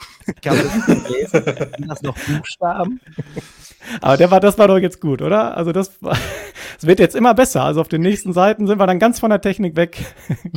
Kann 0.43 0.57
man 0.57 0.67
das 0.87 1.11
lesen? 1.11 1.43
Sind 1.45 1.89
das 1.89 2.03
noch 2.03 2.17
Buchstaben? 2.19 3.01
Aber 4.01 4.17
der 4.17 4.31
war, 4.31 4.41
das 4.41 4.59
war 4.59 4.69
doch 4.69 4.79
jetzt 4.79 5.01
gut, 5.01 5.23
oder? 5.23 5.57
Also 5.57 5.73
das, 5.73 5.93
es 6.79 6.87
wird 6.87 6.99
jetzt 6.99 7.14
immer 7.14 7.35
besser. 7.35 7.62
Also 7.62 7.81
auf 7.81 7.89
den 7.89 8.03
nächsten 8.03 8.33
Seiten 8.33 8.67
sind 8.67 8.79
wir 8.79 8.87
dann 8.87 8.99
ganz 8.99 9.21
von 9.21 9.31
der 9.31 9.41
Technik 9.41 9.77
weg. 9.77 10.05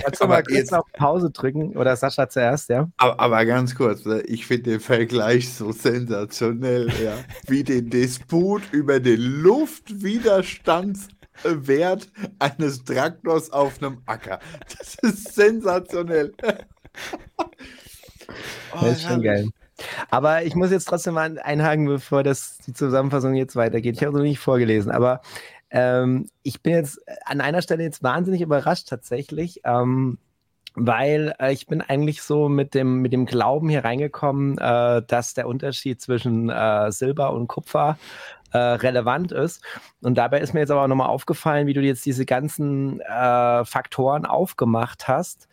Kannst 0.02 0.22
du 0.22 0.28
mal 0.28 0.44
jetzt 0.50 0.74
auf 0.74 0.86
Pause 0.94 1.30
drücken 1.32 1.78
oder 1.78 1.96
Sascha 1.96 2.30
zuerst, 2.30 2.70
ja? 2.70 2.88
Aber, 2.98 3.20
aber 3.20 3.46
ganz 3.46 3.76
kurz, 3.76 4.06
ne? 4.06 4.22
ich 4.22 4.46
finde 4.46 4.72
den 4.72 4.80
Vergleich 4.80 5.54
so 5.54 5.72
sensationell, 5.72 6.90
ja. 7.04 7.14
Wie 7.48 7.64
den 7.64 7.90
Disput 7.90 8.64
über 8.72 9.00
den 9.00 9.20
Luftwiderstandswert 11.44 12.10
eines 12.40 12.84
Traktors 12.84 13.52
auf 13.52 13.82
einem 13.82 14.02
Acker. 14.06 14.40
Das 14.78 14.96
ist 14.96 15.36
sensationell. 15.36 16.34
oh, 17.38 17.44
das 18.82 18.98
ist 18.98 19.08
schon 19.08 19.22
geil. 19.22 19.50
Aber 20.10 20.44
ich 20.44 20.56
muss 20.56 20.72
jetzt 20.72 20.86
trotzdem 20.86 21.14
mal 21.14 21.40
einhaken, 21.40 21.86
bevor 21.86 22.24
das, 22.24 22.58
die 22.66 22.74
Zusammenfassung 22.74 23.34
jetzt 23.36 23.56
weitergeht. 23.56 23.96
Ich 23.96 24.02
habe 24.02 24.12
es 24.12 24.18
noch 24.18 24.24
nicht 24.24 24.40
vorgelesen, 24.40 24.92
aber 24.92 25.22
ähm, 25.72 26.30
ich 26.44 26.62
bin 26.62 26.74
jetzt 26.74 27.00
an 27.26 27.42
einer 27.42 27.62
Stelle 27.62 27.84
jetzt 27.84 28.04
wahnsinnig 28.04 28.42
überrascht 28.42 28.90
tatsächlich. 28.90 29.62
Ähm, 29.64 30.18
weil 30.76 31.34
äh, 31.40 31.52
ich 31.52 31.68
bin 31.68 31.82
eigentlich 31.82 32.22
so 32.22 32.50
mit 32.50 32.74
dem, 32.74 33.02
mit 33.02 33.14
dem 33.14 33.26
Glauben 33.26 33.70
hier 33.70 33.84
reingekommen, 33.84 34.58
äh, 34.58 35.02
dass 35.06 35.34
der 35.34 35.48
Unterschied 35.48 36.02
zwischen 36.02 36.50
äh, 36.50 36.92
Silber 36.92 37.34
und 37.34 37.48
Kupfer 37.48 37.98
äh, 38.52 38.58
relevant 38.58 39.32
ist. 39.32 39.64
Und 40.02 40.18
dabei 40.18 40.40
ist 40.40 40.54
mir 40.54 40.62
jetzt 40.62 40.72
aber 40.72 40.88
nochmal 40.88 41.10
aufgefallen, 41.10 41.68
wie 41.68 41.74
du 41.74 41.82
jetzt 41.82 42.06
diese 42.06 42.26
ganzen 42.26 43.00
äh, 43.02 43.66
Faktoren 43.66 44.26
aufgemacht 44.26 45.08
hast 45.08 45.48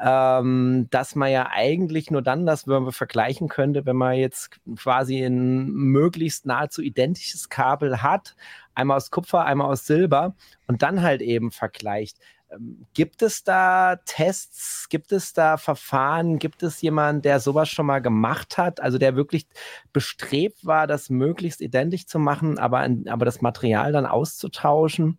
ähm, 0.00 0.88
dass 0.90 1.14
man 1.14 1.30
ja 1.30 1.48
eigentlich 1.50 2.10
nur 2.10 2.22
dann 2.22 2.46
das 2.46 2.66
man 2.66 2.90
vergleichen 2.92 3.48
könnte, 3.48 3.86
wenn 3.86 3.96
man 3.96 4.14
jetzt 4.14 4.58
quasi 4.76 5.22
ein 5.24 5.70
möglichst 5.70 6.46
nahezu 6.46 6.82
identisches 6.82 7.48
Kabel 7.48 8.02
hat, 8.02 8.34
einmal 8.74 8.96
aus 8.96 9.10
Kupfer, 9.10 9.44
einmal 9.44 9.68
aus 9.70 9.86
Silber 9.86 10.34
und 10.66 10.82
dann 10.82 11.02
halt 11.02 11.22
eben 11.22 11.52
vergleicht. 11.52 12.18
Ähm, 12.50 12.86
gibt 12.94 13.22
es 13.22 13.44
da 13.44 13.96
Tests, 14.04 14.88
gibt 14.88 15.12
es 15.12 15.32
da 15.32 15.56
Verfahren, 15.56 16.38
gibt 16.38 16.62
es 16.62 16.80
jemanden, 16.82 17.22
der 17.22 17.40
sowas 17.40 17.68
schon 17.68 17.86
mal 17.86 18.00
gemacht 18.00 18.58
hat, 18.58 18.80
also 18.80 18.98
der 18.98 19.16
wirklich 19.16 19.46
bestrebt 19.92 20.64
war, 20.66 20.86
das 20.86 21.10
möglichst 21.10 21.60
identisch 21.60 22.06
zu 22.06 22.18
machen, 22.18 22.58
aber, 22.58 22.86
aber 23.08 23.24
das 23.24 23.40
Material 23.40 23.92
dann 23.92 24.06
auszutauschen? 24.06 25.18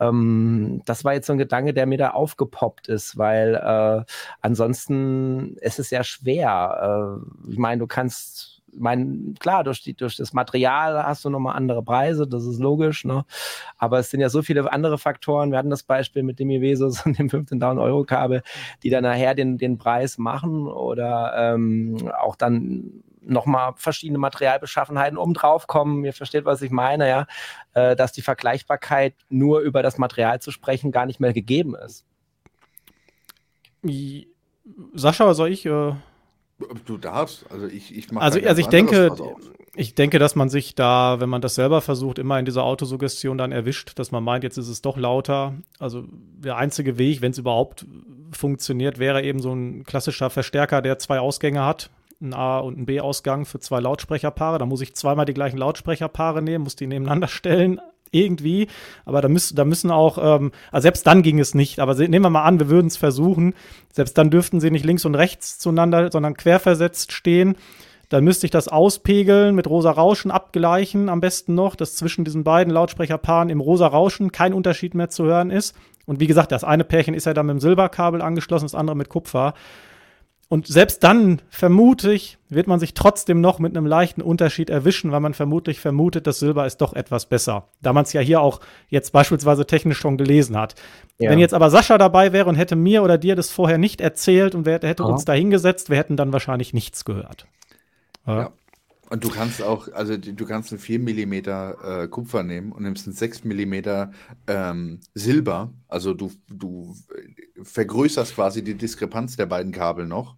Ähm, 0.00 0.82
das 0.84 1.04
war 1.04 1.14
jetzt 1.14 1.26
so 1.26 1.32
ein 1.32 1.38
Gedanke, 1.38 1.74
der 1.74 1.86
mir 1.86 1.98
da 1.98 2.10
aufgepoppt 2.10 2.88
ist, 2.88 3.16
weil 3.18 3.54
äh, 3.54 4.04
ansonsten 4.40 5.56
ist 5.58 5.78
es 5.78 5.90
ja 5.90 6.04
schwer. 6.04 7.20
Äh, 7.46 7.50
ich 7.50 7.58
meine, 7.58 7.80
du 7.80 7.86
kannst 7.86 8.57
ich 8.72 8.80
meine, 8.80 9.34
klar, 9.38 9.64
durch, 9.64 9.82
die, 9.82 9.94
durch 9.94 10.16
das 10.16 10.32
Material 10.32 11.02
hast 11.04 11.24
du 11.24 11.30
nochmal 11.30 11.56
andere 11.56 11.82
Preise, 11.82 12.26
das 12.26 12.44
ist 12.44 12.58
logisch, 12.58 13.04
ne? 13.04 13.24
aber 13.76 13.98
es 13.98 14.10
sind 14.10 14.20
ja 14.20 14.28
so 14.28 14.42
viele 14.42 14.70
andere 14.72 14.98
Faktoren. 14.98 15.50
Wir 15.50 15.58
hatten 15.58 15.70
das 15.70 15.82
Beispiel 15.82 16.22
mit 16.22 16.38
dem 16.38 16.50
Ivesus 16.50 17.00
und 17.06 17.18
dem 17.18 17.28
15.000 17.28 17.82
Euro 17.82 18.04
Kabel, 18.04 18.42
die 18.82 18.90
dann 18.90 19.04
nachher 19.04 19.34
den, 19.34 19.58
den 19.58 19.78
Preis 19.78 20.18
machen 20.18 20.66
oder 20.66 21.32
ähm, 21.36 22.10
auch 22.20 22.36
dann 22.36 23.02
nochmal 23.20 23.72
verschiedene 23.76 24.18
Materialbeschaffenheiten 24.18 25.18
obendrauf 25.18 25.66
kommen. 25.66 26.04
Ihr 26.04 26.12
versteht, 26.12 26.44
was 26.44 26.62
ich 26.62 26.70
meine, 26.70 27.08
ja, 27.08 27.26
äh, 27.74 27.94
dass 27.94 28.12
die 28.12 28.22
Vergleichbarkeit 28.22 29.14
nur 29.28 29.60
über 29.60 29.82
das 29.82 29.98
Material 29.98 30.40
zu 30.40 30.50
sprechen 30.50 30.92
gar 30.92 31.06
nicht 31.06 31.20
mehr 31.20 31.32
gegeben 31.32 31.74
ist. 31.74 32.04
Sascha, 34.94 35.34
soll 35.34 35.52
ich? 35.52 35.66
Äh 35.66 35.92
Du 36.86 36.98
darfst, 36.98 37.46
also 37.50 37.66
ich, 37.66 37.96
ich 37.96 38.10
mache. 38.10 38.24
Also, 38.24 38.40
also 38.40 38.60
ich 38.60 38.66
denke, 38.66 39.14
ich 39.76 39.94
denke, 39.94 40.18
dass 40.18 40.34
man 40.34 40.48
sich 40.48 40.74
da, 40.74 41.20
wenn 41.20 41.28
man 41.28 41.40
das 41.40 41.54
selber 41.54 41.80
versucht, 41.80 42.18
immer 42.18 42.38
in 42.38 42.44
dieser 42.44 42.64
Autosuggestion 42.64 43.38
dann 43.38 43.52
erwischt, 43.52 43.98
dass 43.98 44.10
man 44.10 44.24
meint, 44.24 44.42
jetzt 44.42 44.58
ist 44.58 44.68
es 44.68 44.82
doch 44.82 44.96
lauter. 44.96 45.54
Also 45.78 46.04
der 46.10 46.56
einzige 46.56 46.98
Weg, 46.98 47.22
wenn 47.22 47.30
es 47.30 47.38
überhaupt 47.38 47.86
funktioniert, 48.32 48.98
wäre 48.98 49.22
eben 49.22 49.40
so 49.40 49.52
ein 49.52 49.84
klassischer 49.84 50.30
Verstärker, 50.30 50.82
der 50.82 50.98
zwei 50.98 51.20
Ausgänge 51.20 51.64
hat 51.64 51.90
ein 52.20 52.34
A- 52.34 52.58
und 52.58 52.78
ein 52.78 52.86
B-Ausgang 52.86 53.44
für 53.44 53.60
zwei 53.60 53.80
Lautsprecherpaare. 53.80 54.58
Da 54.58 54.66
muss 54.66 54.80
ich 54.80 54.94
zweimal 54.94 55.24
die 55.24 55.34
gleichen 55.34 55.58
Lautsprecherpaare 55.58 56.42
nehmen, 56.42 56.64
muss 56.64 56.76
die 56.76 56.86
nebeneinander 56.86 57.28
stellen, 57.28 57.80
irgendwie. 58.10 58.68
Aber 59.04 59.20
da, 59.20 59.28
müssen, 59.28 59.56
da 59.56 59.64
müssen 59.64 59.90
auch, 59.90 60.18
ähm, 60.20 60.52
also 60.70 60.82
selbst 60.82 61.06
dann 61.06 61.22
ging 61.22 61.38
es 61.38 61.54
nicht. 61.54 61.80
Aber 61.80 61.94
nehmen 61.94 62.24
wir 62.24 62.30
mal 62.30 62.44
an, 62.44 62.58
wir 62.58 62.68
würden 62.68 62.88
es 62.88 62.96
versuchen. 62.96 63.54
Selbst 63.92 64.16
dann 64.18 64.30
dürften 64.30 64.60
sie 64.60 64.70
nicht 64.70 64.84
links 64.84 65.04
und 65.04 65.14
rechts 65.14 65.58
zueinander, 65.58 66.10
sondern 66.10 66.34
querversetzt 66.34 67.12
stehen. 67.12 67.56
Dann 68.08 68.24
müsste 68.24 68.46
ich 68.46 68.50
das 68.50 68.68
auspegeln, 68.68 69.54
mit 69.54 69.68
rosa 69.68 69.90
Rauschen 69.90 70.30
abgleichen, 70.30 71.10
am 71.10 71.20
besten 71.20 71.54
noch, 71.54 71.76
dass 71.76 71.94
zwischen 71.94 72.24
diesen 72.24 72.42
beiden 72.42 72.72
Lautsprecherpaaren 72.72 73.50
im 73.50 73.60
rosa 73.60 73.86
Rauschen 73.86 74.32
kein 74.32 74.54
Unterschied 74.54 74.94
mehr 74.94 75.10
zu 75.10 75.24
hören 75.24 75.50
ist. 75.50 75.76
Und 76.06 76.20
wie 76.20 76.26
gesagt, 76.26 76.52
das 76.52 76.64
eine 76.64 76.84
Pärchen 76.84 77.12
ist 77.12 77.26
ja 77.26 77.34
dann 77.34 77.44
mit 77.46 77.56
dem 77.56 77.60
Silberkabel 77.60 78.22
angeschlossen, 78.22 78.64
das 78.64 78.74
andere 78.74 78.96
mit 78.96 79.10
Kupfer. 79.10 79.52
Und 80.50 80.66
selbst 80.66 81.04
dann, 81.04 81.42
vermute 81.50 82.10
ich, 82.10 82.38
wird 82.48 82.66
man 82.68 82.80
sich 82.80 82.94
trotzdem 82.94 83.42
noch 83.42 83.58
mit 83.58 83.76
einem 83.76 83.84
leichten 83.84 84.22
Unterschied 84.22 84.70
erwischen, 84.70 85.12
weil 85.12 85.20
man 85.20 85.34
vermutlich 85.34 85.78
vermutet, 85.78 86.26
das 86.26 86.38
Silber 86.38 86.64
ist 86.64 86.78
doch 86.78 86.94
etwas 86.94 87.26
besser. 87.26 87.68
Da 87.82 87.92
man 87.92 88.04
es 88.04 88.14
ja 88.14 88.22
hier 88.22 88.40
auch 88.40 88.60
jetzt 88.88 89.12
beispielsweise 89.12 89.66
technisch 89.66 89.98
schon 89.98 90.16
gelesen 90.16 90.56
hat. 90.56 90.74
Ja. 91.18 91.30
Wenn 91.30 91.38
jetzt 91.38 91.52
aber 91.52 91.68
Sascha 91.68 91.98
dabei 91.98 92.32
wäre 92.32 92.48
und 92.48 92.54
hätte 92.54 92.76
mir 92.76 93.02
oder 93.02 93.18
dir 93.18 93.36
das 93.36 93.50
vorher 93.50 93.76
nicht 93.76 94.00
erzählt 94.00 94.54
und 94.54 94.64
wer 94.64 94.80
hätte 94.80 95.02
Aha. 95.02 95.10
uns 95.10 95.26
da 95.26 95.34
hingesetzt, 95.34 95.90
wir 95.90 95.98
hätten 95.98 96.16
dann 96.16 96.32
wahrscheinlich 96.32 96.72
nichts 96.72 97.04
gehört. 97.04 97.46
Ja. 98.26 98.50
Und 99.08 99.24
du 99.24 99.30
kannst 99.30 99.62
auch, 99.62 99.88
also 99.92 100.18
du 100.18 100.44
kannst 100.44 100.70
ein 100.70 100.78
4 100.78 100.98
mm 100.98 101.32
äh, 101.32 102.08
Kupfer 102.08 102.42
nehmen 102.42 102.72
und 102.72 102.82
nimmst 102.82 103.06
ein 103.06 103.14
6 103.14 103.44
mm 103.44 103.74
ähm, 104.46 105.00
Silber. 105.14 105.72
Also 105.88 106.12
du, 106.12 106.30
du 106.48 106.94
vergrößerst 107.62 108.34
quasi 108.34 108.62
die 108.62 108.74
Diskrepanz 108.74 109.36
der 109.36 109.46
beiden 109.46 109.72
Kabel 109.72 110.06
noch 110.06 110.36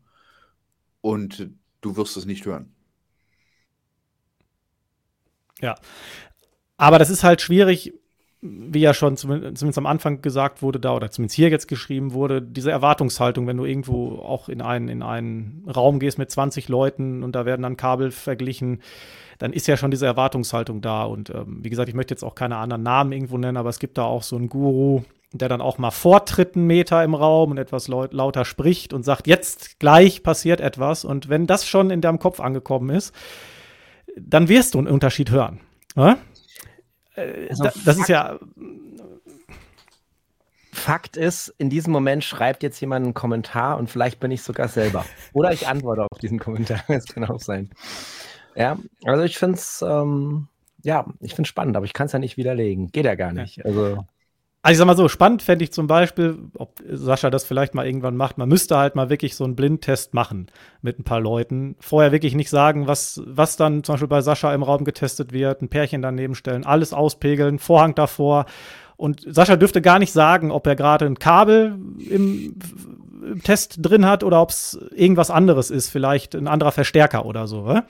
und 1.00 1.50
du 1.80 1.96
wirst 1.96 2.16
es 2.16 2.26
nicht 2.26 2.46
hören. 2.46 2.72
Ja. 5.60 5.74
Aber 6.76 6.98
das 7.00 7.10
ist 7.10 7.24
halt 7.24 7.40
schwierig, 7.40 7.92
wie 8.42 8.80
ja 8.80 8.94
schon 8.94 9.18
zumindest 9.18 9.76
am 9.76 9.86
Anfang 9.86 10.22
gesagt 10.22 10.62
wurde 10.62 10.80
da, 10.80 10.94
oder 10.94 11.10
zumindest 11.10 11.36
hier 11.36 11.50
jetzt 11.50 11.68
geschrieben 11.68 12.14
wurde, 12.14 12.40
diese 12.40 12.70
Erwartungshaltung, 12.70 13.46
wenn 13.46 13.58
du 13.58 13.66
irgendwo 13.66 14.16
auch 14.16 14.48
in 14.48 14.62
einen, 14.62 14.88
in 14.88 15.02
einen 15.02 15.64
Raum 15.74 15.98
gehst 15.98 16.16
mit 16.16 16.30
20 16.30 16.68
Leuten 16.68 17.22
und 17.22 17.34
da 17.34 17.44
werden 17.44 17.62
dann 17.62 17.76
Kabel 17.76 18.10
verglichen, 18.10 18.80
dann 19.38 19.52
ist 19.52 19.66
ja 19.66 19.76
schon 19.76 19.90
diese 19.90 20.06
Erwartungshaltung 20.06 20.80
da. 20.80 21.04
Und 21.04 21.30
ähm, 21.30 21.58
wie 21.62 21.70
gesagt, 21.70 21.88
ich 21.90 21.94
möchte 21.94 22.14
jetzt 22.14 22.22
auch 22.22 22.34
keine 22.34 22.56
anderen 22.56 22.82
Namen 22.82 23.12
irgendwo 23.12 23.36
nennen, 23.36 23.58
aber 23.58 23.68
es 23.68 23.78
gibt 23.78 23.98
da 23.98 24.04
auch 24.04 24.22
so 24.22 24.36
einen 24.36 24.48
Guru, 24.48 25.02
der 25.32 25.48
dann 25.48 25.60
auch 25.60 25.78
mal 25.78 25.90
vortritt 25.90 26.56
einen 26.56 26.66
Meter 26.66 27.04
im 27.04 27.14
Raum 27.14 27.50
und 27.50 27.58
etwas 27.58 27.88
laut, 27.88 28.14
lauter 28.14 28.46
spricht 28.46 28.92
und 28.94 29.04
sagt, 29.04 29.26
jetzt 29.26 29.78
gleich 29.80 30.22
passiert 30.22 30.60
etwas. 30.60 31.04
Und 31.04 31.28
wenn 31.28 31.46
das 31.46 31.66
schon 31.66 31.90
in 31.90 32.00
deinem 32.00 32.18
Kopf 32.18 32.40
angekommen 32.40 32.90
ist, 32.90 33.14
dann 34.16 34.48
wirst 34.48 34.74
du 34.74 34.78
einen 34.78 34.88
Unterschied 34.88 35.30
hören. 35.30 35.60
Ja? 35.96 36.18
Äh, 37.14 37.48
also 37.48 37.64
da, 37.64 37.72
das 37.84 37.98
ist 37.98 38.08
ja. 38.08 38.38
Fakt 40.72 41.16
ist, 41.16 41.52
in 41.58 41.68
diesem 41.68 41.92
Moment 41.92 42.24
schreibt 42.24 42.62
jetzt 42.62 42.80
jemand 42.80 43.04
einen 43.04 43.14
Kommentar 43.14 43.76
und 43.76 43.90
vielleicht 43.90 44.20
bin 44.20 44.30
ich 44.30 44.42
sogar 44.42 44.68
selber. 44.68 45.04
Oder 45.32 45.52
ich 45.52 45.68
antworte 45.68 46.02
auf 46.02 46.18
diesen 46.18 46.38
Kommentar. 46.38 46.82
Das 46.88 47.06
kann 47.06 47.24
auch 47.24 47.40
sein. 47.40 47.70
Ja, 48.54 48.78
also 49.04 49.22
ich 49.24 49.36
finde 49.36 49.56
es, 49.56 49.84
ähm, 49.86 50.48
ja, 50.82 51.06
ich 51.20 51.34
finde 51.34 51.48
spannend, 51.48 51.76
aber 51.76 51.84
ich 51.84 51.92
kann 51.92 52.06
es 52.06 52.12
ja 52.12 52.18
nicht 52.18 52.36
widerlegen. 52.36 52.90
Geht 52.92 53.04
ja 53.04 53.14
gar 53.14 53.32
nicht. 53.32 53.64
Also. 53.64 54.06
Also 54.62 54.72
ich 54.72 54.78
sag 54.78 54.86
mal 54.86 54.96
so, 54.96 55.08
spannend 55.08 55.40
fände 55.40 55.64
ich 55.64 55.72
zum 55.72 55.86
Beispiel, 55.86 56.38
ob 56.54 56.82
Sascha 56.86 57.30
das 57.30 57.44
vielleicht 57.44 57.74
mal 57.74 57.86
irgendwann 57.86 58.16
macht, 58.16 58.36
man 58.36 58.48
müsste 58.48 58.76
halt 58.76 58.94
mal 58.94 59.08
wirklich 59.08 59.34
so 59.34 59.44
einen 59.44 59.56
Blindtest 59.56 60.12
machen 60.12 60.48
mit 60.82 60.98
ein 60.98 61.04
paar 61.04 61.20
Leuten. 61.20 61.76
Vorher 61.80 62.12
wirklich 62.12 62.34
nicht 62.34 62.50
sagen, 62.50 62.86
was, 62.86 63.22
was 63.24 63.56
dann 63.56 63.84
zum 63.84 63.94
Beispiel 63.94 64.08
bei 64.08 64.20
Sascha 64.20 64.52
im 64.52 64.62
Raum 64.62 64.84
getestet 64.84 65.32
wird, 65.32 65.62
ein 65.62 65.70
Pärchen 65.70 66.02
daneben 66.02 66.34
stellen, 66.34 66.66
alles 66.66 66.92
auspegeln, 66.92 67.58
Vorhang 67.58 67.94
davor. 67.94 68.44
Und 68.98 69.24
Sascha 69.26 69.56
dürfte 69.56 69.80
gar 69.80 69.98
nicht 69.98 70.12
sagen, 70.12 70.50
ob 70.50 70.66
er 70.66 70.76
gerade 70.76 71.06
ein 71.06 71.18
Kabel 71.18 71.78
im, 72.10 72.58
im 73.22 73.42
Test 73.42 73.78
drin 73.80 74.04
hat 74.04 74.22
oder 74.24 74.42
ob 74.42 74.50
es 74.50 74.78
irgendwas 74.94 75.30
anderes 75.30 75.70
ist, 75.70 75.88
vielleicht 75.88 76.34
ein 76.34 76.48
anderer 76.48 76.72
Verstärker 76.72 77.24
oder 77.24 77.46
so. 77.46 77.62
Oder? 77.62 77.86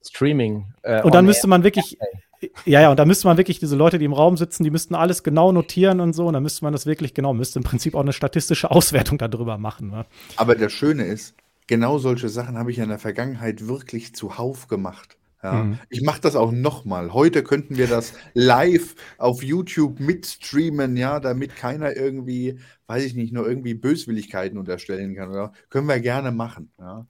Streaming. 0.00 0.66
Äh, 0.82 1.02
und 1.02 1.12
dann 1.12 1.24
müsste 1.24 1.48
man 1.48 1.64
wirklich. 1.64 1.98
Okay 2.00 2.22
ja, 2.64 2.80
ja, 2.82 2.90
und 2.90 2.98
da 2.98 3.04
müsste 3.04 3.26
man 3.26 3.36
wirklich 3.36 3.58
diese 3.58 3.76
Leute, 3.76 3.98
die 3.98 4.04
im 4.04 4.12
Raum 4.12 4.36
sitzen, 4.36 4.62
die 4.62 4.70
müssten 4.70 4.94
alles 4.94 5.22
genau 5.22 5.52
notieren 5.52 6.00
und 6.00 6.12
so. 6.12 6.26
Und 6.26 6.34
da 6.34 6.40
müsste 6.40 6.64
man 6.64 6.72
das 6.72 6.86
wirklich 6.86 7.14
genau, 7.14 7.34
müsste 7.34 7.58
im 7.58 7.64
Prinzip 7.64 7.94
auch 7.94 8.00
eine 8.00 8.12
statistische 8.12 8.70
Auswertung 8.70 9.18
darüber 9.18 9.58
machen. 9.58 9.90
Ne? 9.90 10.06
Aber 10.36 10.54
das 10.54 10.72
Schöne 10.72 11.04
ist, 11.04 11.34
genau 11.66 11.98
solche 11.98 12.28
Sachen 12.28 12.56
habe 12.56 12.70
ich 12.70 12.78
in 12.78 12.88
der 12.88 12.98
Vergangenheit 12.98 13.66
wirklich 13.66 14.14
zuhauf 14.14 14.68
gemacht. 14.68 15.16
Ja, 15.42 15.64
mhm. 15.64 15.78
Ich 15.88 16.02
mache 16.02 16.20
das 16.20 16.34
auch 16.34 16.50
nochmal. 16.50 17.12
Heute 17.12 17.44
könnten 17.44 17.76
wir 17.76 17.86
das 17.86 18.12
live 18.34 18.96
auf 19.18 19.42
YouTube 19.42 20.00
mitstreamen, 20.00 20.96
ja, 20.96 21.20
damit 21.20 21.54
keiner 21.54 21.96
irgendwie, 21.96 22.58
weiß 22.88 23.04
ich 23.04 23.14
nicht, 23.14 23.32
nur 23.32 23.48
irgendwie 23.48 23.74
Böswilligkeiten 23.74 24.58
unterstellen 24.58 25.14
kann. 25.14 25.30
Oder? 25.30 25.52
Können 25.70 25.86
wir 25.86 26.00
gerne 26.00 26.32
machen. 26.32 26.72
Ja. 26.80 27.06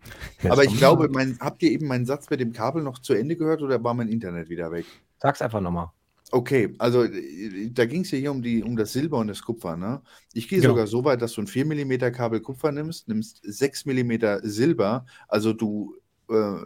Aber 0.46 0.64
ich 0.64 0.76
glaube, 0.76 1.08
mein, 1.10 1.38
habt 1.40 1.62
ihr 1.62 1.70
eben 1.70 1.86
meinen 1.86 2.04
Satz 2.04 2.28
mit 2.28 2.40
dem 2.40 2.52
Kabel 2.52 2.82
noch 2.82 2.98
zu 2.98 3.14
Ende 3.14 3.36
gehört 3.36 3.62
oder 3.62 3.82
war 3.82 3.94
mein 3.94 4.08
Internet 4.08 4.50
wieder 4.50 4.70
weg? 4.72 4.84
Sag's 5.18 5.42
einfach 5.42 5.60
nochmal. 5.60 5.90
Okay, 6.30 6.74
also 6.78 7.04
äh, 7.04 7.70
da 7.70 7.86
ging 7.86 8.02
es 8.02 8.10
ja 8.10 8.18
hier 8.18 8.30
um, 8.30 8.42
die, 8.42 8.62
um 8.62 8.76
das 8.76 8.92
Silber 8.92 9.18
und 9.18 9.28
das 9.28 9.42
Kupfer. 9.42 9.76
Ne? 9.76 10.02
Ich 10.34 10.48
gehe 10.48 10.60
genau. 10.60 10.72
sogar 10.72 10.86
so 10.86 11.04
weit, 11.04 11.22
dass 11.22 11.32
du 11.32 11.42
ein 11.42 11.46
4 11.46 11.64
mm 11.64 12.12
Kabel 12.12 12.40
Kupfer 12.40 12.70
nimmst, 12.70 13.08
nimmst 13.08 13.40
6 13.42 13.86
mm 13.86 14.40
Silber, 14.42 15.06
also 15.26 15.52
du 15.52 15.96
äh, 16.28 16.56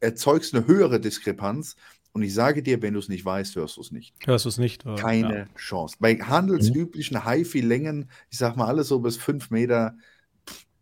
erzeugst 0.00 0.54
eine 0.54 0.66
höhere 0.66 1.00
Diskrepanz. 1.00 1.76
Und 2.12 2.22
ich 2.22 2.34
sage 2.34 2.62
dir, 2.62 2.82
wenn 2.82 2.94
du 2.94 2.98
es 2.98 3.08
nicht 3.08 3.24
weißt, 3.24 3.54
hörst 3.54 3.76
du 3.76 3.82
es 3.82 3.92
nicht. 3.92 4.14
Hörst 4.24 4.44
du 4.44 4.48
es 4.48 4.58
nicht? 4.58 4.84
Keine 4.96 5.38
ja. 5.38 5.46
Chance. 5.56 5.96
Bei 6.00 6.16
handelsüblichen 6.16 7.18
mhm. 7.18 7.28
HiFi-Längen, 7.28 8.10
ich 8.30 8.38
sag 8.38 8.56
mal 8.56 8.66
alles 8.66 8.88
so 8.88 8.98
bis 8.98 9.16
5 9.18 9.50
Meter, 9.50 9.96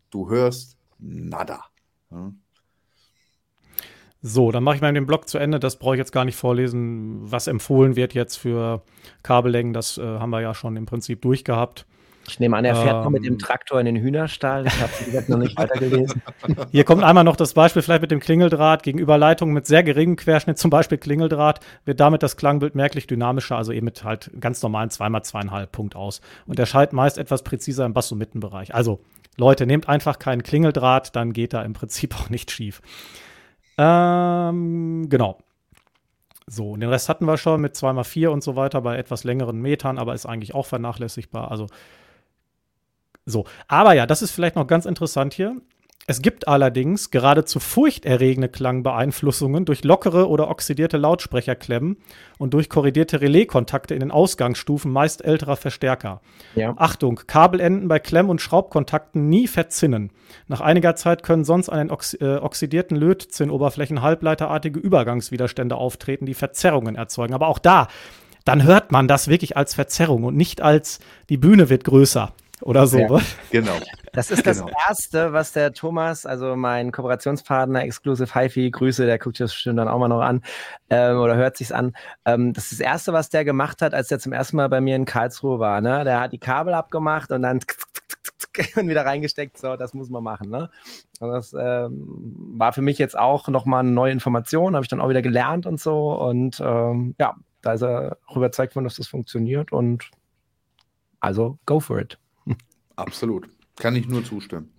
du 0.09 0.29
hörst 0.29 0.77
nada. 0.97 1.65
Ja? 2.09 2.33
So, 4.21 4.51
dann 4.51 4.63
mache 4.63 4.75
ich 4.75 4.81
mal 4.81 4.93
den 4.93 5.05
Blog 5.05 5.29
zu 5.29 5.37
Ende. 5.37 5.59
Das 5.59 5.77
brauche 5.77 5.95
ich 5.95 5.99
jetzt 5.99 6.11
gar 6.11 6.25
nicht 6.25 6.35
vorlesen, 6.35 7.19
was 7.31 7.47
empfohlen 7.47 7.95
wird 7.95 8.13
jetzt 8.13 8.37
für 8.37 8.81
Kabellängen. 9.23 9.73
Das 9.73 9.97
äh, 9.97 10.01
haben 10.01 10.31
wir 10.31 10.41
ja 10.41 10.53
schon 10.53 10.75
im 10.75 10.85
Prinzip 10.85 11.21
durchgehabt. 11.21 11.85
Ich 12.29 12.41
nehme 12.41 12.57
an, 12.57 12.65
er 12.65 12.75
fährt 12.75 12.97
ähm, 12.97 13.03
noch 13.03 13.09
mit 13.09 13.25
dem 13.25 13.33
ähm. 13.33 13.39
Traktor 13.39 13.79
in 13.79 13.85
den 13.85 13.95
Hühnerstall. 13.95 14.67
Ich 14.67 14.81
habe, 14.81 14.91
gesagt, 15.05 15.29
noch 15.29 15.37
nicht 15.37 15.57
weitergelesen. 15.57 16.21
Hier 16.71 16.83
kommt 16.83 17.03
einmal 17.03 17.23
noch 17.23 17.37
das 17.37 17.53
Beispiel 17.53 17.81
vielleicht 17.81 18.01
mit 18.01 18.11
dem 18.11 18.19
Klingeldraht. 18.19 18.83
Gegenüber 18.83 19.17
Leitungen 19.17 19.53
mit 19.53 19.65
sehr 19.65 19.81
geringem 19.83 20.17
Querschnitt, 20.17 20.57
zum 20.57 20.69
Beispiel 20.69 20.97
Klingeldraht, 20.97 21.61
wird 21.85 21.99
damit 22.01 22.23
das 22.23 22.35
Klangbild 22.35 22.75
merklich 22.75 23.07
dynamischer, 23.07 23.55
also 23.55 23.71
eben 23.71 23.85
mit 23.85 24.03
halt 24.03 24.29
ganz 24.41 24.61
normalen 24.61 24.89
2x2,5 24.89 25.65
Punkt 25.67 25.95
aus. 25.95 26.19
Und 26.45 26.59
erscheint 26.59 26.91
meist 26.91 27.17
etwas 27.17 27.43
präziser 27.43 27.85
im 27.85 27.93
Bass- 27.93 28.11
und 28.11 28.17
Mittenbereich. 28.17 28.75
Also, 28.75 28.99
Leute, 29.37 29.65
nehmt 29.65 29.87
einfach 29.87 30.19
keinen 30.19 30.43
Klingeldraht, 30.43 31.15
dann 31.15 31.31
geht 31.31 31.53
da 31.53 31.61
im 31.61 31.73
Prinzip 31.73 32.15
auch 32.19 32.29
nicht 32.29 32.51
schief. 32.51 32.81
Ähm, 33.77 35.07
genau. 35.09 35.37
So, 36.47 36.71
und 36.71 36.79
den 36.79 36.89
Rest 36.89 37.09
hatten 37.09 37.25
wir 37.25 37.37
schon 37.37 37.61
mit 37.61 37.75
2x4 37.75 38.29
und 38.29 38.41
so 38.43 38.55
weiter 38.55 38.81
bei 38.81 38.97
etwas 38.97 39.23
längeren 39.23 39.59
Metern, 39.61 39.97
aber 39.97 40.13
ist 40.13 40.25
eigentlich 40.25 40.55
auch 40.55 40.65
vernachlässigbar. 40.65 41.51
Also 41.51 41.67
so, 43.25 43.45
aber 43.67 43.93
ja, 43.93 44.05
das 44.05 44.21
ist 44.21 44.31
vielleicht 44.31 44.55
noch 44.55 44.67
ganz 44.67 44.85
interessant 44.85 45.33
hier. 45.33 45.61
Es 46.09 46.21
gibt 46.21 46.47
allerdings 46.47 47.11
geradezu 47.11 47.59
furchterregende 47.59 48.47
Klangbeeinflussungen 48.47 49.65
durch 49.65 49.83
lockere 49.83 50.29
oder 50.29 50.49
oxidierte 50.49 50.95
Lautsprecherklemmen 50.95 51.97
und 52.37 52.53
durch 52.53 52.69
korrigierte 52.69 53.19
Relaiskontakte 53.19 53.93
in 53.93 53.99
den 53.99 54.11
Ausgangsstufen 54.11 54.89
meist 54.89 55.25
älterer 55.25 55.57
Verstärker. 55.57 56.21
Ja. 56.55 56.73
Achtung, 56.77 57.19
Kabelenden 57.27 57.89
bei 57.89 57.99
Klemm- 57.99 58.29
und 58.29 58.39
Schraubkontakten 58.39 59.27
nie 59.27 59.47
verzinnen. 59.47 60.11
Nach 60.47 60.61
einiger 60.61 60.95
Zeit 60.95 61.23
können 61.23 61.43
sonst 61.43 61.67
an 61.67 61.79
den 61.79 61.91
ox 61.91 62.13
äh, 62.13 62.37
oxidierten 62.37 62.95
Lötzinnoberflächen 62.95 64.01
halbleiterartige 64.01 64.79
Übergangswiderstände 64.79 65.75
auftreten, 65.75 66.25
die 66.25 66.35
Verzerrungen 66.35 66.95
erzeugen. 66.95 67.33
Aber 67.33 67.49
auch 67.49 67.59
da, 67.59 67.89
dann 68.45 68.63
hört 68.63 68.93
man 68.93 69.09
das 69.09 69.27
wirklich 69.27 69.57
als 69.57 69.75
Verzerrung 69.75 70.23
und 70.23 70.37
nicht 70.37 70.61
als 70.61 70.99
die 71.27 71.35
Bühne 71.35 71.69
wird 71.69 71.83
größer 71.83 72.31
oder 72.61 72.87
so. 72.87 72.99
Ja, 72.99 73.19
genau. 73.51 73.77
Das 74.13 74.31
ist 74.31 74.47
das 74.47 74.61
genau. 74.61 74.71
Erste, 74.87 75.31
was 75.33 75.51
der 75.51 75.73
Thomas, 75.73 76.25
also 76.25 76.55
mein 76.55 76.91
Kooperationspartner 76.91 77.83
Exclusive 77.83 78.33
HiFi, 78.33 78.71
Grüße, 78.71 79.05
der 79.05 79.19
guckt 79.19 79.39
das 79.39 79.51
bestimmt 79.51 79.77
dann 79.77 79.87
auch 79.87 79.99
mal 79.99 80.07
noch 80.07 80.21
an 80.21 80.41
ähm, 80.89 81.17
oder 81.17 81.35
hört 81.35 81.57
sich's 81.57 81.71
an. 81.71 81.95
Ähm, 82.25 82.53
das 82.53 82.71
ist 82.71 82.73
das 82.73 82.79
Erste, 82.79 83.13
was 83.13 83.29
der 83.29 83.45
gemacht 83.45 83.81
hat, 83.81 83.93
als 83.93 84.07
der 84.07 84.19
zum 84.19 84.33
ersten 84.33 84.57
Mal 84.57 84.69
bei 84.69 84.81
mir 84.81 84.95
in 84.95 85.05
Karlsruhe 85.05 85.59
war. 85.59 85.81
Ne? 85.81 86.03
Der 86.03 86.19
hat 86.19 86.33
die 86.33 86.39
Kabel 86.39 86.73
abgemacht 86.73 87.31
und 87.31 87.43
dann 87.43 87.59
und 88.75 88.87
wieder 88.87 89.05
reingesteckt. 89.05 89.57
So, 89.57 89.75
das 89.75 89.93
muss 89.93 90.09
man 90.09 90.23
machen. 90.23 90.49
Ne? 90.49 90.69
Und 91.19 91.29
das 91.29 91.53
ähm, 91.53 92.33
war 92.57 92.73
für 92.73 92.81
mich 92.81 92.97
jetzt 92.97 93.17
auch 93.17 93.47
nochmal 93.49 93.81
eine 93.81 93.91
neue 93.91 94.11
Information, 94.11 94.75
habe 94.75 94.83
ich 94.83 94.89
dann 94.89 95.01
auch 95.01 95.09
wieder 95.09 95.21
gelernt 95.21 95.65
und 95.65 95.79
so. 95.79 96.13
Und 96.13 96.59
ähm, 96.59 97.15
ja, 97.19 97.35
da 97.61 97.73
ist 97.73 97.83
er 97.83 98.17
überzeugt 98.33 98.73
von, 98.73 98.83
dass 98.83 98.95
das 98.95 99.07
funktioniert 99.07 99.71
und 99.71 100.09
also 101.19 101.57
go 101.65 101.79
for 101.79 101.99
it. 101.99 102.17
Absolut. 102.97 103.49
Kann 103.77 103.95
ich 103.95 104.07
nur 104.07 104.25
zustimmen. 104.25 104.71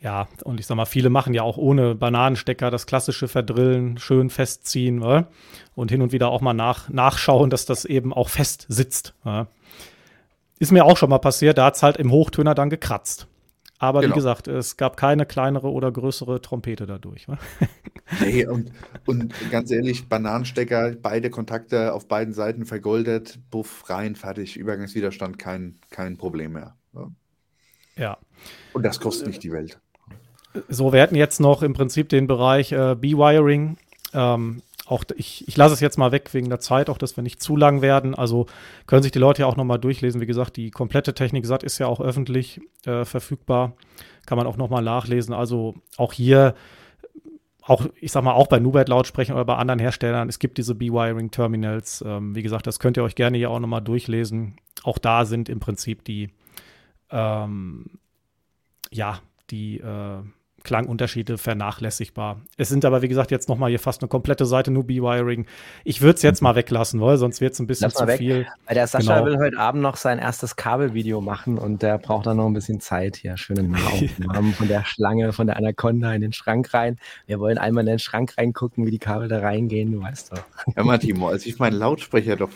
Ja, 0.00 0.28
und 0.44 0.60
ich 0.60 0.66
sag 0.66 0.76
mal, 0.76 0.84
viele 0.84 1.10
machen 1.10 1.34
ja 1.34 1.42
auch 1.42 1.56
ohne 1.56 1.94
Bananenstecker 1.94 2.70
das 2.70 2.86
klassische 2.86 3.28
Verdrillen, 3.28 3.98
schön 3.98 4.30
festziehen 4.30 5.00
wa? 5.00 5.28
und 5.74 5.90
hin 5.90 6.02
und 6.02 6.12
wieder 6.12 6.28
auch 6.28 6.40
mal 6.40 6.54
nach, 6.54 6.88
nachschauen, 6.88 7.50
dass 7.50 7.66
das 7.66 7.84
eben 7.84 8.12
auch 8.12 8.28
fest 8.28 8.66
sitzt. 8.68 9.14
Wa? 9.22 9.48
Ist 10.58 10.72
mir 10.72 10.84
auch 10.84 10.96
schon 10.96 11.10
mal 11.10 11.18
passiert, 11.18 11.58
da 11.58 11.66
hat 11.66 11.76
es 11.76 11.82
halt 11.82 11.98
im 11.98 12.10
Hochtöner 12.10 12.54
dann 12.54 12.70
gekratzt. 12.70 13.26
Aber 13.78 14.00
genau. 14.00 14.14
wie 14.14 14.16
gesagt, 14.16 14.48
es 14.48 14.78
gab 14.78 14.96
keine 14.96 15.26
kleinere 15.26 15.70
oder 15.70 15.92
größere 15.92 16.40
Trompete 16.40 16.86
dadurch. 16.86 17.26
nee, 18.20 18.46
und, 18.46 18.72
und 19.04 19.34
ganz 19.50 19.70
ehrlich, 19.70 20.08
Bananenstecker, 20.08 20.92
beide 21.02 21.28
Kontakte 21.28 21.92
auf 21.92 22.08
beiden 22.08 22.32
Seiten 22.32 22.64
vergoldet, 22.64 23.38
buff, 23.50 23.90
rein, 23.90 24.16
fertig, 24.16 24.56
Übergangswiderstand, 24.56 25.38
kein, 25.38 25.78
kein 25.90 26.16
Problem 26.16 26.52
mehr. 26.52 26.74
Ja. 26.94 27.10
Ja. 27.96 28.18
Und 28.72 28.82
das 28.82 29.00
kostet 29.00 29.28
nicht 29.28 29.42
die 29.42 29.52
Welt. 29.52 29.78
So, 30.68 30.92
wir 30.92 31.00
hätten 31.00 31.16
jetzt 31.16 31.40
noch 31.40 31.62
im 31.62 31.72
Prinzip 31.72 32.08
den 32.08 32.26
Bereich 32.26 32.72
äh, 32.72 32.94
B-Wiring. 32.94 33.76
Ähm, 34.14 34.62
auch 34.86 35.04
ich, 35.16 35.46
ich 35.48 35.56
lasse 35.56 35.74
es 35.74 35.80
jetzt 35.80 35.98
mal 35.98 36.12
weg 36.12 36.32
wegen 36.32 36.48
der 36.48 36.60
Zeit, 36.60 36.88
auch 36.88 36.98
dass 36.98 37.16
wir 37.16 37.22
nicht 37.22 37.42
zu 37.42 37.56
lang 37.56 37.82
werden. 37.82 38.14
Also 38.14 38.46
können 38.86 39.02
sich 39.02 39.12
die 39.12 39.18
Leute 39.18 39.42
ja 39.42 39.46
auch 39.46 39.56
nochmal 39.56 39.78
durchlesen. 39.78 40.20
Wie 40.20 40.26
gesagt, 40.26 40.56
die 40.56 40.70
komplette 40.70 41.12
Technik 41.12 41.44
satt 41.46 41.62
ist 41.62 41.78
ja 41.78 41.88
auch 41.88 42.00
öffentlich 42.00 42.60
äh, 42.84 43.04
verfügbar. 43.04 43.72
Kann 44.26 44.38
man 44.38 44.46
auch 44.46 44.56
nochmal 44.56 44.82
nachlesen. 44.82 45.34
Also 45.34 45.74
auch 45.96 46.12
hier, 46.12 46.54
auch, 47.62 47.86
ich 48.00 48.12
sag 48.12 48.22
mal, 48.22 48.34
auch 48.34 48.46
bei 48.46 48.60
Nubert 48.60 48.88
Lautsprechern 48.88 49.34
oder 49.34 49.44
bei 49.44 49.56
anderen 49.56 49.80
Herstellern, 49.80 50.28
es 50.28 50.38
gibt 50.38 50.56
diese 50.56 50.74
B-Wiring-Terminals. 50.76 52.04
Ähm, 52.06 52.36
wie 52.36 52.42
gesagt, 52.42 52.66
das 52.66 52.78
könnt 52.78 52.96
ihr 52.96 53.02
euch 53.02 53.16
gerne 53.16 53.38
hier 53.38 53.50
auch 53.50 53.60
nochmal 53.60 53.82
durchlesen. 53.82 54.56
Auch 54.84 54.98
da 54.98 55.24
sind 55.24 55.48
im 55.48 55.58
Prinzip 55.58 56.04
die 56.04 56.30
ähm, 57.10 57.98
ja, 58.90 59.20
die 59.50 59.78
äh, 59.78 60.22
Klangunterschiede 60.66 61.38
vernachlässigbar. 61.38 62.40
Es 62.56 62.68
sind 62.68 62.84
aber, 62.84 63.00
wie 63.00 63.06
gesagt, 63.06 63.30
jetzt 63.30 63.48
nochmal 63.48 63.70
hier 63.70 63.78
fast 63.78 64.02
eine 64.02 64.08
komplette 64.08 64.46
Seite 64.46 64.72
nur 64.72 64.84
B-Wiring. 64.84 65.46
Ich 65.84 66.02
würde 66.02 66.16
es 66.16 66.22
jetzt 66.22 66.42
mal 66.42 66.56
weglassen, 66.56 67.00
weil 67.00 67.18
sonst 67.18 67.40
wird 67.40 67.52
es 67.52 67.60
ein 67.60 67.68
bisschen 67.68 67.92
zu 67.92 68.04
weg. 68.08 68.18
viel. 68.18 68.48
Weil 68.66 68.74
der 68.74 68.88
Sascha 68.88 69.20
genau. 69.20 69.26
will 69.26 69.38
heute 69.38 69.58
Abend 69.60 69.80
noch 69.80 69.96
sein 69.96 70.18
erstes 70.18 70.56
Kabelvideo 70.56 71.20
machen 71.20 71.56
und 71.56 71.82
der 71.82 71.98
braucht 71.98 72.26
dann 72.26 72.38
noch 72.38 72.46
ein 72.46 72.52
bisschen 72.52 72.80
Zeit 72.80 73.14
hier. 73.14 73.36
Schöne 73.36 73.62
Namen 74.18 74.54
von 74.54 74.66
der 74.66 74.84
Schlange, 74.84 75.32
von 75.32 75.46
der 75.46 75.56
Anaconda 75.56 76.12
in 76.12 76.20
den 76.20 76.32
Schrank 76.32 76.74
rein. 76.74 76.98
Wir 77.26 77.38
wollen 77.38 77.58
einmal 77.58 77.84
in 77.84 77.90
den 77.90 77.98
Schrank 78.00 78.34
reingucken, 78.36 78.84
wie 78.86 78.90
die 78.90 78.98
Kabel 78.98 79.28
da 79.28 79.38
reingehen, 79.38 79.92
du 79.92 80.02
weißt 80.02 80.32
doch. 80.32 80.42
Ja, 80.76 80.82
Martimo, 80.82 81.28
als 81.28 81.46
ich 81.46 81.60
meinen 81.60 81.78
Lautsprecher 81.78 82.34
doch 82.34 82.50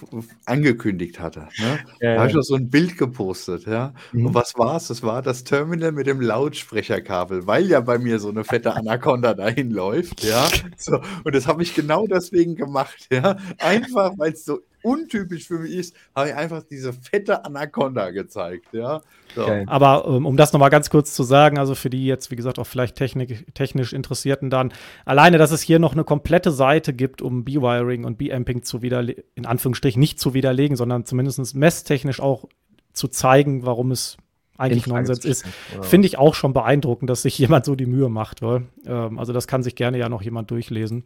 angekündigt 0.46 1.20
hatte, 1.20 1.46
ne, 1.58 1.78
ja, 2.00 2.18
habe 2.18 2.26
ich 2.26 2.34
doch 2.34 2.42
so 2.42 2.56
ein 2.56 2.70
Bild 2.70 2.98
gepostet, 2.98 3.66
ja. 3.66 3.94
Mhm. 4.10 4.26
Und 4.26 4.34
was 4.34 4.58
war 4.58 4.76
es? 4.76 4.88
Das 4.88 5.04
war 5.04 5.22
das 5.22 5.44
Terminal 5.44 5.92
mit 5.92 6.08
dem 6.08 6.20
Lautsprecherkabel, 6.20 7.46
weil 7.46 7.66
ja 7.66 7.80
bei 7.80 7.99
mir 8.00 8.18
so 8.18 8.28
eine 8.28 8.44
fette 8.44 8.74
Anaconda 8.74 9.34
dahin 9.34 9.70
läuft, 9.70 10.24
ja. 10.24 10.48
So, 10.76 11.00
und 11.24 11.34
das 11.34 11.46
habe 11.46 11.62
ich 11.62 11.74
genau 11.74 12.06
deswegen 12.06 12.56
gemacht, 12.56 13.08
ja. 13.12 13.36
Einfach, 13.58 14.12
weil 14.16 14.32
es 14.32 14.44
so 14.44 14.60
untypisch 14.82 15.46
für 15.46 15.58
mich 15.58 15.74
ist, 15.74 15.96
habe 16.14 16.30
ich 16.30 16.34
einfach 16.34 16.62
diese 16.62 16.92
fette 16.92 17.44
Anaconda 17.44 18.10
gezeigt, 18.10 18.66
ja. 18.72 19.02
So. 19.34 19.42
Okay. 19.42 19.64
Aber 19.66 20.06
um, 20.06 20.16
ähm, 20.16 20.26
um 20.26 20.36
das 20.36 20.52
nochmal 20.52 20.70
ganz 20.70 20.90
kurz 20.90 21.14
zu 21.14 21.22
sagen, 21.22 21.58
also 21.58 21.74
für 21.74 21.90
die 21.90 22.06
jetzt, 22.06 22.30
wie 22.30 22.36
gesagt, 22.36 22.58
auch 22.58 22.66
vielleicht 22.66 22.96
Technik, 22.96 23.54
technisch 23.54 23.92
Interessierten 23.92 24.50
dann, 24.50 24.72
alleine, 25.04 25.38
dass 25.38 25.50
es 25.50 25.62
hier 25.62 25.78
noch 25.78 25.92
eine 25.92 26.04
komplette 26.04 26.50
Seite 26.50 26.92
gibt, 26.92 27.22
um 27.22 27.44
B-Wiring 27.44 28.04
und 28.04 28.18
B-Amping 28.18 28.62
zu 28.62 28.82
widerlegen, 28.82 29.22
in 29.34 29.46
Anführungsstrichen 29.46 30.00
nicht 30.00 30.18
zu 30.18 30.34
widerlegen, 30.34 30.76
sondern 30.76 31.04
zumindest 31.04 31.54
messtechnisch 31.54 32.20
auch 32.20 32.46
zu 32.92 33.08
zeigen, 33.08 33.64
warum 33.64 33.90
es 33.92 34.16
eigentlich 34.60 34.86
Nonsens 34.86 35.24
ist. 35.24 35.44
Finde 35.82 36.06
ich 36.06 36.18
auch 36.18 36.34
schon 36.34 36.52
beeindruckend, 36.52 37.10
dass 37.10 37.22
sich 37.22 37.38
jemand 37.38 37.64
so 37.64 37.74
die 37.74 37.86
Mühe 37.86 38.08
macht. 38.08 38.42
Ähm, 38.42 39.18
also 39.18 39.32
das 39.32 39.46
kann 39.46 39.62
sich 39.62 39.74
gerne 39.74 39.98
ja 39.98 40.08
noch 40.08 40.22
jemand 40.22 40.50
durchlesen. 40.50 41.04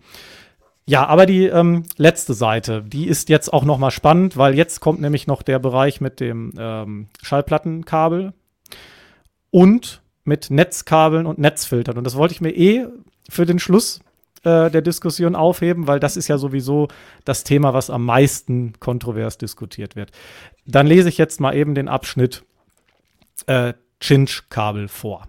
Ja, 0.86 1.06
aber 1.06 1.24
die 1.24 1.46
ähm, 1.46 1.84
letzte 1.96 2.34
Seite, 2.34 2.82
die 2.82 3.06
ist 3.06 3.30
jetzt 3.30 3.52
auch 3.52 3.64
noch 3.64 3.78
mal 3.78 3.90
spannend, 3.90 4.36
weil 4.36 4.54
jetzt 4.54 4.80
kommt 4.80 5.00
nämlich 5.00 5.26
noch 5.26 5.42
der 5.42 5.58
Bereich 5.58 6.02
mit 6.02 6.20
dem 6.20 6.52
ähm, 6.58 7.08
Schallplattenkabel 7.22 8.34
und 9.50 10.02
mit 10.24 10.50
Netzkabeln 10.50 11.26
und 11.26 11.38
Netzfiltern. 11.38 11.96
Und 11.96 12.04
das 12.04 12.16
wollte 12.16 12.34
ich 12.34 12.42
mir 12.42 12.50
eh 12.50 12.86
für 13.30 13.46
den 13.46 13.58
Schluss 13.58 14.00
äh, 14.44 14.70
der 14.70 14.82
Diskussion 14.82 15.36
aufheben, 15.36 15.86
weil 15.86 16.00
das 16.00 16.18
ist 16.18 16.28
ja 16.28 16.36
sowieso 16.36 16.88
das 17.24 17.44
Thema, 17.44 17.72
was 17.72 17.88
am 17.88 18.04
meisten 18.04 18.74
kontrovers 18.78 19.38
diskutiert 19.38 19.96
wird. 19.96 20.10
Dann 20.66 20.86
lese 20.86 21.08
ich 21.08 21.16
jetzt 21.16 21.40
mal 21.40 21.54
eben 21.54 21.74
den 21.74 21.88
Abschnitt 21.88 22.44
äh, 23.46 23.74
Cinch-Kabel 24.00 24.88
vor. 24.88 25.28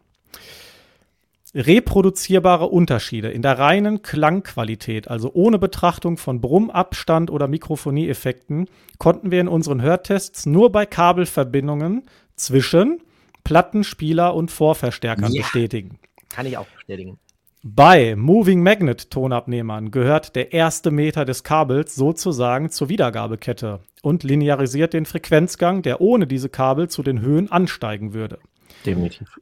Reproduzierbare 1.55 2.65
Unterschiede 2.65 3.29
in 3.29 3.41
der 3.41 3.57
reinen 3.57 4.01
Klangqualität, 4.01 5.07
also 5.07 5.31
ohne 5.33 5.57
Betrachtung 5.57 6.17
von 6.17 6.41
Brummabstand 6.41 7.31
oder 7.31 7.47
Mikrofonieeffekten, 7.47 8.67
konnten 8.97 9.31
wir 9.31 9.39
in 9.39 9.47
unseren 9.47 9.81
Hörtests 9.81 10.45
nur 10.45 10.71
bei 10.73 10.85
Kabelverbindungen 10.85 12.03
zwischen 12.35 13.01
Plattenspieler 13.45 14.35
und 14.35 14.51
Vorverstärkern 14.51 15.31
ja, 15.31 15.43
bestätigen. 15.43 15.97
Kann 16.29 16.45
ich 16.45 16.57
auch 16.57 16.67
bestätigen. 16.67 17.19
Bei 17.67 18.15
Moving 18.15 18.61
Magnet 18.61 19.09
Tonabnehmern 19.09 19.89
gehört 19.89 20.35
der 20.35 20.53
erste 20.53 20.91
Meter 20.91 21.25
des 21.25 21.43
Kabels 21.43 21.95
sozusagen 21.95 22.69
zur 22.69 22.89
Wiedergabekette 22.89 23.79
und 24.03 24.21
linearisiert 24.21 24.93
den 24.93 25.07
Frequenzgang, 25.07 25.81
der 25.81 25.99
ohne 25.99 26.27
diese 26.27 26.47
Kabel 26.47 26.91
zu 26.91 27.01
den 27.01 27.21
Höhen 27.21 27.51
ansteigen 27.51 28.13
würde. 28.13 28.37
Definitiv. 28.85 29.39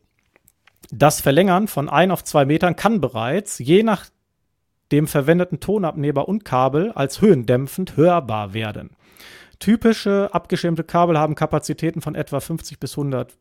Das 0.89 1.19
Verlängern 1.19 1.67
von 1.67 1.89
ein 1.89 2.11
auf 2.11 2.23
zwei 2.23 2.45
Metern 2.45 2.77
kann 2.77 3.01
bereits, 3.01 3.59
je 3.59 3.83
nach 3.83 4.05
dem 4.93 5.07
verwendeten 5.07 5.59
Tonabnehmer 5.59 6.25
und 6.25 6.45
Kabel, 6.45 6.93
als 6.93 7.19
höhendämpfend 7.19 7.97
hörbar 7.97 8.53
werden. 8.53 8.91
Typische 9.59 10.29
abgeschirmte 10.31 10.85
Kabel 10.85 11.19
haben 11.19 11.35
Kapazitäten 11.35 11.99
von 11.99 12.15
etwa 12.15 12.39
50 12.39 12.79
bis 12.79 12.93
100 12.97 13.37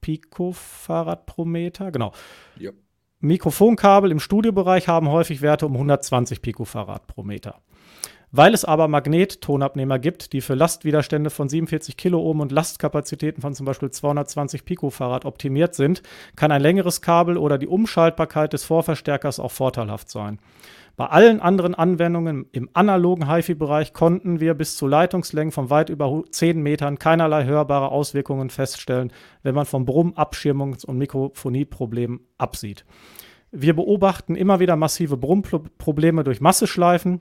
Picofarad 0.00 1.26
pro 1.26 1.44
Meter. 1.44 1.92
Genau. 1.92 2.12
Ja. 2.56 2.70
Mikrofonkabel 3.24 4.10
im 4.10 4.18
Studiobereich 4.18 4.88
haben 4.88 5.08
häufig 5.08 5.42
Werte 5.42 5.66
um 5.66 5.74
120 5.74 6.42
Picofarad 6.42 7.06
pro 7.06 7.22
Meter. 7.22 7.60
Weil 8.32 8.52
es 8.52 8.64
aber 8.64 8.88
Magnettonabnehmer 8.88 10.00
gibt, 10.00 10.32
die 10.32 10.40
für 10.40 10.54
Lastwiderstände 10.54 11.30
von 11.30 11.48
47 11.48 11.96
Kiloohm 11.96 12.40
und 12.40 12.50
Lastkapazitäten 12.50 13.40
von 13.40 13.54
zum 13.54 13.64
Beispiel 13.64 13.92
220 13.92 14.64
Picofarad 14.64 15.24
optimiert 15.24 15.76
sind, 15.76 16.02
kann 16.34 16.50
ein 16.50 16.62
längeres 16.62 17.00
Kabel 17.00 17.36
oder 17.36 17.58
die 17.58 17.68
Umschaltbarkeit 17.68 18.54
des 18.54 18.64
Vorverstärkers 18.64 19.38
auch 19.38 19.52
vorteilhaft 19.52 20.10
sein. 20.10 20.40
Bei 20.96 21.06
allen 21.06 21.40
anderen 21.40 21.74
Anwendungen 21.74 22.46
im 22.52 22.68
analogen 22.74 23.30
HiFi-Bereich 23.30 23.94
konnten 23.94 24.40
wir 24.40 24.54
bis 24.54 24.76
zu 24.76 24.86
Leitungslängen 24.86 25.52
von 25.52 25.70
weit 25.70 25.88
über 25.88 26.22
10 26.30 26.62
Metern 26.62 26.98
keinerlei 26.98 27.44
hörbare 27.44 27.88
Auswirkungen 27.90 28.50
feststellen, 28.50 29.12
wenn 29.42 29.54
man 29.54 29.64
vom 29.64 29.86
Brumm-, 29.86 30.14
Abschirmungs- 30.14 30.84
und 30.84 30.98
Mikrofonieproblemen 30.98 32.20
absieht. 32.36 32.84
Wir 33.50 33.74
beobachten 33.74 34.34
immer 34.34 34.60
wieder 34.60 34.76
massive 34.76 35.16
Brummprobleme 35.16 36.24
durch 36.24 36.40
Masseschleifen, 36.40 37.20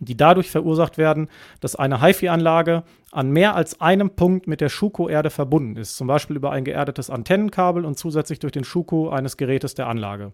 die 0.00 0.16
dadurch 0.16 0.50
verursacht 0.50 0.98
werden, 0.98 1.28
dass 1.60 1.76
eine 1.76 2.00
HiFi-Anlage 2.02 2.82
an 3.12 3.30
mehr 3.30 3.54
als 3.54 3.80
einem 3.80 4.10
Punkt 4.10 4.46
mit 4.46 4.60
der 4.60 4.68
Schuko-Erde 4.68 5.30
verbunden 5.30 5.76
ist, 5.76 5.96
zum 5.96 6.06
Beispiel 6.06 6.36
über 6.36 6.50
ein 6.50 6.64
geerdetes 6.64 7.08
Antennenkabel 7.10 7.84
und 7.84 7.98
zusätzlich 7.98 8.38
durch 8.38 8.52
den 8.52 8.64
Schuko 8.64 9.08
eines 9.08 9.36
Gerätes 9.36 9.74
der 9.74 9.86
Anlage. 9.86 10.32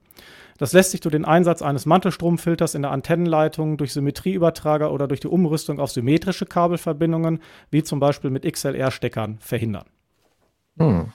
Das 0.59 0.73
lässt 0.73 0.91
sich 0.91 1.01
durch 1.01 1.13
den 1.13 1.25
Einsatz 1.25 1.63
eines 1.63 1.87
Mantelstromfilters 1.87 2.75
in 2.75 2.83
der 2.83 2.91
Antennenleitung, 2.91 3.77
durch 3.77 3.93
Symmetrieübertrager 3.93 4.93
oder 4.93 5.09
durch 5.09 5.21
die 5.21 5.29
Umrüstung 5.29 5.81
auf 5.81 5.91
symmetrische 5.91 6.47
Kabelverbindungen, 6.47 7.41
wie 7.71 7.83
zum 7.83 8.01
Beispiel 8.01 8.31
mit 8.31 8.45
XLR-Steckern, 8.51 9.39
verhindern. 9.41 9.87
Hm. 10.79 11.13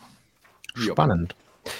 Spannend. 0.76 1.36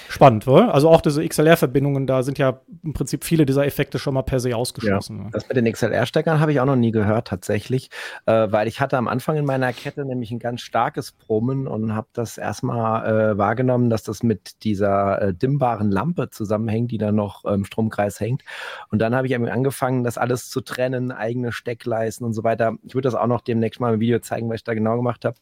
Spannend, 0.08 0.46
oder? 0.46 0.74
Also 0.74 0.88
auch 0.88 1.00
diese 1.00 1.26
XLR-Verbindungen, 1.26 2.06
da 2.06 2.22
sind 2.22 2.38
ja 2.38 2.60
im 2.82 2.92
Prinzip 2.92 3.24
viele 3.24 3.46
dieser 3.46 3.66
Effekte 3.66 3.98
schon 3.98 4.14
mal 4.14 4.22
per 4.22 4.40
se 4.40 4.56
ausgeschlossen. 4.56 5.24
Ja. 5.24 5.30
Das 5.32 5.48
mit 5.48 5.56
den 5.56 5.70
XLR-Steckern 5.70 6.40
habe 6.40 6.52
ich 6.52 6.60
auch 6.60 6.66
noch 6.66 6.76
nie 6.76 6.90
gehört 6.90 7.28
tatsächlich, 7.28 7.90
äh, 8.26 8.48
weil 8.50 8.68
ich 8.68 8.80
hatte 8.80 8.96
am 8.96 9.08
Anfang 9.08 9.36
in 9.36 9.44
meiner 9.44 9.72
Kette 9.72 10.04
nämlich 10.04 10.30
ein 10.30 10.38
ganz 10.38 10.60
starkes 10.60 11.12
Brummen 11.12 11.66
und 11.66 11.94
habe 11.94 12.08
das 12.12 12.38
erstmal 12.38 13.32
äh, 13.32 13.38
wahrgenommen, 13.38 13.90
dass 13.90 14.02
das 14.02 14.22
mit 14.22 14.64
dieser 14.64 15.20
äh, 15.22 15.34
dimmbaren 15.34 15.90
Lampe 15.90 16.30
zusammenhängt, 16.30 16.90
die 16.90 16.98
da 16.98 17.12
noch 17.12 17.44
im 17.44 17.64
Stromkreis 17.64 18.20
hängt. 18.20 18.42
Und 18.90 19.00
dann 19.00 19.14
habe 19.14 19.26
ich 19.26 19.36
angefangen, 19.36 20.04
das 20.04 20.18
alles 20.18 20.50
zu 20.50 20.60
trennen, 20.60 21.12
eigene 21.12 21.52
Steckleisten 21.52 22.26
und 22.26 22.32
so 22.32 22.44
weiter. 22.44 22.74
Ich 22.82 22.94
würde 22.94 23.06
das 23.06 23.14
auch 23.14 23.26
noch 23.26 23.40
demnächst 23.40 23.80
mal 23.80 23.94
im 23.94 24.00
Video 24.00 24.18
zeigen, 24.18 24.48
was 24.48 24.56
ich 24.56 24.64
da 24.64 24.74
genau 24.74 24.96
gemacht 24.96 25.24
habe 25.24 25.36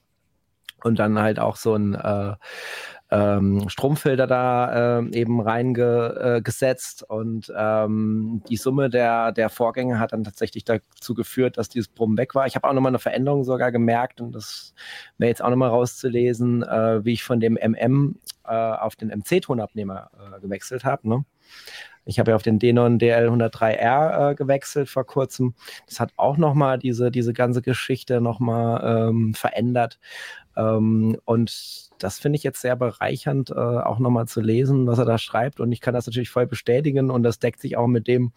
und 0.83 0.99
dann 0.99 1.19
halt 1.19 1.39
auch 1.39 1.57
so 1.57 1.75
ein 1.75 1.95
äh, 1.95 2.35
ähm, 3.11 3.69
Stromfilter 3.69 4.27
da 4.27 4.99
äh, 5.01 5.11
eben 5.13 5.41
reingesetzt 5.41 7.03
äh, 7.03 7.13
und 7.13 7.53
ähm, 7.57 8.43
die 8.49 8.57
Summe 8.57 8.91
der, 8.91 9.33
der 9.33 9.49
Vorgänge 9.49 9.99
hat 9.99 10.13
dann 10.13 10.25
tatsächlich 10.25 10.65
dazu 10.65 11.15
geführt, 11.15 11.57
dass 11.59 11.69
dieses 11.69 11.89
Brummen 11.89 12.19
weg 12.19 12.35
war. 12.35 12.47
Ich 12.47 12.57
habe 12.57 12.69
auch 12.69 12.73
nochmal 12.73 12.91
eine 12.91 12.99
Veränderung 12.99 13.45
sogar 13.45 13.71
gemerkt 13.71 14.21
und 14.21 14.33
das 14.33 14.75
wäre 15.19 15.29
jetzt 15.29 15.43
auch 15.43 15.51
nochmal 15.51 15.71
rauszulesen, 15.71 16.63
äh, 16.63 17.05
wie 17.05 17.13
ich 17.13 17.25
von 17.25 17.41
dem 17.41 17.57
MM 17.57 18.17
auf 18.45 18.95
den 18.95 19.09
MC-Tonabnehmer 19.09 20.09
äh, 20.37 20.41
gewechselt 20.41 20.85
habe. 20.85 21.09
Ne? 21.09 21.25
Ich 22.05 22.21
habe 22.21 22.31
ja 22.31 22.37
auf 22.37 22.43
den 22.43 22.61
Denon 22.61 22.99
DL103R 22.99 24.31
äh, 24.31 24.35
gewechselt 24.37 24.89
vor 24.89 25.05
kurzem. 25.05 25.55
Das 25.87 25.99
hat 25.99 26.13
auch 26.17 26.37
nochmal 26.37 26.79
diese, 26.79 27.11
diese 27.11 27.33
ganze 27.33 27.63
Geschichte 27.63 28.21
nochmal 28.21 29.09
ähm, 29.09 29.35
verändert. 29.35 29.99
Ähm, 30.57 31.19
und 31.25 31.91
das 31.99 32.19
finde 32.19 32.37
ich 32.37 32.43
jetzt 32.43 32.61
sehr 32.61 32.77
bereichernd, 32.77 33.51
äh, 33.51 33.55
auch 33.55 33.99
nochmal 33.99 34.27
zu 34.27 34.41
lesen, 34.41 34.87
was 34.87 34.99
er 34.99 35.05
da 35.05 35.19
schreibt. 35.19 35.61
Und 35.61 35.73
ich 35.73 35.81
kann 35.81 35.95
das 35.95 36.07
natürlich 36.07 36.31
voll 36.31 36.47
bestätigen. 36.47 37.11
Und 37.11 37.23
das 37.23 37.39
deckt 37.39 37.61
sich 37.61 37.77
auch 37.77 37.87
mit 37.87 38.07
dem, 38.07 38.33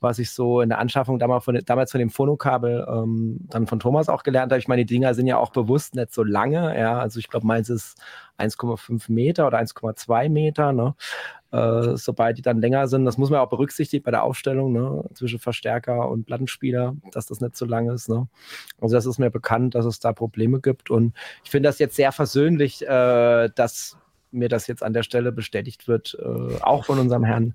was 0.00 0.18
ich 0.18 0.30
so 0.30 0.60
in 0.60 0.68
der 0.68 0.78
Anschaffung 0.78 1.18
damals 1.18 1.44
von, 1.44 1.60
damals 1.64 1.90
von 1.90 2.00
dem 2.00 2.10
Phonokabel 2.10 2.86
ähm, 2.88 3.40
dann 3.50 3.66
von 3.66 3.80
Thomas 3.80 4.08
auch 4.08 4.22
gelernt 4.22 4.52
habe. 4.52 4.58
Ich 4.58 4.68
meine, 4.68 4.84
die 4.84 4.94
Dinger 4.94 5.14
sind 5.14 5.26
ja 5.26 5.38
auch 5.38 5.50
bewusst 5.50 5.94
nicht 5.94 6.12
so 6.12 6.22
lange. 6.22 6.78
Ja, 6.78 6.98
also 6.98 7.18
ich 7.18 7.28
glaube, 7.28 7.46
meins 7.46 7.68
ist 7.68 8.00
1,5 8.38 9.12
Meter 9.12 9.46
oder 9.46 9.58
1,2 9.58 10.28
Meter. 10.28 10.72
Ne? 10.72 10.94
Äh, 11.54 11.96
sobald 11.96 12.36
die 12.36 12.42
dann 12.42 12.60
länger 12.60 12.88
sind, 12.88 13.04
das 13.04 13.16
muss 13.16 13.30
man 13.30 13.38
auch 13.38 13.48
berücksichtigen 13.48 14.02
bei 14.02 14.10
der 14.10 14.24
Aufstellung 14.24 14.72
ne? 14.72 15.04
zwischen 15.14 15.38
Verstärker 15.38 16.10
und 16.10 16.26
Plattenspieler, 16.26 16.96
dass 17.12 17.26
das 17.26 17.40
nicht 17.40 17.56
so 17.56 17.64
lang 17.64 17.88
ist. 17.90 18.08
Ne? 18.08 18.26
Also 18.80 18.96
das 18.96 19.06
ist 19.06 19.18
mir 19.18 19.30
bekannt, 19.30 19.76
dass 19.76 19.84
es 19.84 20.00
da 20.00 20.12
Probleme 20.12 20.60
gibt. 20.60 20.90
Und 20.90 21.14
ich 21.44 21.50
finde 21.52 21.68
das 21.68 21.78
jetzt 21.78 21.94
sehr 21.94 22.10
versöhnlich, 22.10 22.82
äh, 22.82 23.50
dass 23.54 23.96
mir 24.32 24.48
das 24.48 24.66
jetzt 24.66 24.82
an 24.82 24.94
der 24.94 25.04
Stelle 25.04 25.30
bestätigt 25.30 25.86
wird, 25.86 26.18
äh, 26.20 26.60
auch 26.60 26.86
von 26.86 26.98
unserem 26.98 27.22
Herrn 27.22 27.54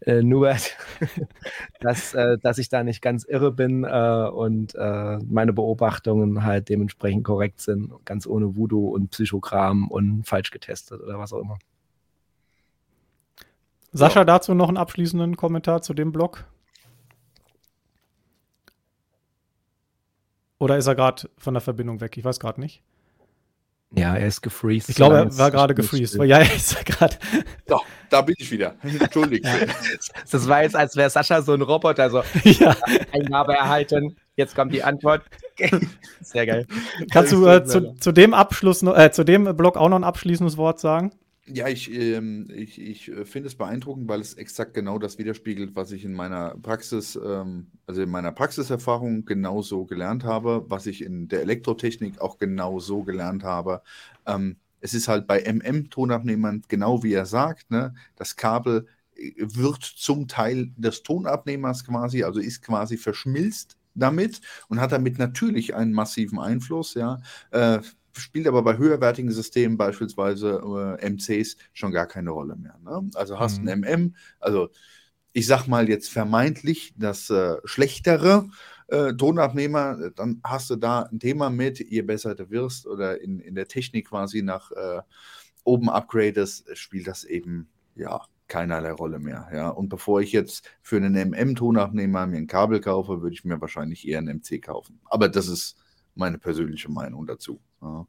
äh, 0.00 0.20
Nubert, 0.20 0.76
dass, 1.80 2.12
äh, 2.12 2.36
dass 2.36 2.58
ich 2.58 2.68
da 2.68 2.84
nicht 2.84 3.00
ganz 3.00 3.24
irre 3.24 3.50
bin 3.50 3.84
äh, 3.84 4.28
und 4.30 4.74
äh, 4.74 5.18
meine 5.24 5.54
Beobachtungen 5.54 6.44
halt 6.44 6.68
dementsprechend 6.68 7.24
korrekt 7.24 7.62
sind, 7.62 7.92
ganz 8.04 8.26
ohne 8.26 8.56
Voodoo 8.56 8.88
und 8.88 9.10
Psychogramm 9.10 9.90
und 9.90 10.24
falsch 10.24 10.50
getestet 10.50 11.00
oder 11.00 11.18
was 11.18 11.32
auch 11.32 11.40
immer. 11.40 11.58
Sascha, 13.92 14.24
dazu 14.24 14.54
noch 14.54 14.68
einen 14.68 14.76
abschließenden 14.76 15.36
Kommentar 15.36 15.82
zu 15.82 15.94
dem 15.94 16.12
Blog? 16.12 16.44
Oder 20.58 20.76
ist 20.76 20.86
er 20.86 20.94
gerade 20.94 21.30
von 21.38 21.54
der 21.54 21.60
Verbindung 21.60 22.00
weg? 22.00 22.16
Ich 22.16 22.24
weiß 22.24 22.40
gerade 22.40 22.60
nicht. 22.60 22.82
Ja, 23.92 24.14
er 24.14 24.26
ist 24.26 24.42
gefreezed. 24.42 24.90
Ich 24.90 24.96
glaube, 24.96 25.16
er 25.16 25.38
war 25.38 25.50
gerade 25.50 25.74
gefreezed. 25.74 26.22
Ja, 26.24 26.38
er 26.40 26.54
ist 26.54 26.84
gerade. 26.84 27.16
Doch, 27.66 27.84
da 28.10 28.20
bin 28.20 28.34
ich 28.38 28.50
wieder. 28.50 28.74
Entschuldigung. 28.82 29.50
das 30.30 30.48
war 30.48 30.62
jetzt, 30.62 30.76
als 30.76 30.94
wäre 30.94 31.08
Sascha 31.08 31.40
so 31.40 31.54
ein 31.54 31.62
Roboter. 31.62 32.10
So, 32.10 32.22
ja. 32.44 32.76
Eingabe 33.12 33.54
erhalten. 33.54 34.16
Jetzt 34.36 34.54
kommt 34.54 34.74
die 34.74 34.82
Antwort. 34.82 35.22
Sehr 36.20 36.46
geil. 36.46 36.66
Kannst 37.10 37.32
du 37.32 37.46
äh, 37.46 37.64
zu, 37.64 37.94
zu, 37.94 38.12
dem 38.12 38.34
Abschluss, 38.34 38.82
äh, 38.82 39.10
zu 39.10 39.24
dem 39.24 39.56
Blog 39.56 39.76
auch 39.76 39.88
noch 39.88 39.96
ein 39.96 40.04
abschließendes 40.04 40.58
Wort 40.58 40.80
sagen? 40.80 41.12
Ja, 41.50 41.66
ich, 41.68 41.90
ähm, 41.90 42.48
ich, 42.54 42.78
ich 42.80 43.08
äh, 43.08 43.24
finde 43.24 43.48
es 43.48 43.54
beeindruckend, 43.54 44.06
weil 44.08 44.20
es 44.20 44.34
exakt 44.34 44.74
genau 44.74 44.98
das 44.98 45.16
widerspiegelt, 45.18 45.74
was 45.76 45.92
ich 45.92 46.04
in 46.04 46.12
meiner 46.12 46.56
Praxis, 46.58 47.16
ähm, 47.16 47.68
also 47.86 48.02
in 48.02 48.10
meiner 48.10 48.32
Praxiserfahrung 48.32 49.24
genauso 49.24 49.86
gelernt 49.86 50.24
habe, 50.24 50.64
was 50.68 50.86
ich 50.86 51.02
in 51.02 51.28
der 51.28 51.40
Elektrotechnik 51.40 52.20
auch 52.20 52.36
genauso 52.38 53.02
gelernt 53.02 53.44
habe. 53.44 53.82
Ähm, 54.26 54.56
es 54.80 54.92
ist 54.92 55.08
halt 55.08 55.26
bei 55.26 55.40
MM-Tonabnehmern 55.40 56.62
genau 56.68 57.02
wie 57.02 57.14
er 57.14 57.24
sagt, 57.26 57.70
ne? 57.70 57.94
das 58.16 58.36
Kabel 58.36 58.86
äh, 59.16 59.32
wird 59.38 59.82
zum 59.82 60.28
Teil 60.28 60.70
des 60.76 61.02
Tonabnehmers 61.02 61.84
quasi, 61.84 62.24
also 62.24 62.40
ist 62.40 62.62
quasi 62.62 62.98
verschmilzt 62.98 63.76
damit 63.94 64.40
und 64.68 64.80
hat 64.80 64.92
damit 64.92 65.18
natürlich 65.18 65.74
einen 65.74 65.92
massiven 65.92 66.38
Einfluss, 66.38 66.94
ja. 66.94 67.20
Äh, 67.52 67.80
spielt 68.12 68.46
aber 68.46 68.62
bei 68.62 68.76
höherwertigen 68.76 69.30
Systemen, 69.30 69.76
beispielsweise 69.76 70.98
äh, 71.00 71.10
MCs, 71.10 71.56
schon 71.72 71.92
gar 71.92 72.06
keine 72.06 72.30
Rolle 72.30 72.56
mehr. 72.56 72.78
Ne? 72.84 73.10
Also 73.14 73.38
hast 73.38 73.62
mhm. 73.62 73.68
ein 73.68 73.80
MM, 73.80 74.16
also 74.40 74.70
ich 75.32 75.46
sag 75.46 75.66
mal 75.66 75.88
jetzt 75.88 76.10
vermeintlich 76.10 76.94
das 76.96 77.30
äh, 77.30 77.56
schlechtere 77.64 78.48
äh, 78.88 79.12
Tonabnehmer, 79.14 80.10
dann 80.16 80.40
hast 80.42 80.70
du 80.70 80.76
da 80.76 81.02
ein 81.02 81.20
Thema 81.20 81.50
mit, 81.50 81.78
je 81.78 82.02
besser 82.02 82.34
du 82.34 82.50
wirst 82.50 82.86
oder 82.86 83.20
in, 83.20 83.38
in 83.38 83.54
der 83.54 83.68
Technik 83.68 84.08
quasi 84.08 84.42
nach 84.42 84.72
äh, 84.72 85.02
oben 85.64 85.90
upgradest, 85.90 86.76
spielt 86.76 87.06
das 87.06 87.24
eben, 87.24 87.68
ja, 87.94 88.22
keinerlei 88.48 88.92
Rolle 88.92 89.18
mehr. 89.18 89.48
Ja. 89.52 89.68
Und 89.68 89.90
bevor 89.90 90.20
ich 90.20 90.32
jetzt 90.32 90.68
für 90.80 90.96
einen 90.96 91.14
MM-Tonabnehmer 91.14 92.26
mir 92.26 92.38
ein 92.38 92.46
Kabel 92.46 92.80
kaufe, 92.80 93.20
würde 93.20 93.34
ich 93.34 93.44
mir 93.44 93.60
wahrscheinlich 93.60 94.08
eher 94.08 94.18
einen 94.18 94.38
MC 94.38 94.62
kaufen. 94.62 95.00
Aber 95.04 95.28
das 95.28 95.48
ist 95.48 95.76
meine 96.18 96.38
persönliche 96.38 96.90
Meinung 96.90 97.26
dazu. 97.26 97.60
Ja. 97.80 98.06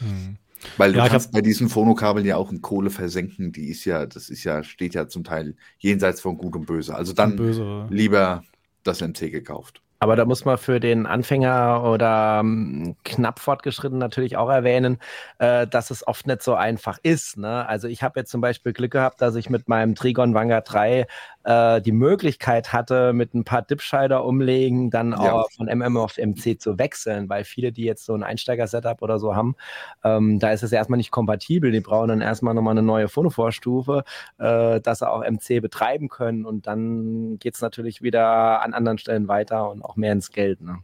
Mhm. 0.00 0.38
Weil 0.76 0.92
du 0.92 0.98
ja, 0.98 1.08
kannst 1.08 1.32
bei 1.32 1.40
diesen 1.40 1.68
Phonokabeln 1.68 2.26
ja 2.26 2.36
auch 2.36 2.50
in 2.50 2.62
Kohle 2.62 2.90
versenken, 2.90 3.52
die 3.52 3.68
ist 3.68 3.84
ja, 3.84 4.06
das 4.06 4.28
ist 4.28 4.44
ja, 4.44 4.64
steht 4.64 4.94
ja 4.94 5.06
zum 5.06 5.24
Teil 5.24 5.54
jenseits 5.78 6.20
von 6.20 6.36
Gut 6.36 6.56
und 6.56 6.66
Böse. 6.66 6.94
Also 6.94 7.12
dann 7.12 7.36
böse. 7.36 7.86
lieber 7.90 8.42
das 8.82 9.00
MC 9.00 9.30
gekauft. 9.30 9.82
Aber 10.00 10.14
da 10.14 10.24
muss 10.24 10.44
man 10.44 10.58
für 10.58 10.78
den 10.78 11.06
Anfänger 11.06 11.82
oder 11.84 12.38
ähm, 12.40 12.94
knapp 13.04 13.40
fortgeschritten 13.40 13.98
natürlich 13.98 14.36
auch 14.36 14.48
erwähnen, 14.48 14.98
äh, 15.38 15.66
dass 15.66 15.90
es 15.90 16.06
oft 16.06 16.26
nicht 16.28 16.42
so 16.42 16.54
einfach 16.54 16.98
ist. 17.02 17.36
Ne? 17.36 17.66
Also 17.68 17.88
ich 17.88 18.04
habe 18.04 18.20
jetzt 18.20 18.30
zum 18.30 18.40
Beispiel 18.40 18.72
Glück 18.72 18.92
gehabt, 18.92 19.20
dass 19.20 19.34
ich 19.34 19.50
mit 19.50 19.68
meinem 19.68 19.96
Trigon 19.96 20.34
Vanguard 20.34 20.72
3 20.72 21.06
äh, 21.48 21.80
die 21.80 21.92
Möglichkeit 21.92 22.74
hatte, 22.74 23.14
mit 23.14 23.32
ein 23.32 23.42
paar 23.42 23.62
Dipschalter 23.62 24.22
umlegen, 24.22 24.90
dann 24.90 25.12
ja. 25.12 25.32
auch 25.32 25.50
von 25.50 25.66
MM 25.66 25.96
auf 25.96 26.18
MC 26.18 26.60
zu 26.60 26.78
wechseln, 26.78 27.30
weil 27.30 27.44
viele, 27.44 27.72
die 27.72 27.84
jetzt 27.84 28.04
so 28.04 28.12
ein 28.12 28.22
Einsteiger-Setup 28.22 29.00
oder 29.00 29.18
so 29.18 29.34
haben, 29.34 29.56
ähm, 30.04 30.38
da 30.40 30.52
ist 30.52 30.62
es 30.62 30.72
erstmal 30.72 30.98
nicht 30.98 31.10
kompatibel. 31.10 31.72
Die 31.72 31.80
brauchen 31.80 32.08
dann 32.08 32.20
erstmal 32.20 32.52
nochmal 32.52 32.72
eine 32.72 32.82
neue 32.82 33.08
Phonovorstufe, 33.08 34.04
äh, 34.36 34.80
dass 34.82 34.98
sie 34.98 35.10
auch 35.10 35.24
MC 35.24 35.62
betreiben 35.62 36.08
können 36.08 36.44
und 36.44 36.66
dann 36.66 37.38
geht 37.38 37.54
es 37.54 37.62
natürlich 37.62 38.02
wieder 38.02 38.60
an 38.60 38.74
anderen 38.74 38.98
Stellen 38.98 39.26
weiter 39.26 39.70
und 39.70 39.82
auch 39.82 39.96
mehr 39.96 40.12
ins 40.12 40.30
Geld. 40.30 40.60
Ne? 40.60 40.80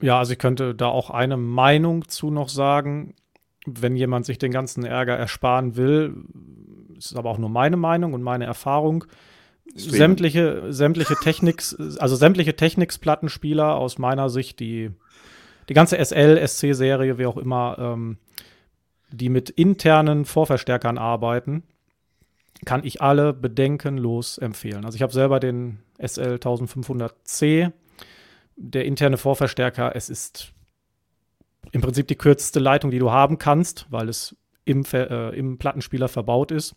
Ja, 0.00 0.20
also 0.20 0.34
ich 0.34 0.38
könnte 0.38 0.76
da 0.76 0.86
auch 0.86 1.10
eine 1.10 1.36
Meinung 1.36 2.06
zu 2.06 2.30
noch 2.30 2.48
sagen. 2.48 3.14
Wenn 3.66 3.96
jemand 3.96 4.26
sich 4.26 4.38
den 4.38 4.52
ganzen 4.52 4.84
Ärger 4.84 5.16
ersparen 5.16 5.76
will, 5.76 6.14
ist 6.96 7.16
aber 7.16 7.30
auch 7.30 7.38
nur 7.38 7.50
meine 7.50 7.76
Meinung 7.76 8.14
und 8.14 8.22
meine 8.22 8.44
Erfahrung. 8.44 9.04
sämtliche, 9.74 10.72
sämtliche 10.72 11.16
Techniks, 11.16 11.74
also 11.98 12.16
sämtliche 12.16 12.54
Technics-Plattenspieler 12.54 13.74
aus 13.74 13.98
meiner 13.98 14.30
Sicht, 14.30 14.60
die, 14.60 14.90
die 15.68 15.74
ganze 15.74 16.02
SL, 16.02 16.38
SC-Serie, 16.46 17.18
wie 17.18 17.26
auch 17.26 17.36
immer, 17.36 17.76
ähm, 17.78 18.18
die 19.10 19.28
mit 19.28 19.50
internen 19.50 20.24
Vorverstärkern 20.24 20.98
arbeiten, 20.98 21.64
kann 22.64 22.84
ich 22.84 23.02
alle 23.02 23.32
bedenkenlos 23.32 24.38
empfehlen. 24.38 24.84
Also 24.84 24.96
ich 24.96 25.02
habe 25.02 25.12
selber 25.12 25.40
den 25.40 25.78
SL 25.98 26.36
1500C, 26.36 27.72
der 28.56 28.84
interne 28.84 29.18
Vorverstärker, 29.18 29.94
es 29.94 30.08
ist 30.08 30.52
im 31.76 31.82
Prinzip 31.82 32.08
die 32.08 32.16
kürzeste 32.16 32.58
Leitung, 32.58 32.90
die 32.90 32.98
du 32.98 33.10
haben 33.12 33.36
kannst, 33.36 33.86
weil 33.90 34.08
es 34.08 34.34
im, 34.64 34.82
äh, 34.94 35.36
im 35.36 35.58
Plattenspieler 35.58 36.08
verbaut 36.08 36.50
ist. 36.50 36.74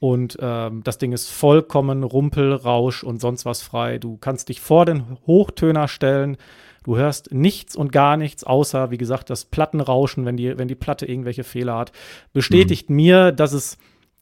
Und 0.00 0.36
ähm, 0.40 0.82
das 0.84 0.98
Ding 0.98 1.12
ist 1.12 1.30
vollkommen 1.30 2.04
Rumpel, 2.04 2.52
Rausch 2.52 3.02
und 3.02 3.22
sonst 3.22 3.46
was 3.46 3.62
frei. 3.62 3.96
Du 3.96 4.18
kannst 4.18 4.50
dich 4.50 4.60
vor 4.60 4.84
den 4.84 5.16
Hochtöner 5.26 5.88
stellen. 5.88 6.36
Du 6.84 6.98
hörst 6.98 7.32
nichts 7.32 7.74
und 7.74 7.90
gar 7.90 8.18
nichts, 8.18 8.44
außer, 8.44 8.90
wie 8.90 8.98
gesagt, 8.98 9.30
das 9.30 9.46
Plattenrauschen, 9.46 10.26
wenn 10.26 10.36
die, 10.36 10.58
wenn 10.58 10.68
die 10.68 10.74
Platte 10.74 11.06
irgendwelche 11.06 11.42
Fehler 11.42 11.78
hat. 11.78 11.92
Bestätigt 12.34 12.90
mhm. 12.90 12.96
mir, 12.96 13.32
dass 13.32 13.54
es 13.54 13.78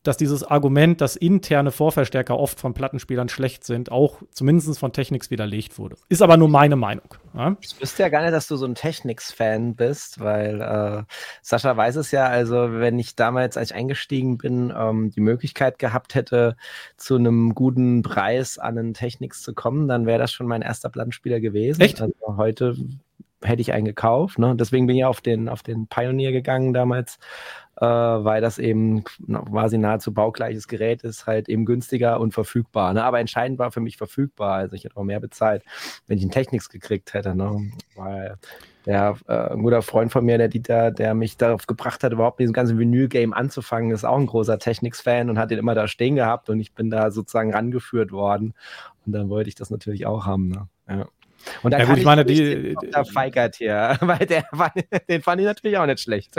dass 0.07 0.17
dieses 0.17 0.45
Argument, 0.45 1.01
dass 1.01 1.17
interne 1.17 1.71
Vorverstärker 1.71 2.39
oft 2.39 2.61
von 2.61 2.75
Plattenspielern 2.75 3.29
schlecht 3.29 3.65
sind, 3.65 3.91
auch 3.91 4.23
zumindest 4.31 4.79
von 4.79 4.93
Technics 4.93 5.31
widerlegt 5.31 5.79
wurde. 5.79 5.97
Ist 6.09 6.23
aber 6.23 6.37
nur 6.37 6.49
meine 6.49 6.77
Meinung. 6.77 7.15
Ja? 7.35 7.57
Ich 7.61 7.81
wüsste 7.81 8.03
ja 8.03 8.09
gar 8.09 8.23
nicht, 8.23 8.33
dass 8.33 8.47
du 8.47 8.57
so 8.57 8.67
ein 8.67 8.75
Technics-Fan 8.75 9.75
bist, 9.77 10.21
weil 10.21 10.61
äh, 10.61 11.03
Sascha 11.43 11.77
weiß 11.77 11.97
es 11.97 12.11
ja, 12.11 12.27
also 12.27 12.81
wenn 12.81 12.99
ich 12.99 13.17
damals, 13.17 13.57
als 13.57 13.71
ich 13.71 13.77
eingestiegen 13.77 14.39
bin, 14.39 14.73
ähm, 14.77 15.11
die 15.11 15.21
Möglichkeit 15.21 15.79
gehabt 15.79 16.15
hätte, 16.15 16.57
zu 16.97 17.17
einem 17.17 17.55
guten 17.55 18.03
Preis 18.03 18.59
an 18.59 18.79
einen 18.79 18.95
Technics 18.95 19.43
zu 19.43 19.55
kommen, 19.55 19.89
dann 19.89 20.07
wäre 20.07 20.19
das 20.19 20.33
schon 20.33 20.47
mein 20.47 20.63
erster 20.63 20.89
Plattenspieler 20.89 21.41
gewesen. 21.41 21.81
Echt? 21.81 22.01
Also 22.01 22.15
heute 22.37 22.77
hätte 23.47 23.63
ich 23.63 23.73
einen 23.73 23.87
gekauft. 23.87 24.39
Ne? 24.39 24.55
Deswegen 24.57 24.87
bin 24.87 24.97
ich 24.97 25.05
auf 25.05 25.21
den, 25.21 25.49
auf 25.49 25.63
den 25.63 25.87
Pioneer 25.87 26.33
gegangen 26.33 26.73
damals 26.73 27.19
äh, 27.79 27.85
weil 27.85 28.41
das 28.41 28.59
eben 28.59 29.05
quasi 29.05 29.77
nahezu 29.79 30.13
baugleiches 30.13 30.67
Gerät 30.67 31.03
ist, 31.03 31.27
halt 31.27 31.49
eben 31.49 31.67
günstiger 31.67 32.21
und 32.21 32.33
verfügbar. 32.33 32.95
Ne? 32.95 33.05
Aber 33.05 33.21
entscheidend 33.21 33.59
war 33.59 33.71
für 33.71 33.81
mich 33.81 33.97
verfügbar. 33.99 34.55
Also 34.55 34.75
ich 34.75 34.85
hätte 34.85 34.97
auch 34.97 35.05
mehr 35.05 35.21
bezahlt, 35.21 35.63
wenn 36.07 36.17
ich 36.17 36.25
einen 36.25 36.31
Technics 36.31 36.71
gekriegt 36.71 37.13
hätte. 37.13 37.35
Ne? 37.35 37.71
Weil 37.95 38.39
der 38.87 39.17
äh, 39.29 39.53
ein 39.53 39.63
guter 39.63 39.83
Freund 39.83 40.11
von 40.11 40.25
mir, 40.25 40.39
der 40.39 40.49
Dieter, 40.49 40.91
der 40.91 41.15
mich 41.15 41.37
darauf 41.37 41.67
gebracht 41.67 42.03
hat, 42.03 42.13
überhaupt 42.13 42.39
mit 42.39 42.45
diesem 42.45 42.55
ganzen 42.55 42.79
Vinyl-Game 42.79 43.35
anzufangen, 43.35 43.91
ist 43.91 44.05
auch 44.05 44.19
ein 44.19 44.27
großer 44.27 44.59
Technics-Fan 44.59 45.29
und 45.29 45.39
hat 45.39 45.51
den 45.51 45.59
immer 45.59 45.75
da 45.75 45.87
stehen 45.87 46.15
gehabt 46.15 46.49
und 46.49 46.61
ich 46.61 46.73
bin 46.73 46.89
da 46.89 47.11
sozusagen 47.11 47.53
rangeführt 47.53 48.11
worden. 48.13 48.55
Und 49.05 49.13
dann 49.13 49.29
wollte 49.29 49.49
ich 49.49 49.55
das 49.55 49.71
natürlich 49.71 50.07
auch 50.07 50.25
haben. 50.25 50.49
Ne? 50.49 50.69
Ja. 50.89 51.07
Und 51.63 51.73
da 51.73 51.79
ja, 51.79 51.85
gut, 51.85 51.99
ich 51.99 52.05
meine, 52.05 52.25
die. 52.25 52.75
Der 52.93 53.05
Feigert 53.05 53.57
hier, 53.57 53.97
weil 54.01 54.27
der, 54.27 54.45
den 55.09 55.23
fand 55.23 55.41
ich 55.41 55.47
natürlich 55.47 55.79
auch 55.79 55.87
nicht 55.87 56.01
schlecht. 56.01 56.35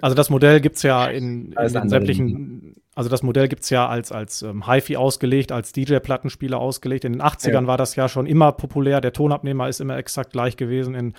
Also, 0.00 0.14
das 0.14 0.30
Modell 0.30 0.60
gibt 0.60 0.76
es 0.76 0.82
ja 0.82 1.06
in, 1.06 1.52
in 1.52 1.88
sämtlichen. 1.88 2.76
Also, 2.94 3.10
das 3.10 3.22
Modell 3.22 3.48
gibt 3.48 3.62
es 3.62 3.70
ja 3.70 3.88
als, 3.88 4.12
als 4.12 4.42
ähm, 4.42 4.66
HiFi 4.66 4.96
ausgelegt, 4.96 5.52
als 5.52 5.72
DJ-Plattenspieler 5.72 6.58
ausgelegt. 6.58 7.04
In 7.04 7.14
den 7.14 7.22
80ern 7.22 7.52
ja. 7.52 7.66
war 7.66 7.76
das 7.76 7.96
ja 7.96 8.08
schon 8.08 8.26
immer 8.26 8.52
populär. 8.52 9.00
Der 9.00 9.12
Tonabnehmer 9.12 9.68
ist 9.68 9.80
immer 9.80 9.96
exakt 9.96 10.32
gleich 10.32 10.56
gewesen. 10.56 10.94
In 10.94 11.14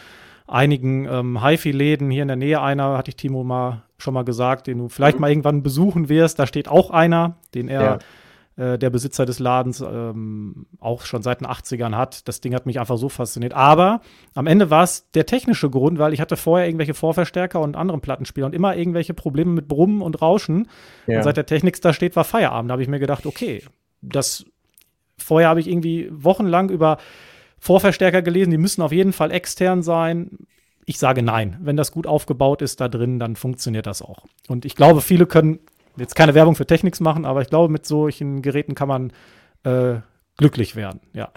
einigen 0.47 1.05
ähm, 1.05 1.43
HiFi-Läden 1.43 2.11
hier 2.11 2.21
in 2.21 2.27
der 2.27 2.37
Nähe 2.37 2.61
einer, 2.61 2.97
hatte 2.97 3.09
ich 3.09 3.15
Timo 3.15 3.43
mal 3.43 3.83
schon 3.97 4.13
mal 4.13 4.23
gesagt, 4.23 4.67
den 4.67 4.77
du 4.77 4.89
vielleicht 4.89 5.17
mhm. 5.17 5.21
mal 5.21 5.29
irgendwann 5.29 5.63
besuchen 5.63 6.09
wirst. 6.09 6.39
Da 6.39 6.47
steht 6.47 6.67
auch 6.67 6.91
einer, 6.91 7.37
den 7.53 7.67
er. 7.67 7.81
Ja 7.81 7.99
äh, 8.57 8.77
der 8.77 8.89
Besitzer 8.89 9.25
des 9.25 9.39
Ladens 9.39 9.81
ähm, 9.81 10.65
auch 10.79 11.05
schon 11.05 11.21
seit 11.21 11.41
den 11.41 11.47
80ern 11.47 11.95
hat. 11.95 12.27
Das 12.27 12.39
Ding 12.39 12.55
hat 12.55 12.65
mich 12.65 12.79
einfach 12.79 12.97
so 12.97 13.09
fasziniert. 13.09 13.53
Aber 13.53 14.01
am 14.33 14.47
Ende 14.47 14.69
war 14.69 14.83
es 14.83 15.11
der 15.11 15.25
technische 15.25 15.69
Grund, 15.69 15.99
weil 15.99 16.13
ich 16.13 16.21
hatte 16.21 16.37
vorher 16.37 16.67
irgendwelche 16.67 16.93
Vorverstärker 16.93 17.59
und 17.59 17.75
anderen 17.75 18.01
Plattenspieler 18.01 18.45
und 18.45 18.55
immer 18.55 18.75
irgendwelche 18.75 19.13
Probleme 19.13 19.51
mit 19.51 19.67
Brummen 19.67 20.01
und 20.01 20.21
Rauschen. 20.21 20.69
Ja. 21.05 21.17
Und 21.17 21.23
seit 21.23 21.37
der 21.37 21.45
Technik 21.45 21.81
da 21.81 21.91
steht, 21.91 22.15
war 22.15 22.23
Feierabend. 22.23 22.69
Da 22.69 22.73
habe 22.73 22.81
ich 22.81 22.87
mir 22.87 22.99
gedacht, 22.99 23.25
okay, 23.25 23.61
das 24.01 24.45
vorher 25.17 25.49
habe 25.49 25.59
ich 25.59 25.67
irgendwie 25.67 26.09
wochenlang 26.11 26.69
über 26.69 26.97
Vorverstärker 27.59 28.21
gelesen, 28.21 28.51
die 28.51 28.57
müssen 28.57 28.81
auf 28.81 28.91
jeden 28.91 29.11
Fall 29.11 29.31
extern 29.31 29.81
sein. 29.81 30.47
Ich 30.85 30.99
sage 30.99 31.23
nein. 31.23 31.57
Wenn 31.61 31.77
das 31.77 31.91
gut 31.91 32.05
aufgebaut 32.05 32.61
ist 32.61 32.79
da 32.79 32.87
drin, 32.87 33.19
dann 33.19 33.35
funktioniert 33.35 33.87
das 33.87 34.01
auch. 34.01 34.25
Und 34.47 34.65
ich 34.65 34.75
glaube, 34.75 35.01
viele 35.01 35.25
können 35.25 35.59
jetzt 35.97 36.15
keine 36.15 36.33
Werbung 36.33 36.55
für 36.55 36.65
Technics 36.65 36.99
machen, 36.99 37.25
aber 37.25 37.41
ich 37.41 37.49
glaube, 37.49 37.71
mit 37.71 37.85
solchen 37.85 38.41
Geräten 38.41 38.75
kann 38.75 38.87
man 38.87 39.13
äh, 39.63 40.01
glücklich 40.37 40.75
werden, 40.75 41.01
ja. 41.13 41.29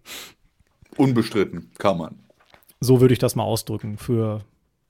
Unbestritten 0.96 1.70
kann 1.78 1.98
man. 1.98 2.18
So 2.80 3.00
würde 3.00 3.12
ich 3.12 3.18
das 3.18 3.36
mal 3.36 3.44
ausdrücken 3.44 3.98
für, 3.98 4.40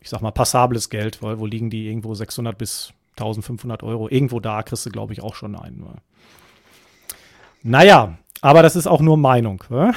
ich 0.01 0.09
sag 0.09 0.23
mal, 0.23 0.31
passables 0.31 0.91
Geld, 0.91 1.23
weil 1.23 1.39
wo 1.39 1.47
liegen 1.47 1.71
die 1.71 1.89
irgendwo 1.89 2.15
600 2.15 2.57
bis 2.57 2.93
1500 3.13 3.83
Euro? 3.83 4.09
Irgendwo 4.09 4.41
da 4.41 4.63
kriegst 4.63 4.87
du, 4.87 4.91
glaube 4.91 5.13
ich, 5.13 5.23
auch 5.23 5.35
schon 5.35 5.57
einen. 5.57 5.81
Ne? 5.81 5.97
Naja, 7.63 8.19
aber 8.41 8.63
das 8.63 8.77
ist 8.77 8.87
auch 8.87 9.01
nur 9.01 9.17
Meinung. 9.17 9.63
Ne? 9.69 9.93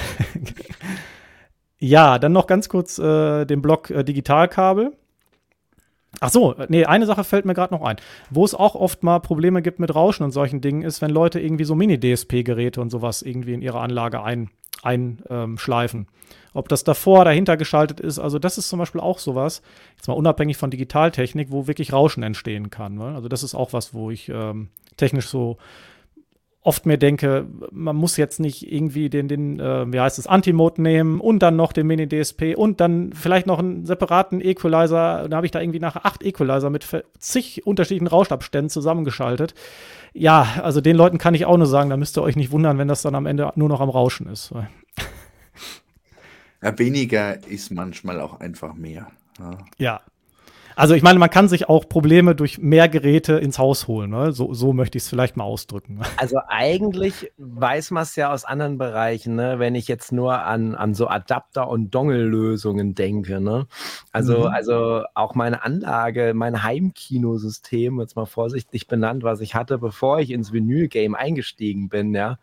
ja, 1.80 2.20
dann 2.20 2.34
noch 2.34 2.48
ganz 2.48 2.68
kurz 2.68 3.00
äh, 3.00 3.46
den 3.46 3.62
Block 3.62 3.90
äh, 3.90 4.04
Digitalkabel. 4.04 4.94
Ach 6.20 6.30
so, 6.30 6.56
nee, 6.70 6.86
eine 6.86 7.06
Sache 7.06 7.24
fällt 7.24 7.46
mir 7.46 7.54
gerade 7.54 7.74
noch 7.74 7.82
ein. 7.82 7.98
Wo 8.30 8.46
es 8.46 8.54
auch 8.54 8.76
oft 8.76 9.04
mal 9.04 9.20
Probleme 9.20 9.62
gibt 9.62 9.80
mit 9.80 9.94
Rauschen 9.94 10.24
und 10.24 10.32
solchen 10.32 10.62
Dingen, 10.62 10.84
ist, 10.84 11.02
wenn 11.02 11.10
Leute 11.10 11.40
irgendwie 11.40 11.64
so 11.64 11.76
Mini-DSP-Geräte 11.76 12.82
und 12.82 12.92
sowas 12.92 13.22
irgendwie 13.22 13.54
in 13.54 13.62
ihre 13.62 13.80
Anlage 13.80 14.22
einschleifen. 14.22 14.50
Ein, 14.84 15.24
ähm, 15.30 16.06
Ob 16.54 16.70
das 16.70 16.84
davor, 16.84 17.26
dahinter 17.26 17.58
geschaltet 17.58 18.00
ist, 18.00 18.20
also 18.20 18.38
das 18.38 18.58
ist 18.58 18.70
zum 18.70 18.80
Beispiel 18.80 19.02
auch 19.02 19.18
sowas, 19.18 19.62
jetzt 19.96 20.08
mal 20.08 20.14
unabhängig 20.14 20.58
von 20.58 20.70
Digitaltechnik, 20.70 21.52
wo 21.52 21.68
wirklich 21.68 21.94
Rauschen 21.94 22.22
entstehen 22.22 22.70
kann. 22.70 22.96
Ne? 22.96 23.16
Also 23.16 23.28
das 23.28 23.42
ist 23.44 23.56
auch 23.56 23.74
was, 23.74 23.94
wo 23.94 24.12
ich 24.12 24.30
ähm, 24.30 24.70
technisch 24.98 25.28
so 25.28 25.58
oft 26.64 26.86
mir 26.86 26.98
denke, 26.98 27.46
man 27.72 27.96
muss 27.96 28.16
jetzt 28.18 28.40
nicht 28.40 28.72
irgendwie 28.72 29.10
den, 29.10 29.28
den 29.28 29.60
äh, 29.60 29.92
wie 29.92 30.00
heißt 30.00 30.18
es, 30.18 30.28
Anti-Mode 30.28 30.82
nehmen 30.82 31.20
und 31.20 31.40
dann 31.40 31.58
noch 31.58 31.74
den 31.74 31.88
Mini-DSP 31.88 32.56
und 32.56 32.80
dann 32.80 33.12
vielleicht 33.14 33.48
noch 33.48 33.60
einen 33.60 33.86
separaten 33.86 34.40
Equalizer. 34.40 35.28
Da 35.28 35.36
habe 35.36 35.46
ich 35.46 35.52
da 35.52 35.60
irgendwie 35.60 35.80
nachher 35.80 36.06
acht 36.06 36.24
Equalizer 36.24 36.70
mit 36.70 36.88
zig 37.20 37.68
unterschiedlichen 37.68 38.08
Rauschabständen 38.08 38.70
zusammengeschaltet. 38.70 39.54
Ja, 40.14 40.48
also 40.64 40.80
den 40.80 40.96
Leuten 40.96 41.18
kann 41.18 41.36
ich 41.36 41.46
auch 41.46 41.58
nur 41.58 41.68
sagen, 41.68 41.90
da 41.90 41.98
müsst 41.98 42.18
ihr 42.18 42.24
euch 42.24 42.38
nicht 42.38 42.52
wundern, 42.52 42.78
wenn 42.78 42.88
das 42.88 43.02
dann 43.02 43.16
am 43.16 43.26
Ende 43.26 43.52
nur 43.56 43.68
noch 43.68 43.82
am 43.82 43.90
Rauschen 43.90 44.28
ist. 44.28 44.54
Ja, 46.62 46.80
weniger 46.80 47.46
ist 47.46 47.72
manchmal 47.72 48.22
auch 48.22 48.40
einfach 48.40 48.74
mehr. 48.74 49.08
Ja, 49.38 49.58
ja 49.78 50.02
also 50.76 50.94
ich 50.94 51.04
meine, 51.04 51.20
man 51.20 51.30
kann 51.30 51.48
sich 51.48 51.70
auch 51.70 51.88
Probleme 51.88 52.36
durch 52.36 52.58
mehr 52.60 52.90
Geräte 52.90 53.34
ins 53.34 53.60
Haus 53.60 53.88
holen. 53.88 54.12
Ne? 54.12 54.32
So, 54.32 54.54
so 54.54 54.74
möchte 54.74 54.98
ich 54.98 55.04
es 55.04 55.10
vielleicht 55.10 55.38
mal 55.38 55.44
ausdrücken. 55.44 56.00
Also 56.18 56.40
eigentlich 56.48 57.32
weiß 57.38 57.92
man 57.92 58.04
es 58.04 58.16
ja 58.16 58.32
aus 58.32 58.46
anderen 58.46 58.78
Bereichen, 58.78 59.36
ne? 59.36 59.60
wenn 59.60 59.76
ich 59.76 59.88
jetzt 59.88 60.12
nur 60.12 60.40
an, 60.40 60.76
an 60.76 60.94
so 60.94 61.08
Adapter- 61.08 61.68
und 61.68 61.92
Dongle-Lösungen 61.92 62.96
denke. 62.96 63.40
Ne? 63.42 63.68
Also, 64.12 64.40
mhm. 64.40 64.46
also 64.48 65.04
auch 65.14 65.36
meine 65.36 65.64
Anlage, 65.64 66.34
mein 66.34 66.64
Heimkinosystem, 66.64 68.00
jetzt 68.00 68.16
mal 68.16 68.26
vorsichtig 68.26 68.88
benannt, 68.88 69.24
was 69.24 69.42
ich 69.42 69.56
hatte, 69.56 69.78
bevor 69.78 70.20
ich 70.20 70.32
ins 70.32 70.54
Vinyl-Game 70.54 71.16
eingestiegen 71.16 71.90
bin, 71.90 72.14
ja, 72.14 72.38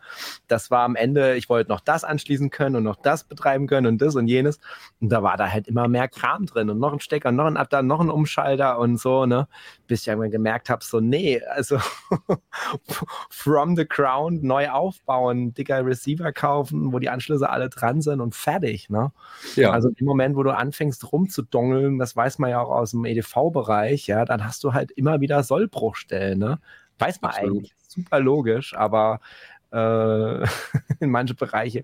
das 0.47 0.71
war 0.71 0.83
am 0.83 0.95
Ende, 0.95 1.35
ich 1.35 1.49
wollte 1.49 1.69
noch 1.69 1.79
das 1.79 2.03
anschließen 2.03 2.49
können 2.49 2.75
und 2.75 2.83
noch 2.83 2.95
das 2.95 3.23
betreiben 3.23 3.67
können 3.67 3.87
und 3.87 4.01
das 4.01 4.15
und 4.15 4.27
jenes. 4.27 4.59
Und 4.99 5.09
da 5.09 5.23
war 5.23 5.37
da 5.37 5.51
halt 5.51 5.67
immer 5.67 5.87
mehr 5.87 6.07
Kram 6.07 6.45
drin 6.45 6.69
und 6.69 6.79
noch 6.79 6.93
ein 6.93 6.99
Stecker, 6.99 7.31
noch 7.31 7.45
ein 7.45 7.57
Adapter, 7.57 7.81
noch 7.81 7.99
ein 7.99 8.09
Umschalter 8.21 8.77
und 8.79 8.99
so, 8.99 9.25
ne? 9.25 9.47
Bis 9.87 10.01
ich 10.01 10.07
irgendwann 10.07 10.31
gemerkt 10.31 10.69
habe, 10.69 10.83
so, 10.83 10.99
nee, 10.99 11.41
also 11.41 11.79
from 13.29 13.75
the 13.75 13.87
ground 13.87 14.43
neu 14.43 14.69
aufbauen, 14.69 15.53
dicker 15.53 15.85
Receiver 15.85 16.31
kaufen, 16.31 16.93
wo 16.93 16.99
die 16.99 17.09
Anschlüsse 17.09 17.49
alle 17.49 17.69
dran 17.69 18.01
sind 18.01 18.21
und 18.21 18.35
fertig, 18.35 18.89
ne? 18.89 19.11
Ja. 19.55 19.71
Also 19.71 19.89
im 19.95 20.05
Moment, 20.05 20.35
wo 20.35 20.43
du 20.43 20.55
anfängst 20.55 21.11
rumzudongeln, 21.11 21.97
das 21.97 22.15
weiß 22.15 22.39
man 22.39 22.51
ja 22.51 22.61
auch 22.61 22.69
aus 22.69 22.91
dem 22.91 23.05
EDV-Bereich, 23.05 24.07
ja, 24.07 24.25
dann 24.25 24.45
hast 24.45 24.63
du 24.63 24.73
halt 24.73 24.91
immer 24.91 25.21
wieder 25.21 25.43
Sollbruchstellen, 25.43 26.37
ne? 26.37 26.59
Weiß 26.99 27.21
man 27.21 27.31
Absolut. 27.31 27.57
eigentlich, 27.57 27.75
super 27.87 28.19
logisch, 28.19 28.75
aber 28.75 29.19
äh, 29.71 30.45
in 30.99 31.09
manche 31.09 31.33
Bereiche 31.33 31.83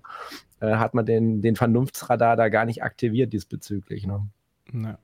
äh, 0.60 0.76
hat 0.76 0.94
man 0.94 1.06
den, 1.06 1.42
den 1.42 1.56
Vernunftsradar 1.56 2.36
da 2.36 2.48
gar 2.48 2.64
nicht 2.64 2.82
aktiviert 2.82 3.32
diesbezüglich. 3.32 4.06
Ne? 4.06 4.28
Ja. 4.72 4.98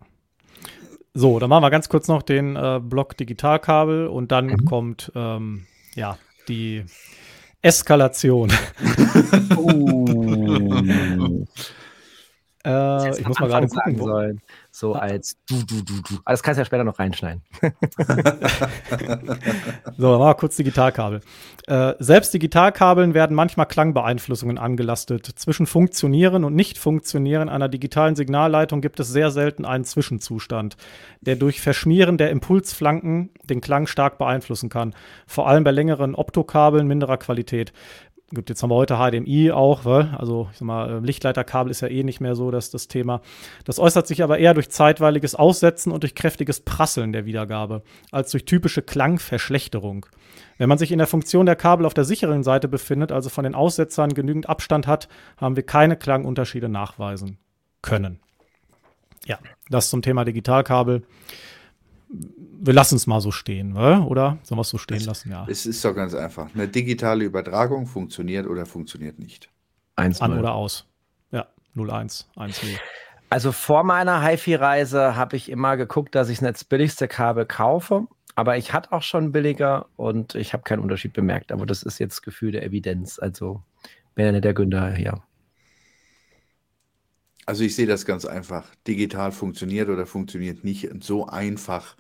So, 1.15 1.39
dann 1.39 1.49
machen 1.49 1.63
wir 1.63 1.71
ganz 1.71 1.89
kurz 1.89 2.09
noch 2.09 2.23
den 2.23 2.57
äh, 2.57 2.81
Block 2.83 3.17
Digitalkabel 3.17 4.09
und 4.09 4.33
dann 4.33 4.47
mhm. 4.47 4.65
kommt 4.65 5.13
ähm, 5.15 5.67
ja 5.95 6.19
die 6.49 6.85
Eskalation. 7.63 8.53
uh. 9.57 11.45
Äh, 12.65 13.21
ich 13.21 13.29
muss 13.29 13.39
mal 13.39 13.49
gerade 13.49 13.69
gucken. 13.69 13.99
Sollen, 13.99 14.41
so 14.71 14.95
als 14.95 15.37
du, 15.47 15.63
du, 15.65 15.83
du, 15.83 16.01
du. 16.01 16.15
Aber 16.25 16.33
das 16.33 16.43
kannst 16.43 16.59
du 16.59 16.63
ja 16.63 16.65
später 16.65 16.85
noch 16.85 16.99
reinschneiden. 16.99 17.43
so, 19.99 20.19
mal 20.19 20.35
kurz 20.35 20.57
Digitalkabel. 20.57 21.21
Äh, 21.67 21.93
selbst 21.99 22.33
Digitalkabeln 22.33 23.13
werden 23.13 23.37
manchmal 23.37 23.67
Klangbeeinflussungen 23.67 24.57
angelastet. 24.57 25.27
Zwischen 25.27 25.67
Funktionieren 25.67 26.45
und 26.45 26.55
Nicht-Funktionieren 26.55 27.51
einer 27.51 27.69
digitalen 27.69 28.17
Signalleitung 28.17 28.81
gibt 28.81 28.99
es 28.99 29.09
sehr 29.09 29.31
selten 29.31 29.67
einen 29.67 29.85
Zwischenzustand, 29.85 30.77
der 31.21 31.37
durch 31.37 31.61
Verschmieren 31.61 32.17
der 32.17 32.31
Impulsflanken 32.31 33.31
den 33.45 33.61
Klang 33.61 33.87
stark 33.87 34.17
beeinflussen 34.17 34.71
kann. 34.71 34.95
Vor 35.27 35.49
allem 35.49 35.65
bei 35.65 35.71
längeren 35.71 36.15
Optokabeln 36.15 36.87
minderer 36.87 37.19
Qualität 37.19 37.73
gibt 38.31 38.49
jetzt 38.49 38.63
haben 38.63 38.71
wir 38.71 38.75
heute 38.75 38.97
HDMI 38.97 39.53
auch, 39.53 39.85
also 39.85 40.49
ich 40.51 40.59
sag 40.59 40.67
mal, 40.67 40.91
äh, 40.91 40.99
Lichtleiterkabel 41.01 41.71
ist 41.71 41.83
ja 41.83 41.89
eh 41.89 42.03
nicht 42.03 42.21
mehr 42.21 42.35
so 42.35 42.51
dass 42.51 42.71
das 42.71 42.89
Thema. 42.89 43.21
Das 43.65 43.79
äußert 43.79 44.07
sich 44.07 44.23
aber 44.23 44.39
eher 44.39 44.55
durch 44.55 44.71
zeitweiliges 44.71 45.35
Aussetzen 45.35 45.93
und 45.93 46.03
durch 46.03 46.15
kräftiges 46.15 46.61
Prasseln 46.61 47.13
der 47.13 47.27
Wiedergabe, 47.27 47.83
als 48.11 48.31
durch 48.31 48.45
typische 48.45 48.83
Klangverschlechterung. 48.83 50.07
Wenn 50.59 50.69
man 50.69 50.79
sich 50.79 50.93
in 50.93 50.99
der 50.99 51.07
Funktion 51.07 51.47
der 51.47 51.57
Kabel 51.57 51.87
auf 51.87 51.95
der 51.95 52.05
sicheren 52.05 52.43
Seite 52.43 52.69
befindet, 52.69 53.13
also 53.13 53.29
von 53.29 53.45
den 53.45 53.55
Aussetzern 53.55 54.15
genügend 54.15 54.49
Abstand 54.49 54.87
hat, 54.87 55.09
haben 55.37 55.57
wir 55.57 55.65
keine 55.65 55.97
Klangunterschiede 55.97 56.69
nachweisen 56.69 57.39
können. 57.83 58.21
Ja, 59.27 59.39
das 59.69 59.91
zum 59.91 60.03
Thema 60.03 60.25
Digitalkabel 60.25 61.03
wir 62.61 62.73
lassen 62.73 62.97
es 62.97 63.07
mal 63.07 63.21
so 63.21 63.31
stehen, 63.31 63.77
oder? 63.77 64.39
Sollen 64.43 64.59
wir 64.59 64.63
es 64.63 64.69
so 64.69 64.79
stehen 64.79 64.99
es, 64.99 65.07
lassen? 65.07 65.31
Ja. 65.31 65.47
Es 65.49 65.67
ist 65.67 65.85
doch 65.85 65.95
ganz 65.95 66.15
einfach. 66.15 66.49
Eine 66.55 66.69
digitale 66.69 67.25
Übertragung 67.25 67.87
funktioniert 67.87 68.47
oder 68.47 68.67
funktioniert 68.67 69.19
nicht. 69.19 69.51
1 69.97 70.21
An 70.21 70.39
oder 70.39 70.55
aus. 70.55 70.87
Ja, 71.31 71.47
0-1, 71.77 72.27
1-0. 72.37 72.79
Also 73.31 73.53
vor 73.53 73.85
meiner 73.85 74.25
HiFi-Reise 74.25 75.17
habe 75.17 75.37
ich 75.37 75.51
immer 75.51 75.77
geguckt, 75.77 76.15
dass 76.15 76.29
ich 76.29 76.39
das 76.39 76.65
billigste 76.65 77.09
Kabel 77.09 77.47
kaufe. 77.47 78.07
Aber 78.37 78.57
ich 78.57 78.73
hatte 78.73 78.93
auch 78.93 79.03
schon 79.03 79.33
billiger 79.33 79.87
und 79.97 80.35
ich 80.35 80.53
habe 80.53 80.65
keinen 80.65 80.81
Unterschied 80.81 81.13
bemerkt. 81.13 81.53
Aber 81.53 81.67
das 81.67 81.83
ist 81.83 81.99
jetzt 81.99 82.23
Gefühl 82.23 82.53
der 82.53 82.65
Evidenz. 82.65 83.19
Also 83.19 83.63
bin 84.15 84.27
ja 84.27 84.33
nicht 84.33 84.45
der 84.45 84.55
Günther 84.55 84.93
hier. 84.93 85.23
Also 87.47 87.65
ich 87.65 87.75
sehe 87.75 87.87
das 87.87 88.07
ganz 88.07 88.25
einfach. 88.25 88.75
Digital 88.87 89.33
funktioniert 89.33 89.89
oder 89.89 90.07
funktioniert 90.07 90.65
nicht. 90.65 90.91
Und 90.91 91.05
so 91.05 91.27
einfach 91.27 91.97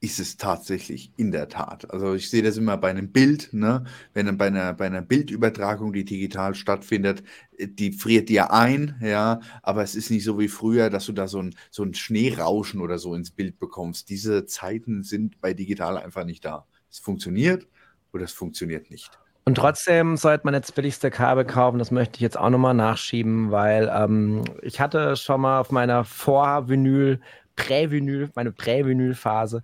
ist 0.00 0.20
es 0.20 0.36
tatsächlich 0.36 1.12
in 1.16 1.32
der 1.32 1.48
Tat. 1.48 1.90
Also 1.90 2.14
ich 2.14 2.28
sehe 2.28 2.42
das 2.42 2.58
immer 2.58 2.76
bei 2.76 2.90
einem 2.90 3.10
Bild, 3.10 3.52
ne? 3.52 3.84
wenn 4.12 4.36
bei 4.36 4.48
einer, 4.48 4.74
bei 4.74 4.86
einer 4.86 5.00
Bildübertragung, 5.02 5.92
die 5.94 6.04
digital 6.04 6.54
stattfindet, 6.54 7.24
äh, 7.56 7.68
die 7.68 7.92
friert 7.92 8.28
dir 8.28 8.52
ein, 8.52 8.96
ja, 9.00 9.40
aber 9.62 9.82
es 9.82 9.94
ist 9.94 10.10
nicht 10.10 10.24
so 10.24 10.38
wie 10.38 10.48
früher, 10.48 10.90
dass 10.90 11.06
du 11.06 11.12
da 11.12 11.26
so 11.26 11.40
ein, 11.40 11.54
so 11.70 11.82
ein 11.84 11.94
Schneerauschen 11.94 12.80
oder 12.80 12.98
so 12.98 13.14
ins 13.14 13.30
Bild 13.30 13.58
bekommst. 13.58 14.10
Diese 14.10 14.44
Zeiten 14.46 15.02
sind 15.04 15.40
bei 15.40 15.54
digital 15.54 15.96
einfach 15.96 16.24
nicht 16.24 16.44
da. 16.44 16.66
Es 16.90 16.98
funktioniert 16.98 17.66
oder 18.12 18.24
es 18.24 18.32
funktioniert 18.32 18.90
nicht. 18.90 19.10
Und 19.46 19.56
trotzdem 19.56 20.16
sollte 20.16 20.46
man 20.46 20.54
jetzt 20.54 20.74
billigste 20.74 21.10
Kabel 21.10 21.44
kaufen. 21.44 21.78
Das 21.78 21.90
möchte 21.90 22.16
ich 22.16 22.20
jetzt 22.20 22.38
auch 22.38 22.48
nochmal 22.48 22.72
nachschieben, 22.72 23.50
weil 23.50 23.92
ähm, 23.94 24.44
ich 24.62 24.80
hatte 24.80 25.16
schon 25.16 25.42
mal 25.42 25.60
auf 25.60 25.70
meiner 25.70 26.04
Vor-Vinyl 26.04 27.20
Prä-Vinyl, 27.56 28.30
meine 28.34 28.52
Prä-Vinyl-Phase. 28.52 29.62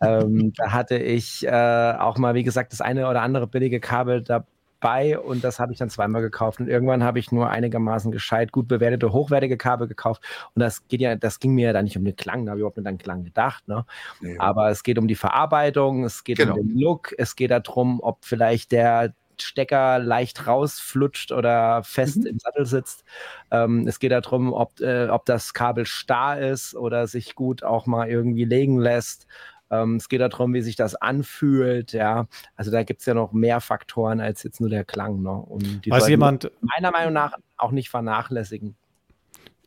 Ähm, 0.00 0.52
da 0.56 0.72
hatte 0.72 0.98
ich 0.98 1.46
äh, 1.46 1.94
auch 1.98 2.18
mal, 2.18 2.34
wie 2.34 2.44
gesagt, 2.44 2.72
das 2.72 2.80
eine 2.80 3.08
oder 3.08 3.22
andere 3.22 3.46
billige 3.46 3.80
Kabel 3.80 4.22
dabei 4.22 5.18
und 5.18 5.44
das 5.44 5.58
habe 5.58 5.72
ich 5.72 5.78
dann 5.78 5.90
zweimal 5.90 6.22
gekauft. 6.22 6.60
Und 6.60 6.68
irgendwann 6.68 7.02
habe 7.02 7.18
ich 7.18 7.32
nur 7.32 7.50
einigermaßen 7.50 8.10
gescheit, 8.10 8.52
gut 8.52 8.68
bewertete, 8.68 9.12
hochwertige 9.12 9.56
Kabel 9.56 9.88
gekauft. 9.88 10.22
Und 10.54 10.60
das 10.60 10.86
geht 10.88 11.00
ja, 11.00 11.16
das 11.16 11.38
ging 11.38 11.54
mir 11.54 11.68
ja 11.68 11.72
dann 11.72 11.84
nicht 11.84 11.96
um 11.96 12.04
den 12.04 12.16
Klang, 12.16 12.44
da 12.44 12.50
habe 12.50 12.58
ich 12.58 12.62
überhaupt 12.62 12.78
nicht 12.78 12.86
an 12.86 12.94
den 12.94 13.02
Klang 13.02 13.24
gedacht. 13.24 13.66
Ne? 13.68 13.84
Nee. 14.20 14.36
Aber 14.38 14.70
es 14.70 14.82
geht 14.82 14.98
um 14.98 15.08
die 15.08 15.14
Verarbeitung, 15.14 16.04
es 16.04 16.24
geht 16.24 16.38
genau. 16.38 16.56
um 16.56 16.66
den 16.66 16.78
Look, 16.78 17.14
es 17.18 17.36
geht 17.36 17.50
darum, 17.50 18.00
ob 18.00 18.24
vielleicht 18.24 18.72
der 18.72 19.14
Stecker 19.42 19.98
leicht 19.98 20.46
rausflutscht 20.46 21.32
oder 21.32 21.82
fest 21.82 22.18
mhm. 22.18 22.26
im 22.26 22.38
Sattel 22.38 22.66
sitzt. 22.66 23.04
Ähm, 23.50 23.86
es 23.86 23.98
geht 23.98 24.12
darum, 24.12 24.52
ob, 24.52 24.80
äh, 24.80 25.08
ob 25.08 25.26
das 25.26 25.54
Kabel 25.54 25.86
starr 25.86 26.40
ist 26.40 26.74
oder 26.74 27.06
sich 27.06 27.34
gut 27.34 27.62
auch 27.62 27.86
mal 27.86 28.08
irgendwie 28.08 28.44
legen 28.44 28.78
lässt. 28.78 29.26
Ähm, 29.70 29.96
es 29.96 30.08
geht 30.08 30.20
darum, 30.20 30.52
wie 30.52 30.62
sich 30.62 30.76
das 30.76 30.94
anfühlt. 30.94 31.92
Ja, 31.92 32.26
also 32.56 32.70
da 32.70 32.82
gibt 32.82 33.00
es 33.00 33.06
ja 33.06 33.14
noch 33.14 33.32
mehr 33.32 33.60
Faktoren 33.60 34.20
als 34.20 34.42
jetzt 34.42 34.60
nur 34.60 34.70
der 34.70 34.84
Klang. 34.84 35.22
Ne? 35.22 35.30
Und 35.30 35.84
die 35.84 35.90
Weiß 35.90 36.08
jemand 36.08 36.50
meiner 36.60 36.90
Meinung 36.90 37.12
nach 37.12 37.34
auch 37.56 37.70
nicht 37.70 37.90
vernachlässigen. 37.90 38.76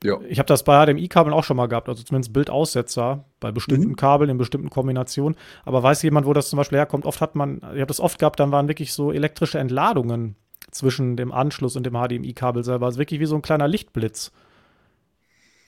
Ja. 0.03 0.19
Ich 0.27 0.37
habe 0.37 0.47
das 0.47 0.63
bei 0.63 0.85
HDMI-Kabeln 0.85 1.33
auch 1.33 1.45
schon 1.45 1.57
mal 1.57 1.67
gehabt, 1.67 1.87
also 1.87 2.03
zumindest 2.03 2.33
Bildaussetzer 2.33 3.25
bei 3.39 3.51
bestimmten 3.51 3.89
mhm. 3.89 3.95
Kabeln 3.95 4.29
in 4.29 4.37
bestimmten 4.37 4.69
Kombinationen. 4.69 5.37
Aber 5.63 5.81
weiß 5.81 6.01
jemand, 6.03 6.27
wo 6.27 6.33
das 6.33 6.49
zum 6.49 6.57
Beispiel 6.57 6.77
herkommt? 6.77 7.05
Oft 7.05 7.21
hat 7.21 7.35
man, 7.35 7.57
ich 7.57 7.63
habe 7.63 7.85
das 7.85 8.01
oft 8.01 8.19
gehabt, 8.19 8.39
dann 8.39 8.51
waren 8.51 8.67
wirklich 8.67 8.93
so 8.93 9.11
elektrische 9.11 9.59
Entladungen 9.59 10.35
zwischen 10.71 11.15
dem 11.15 11.31
Anschluss 11.31 11.75
und 11.75 11.85
dem 11.85 11.93
HDMI-Kabel 11.93 12.63
selber. 12.63 12.85
Also 12.87 12.99
wirklich 12.99 13.19
wie 13.19 13.25
so 13.25 13.35
ein 13.35 13.41
kleiner 13.41 13.67
Lichtblitz. 13.67 14.31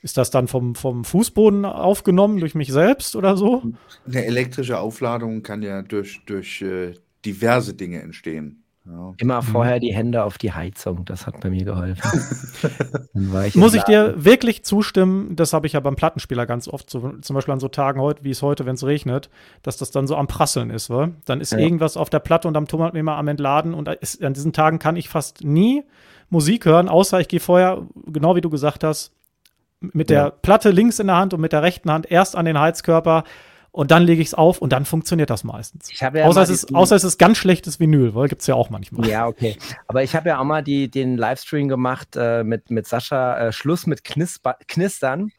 Ist 0.02 0.18
das 0.18 0.30
dann 0.30 0.48
vom, 0.48 0.76
vom 0.76 1.04
Fußboden 1.04 1.66
aufgenommen 1.66 2.40
durch 2.40 2.54
mich 2.54 2.72
selbst 2.72 3.16
oder 3.16 3.38
so? 3.38 3.64
Eine 4.06 4.26
elektrische 4.26 4.80
Aufladung 4.80 5.42
kann 5.42 5.64
ja 5.64 5.82
durch, 5.82 6.22
durch 6.26 6.62
äh, 6.62 6.94
diverse 7.26 7.74
Dinge 7.74 8.02
entstehen. 8.02 8.65
Ja. 8.88 9.14
Immer 9.18 9.42
mhm. 9.42 9.46
vorher 9.46 9.80
die 9.80 9.96
Hände 9.96 10.24
auf 10.24 10.38
die 10.38 10.52
Heizung, 10.52 11.06
das 11.06 11.26
hat 11.26 11.40
bei 11.40 11.50
mir 11.50 11.66
geholfen. 11.66 12.22
ich 13.48 13.56
Muss 13.56 13.74
ich 13.74 13.82
dir 13.84 14.14
wirklich 14.16 14.64
zustimmen, 14.64 15.36
das 15.36 15.54
habe 15.54 15.66
ich 15.66 15.74
ja 15.74 15.80
beim 15.80 15.96
Plattenspieler 15.96 16.46
ganz 16.46 16.68
oft, 16.68 16.90
so, 16.90 17.14
zum 17.20 17.34
Beispiel 17.34 17.54
an 17.54 17.60
so 17.60 17.68
Tagen 17.68 18.00
heute, 18.00 18.24
wie 18.24 18.30
es 18.30 18.44
heute, 18.44 18.68
wenn 18.68 18.76
es 18.76 18.86
regnet, 18.86 19.32
dass 19.64 19.78
das 19.78 19.90
dann 19.90 20.06
so 20.06 20.16
am 20.16 20.28
Prasseln 20.28 20.70
ist, 20.70 20.92
wa? 20.92 21.10
Dann 21.26 21.42
ist 21.42 21.54
ja. 21.54 21.58
irgendwas 21.58 21.98
auf 21.98 22.12
der 22.12 22.20
Platte 22.20 22.48
und 22.48 22.54
dann 22.54 22.68
tummelt 22.68 22.94
mir 22.94 23.02
mal 23.02 23.18
am 23.18 23.28
Entladen 23.28 23.74
und 23.74 23.88
ist, 23.88 24.24
an 24.24 24.34
diesen 24.34 24.54
Tagen 24.54 24.78
kann 24.78 24.98
ich 24.98 25.10
fast 25.10 25.44
nie 25.44 25.84
Musik 26.30 26.66
hören, 26.66 26.88
außer 26.88 27.20
ich 27.20 27.28
gehe 27.28 27.40
vorher, 27.40 27.82
genau 28.06 28.36
wie 28.36 28.42
du 28.42 28.52
gesagt 28.52 28.84
hast, 28.84 29.14
mit 29.80 30.12
der 30.12 30.22
ja. 30.22 30.30
Platte 30.30 30.70
links 30.70 31.00
in 31.00 31.08
der 31.08 31.16
Hand 31.16 31.34
und 31.34 31.42
mit 31.42 31.54
der 31.54 31.64
rechten 31.64 31.92
Hand 31.92 32.10
erst 32.12 32.36
an 32.36 32.46
den 32.46 32.60
Heizkörper 32.60 33.24
und 33.76 33.92
dann 33.92 34.04
lege 34.04 34.22
ich 34.22 34.30
es 34.30 34.34
auf 34.34 34.60
und 34.60 34.72
dann 34.72 34.86
funktioniert 34.86 35.30
das 35.30 35.44
meistens. 35.44 36.00
Ja 36.00 36.10
außer, 36.24 36.42
es 36.42 36.50
ist, 36.50 36.74
außer 36.74 36.96
es 36.96 37.04
ist 37.04 37.18
ganz 37.18 37.38
schlechtes 37.38 37.78
Vinyl, 37.78 38.16
weil 38.16 38.30
gibt 38.30 38.40
es 38.40 38.48
ja 38.48 38.56
auch 38.56 38.70
manchmal. 38.70 39.06
Ja, 39.06 39.28
okay. 39.28 39.58
Aber 39.88 40.02
ich 40.02 40.16
habe 40.16 40.30
ja 40.30 40.40
auch 40.40 40.46
mal 40.46 40.64
die, 40.64 40.90
den 40.90 41.18
Livestream 41.18 41.68
gemacht 41.68 42.16
äh, 42.16 42.46
mit, 42.46 42.72
mit 42.72 42.88
Sascha, 42.88 43.38
äh, 43.38 43.52
Schluss 43.52 43.86
mit 43.86 44.06
Knisper, 44.06 44.56
Knistern. 44.70 45.30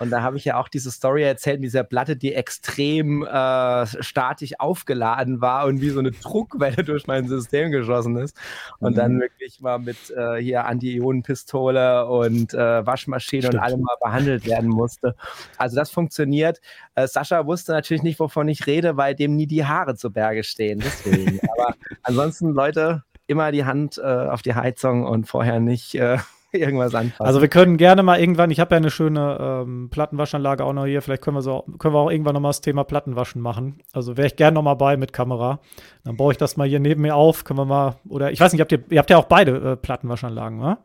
Und 0.00 0.10
da 0.10 0.22
habe 0.22 0.36
ich 0.36 0.44
ja 0.44 0.58
auch 0.58 0.68
diese 0.68 0.90
Story 0.90 1.22
erzählt 1.22 1.60
mit 1.60 1.68
dieser 1.68 1.84
Platte, 1.84 2.16
die 2.16 2.34
extrem 2.34 3.22
äh, 3.24 3.86
statisch 4.02 4.58
aufgeladen 4.58 5.40
war 5.40 5.66
und 5.66 5.80
wie 5.80 5.90
so 5.90 6.00
eine 6.00 6.10
Druckwelle 6.10 6.82
durch 6.82 7.06
mein 7.06 7.28
System 7.28 7.70
geschossen 7.70 8.16
ist. 8.16 8.36
Und 8.80 8.94
mhm. 8.94 8.96
dann 8.96 9.20
wirklich 9.20 9.60
mal 9.60 9.78
mit 9.78 10.10
äh, 10.10 10.38
hier 10.42 10.66
Anti-Ionen-Pistole 10.66 12.08
und 12.08 12.54
äh, 12.54 12.84
Waschmaschine 12.84 13.42
Stimmt. 13.42 13.54
und 13.54 13.60
allem 13.60 13.82
mal 13.82 13.96
behandelt 14.02 14.46
werden 14.46 14.68
musste. 14.68 15.14
Also 15.58 15.76
das 15.76 15.92
funktioniert. 15.92 16.60
Äh, 16.96 17.06
Sascha 17.06 17.46
wusste 17.46 17.70
natürlich 17.70 17.83
nicht, 17.90 18.20
wovon 18.20 18.48
ich 18.48 18.66
rede, 18.66 18.96
weil 18.96 19.14
dem 19.14 19.36
nie 19.36 19.46
die 19.46 19.64
Haare 19.64 19.94
zu 19.96 20.10
Berge 20.10 20.44
stehen. 20.44 20.80
Deswegen. 20.80 21.40
Aber 21.56 21.74
ansonsten, 22.02 22.52
Leute, 22.52 23.02
immer 23.26 23.52
die 23.52 23.64
Hand 23.64 23.98
äh, 23.98 24.02
auf 24.02 24.42
die 24.42 24.54
Heizung 24.54 25.04
und 25.04 25.26
vorher 25.26 25.60
nicht 25.60 25.94
äh, 25.94 26.18
irgendwas 26.52 26.94
anfassen. 26.94 27.26
Also 27.26 27.40
wir 27.40 27.48
können 27.48 27.76
gerne 27.76 28.02
mal 28.02 28.20
irgendwann, 28.20 28.50
ich 28.50 28.60
habe 28.60 28.74
ja 28.74 28.76
eine 28.76 28.90
schöne 28.90 29.38
ähm, 29.40 29.88
Plattenwaschanlage 29.90 30.64
auch 30.64 30.72
noch 30.72 30.86
hier, 30.86 31.02
vielleicht 31.02 31.22
können 31.22 31.36
wir, 31.36 31.42
so, 31.42 31.64
können 31.78 31.94
wir 31.94 31.98
auch 31.98 32.10
irgendwann 32.10 32.34
noch 32.34 32.40
mal 32.40 32.50
das 32.50 32.60
Thema 32.60 32.84
Plattenwaschen 32.84 33.40
machen. 33.40 33.80
Also 33.92 34.16
wäre 34.16 34.26
ich 34.26 34.36
gerne 34.36 34.54
noch 34.54 34.62
mal 34.62 34.74
bei 34.74 34.96
mit 34.96 35.12
Kamera. 35.12 35.60
Dann 36.04 36.16
baue 36.16 36.32
ich 36.32 36.38
das 36.38 36.56
mal 36.56 36.68
hier 36.68 36.80
neben 36.80 37.02
mir 37.02 37.16
auf, 37.16 37.44
können 37.44 37.58
wir 37.58 37.64
mal, 37.64 37.96
oder 38.08 38.30
ich 38.30 38.40
weiß 38.40 38.52
nicht, 38.52 38.60
habt 38.60 38.72
ihr, 38.72 38.82
ihr 38.90 38.98
habt 38.98 39.10
ja 39.10 39.16
auch 39.16 39.24
beide 39.24 39.72
äh, 39.72 39.76
Plattenwaschanlagen, 39.76 40.60
oder? 40.60 40.78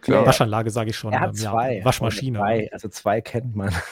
Klar. 0.00 0.26
Waschanlage 0.26 0.70
sage 0.70 0.90
ich 0.90 0.96
schon. 0.96 1.12
Er 1.12 1.20
hat 1.20 1.36
zwei. 1.36 1.78
Ja, 1.78 1.84
Waschmaschine. 1.84 2.38
Zwei. 2.38 2.68
Also 2.72 2.88
zwei 2.88 3.20
kennt 3.20 3.56
man. 3.56 3.72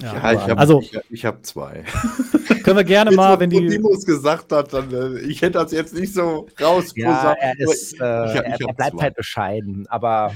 Ja, 0.00 0.14
ja 0.14 0.32
ich 0.32 0.40
habe 0.40 0.58
also, 0.58 0.80
ich, 0.80 0.98
ich 1.10 1.24
hab 1.24 1.46
zwei. 1.46 1.84
Können 2.64 2.76
wir 2.76 2.84
gerne 2.84 3.12
mal, 3.12 3.38
wenn 3.38 3.50
die. 3.50 3.68
Timos 3.68 4.04
gesagt 4.04 4.50
hat, 4.50 4.72
dann, 4.72 4.92
äh, 4.92 5.20
ich 5.20 5.42
hätte 5.42 5.58
das 5.60 5.70
jetzt 5.70 5.94
nicht 5.94 6.12
so 6.12 6.48
raus. 6.60 6.92
Ja, 6.96 7.34
er, 7.34 7.54
ist, 7.58 7.92
ich, 7.92 8.00
äh, 8.00 8.02
hab, 8.02 8.34
er, 8.34 8.60
er 8.60 8.74
bleibt 8.74 8.96
zwei. 8.96 9.02
halt 9.02 9.14
bescheiden, 9.14 9.86
aber. 9.88 10.34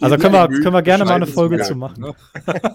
also 0.00 0.16
können 0.18 0.34
wir, 0.34 0.48
können 0.48 0.72
wir 0.72 0.82
gerne 0.82 1.04
mal 1.04 1.14
eine 1.14 1.26
Folge 1.26 1.60
zu 1.62 1.74
machen. 1.74 2.02
Ne? 2.02 2.14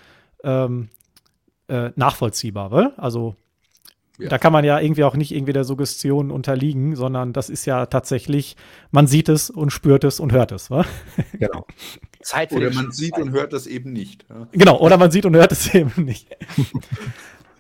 ähm, 0.44 0.90
äh, 1.68 1.92
nachvollziehbar, 1.96 2.72
weil? 2.72 2.94
Also 2.98 3.36
ja. 4.22 4.30
Da 4.30 4.38
kann 4.38 4.54
man 4.54 4.64
ja 4.64 4.80
irgendwie 4.80 5.04
auch 5.04 5.16
nicht 5.16 5.32
irgendwie 5.32 5.54
der 5.54 5.64
Suggestion 5.64 6.32
unterliegen, 6.32 6.96
sondern 6.96 7.34
das 7.34 7.50
ist 7.50 7.66
ja 7.66 7.88
tatsächlich, 7.88 8.56
man 8.92 9.08
sieht 9.08 9.30
es 9.30 9.50
und 9.50 9.72
spürt 9.72 10.04
es 10.04 10.20
und 10.20 10.32
hört 10.32 10.52
es. 10.52 10.70
Wa? 10.70 10.86
Genau. 11.34 11.66
Zeit 12.22 12.52
oder 12.54 12.72
man 12.72 12.92
sieht 12.92 13.18
und 13.18 13.32
hört 13.32 13.54
es 13.54 13.66
eben 13.66 13.94
nicht. 13.94 14.26
Ja. 14.30 14.48
Genau, 14.52 14.80
oder 14.80 14.98
man 14.98 15.10
sieht 15.12 15.26
und 15.26 15.36
hört 15.36 15.52
es 15.52 15.74
eben 15.74 16.06
nicht. 16.06 16.28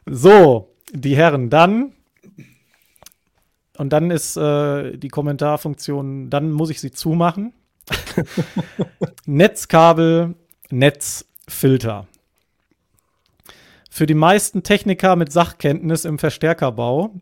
so, 0.05 0.75
die 0.91 1.15
Herren, 1.15 1.49
dann. 1.49 1.93
Und 3.77 3.91
dann 3.91 4.11
ist 4.11 4.37
äh, 4.37 4.97
die 4.97 5.07
Kommentarfunktion, 5.07 6.29
dann 6.29 6.51
muss 6.51 6.69
ich 6.69 6.79
sie 6.79 6.91
zumachen. 6.91 7.53
Netzkabel, 9.25 10.35
Netzfilter. 10.69 12.07
Für 13.93 14.05
die 14.05 14.13
meisten 14.13 14.63
Techniker 14.63 15.17
mit 15.17 15.33
Sachkenntnis 15.33 16.05
im 16.05 16.17
Verstärkerbau 16.17 17.13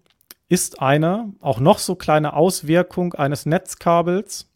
ist 0.50 0.80
eine 0.80 1.34
auch 1.42 1.60
noch 1.60 1.80
so 1.80 1.96
kleine 1.96 2.34
Auswirkung 2.34 3.16
eines 3.16 3.48
Netzkabels, 3.48 4.52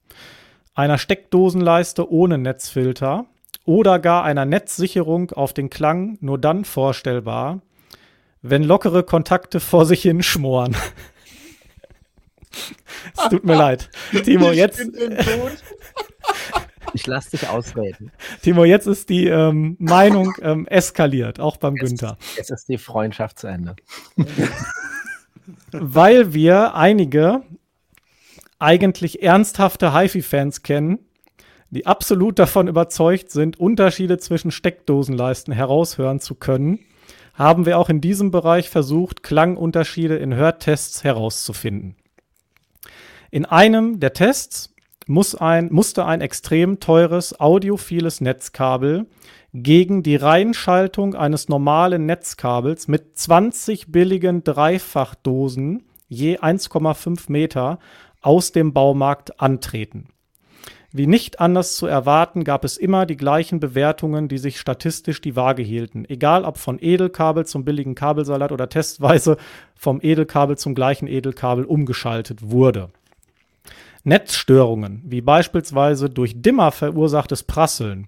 einer 0.75 0.99
Steckdosenleiste 0.99 2.11
ohne 2.11 2.37
Netzfilter 2.37 3.25
oder 3.65 3.97
gar 3.97 4.23
einer 4.23 4.45
Netzsicherung 4.45 5.31
auf 5.31 5.53
den 5.53 5.71
Klang 5.71 6.19
nur 6.21 6.37
dann 6.37 6.65
vorstellbar, 6.65 7.61
wenn 8.43 8.61
lockere 8.61 9.01
Kontakte 9.01 9.59
vor 9.59 9.87
sich 9.87 10.03
hin 10.03 10.21
schmoren. 10.21 10.75
es 13.17 13.27
tut 13.27 13.43
mir 13.43 13.55
leid. 13.55 13.89
Timo, 14.23 14.51
jetzt. 14.51 14.79
Ich 16.93 17.07
lasse 17.07 17.31
dich 17.31 17.49
ausreden. 17.49 18.11
Timo, 18.41 18.65
jetzt 18.65 18.87
ist 18.87 19.09
die 19.09 19.27
ähm, 19.27 19.75
Meinung 19.79 20.33
ähm, 20.41 20.67
eskaliert, 20.67 21.39
auch 21.39 21.57
beim 21.57 21.75
jetzt, 21.75 21.89
Günther. 21.89 22.17
Jetzt 22.37 22.51
ist 22.51 22.69
die 22.69 22.77
Freundschaft 22.77 23.39
zu 23.39 23.47
Ende. 23.47 23.75
Weil 25.71 26.33
wir 26.33 26.75
einige 26.75 27.41
eigentlich 28.59 29.21
ernsthafte 29.21 29.93
HiFi-Fans 29.93 30.63
kennen, 30.63 30.99
die 31.69 31.85
absolut 31.85 32.39
davon 32.39 32.67
überzeugt 32.67 33.31
sind, 33.31 33.59
Unterschiede 33.59 34.19
zwischen 34.19 34.51
Steckdosenleisten 34.51 35.53
heraushören 35.53 36.19
zu 36.19 36.35
können, 36.35 36.79
haben 37.33 37.65
wir 37.65 37.79
auch 37.79 37.89
in 37.89 37.99
diesem 37.99 38.29
Bereich 38.29 38.69
versucht, 38.69 39.23
Klangunterschiede 39.23 40.15
in 40.17 40.35
Hörtests 40.35 41.03
herauszufinden. 41.03 41.95
In 43.31 43.45
einem 43.45 43.99
der 43.99 44.13
Tests 44.13 44.72
muss 45.07 45.35
ein, 45.35 45.71
musste 45.71 46.05
ein 46.05 46.21
extrem 46.21 46.79
teures 46.79 47.39
audiophiles 47.39 48.21
Netzkabel 48.21 49.07
gegen 49.53 50.03
die 50.03 50.15
Reinschaltung 50.15 51.15
eines 51.15 51.49
normalen 51.49 52.05
Netzkabels 52.05 52.87
mit 52.87 53.17
20 53.17 53.91
billigen 53.91 54.43
Dreifachdosen 54.43 55.83
je 56.07 56.37
1,5 56.39 57.31
Meter 57.31 57.79
aus 58.21 58.51
dem 58.51 58.73
Baumarkt 58.73 59.39
antreten. 59.39 60.07
Wie 60.95 61.07
nicht 61.07 61.39
anders 61.39 61.75
zu 61.75 61.87
erwarten, 61.87 62.43
gab 62.43 62.63
es 62.63 62.77
immer 62.77 63.07
die 63.07 63.17
gleichen 63.17 63.59
Bewertungen, 63.59 64.27
die 64.27 64.37
sich 64.37 64.59
statistisch 64.59 65.21
die 65.21 65.35
Waage 65.35 65.63
hielten. 65.63 66.05
Egal 66.07 66.45
ob 66.45 66.59
von 66.59 66.77
Edelkabel 66.79 67.47
zum 67.47 67.65
billigen 67.65 67.95
Kabelsalat 67.95 68.51
oder 68.51 68.69
testweise 68.69 69.37
vom 69.75 69.99
Edelkabel 70.03 70.55
zum 70.55 70.75
gleichen 70.75 71.07
Edelkabel 71.07 71.65
umgeschaltet 71.65 72.51
wurde. 72.51 72.91
Netzstörungen, 74.03 75.01
wie 75.05 75.21
beispielsweise 75.21 76.09
durch 76.09 76.41
Dimmer 76.41 76.71
verursachtes 76.71 77.43
Prasseln 77.43 78.07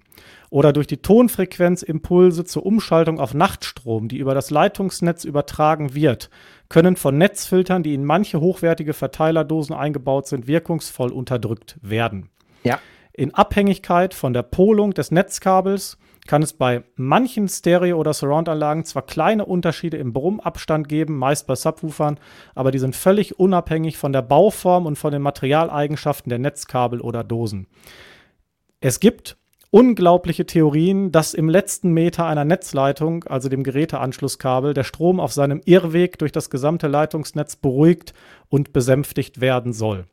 oder 0.50 0.72
durch 0.72 0.86
die 0.86 0.98
Tonfrequenzimpulse 0.98 2.44
zur 2.44 2.66
Umschaltung 2.66 3.18
auf 3.18 3.34
Nachtstrom, 3.34 4.08
die 4.08 4.18
über 4.18 4.34
das 4.34 4.50
Leitungsnetz 4.50 5.24
übertragen 5.24 5.94
wird, 5.94 6.30
können 6.68 6.96
von 6.96 7.16
Netzfiltern, 7.16 7.82
die 7.82 7.94
in 7.94 8.04
manche 8.04 8.40
hochwertige 8.40 8.92
Verteilerdosen 8.92 9.74
eingebaut 9.74 10.26
sind, 10.26 10.46
wirkungsvoll 10.46 11.12
unterdrückt 11.12 11.78
werden. 11.82 12.28
Ja. 12.62 12.78
In 13.12 13.34
Abhängigkeit 13.34 14.12
von 14.12 14.34
der 14.34 14.42
Polung 14.42 14.92
des 14.92 15.10
Netzkabels 15.10 15.96
kann 16.26 16.42
es 16.42 16.52
bei 16.52 16.82
manchen 16.96 17.48
Stereo- 17.48 17.98
oder 17.98 18.14
Surround-Anlagen 18.14 18.84
zwar 18.84 19.02
kleine 19.02 19.44
Unterschiede 19.44 19.96
im 19.96 20.12
Brummabstand 20.12 20.88
geben, 20.88 21.16
meist 21.16 21.46
bei 21.46 21.54
Subwoofern, 21.54 22.18
aber 22.54 22.70
die 22.70 22.78
sind 22.78 22.96
völlig 22.96 23.38
unabhängig 23.38 23.98
von 23.98 24.12
der 24.12 24.22
Bauform 24.22 24.86
und 24.86 24.96
von 24.96 25.12
den 25.12 25.22
Materialeigenschaften 25.22 26.30
der 26.30 26.38
Netzkabel 26.38 27.00
oder 27.00 27.24
Dosen. 27.24 27.66
Es 28.80 29.00
gibt 29.00 29.36
unglaubliche 29.70 30.46
Theorien, 30.46 31.12
dass 31.12 31.34
im 31.34 31.48
letzten 31.48 31.92
Meter 31.92 32.26
einer 32.26 32.44
Netzleitung, 32.44 33.24
also 33.24 33.48
dem 33.48 33.62
Geräteanschlusskabel, 33.62 34.74
der 34.74 34.84
Strom 34.84 35.20
auf 35.20 35.32
seinem 35.32 35.60
Irrweg 35.64 36.18
durch 36.18 36.32
das 36.32 36.50
gesamte 36.50 36.88
Leitungsnetz 36.88 37.56
beruhigt 37.56 38.14
und 38.48 38.72
besänftigt 38.72 39.40
werden 39.40 39.72
soll. 39.72 40.06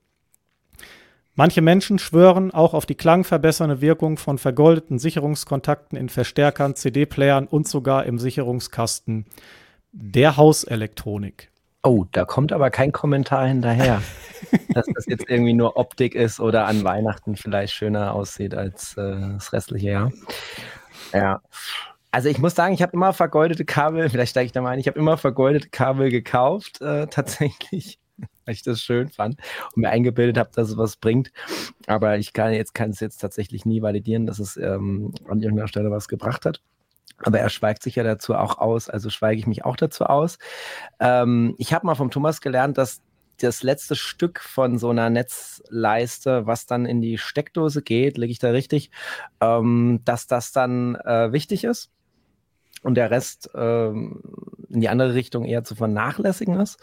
Manche 1.36 1.62
Menschen 1.64 1.98
schwören 1.98 2.52
auch 2.52 2.76
auf 2.76 2.86
die 2.86 2.94
klangverbessernde 2.94 3.82
Wirkung 3.82 4.18
von 4.18 4.38
vergoldeten 4.38 5.00
Sicherungskontakten 5.00 5.98
in 5.98 6.10
Verstärkern, 6.10 6.76
CD-Playern 6.76 7.48
und 7.48 7.68
sogar 7.68 8.06
im 8.06 8.20
Sicherungskasten 8.20 9.26
der 9.92 10.38
Hauselektronik. 10.38 11.50
Oh, 11.82 12.06
da 12.12 12.24
kommt 12.24 12.54
aber 12.54 12.70
kein 12.70 12.92
Kommentar 12.92 13.48
hinterher, 13.48 14.02
dass 14.74 14.86
das 14.94 15.08
jetzt 15.08 15.28
irgendwie 15.28 15.54
nur 15.54 15.76
Optik 15.76 16.14
ist 16.14 16.40
oder 16.40 16.68
an 16.68 16.84
Weihnachten 16.84 17.36
vielleicht 17.36 17.74
schöner 17.74 18.14
aussieht 18.14 18.54
als 18.54 18.96
äh, 18.96 19.20
das 19.34 19.52
restliche 19.54 19.90
Jahr. 19.90 20.12
Ja. 21.14 21.42
Also 22.12 22.30
ich 22.30 22.38
muss 22.38 22.54
sagen, 22.54 22.76
ich 22.76 22.84
habe 22.84 22.94
immer 22.94 23.12
vergoldete 23.12 23.66
Kabel, 23.66 24.08
vielleicht 24.12 24.32
steige 24.32 24.46
ich 24.46 24.52
da 24.52 24.62
mal 24.62 24.70
ein, 24.70 24.80
ich 24.80 24.88
habe 24.88 25.00
immer 25.00 25.18
vergoldete 25.18 25.70
Kabel 25.70 26.12
gekauft, 26.12 26.80
äh, 26.82 27.08
tatsächlich 27.08 27.98
weil 28.46 28.54
ich 28.56 28.64
das 28.64 28.82
schön 28.82 29.10
fand 29.10 29.38
und 29.76 29.82
mir 29.82 29.90
eingebildet 29.90 30.38
habe, 30.38 30.50
dass 30.54 30.70
es 30.70 30.78
was 30.78 30.96
bringt. 30.96 31.32
Aber 31.88 32.18
ich 32.18 32.34
kann 32.34 32.54
jetzt 32.54 32.74
kann 32.74 32.92
es 32.92 33.00
jetzt 33.00 33.18
tatsächlich 33.18 33.66
nie 33.66 33.82
validieren, 33.82 34.26
dass 34.26 34.40
es 34.40 34.58
ähm, 34.58 35.14
an 35.28 35.42
irgendeiner 35.42 35.68
Stelle 35.68 35.92
was 35.92 36.08
gebracht 36.08 36.46
hat. 36.46 36.62
Aber 37.20 37.40
er 37.40 37.50
schweigt 37.50 37.84
sich 37.84 37.96
ja 37.96 38.04
dazu 38.04 38.36
auch 38.36 38.58
aus, 38.58 38.90
also 38.90 39.10
schweige 39.10 39.40
ich 39.40 39.48
mich 39.48 39.66
auch 39.66 39.76
dazu 39.76 40.06
aus. 40.06 40.40
Ähm, 41.00 41.56
ich 41.58 41.74
habe 41.74 41.86
mal 41.86 41.96
vom 41.96 42.12
Thomas 42.12 42.42
gelernt, 42.42 42.78
dass 42.78 43.02
das 43.40 43.64
letzte 43.64 43.96
Stück 43.96 44.40
von 44.40 44.78
so 44.78 44.90
einer 44.90 45.10
Netzleiste, 45.10 46.46
was 46.46 46.66
dann 46.66 46.86
in 46.86 47.02
die 47.02 47.18
Steckdose 47.18 47.82
geht, 47.82 48.18
lege 48.18 48.32
ich 48.32 48.40
da 48.40 48.52
richtig, 48.52 48.92
ähm, 49.42 50.02
dass 50.06 50.28
das 50.28 50.52
dann 50.52 50.96
äh, 50.96 51.32
wichtig 51.32 51.64
ist 51.64 51.92
und 52.84 52.96
der 52.96 53.12
Rest 53.12 53.50
ähm, 53.56 54.22
in 54.70 54.82
die 54.82 54.90
andere 54.90 55.14
Richtung 55.14 55.46
eher 55.46 55.64
zu 55.64 55.76
vernachlässigen 55.76 56.60
ist. 56.60 56.80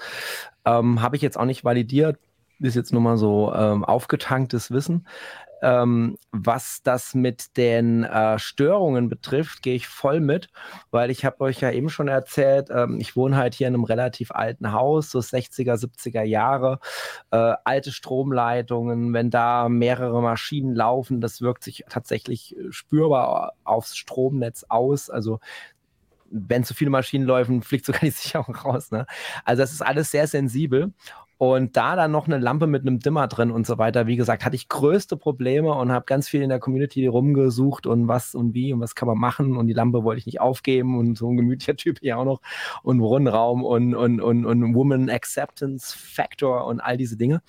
Ähm, 0.64 1.02
Habe 1.02 1.16
ich 1.16 1.22
jetzt 1.22 1.38
auch 1.38 1.44
nicht 1.44 1.64
validiert, 1.64 2.18
ist 2.60 2.76
jetzt 2.76 2.92
nur 2.92 3.02
mal 3.02 3.16
so 3.16 3.52
ähm, 3.54 3.84
aufgetanktes 3.84 4.70
Wissen. 4.70 5.06
ähm, 5.62 6.16
was 6.32 6.82
das 6.82 7.14
mit 7.14 7.56
den 7.56 8.04
äh, 8.04 8.38
Störungen 8.38 9.08
betrifft, 9.08 9.62
gehe 9.62 9.74
ich 9.74 9.88
voll 9.88 10.20
mit, 10.20 10.48
weil 10.90 11.10
ich 11.10 11.24
habe 11.24 11.40
euch 11.42 11.60
ja 11.60 11.70
eben 11.70 11.90
schon 11.90 12.08
erzählt, 12.08 12.68
ähm, 12.70 12.98
ich 13.00 13.14
wohne 13.16 13.36
halt 13.36 13.54
hier 13.54 13.68
in 13.68 13.74
einem 13.74 13.84
relativ 13.84 14.30
alten 14.30 14.72
Haus, 14.72 15.10
so 15.10 15.18
60er, 15.18 15.76
70er 15.76 16.22
Jahre, 16.22 16.80
äh, 17.30 17.54
alte 17.64 17.92
Stromleitungen, 17.92 19.12
wenn 19.12 19.30
da 19.30 19.68
mehrere 19.68 20.22
Maschinen 20.22 20.74
laufen, 20.74 21.20
das 21.20 21.42
wirkt 21.42 21.64
sich 21.64 21.84
tatsächlich 21.88 22.56
äh, 22.56 22.70
spürbar 22.72 23.52
aufs 23.64 23.96
Stromnetz 23.96 24.64
aus. 24.68 25.10
Also 25.10 25.40
wenn 26.30 26.64
zu 26.64 26.74
viele 26.74 26.90
Maschinen 26.90 27.26
laufen, 27.26 27.62
fliegt 27.62 27.84
sogar 27.84 28.00
die 28.00 28.10
Sicherung 28.10 28.54
raus. 28.54 28.90
Ne? 28.90 29.06
Also 29.44 29.62
das 29.62 29.72
ist 29.72 29.82
alles 29.82 30.10
sehr 30.10 30.26
sensibel. 30.26 30.92
Und 31.40 31.74
da 31.78 31.96
dann 31.96 32.10
noch 32.10 32.26
eine 32.26 32.36
Lampe 32.36 32.66
mit 32.66 32.82
einem 32.82 32.98
Dimmer 32.98 33.26
drin 33.26 33.50
und 33.50 33.66
so 33.66 33.78
weiter, 33.78 34.06
wie 34.06 34.16
gesagt, 34.16 34.44
hatte 34.44 34.56
ich 34.56 34.68
größte 34.68 35.16
Probleme 35.16 35.72
und 35.72 35.90
habe 35.90 36.04
ganz 36.04 36.28
viel 36.28 36.42
in 36.42 36.50
der 36.50 36.58
Community 36.58 37.06
rumgesucht 37.06 37.86
und 37.86 38.08
was 38.08 38.34
und 38.34 38.52
wie 38.52 38.74
und 38.74 38.80
was 38.80 38.94
kann 38.94 39.08
man 39.08 39.16
machen. 39.16 39.56
Und 39.56 39.66
die 39.66 39.72
Lampe 39.72 40.04
wollte 40.04 40.18
ich 40.18 40.26
nicht 40.26 40.42
aufgeben 40.42 40.98
und 40.98 41.16
so 41.16 41.30
ein 41.30 41.38
gemütlicher 41.38 41.76
Typ 41.78 42.00
hier 42.00 42.18
auch 42.18 42.26
noch 42.26 42.42
und 42.82 43.00
Rundraum 43.00 43.64
und, 43.64 43.94
und, 43.94 44.20
und, 44.20 44.44
und 44.44 44.74
Woman 44.74 45.08
Acceptance 45.08 45.96
Factor 45.96 46.66
und 46.66 46.80
all 46.80 46.98
diese 46.98 47.16
Dinge. 47.16 47.40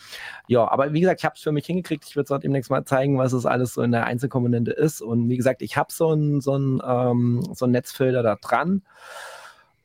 Ja, 0.48 0.72
aber 0.72 0.94
wie 0.94 1.02
gesagt, 1.02 1.20
ich 1.20 1.26
habe 1.26 1.36
es 1.36 1.42
für 1.42 1.52
mich 1.52 1.66
hingekriegt. 1.66 2.06
Ich 2.08 2.16
würde 2.16 2.34
es 2.34 2.40
demnächst 2.40 2.72
mal 2.72 2.86
zeigen, 2.86 3.18
was 3.18 3.34
es 3.34 3.46
alles 3.46 3.74
so 3.74 3.82
in 3.82 3.92
der 3.92 4.06
Einzelkomponente 4.06 4.72
ist. 4.72 5.02
Und 5.02 5.28
wie 5.28 5.36
gesagt, 5.36 5.62
ich 5.62 5.76
habe 5.76 5.92
so 5.92 6.14
ein, 6.14 6.40
so 6.40 6.58
ein, 6.58 6.82
ähm, 6.82 7.44
so 7.54 7.66
ein 7.66 7.72
Netzfilter 7.72 8.24
da 8.24 8.38
dran. 8.38 8.84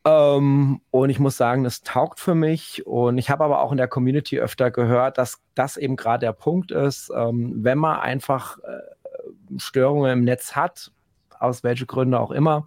Ähm, 0.07 0.81
und 0.93 1.11
ich 1.11 1.19
muss 1.19 1.37
sagen, 1.37 1.65
das 1.65 1.83
taugt 1.83 2.21
für 2.21 2.37
mich. 2.37 2.87
Und 2.87 3.19
ich 3.19 3.29
habe 3.29 3.43
aber 3.45 3.61
auch 3.61 3.73
in 3.73 3.77
der 3.77 3.89
Community 3.89 4.39
öfter 4.39 4.71
gehört, 4.71 5.19
dass 5.19 5.43
das 5.57 5.77
eben 5.77 5.97
gerade 5.97 6.25
der 6.27 6.33
Punkt 6.33 6.71
ist, 6.71 7.11
ähm, 7.15 7.53
wenn 7.65 7.79
man 7.79 7.99
einfach 7.99 8.59
äh, 8.59 9.59
Störungen 9.59 10.13
im 10.13 10.25
Netz 10.25 10.55
hat, 10.55 10.93
aus 11.41 11.65
welchen 11.65 11.87
Gründen 11.87 12.15
auch 12.15 12.31
immer, 12.31 12.67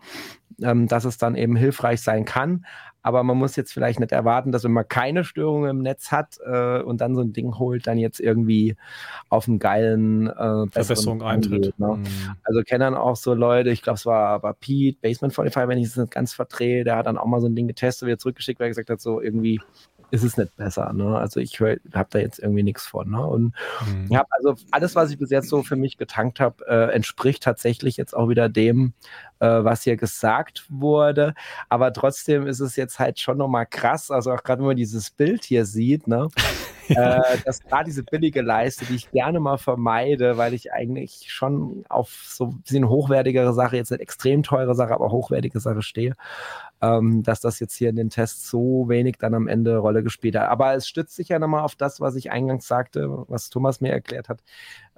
ähm, 0.61 0.87
dass 0.87 1.05
es 1.05 1.17
dann 1.17 1.35
eben 1.35 1.55
hilfreich 1.55 2.01
sein 2.01 2.25
kann. 2.25 2.65
Aber 3.01 3.23
man 3.23 3.37
muss 3.37 3.55
jetzt 3.55 3.71
vielleicht 3.71 3.99
nicht 3.99 4.11
erwarten, 4.11 4.51
dass 4.51 4.65
wenn 4.65 4.73
man 4.73 4.87
keine 4.87 5.23
Störungen 5.23 5.69
im 5.69 5.81
Netz 5.81 6.11
hat 6.11 6.37
äh, 6.45 6.81
und 6.81 6.99
dann 6.99 7.15
so 7.15 7.21
ein 7.21 7.31
Ding 7.31 7.57
holt, 7.57 7.87
dann 7.87 7.97
jetzt 7.97 8.19
irgendwie 8.19 8.75
auf 9.29 9.47
einen 9.47 9.57
geilen 9.57 10.27
äh, 10.27 10.67
Verbesserung 10.67 11.23
eintritt. 11.23 11.73
Ne? 11.79 11.87
Mhm. 11.87 12.05
Also 12.43 12.61
kennen 12.63 12.81
dann 12.81 12.95
auch 12.95 13.15
so 13.15 13.33
Leute, 13.33 13.69
ich 13.69 13.83
glaube, 13.83 13.95
es 13.95 14.05
war 14.05 14.27
aber 14.27 14.53
Pete, 14.53 14.97
Basement 15.01 15.33
45, 15.33 15.69
wenn 15.69 15.77
ich 15.77 15.87
es 15.87 15.95
nicht 15.95 16.11
ganz 16.11 16.33
verdrehe, 16.33 16.83
der 16.83 16.97
hat 16.97 17.05
dann 17.05 17.17
auch 17.17 17.25
mal 17.25 17.39
so 17.39 17.47
ein 17.47 17.55
Ding 17.55 17.67
getestet, 17.67 18.07
wieder 18.07 18.17
zurückgeschickt, 18.17 18.59
weil 18.59 18.67
er 18.67 18.71
gesagt 18.71 18.89
hat, 18.89 18.99
so 18.99 19.21
irgendwie 19.21 19.61
ist 20.11 20.23
es 20.23 20.38
nicht 20.38 20.56
besser. 20.56 20.91
Ne? 20.94 21.18
Also 21.18 21.40
ich 21.40 21.60
habe 21.60 22.07
da 22.10 22.19
jetzt 22.19 22.40
irgendwie 22.40 22.64
nichts 22.64 22.86
von. 22.86 23.10
Ne? 23.11 23.26
Und 23.26 23.53
mhm. 23.88 24.07
ja, 24.10 24.23
also 24.30 24.56
alles, 24.72 24.95
was 24.95 25.11
ich 25.11 25.18
bis 25.18 25.30
jetzt 25.30 25.49
so 25.49 25.64
für 25.64 25.76
mich 25.76 25.98
getankt 25.98 26.40
habe, 26.40 26.65
äh, 26.68 26.94
entspricht 26.94 27.44
tatsächlich 27.44 27.98
jetzt 27.98 28.15
auch 28.15 28.30
wieder 28.30 28.49
dem, 28.49 28.94
äh, 29.40 29.48
was 29.48 29.84
hier 29.84 29.98
gesagt 29.98 30.65
wurde. 30.69 31.34
Aber 31.69 31.94
trotzdem 31.94 32.48
ist 32.48 32.60
es 32.60 32.76
jetzt 32.76 32.99
halt 32.99 33.19
schon 33.19 33.38
nochmal 33.38 33.65
krass. 33.65 34.11
Also 34.11 34.31
auch 34.31 34.44
gerade 34.44 34.61
wenn 34.61 34.68
man 34.68 34.77
dieses 34.77 35.10
Bild 35.10 35.44
hier 35.45 35.65
sieht, 35.65 36.07
ne? 36.07 36.27
äh, 36.90 37.38
dass 37.45 37.61
gerade 37.64 37.86
diese 37.86 38.03
billige 38.03 38.41
Leiste, 38.41 38.86
die 38.86 38.95
ich 38.95 39.11
gerne 39.11 39.40
mal 39.40 39.57
vermeide, 39.57 40.38
weil 40.38 40.53
ich 40.53 40.73
eigentlich 40.73 41.27
schon 41.27 41.86
auf 41.90 42.10
so 42.27 42.45
ein 42.45 42.61
bisschen 42.61 42.90
hochwertigere 42.90 43.53
Sache, 43.53 43.77
jetzt 43.77 43.91
nicht 43.91 44.02
extrem 44.02 44.44
teure 44.44 44.76
Sache, 44.76 44.94
aber 44.94 45.11
hochwertige 45.11 45.60
Sache 45.60 45.81
stehe, 45.81 46.15
ähm, 46.81 47.23
dass 47.23 47.41
das 47.41 47.60
jetzt 47.60 47.76
hier 47.76 47.89
in 47.89 47.95
den 47.95 48.10
Tests 48.10 48.49
so 48.49 48.88
wenig 48.88 49.18
dann 49.19 49.34
am 49.34 49.47
Ende 49.47 49.77
Rolle 49.77 50.03
gespielt 50.03 50.35
hat. 50.35 50.49
Aber 50.49 50.73
es 50.76 50.88
stützt 50.88 51.15
sich 51.15 51.30
ja 51.30 51.39
nochmal 51.39 51.64
auf 51.64 51.76
das, 51.76 51.99
was 51.99 52.15
ich 52.15 52.31
eingangs 52.31 52.68
sagte, 52.68 53.26
was 53.27 53.49
Thomas 53.49 53.81
mir 53.81 53.91
erklärt 53.91 54.30
hat, 54.30 54.43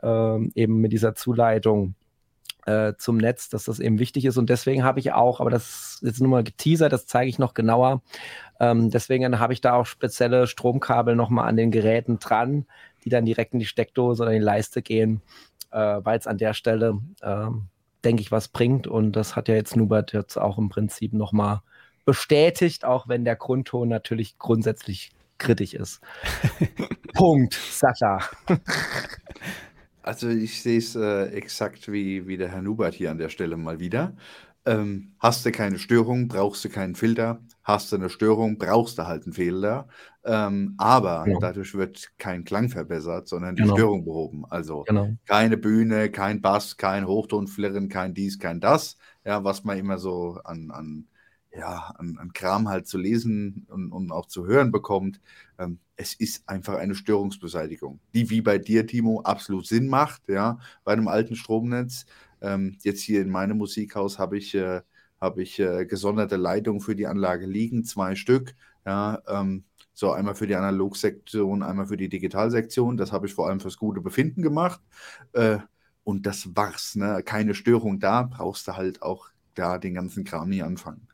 ähm, 0.03 0.51
eben 0.55 0.77
mit 0.77 0.91
dieser 0.91 1.15
Zuleitung 1.15 1.95
äh, 2.65 2.93
zum 2.97 3.17
Netz, 3.17 3.49
dass 3.49 3.65
das 3.65 3.79
eben 3.79 3.99
wichtig 3.99 4.25
ist. 4.25 4.37
Und 4.37 4.49
deswegen 4.49 4.83
habe 4.83 4.99
ich 4.99 5.13
auch, 5.13 5.39
aber 5.39 5.49
das 5.49 5.95
ist 5.95 6.03
jetzt 6.03 6.19
nur 6.21 6.29
mal 6.29 6.43
geteasert, 6.43 6.93
das 6.93 7.07
zeige 7.07 7.29
ich 7.29 7.39
noch 7.39 7.53
genauer. 7.53 8.01
Ähm, 8.59 8.89
deswegen 8.91 9.39
habe 9.39 9.53
ich 9.53 9.61
da 9.61 9.73
auch 9.73 9.85
spezielle 9.85 10.47
Stromkabel 10.47 11.15
nochmal 11.15 11.47
an 11.47 11.57
den 11.57 11.71
Geräten 11.71 12.19
dran, 12.19 12.65
die 13.03 13.09
dann 13.09 13.25
direkt 13.25 13.53
in 13.53 13.59
die 13.59 13.65
Steckdose 13.65 14.21
oder 14.21 14.31
in 14.31 14.39
die 14.39 14.45
Leiste 14.45 14.81
gehen, 14.81 15.21
äh, 15.71 15.99
weil 16.03 16.19
es 16.19 16.27
an 16.27 16.37
der 16.37 16.53
Stelle, 16.53 16.99
äh, 17.21 17.47
denke 18.03 18.21
ich, 18.21 18.31
was 18.31 18.47
bringt. 18.47 18.87
Und 18.87 19.13
das 19.13 19.35
hat 19.35 19.47
ja 19.47 19.55
jetzt 19.55 19.75
Nubert 19.75 20.13
jetzt 20.13 20.37
auch 20.37 20.57
im 20.57 20.69
Prinzip 20.69 21.13
nochmal 21.13 21.61
bestätigt, 22.05 22.85
auch 22.85 23.07
wenn 23.07 23.25
der 23.25 23.35
Grundton 23.35 23.89
natürlich 23.89 24.37
grundsätzlich 24.37 25.11
kritisch 25.37 25.73
ist. 25.73 26.01
Punkt, 27.13 27.53
Sascha. 27.53 28.19
Also 30.03 30.29
ich 30.29 30.61
sehe 30.61 30.79
es 30.79 30.95
äh, 30.95 31.25
exakt 31.27 31.91
wie, 31.91 32.27
wie 32.27 32.37
der 32.37 32.49
Herr 32.49 32.61
Nubert 32.61 32.95
hier 32.95 33.11
an 33.11 33.17
der 33.17 33.29
Stelle 33.29 33.57
mal 33.57 33.79
wieder. 33.79 34.13
Ähm, 34.65 35.13
hast 35.19 35.45
du 35.45 35.51
keine 35.51 35.79
Störung, 35.79 36.27
brauchst 36.27 36.63
du 36.63 36.69
keinen 36.69 36.95
Filter. 36.95 37.41
Hast 37.63 37.91
du 37.91 37.95
eine 37.95 38.09
Störung, 38.09 38.57
brauchst 38.57 38.97
du 38.97 39.07
halt 39.07 39.23
einen 39.23 39.33
Filter. 39.33 39.87
Ähm, 40.23 40.75
aber 40.77 41.23
genau. 41.25 41.39
dadurch 41.39 41.73
wird 41.73 42.11
kein 42.17 42.43
Klang 42.43 42.69
verbessert, 42.69 43.27
sondern 43.27 43.55
die 43.55 43.63
genau. 43.63 43.75
Störung 43.75 44.05
behoben. 44.05 44.45
Also 44.49 44.83
genau. 44.83 45.09
keine 45.25 45.57
Bühne, 45.57 46.11
kein 46.11 46.41
Bass, 46.41 46.77
kein 46.77 47.07
Hochtonflirren, 47.07 47.89
kein 47.89 48.13
dies, 48.13 48.37
kein 48.37 48.59
das. 48.59 48.97
Ja, 49.25 49.43
was 49.43 49.63
man 49.63 49.77
immer 49.77 49.97
so 49.97 50.39
an, 50.43 50.69
an 50.69 51.07
ja, 51.53 51.93
an, 51.97 52.17
an 52.17 52.33
Kram 52.33 52.69
halt 52.69 52.87
zu 52.87 52.97
lesen 52.97 53.65
und, 53.69 53.91
und 53.91 54.11
auch 54.11 54.25
zu 54.25 54.45
hören 54.45 54.71
bekommt. 54.71 55.19
Ähm, 55.59 55.79
es 55.95 56.13
ist 56.13 56.47
einfach 56.47 56.75
eine 56.75 56.95
Störungsbeseitigung, 56.95 57.99
die 58.13 58.29
wie 58.29 58.41
bei 58.41 58.57
dir, 58.57 58.87
Timo, 58.87 59.21
absolut 59.21 59.67
Sinn 59.67 59.87
macht, 59.87 60.29
ja, 60.29 60.59
bei 60.83 60.93
einem 60.93 61.07
alten 61.07 61.35
Stromnetz. 61.35 62.05
Ähm, 62.41 62.77
jetzt 62.81 63.01
hier 63.01 63.21
in 63.21 63.29
meinem 63.29 63.57
Musikhaus 63.57 64.19
habe 64.19 64.37
ich, 64.37 64.55
äh, 64.55 64.81
hab 65.19 65.37
ich 65.37 65.59
äh, 65.59 65.85
gesonderte 65.85 66.37
Leitungen 66.37 66.81
für 66.81 66.95
die 66.95 67.07
Anlage 67.07 67.45
liegen, 67.45 67.83
zwei 67.83 68.15
Stück, 68.15 68.55
ja, 68.85 69.21
ähm, 69.27 69.63
so 69.93 70.11
einmal 70.11 70.35
für 70.35 70.47
die 70.47 70.55
Analogsektion, 70.55 71.63
einmal 71.63 71.87
für 71.87 71.97
die 71.97 72.09
Digitalsektion. 72.09 72.97
Das 72.97 73.11
habe 73.11 73.27
ich 73.27 73.33
vor 73.33 73.47
allem 73.47 73.59
fürs 73.59 73.77
gute 73.77 74.01
Befinden 74.01 74.41
gemacht. 74.41 74.81
Äh, 75.33 75.59
und 76.03 76.25
das 76.25 76.55
war's, 76.55 76.95
ne? 76.95 77.21
Keine 77.23 77.53
Störung 77.53 77.99
da, 77.99 78.23
brauchst 78.23 78.67
du 78.67 78.75
halt 78.75 79.01
auch 79.01 79.29
da 79.53 79.77
den 79.77 79.93
ganzen 79.93 80.23
Kram 80.23 80.49
nie 80.49 80.63
anfangen. 80.63 81.07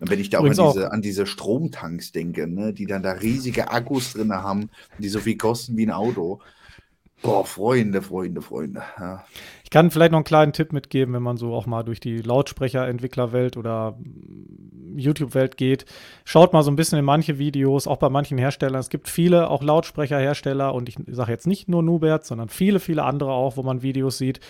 Und 0.00 0.10
wenn 0.10 0.20
ich 0.20 0.30
da 0.30 0.38
auch 0.38 0.44
an, 0.44 0.50
diese, 0.52 0.92
an 0.92 1.02
diese, 1.02 1.26
Stromtanks 1.26 2.12
denke, 2.12 2.46
ne, 2.46 2.72
die 2.72 2.86
dann 2.86 3.02
da 3.02 3.12
riesige 3.12 3.70
Akkus 3.70 4.14
drin 4.14 4.32
haben, 4.32 4.70
die 4.98 5.08
so 5.08 5.20
viel 5.20 5.36
kosten 5.36 5.76
wie 5.76 5.86
ein 5.86 5.90
Auto. 5.90 6.40
Boah, 7.22 7.44
Freunde, 7.44 8.00
Freunde, 8.00 8.40
Freunde. 8.40 8.82
Ja. 8.98 9.24
Ich 9.62 9.70
kann 9.70 9.90
vielleicht 9.90 10.12
noch 10.12 10.18
einen 10.18 10.24
kleinen 10.24 10.52
Tipp 10.52 10.72
mitgeben, 10.72 11.14
wenn 11.14 11.22
man 11.22 11.36
so 11.36 11.54
auch 11.54 11.66
mal 11.66 11.82
durch 11.82 12.00
die 12.00 12.18
Lautsprecherentwicklerwelt 12.18 13.56
oder 13.56 13.98
YouTube-Welt 14.96 15.56
geht. 15.56 15.84
Schaut 16.24 16.52
mal 16.52 16.62
so 16.62 16.70
ein 16.70 16.76
bisschen 16.76 16.98
in 16.98 17.04
manche 17.04 17.38
Videos, 17.38 17.86
auch 17.86 17.98
bei 17.98 18.08
manchen 18.08 18.38
Herstellern. 18.38 18.80
Es 18.80 18.88
gibt 18.88 19.08
viele 19.08 19.48
auch 19.50 19.62
Lautsprecherhersteller 19.62 20.74
und 20.74 20.88
ich 20.88 20.96
sage 21.06 21.30
jetzt 21.30 21.46
nicht 21.46 21.68
nur 21.68 21.82
Nubert, 21.82 22.24
sondern 22.24 22.48
viele, 22.48 22.80
viele 22.80 23.04
andere 23.04 23.32
auch, 23.32 23.56
wo 23.56 23.62
man 23.62 23.82
Videos 23.82 24.18
sieht, 24.18 24.40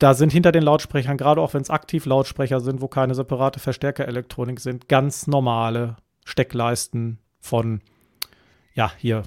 da 0.00 0.14
sind 0.14 0.32
hinter 0.32 0.50
den 0.50 0.62
Lautsprechern, 0.62 1.18
gerade 1.18 1.40
auch 1.42 1.52
wenn 1.54 1.60
es 1.62 1.70
aktiv 1.70 2.06
Lautsprecher 2.06 2.60
sind, 2.60 2.80
wo 2.80 2.88
keine 2.88 3.14
separate 3.14 3.60
Verstärkerelektronik 3.60 4.58
sind, 4.58 4.88
ganz 4.88 5.26
normale 5.26 5.96
Steckleisten 6.24 7.18
von, 7.38 7.82
ja, 8.74 8.90
hier, 8.96 9.24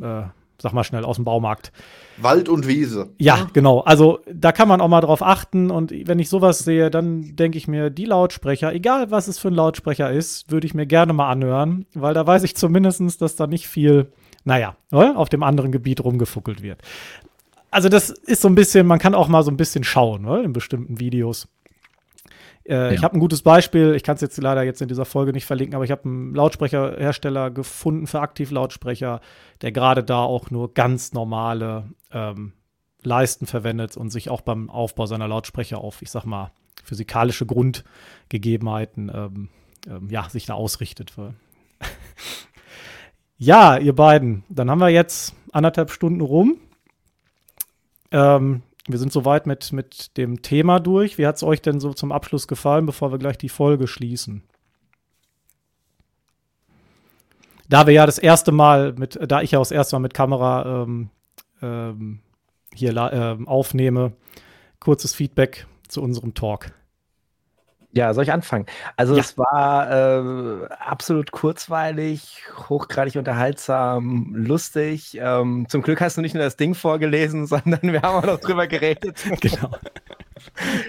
äh, 0.00 0.24
sag 0.62 0.72
mal 0.72 0.84
schnell, 0.84 1.04
aus 1.04 1.16
dem 1.16 1.24
Baumarkt. 1.24 1.72
Wald 2.16 2.48
und 2.48 2.66
Wiese. 2.66 3.10
Ja, 3.18 3.48
genau. 3.52 3.80
Also 3.80 4.20
da 4.32 4.52
kann 4.52 4.68
man 4.68 4.80
auch 4.80 4.88
mal 4.88 5.00
drauf 5.00 5.22
achten. 5.22 5.70
Und 5.70 5.92
wenn 6.06 6.18
ich 6.18 6.28
sowas 6.28 6.60
sehe, 6.60 6.90
dann 6.90 7.36
denke 7.36 7.58
ich 7.58 7.68
mir, 7.68 7.90
die 7.90 8.04
Lautsprecher, 8.06 8.72
egal 8.72 9.10
was 9.10 9.28
es 9.28 9.38
für 9.38 9.48
ein 9.48 9.54
Lautsprecher 9.54 10.10
ist, 10.10 10.50
würde 10.50 10.66
ich 10.66 10.74
mir 10.74 10.86
gerne 10.86 11.12
mal 11.12 11.30
anhören, 11.30 11.86
weil 11.94 12.14
da 12.14 12.26
weiß 12.26 12.44
ich 12.44 12.56
zumindest, 12.56 13.20
dass 13.20 13.36
da 13.36 13.46
nicht 13.46 13.66
viel, 13.66 14.12
naja, 14.44 14.76
auf 14.90 15.28
dem 15.28 15.42
anderen 15.42 15.72
Gebiet 15.72 16.02
rumgefuckelt 16.02 16.62
wird 16.62 16.82
also 17.72 17.88
das 17.88 18.10
ist 18.10 18.42
so 18.42 18.48
ein 18.48 18.54
bisschen, 18.54 18.86
man 18.86 18.98
kann 18.98 19.14
auch 19.14 19.28
mal 19.28 19.42
so 19.42 19.50
ein 19.50 19.56
bisschen 19.56 19.82
schauen, 19.82 20.22
ne, 20.22 20.42
in 20.42 20.52
bestimmten 20.52 21.00
Videos. 21.00 21.48
Äh, 22.64 22.74
ja. 22.74 22.90
Ich 22.92 23.02
habe 23.02 23.16
ein 23.16 23.20
gutes 23.20 23.42
Beispiel, 23.42 23.94
ich 23.94 24.02
kann 24.02 24.14
es 24.14 24.20
jetzt 24.20 24.40
leider 24.40 24.62
jetzt 24.62 24.80
in 24.82 24.88
dieser 24.88 25.04
Folge 25.04 25.32
nicht 25.32 25.46
verlinken, 25.46 25.74
aber 25.74 25.84
ich 25.84 25.90
habe 25.90 26.04
einen 26.04 26.34
Lautsprecherhersteller 26.34 27.50
gefunden 27.50 28.06
für 28.06 28.20
Aktivlautsprecher, 28.20 29.20
der 29.62 29.72
gerade 29.72 30.04
da 30.04 30.22
auch 30.22 30.50
nur 30.50 30.72
ganz 30.72 31.12
normale 31.12 31.90
ähm, 32.12 32.52
Leisten 33.02 33.46
verwendet 33.46 33.96
und 33.96 34.10
sich 34.10 34.30
auch 34.30 34.42
beim 34.42 34.70
Aufbau 34.70 35.06
seiner 35.06 35.28
Lautsprecher 35.28 35.78
auf, 35.78 36.02
ich 36.02 36.10
sag 36.10 36.24
mal, 36.24 36.52
physikalische 36.84 37.46
Grundgegebenheiten 37.46 39.10
ähm, 39.12 39.48
ähm, 39.88 40.08
ja, 40.10 40.28
sich 40.28 40.46
da 40.46 40.54
ausrichtet. 40.54 41.12
ja, 43.38 43.76
ihr 43.76 43.94
beiden, 43.94 44.44
dann 44.48 44.70
haben 44.70 44.80
wir 44.80 44.88
jetzt 44.88 45.34
anderthalb 45.52 45.90
Stunden 45.90 46.20
rum. 46.20 46.58
Ähm, 48.10 48.62
wir 48.88 48.98
sind 48.98 49.12
soweit 49.12 49.46
mit, 49.46 49.72
mit 49.72 50.16
dem 50.16 50.42
Thema 50.42 50.80
durch. 50.80 51.18
Wie 51.18 51.26
hat 51.26 51.36
es 51.36 51.42
euch 51.42 51.62
denn 51.62 51.78
so 51.80 51.92
zum 51.92 52.10
Abschluss 52.10 52.48
gefallen, 52.48 52.86
bevor 52.86 53.12
wir 53.12 53.18
gleich 53.18 53.38
die 53.38 53.48
Folge 53.48 53.86
schließen? 53.86 54.42
Da 57.68 57.86
wir 57.86 57.94
ja 57.94 58.06
das 58.06 58.18
erste 58.18 58.52
Mal 58.52 58.92
mit, 58.94 59.18
da 59.26 59.40
ich 59.40 59.52
ja 59.52 59.58
das 59.58 59.70
erste 59.70 59.96
Mal 59.96 60.00
mit 60.00 60.14
Kamera 60.14 60.82
ähm, 60.82 61.10
ähm, 61.62 62.20
hier 62.74 62.94
äh, 62.96 63.38
aufnehme. 63.46 64.12
Kurzes 64.80 65.14
Feedback 65.14 65.66
zu 65.88 66.02
unserem 66.02 66.34
Talk. 66.34 66.72
Ja, 67.94 68.14
soll 68.14 68.24
ich 68.24 68.32
anfangen? 68.32 68.64
Also 68.96 69.14
ja. 69.14 69.20
es 69.20 69.36
war 69.36 69.90
äh, 69.90 70.66
absolut 70.78 71.30
kurzweilig, 71.30 72.42
hochgradig 72.70 73.16
unterhaltsam, 73.16 74.32
lustig. 74.34 75.18
Ähm, 75.20 75.66
zum 75.68 75.82
Glück 75.82 76.00
hast 76.00 76.16
du 76.16 76.22
nicht 76.22 76.34
nur 76.34 76.42
das 76.42 76.56
Ding 76.56 76.74
vorgelesen, 76.74 77.46
sondern 77.46 77.80
wir 77.82 78.00
haben 78.00 78.16
auch 78.16 78.26
noch 78.26 78.40
drüber 78.40 78.66
geredet. 78.66 79.22
genau. 79.40 79.70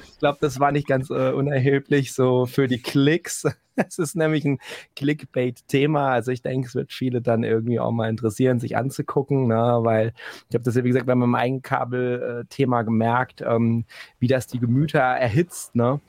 Ich 0.08 0.20
glaube, 0.20 0.38
das 0.42 0.60
war 0.60 0.72
nicht 0.72 0.88
ganz 0.88 1.10
äh, 1.10 1.32
unerheblich 1.32 2.14
so 2.14 2.46
für 2.46 2.68
die 2.68 2.82
Klicks. 2.82 3.46
Es 3.76 3.98
ist 3.98 4.16
nämlich 4.16 4.46
ein 4.46 4.60
Clickbait-Thema. 4.96 6.12
Also 6.12 6.32
ich 6.32 6.44
denke, 6.44 6.68
es 6.68 6.76
wird 6.76 6.94
viele 6.94 7.24
dann 7.24 7.44
irgendwie 7.44 7.80
auch 7.80 7.92
mal 7.92 8.08
interessieren, 8.08 8.60
sich 8.60 8.78
anzugucken, 8.78 9.48
ne? 9.48 9.80
weil 9.82 10.14
ich 10.48 10.54
habe 10.54 10.64
das 10.64 10.76
ja, 10.76 10.84
wie 10.84 10.90
gesagt, 10.90 11.08
beim 11.08 11.34
Eigenkabel-Thema 11.34 12.84
gemerkt, 12.84 13.42
ähm, 13.42 13.86
wie 14.20 14.28
das 14.28 14.46
die 14.46 14.60
Gemüter 14.60 15.00
erhitzt. 15.00 15.74
Ne? 15.74 16.02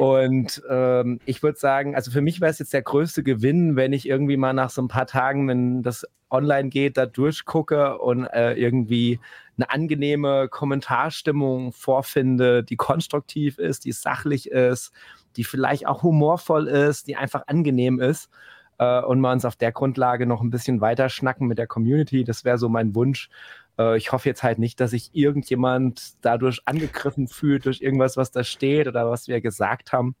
Und 0.00 0.62
ähm, 0.70 1.18
ich 1.24 1.42
würde 1.42 1.58
sagen, 1.58 1.96
also 1.96 2.12
für 2.12 2.20
mich 2.20 2.40
wäre 2.40 2.52
es 2.52 2.60
jetzt 2.60 2.72
der 2.72 2.82
größte 2.82 3.24
Gewinn, 3.24 3.74
wenn 3.74 3.92
ich 3.92 4.08
irgendwie 4.08 4.36
mal 4.36 4.52
nach 4.52 4.70
so 4.70 4.80
ein 4.80 4.86
paar 4.86 5.08
Tagen, 5.08 5.48
wenn 5.48 5.82
das 5.82 6.06
online 6.30 6.68
geht, 6.68 6.96
da 6.96 7.04
durchgucke 7.04 7.98
und 7.98 8.26
äh, 8.26 8.52
irgendwie 8.52 9.18
eine 9.56 9.70
angenehme 9.70 10.48
Kommentarstimmung 10.48 11.72
vorfinde, 11.72 12.62
die 12.62 12.76
konstruktiv 12.76 13.58
ist, 13.58 13.86
die 13.86 13.92
sachlich 13.92 14.48
ist, 14.52 14.92
die 15.36 15.42
vielleicht 15.42 15.88
auch 15.88 16.04
humorvoll 16.04 16.68
ist, 16.68 17.08
die 17.08 17.16
einfach 17.16 17.48
angenehm 17.48 17.98
ist 17.98 18.30
äh, 18.78 19.00
und 19.02 19.18
wir 19.20 19.32
uns 19.32 19.44
auf 19.44 19.56
der 19.56 19.72
Grundlage 19.72 20.26
noch 20.26 20.42
ein 20.42 20.50
bisschen 20.50 20.80
weiter 20.80 21.08
schnacken 21.08 21.48
mit 21.48 21.58
der 21.58 21.66
Community. 21.66 22.22
Das 22.22 22.44
wäre 22.44 22.58
so 22.58 22.68
mein 22.68 22.94
Wunsch. 22.94 23.30
Äh, 23.78 23.96
ich 23.96 24.12
hoffe 24.12 24.28
jetzt 24.28 24.42
halt 24.42 24.58
nicht, 24.58 24.80
dass 24.80 24.90
sich 24.90 25.10
irgendjemand 25.12 26.14
dadurch 26.22 26.60
angegriffen 26.66 27.28
fühlt 27.28 27.66
durch 27.66 27.80
irgendwas, 27.80 28.16
was 28.16 28.30
da 28.30 28.44
steht 28.44 28.88
oder 28.88 29.10
was 29.10 29.28
wir 29.28 29.40
gesagt 29.40 29.92
haben. 29.92 30.14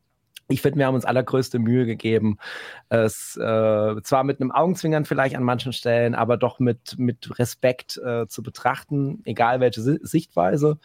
Ich 0.50 0.62
finde, 0.62 0.78
wir 0.78 0.86
haben 0.86 0.94
uns 0.94 1.04
allergrößte 1.04 1.58
Mühe 1.58 1.84
gegeben, 1.84 2.38
es 2.88 3.36
äh, 3.36 4.02
zwar 4.02 4.24
mit 4.24 4.40
einem 4.40 4.50
Augenzwinkern 4.50 5.04
vielleicht 5.04 5.36
an 5.36 5.42
manchen 5.42 5.74
Stellen, 5.74 6.14
aber 6.14 6.38
doch 6.38 6.58
mit, 6.58 6.98
mit 6.98 7.38
Respekt 7.38 7.98
äh, 7.98 8.26
zu 8.28 8.42
betrachten, 8.42 9.20
egal 9.26 9.60
welche 9.60 9.82
Sichtweise. 9.82 10.78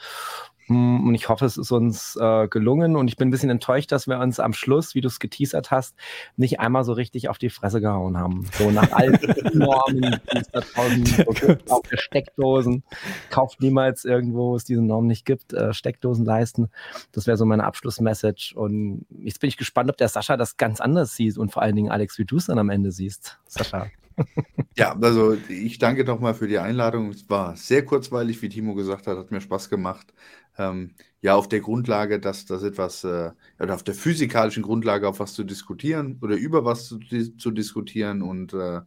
Mm, 0.68 1.08
und 1.08 1.16
ich 1.16 1.30
hoffe, 1.30 1.46
es 1.46 1.58
ist 1.58 1.72
uns 1.72 2.16
äh, 2.20 2.48
gelungen. 2.48 2.96
Und 2.96 3.08
ich 3.08 3.18
bin 3.18 3.28
ein 3.28 3.32
bisschen 3.32 3.50
enttäuscht, 3.50 3.92
dass 3.92 4.08
wir 4.08 4.20
uns 4.20 4.40
am 4.40 4.54
Schluss, 4.54 4.96
wie 4.96 5.02
du 5.02 5.08
es 5.08 5.20
geteasert 5.20 5.72
hast, 5.72 5.96
nicht 6.38 6.60
einmal 6.60 6.84
so 6.84 6.94
richtig 6.94 7.30
auf 7.30 7.38
die 7.38 7.50
Fresse 7.50 7.82
gehauen 7.82 8.18
haben. 8.18 8.46
So 8.54 8.72
nach 8.72 8.92
allen 8.92 9.20
Normen, 9.54 10.20
die 10.32 10.38
es 10.38 10.50
da 10.50 10.62
draußen 10.62 11.04
gibt, 11.38 11.72
auch 11.72 11.86
für 11.86 11.98
Steckdosen. 11.98 12.84
Kauft 13.30 13.62
niemals 13.62 14.06
irgendwo, 14.06 14.52
wo 14.52 14.56
es 14.56 14.66
diese 14.66 14.82
Norm 14.82 15.08
nicht 15.08 15.26
gibt, 15.26 15.54
äh, 15.54 15.74
Steckdosen 15.74 16.26
leisten. 16.26 16.70
Das 17.12 17.28
wäre 17.28 17.38
so 17.38 17.46
meine 17.46 17.64
Abschlussmessage. 17.64 18.54
Und 18.56 19.06
jetzt 19.20 19.40
bin 19.40 19.48
ich 19.48 19.58
gespannt, 19.58 19.90
ob 19.90 19.98
der 19.98 20.08
Sascha 20.08 20.38
das 20.38 20.58
ganz 20.58 20.82
anders 20.82 21.16
sieht 21.16 21.38
und 21.38 21.52
vor 21.52 21.62
allen 21.62 21.76
Dingen 21.76 21.92
Alex, 21.92 22.18
wie 22.18 22.26
du 22.26 22.38
es 22.38 22.46
dann 22.46 22.60
am 22.60 22.70
Ende 22.70 22.92
siehst. 22.92 23.40
Sascha. 23.48 23.88
Ja, 24.76 24.98
also 25.00 25.34
ich 25.50 25.78
danke 25.78 26.04
nochmal 26.04 26.34
für 26.34 26.48
die 26.48 26.58
Einladung. 26.58 27.10
Es 27.10 27.30
war 27.30 27.56
sehr 27.56 27.86
kurzweilig, 27.86 28.42
wie 28.42 28.50
Timo 28.50 28.74
gesagt 28.74 29.06
hat, 29.08 29.18
hat 29.18 29.32
mir 29.32 29.42
Spaß 29.42 29.70
gemacht. 29.70 30.14
Ähm, 30.58 30.96
ja, 31.22 31.36
auf 31.36 31.48
der 31.48 31.62
Grundlage, 31.62 32.20
dass 32.20 32.46
das 32.46 32.64
etwas, 32.64 33.04
äh, 33.04 33.32
oder 33.60 33.74
auf 33.76 33.84
der 33.84 33.94
physikalischen 33.96 34.64
Grundlage, 34.64 35.08
auf 35.08 35.20
was 35.20 35.34
zu 35.34 35.44
diskutieren 35.44 36.18
oder 36.22 36.36
über 36.36 36.66
was 36.66 36.88
zu, 36.88 37.00
zu 37.00 37.52
diskutieren 37.52 38.22
und 38.22 38.54
äh, 38.54 38.82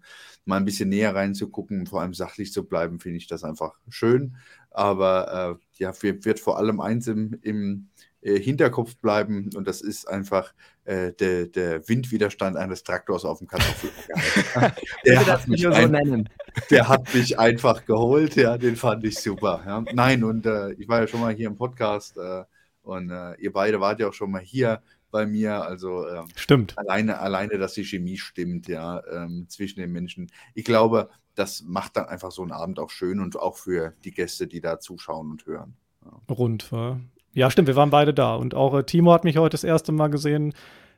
mal 0.44 0.57
ein 0.57 0.65
bisschen 0.65 0.89
näher 0.89 1.15
reinzugucken, 1.15 1.86
vor 1.86 2.01
allem 2.03 2.15
sachlich 2.15 2.53
zu 2.53 2.65
bleiben, 2.66 3.01
finde 3.01 3.19
ich 3.19 3.27
das 3.27 3.44
einfach 3.44 3.74
schön. 3.89 4.36
Aber 4.70 5.59
äh, 5.78 5.82
ja, 5.82 5.93
wird 6.03 6.40
vor 6.40 6.59
allem 6.59 6.81
eins 6.81 7.07
im, 7.07 7.39
im 7.43 7.89
äh, 8.27 8.40
Hinterkopf 8.40 8.97
bleiben 8.97 9.51
und 9.55 9.69
das 9.69 9.81
ist 9.81 10.09
einfach 10.09 10.53
äh, 10.85 11.12
der, 11.12 11.47
der 11.47 11.89
Windwiderstand 11.89 12.57
eines 12.57 12.82
Traktors 12.82 13.24
auf 13.24 13.39
dem 13.39 13.47
Kartoffelacker. 13.47 14.74
der, 15.05 15.27
hat 15.27 15.47
mich 15.47 15.66
ein, 15.69 16.28
der 16.70 16.89
hat 16.89 17.15
mich 17.15 17.39
einfach 17.39 17.86
geholt, 17.86 18.35
ja, 18.35 18.59
den 18.59 18.74
fand 18.74 19.05
ich 19.05 19.20
super. 19.20 19.62
Ja. 19.65 19.85
Nein, 19.93 20.24
und 20.24 20.44
äh, 20.44 20.73
ich 20.73 20.89
war 20.89 21.03
ja 21.03 21.07
schon 21.07 21.20
mal 21.20 21.35
hier 21.35 21.47
im 21.47 21.57
Podcast 21.57 22.16
äh, 22.16 22.43
und 22.82 23.11
äh, 23.11 23.35
ihr 23.36 23.53
beide 23.53 23.81
wart 23.81 24.01
ja 24.01 24.09
auch 24.09 24.12
schon 24.12 24.32
mal 24.32 24.40
hier 24.43 24.82
bei 25.12 25.24
mir. 25.24 25.62
Also 25.62 26.09
ähm, 26.09 26.27
stimmt. 26.35 26.77
Alleine, 26.77 27.20
alleine, 27.20 27.59
dass 27.59 27.74
die 27.74 27.85
Chemie 27.85 28.16
stimmt, 28.16 28.66
ja, 28.66 29.03
ähm, 29.12 29.47
zwischen 29.48 29.78
den 29.78 29.93
Menschen. 29.93 30.32
Ich 30.55 30.65
glaube, 30.65 31.11
das 31.36 31.62
macht 31.62 31.97
dann 31.97 32.07
einfach 32.07 32.32
so 32.32 32.43
einen 32.43 32.53
Abend 32.53 32.81
auch 32.81 32.90
schön 32.90 33.20
und 33.20 33.39
auch 33.39 33.57
für 33.57 33.94
die 34.05 34.11
Gäste, 34.11 34.48
die 34.48 34.61
da 34.61 34.81
zuschauen 34.81 35.31
und 35.31 35.47
hören. 35.47 35.77
Ja. 36.05 36.35
Rund, 36.35 36.73
wa? 36.73 36.98
Ja, 37.36 37.50
stimmt, 37.50 37.68
wir 37.68 37.76
waren 37.76 37.90
beide 37.90 38.14
da. 38.14 38.34
Und 38.34 38.54
auch 38.54 38.74
äh, 38.74 38.82
Timo 38.82 39.12
hat 39.12 39.24
mich 39.24 39.36
heute 39.36 39.52
das 39.52 39.62
erste 39.62 39.92
Mal 39.92 40.08
gesehen. 40.08 40.54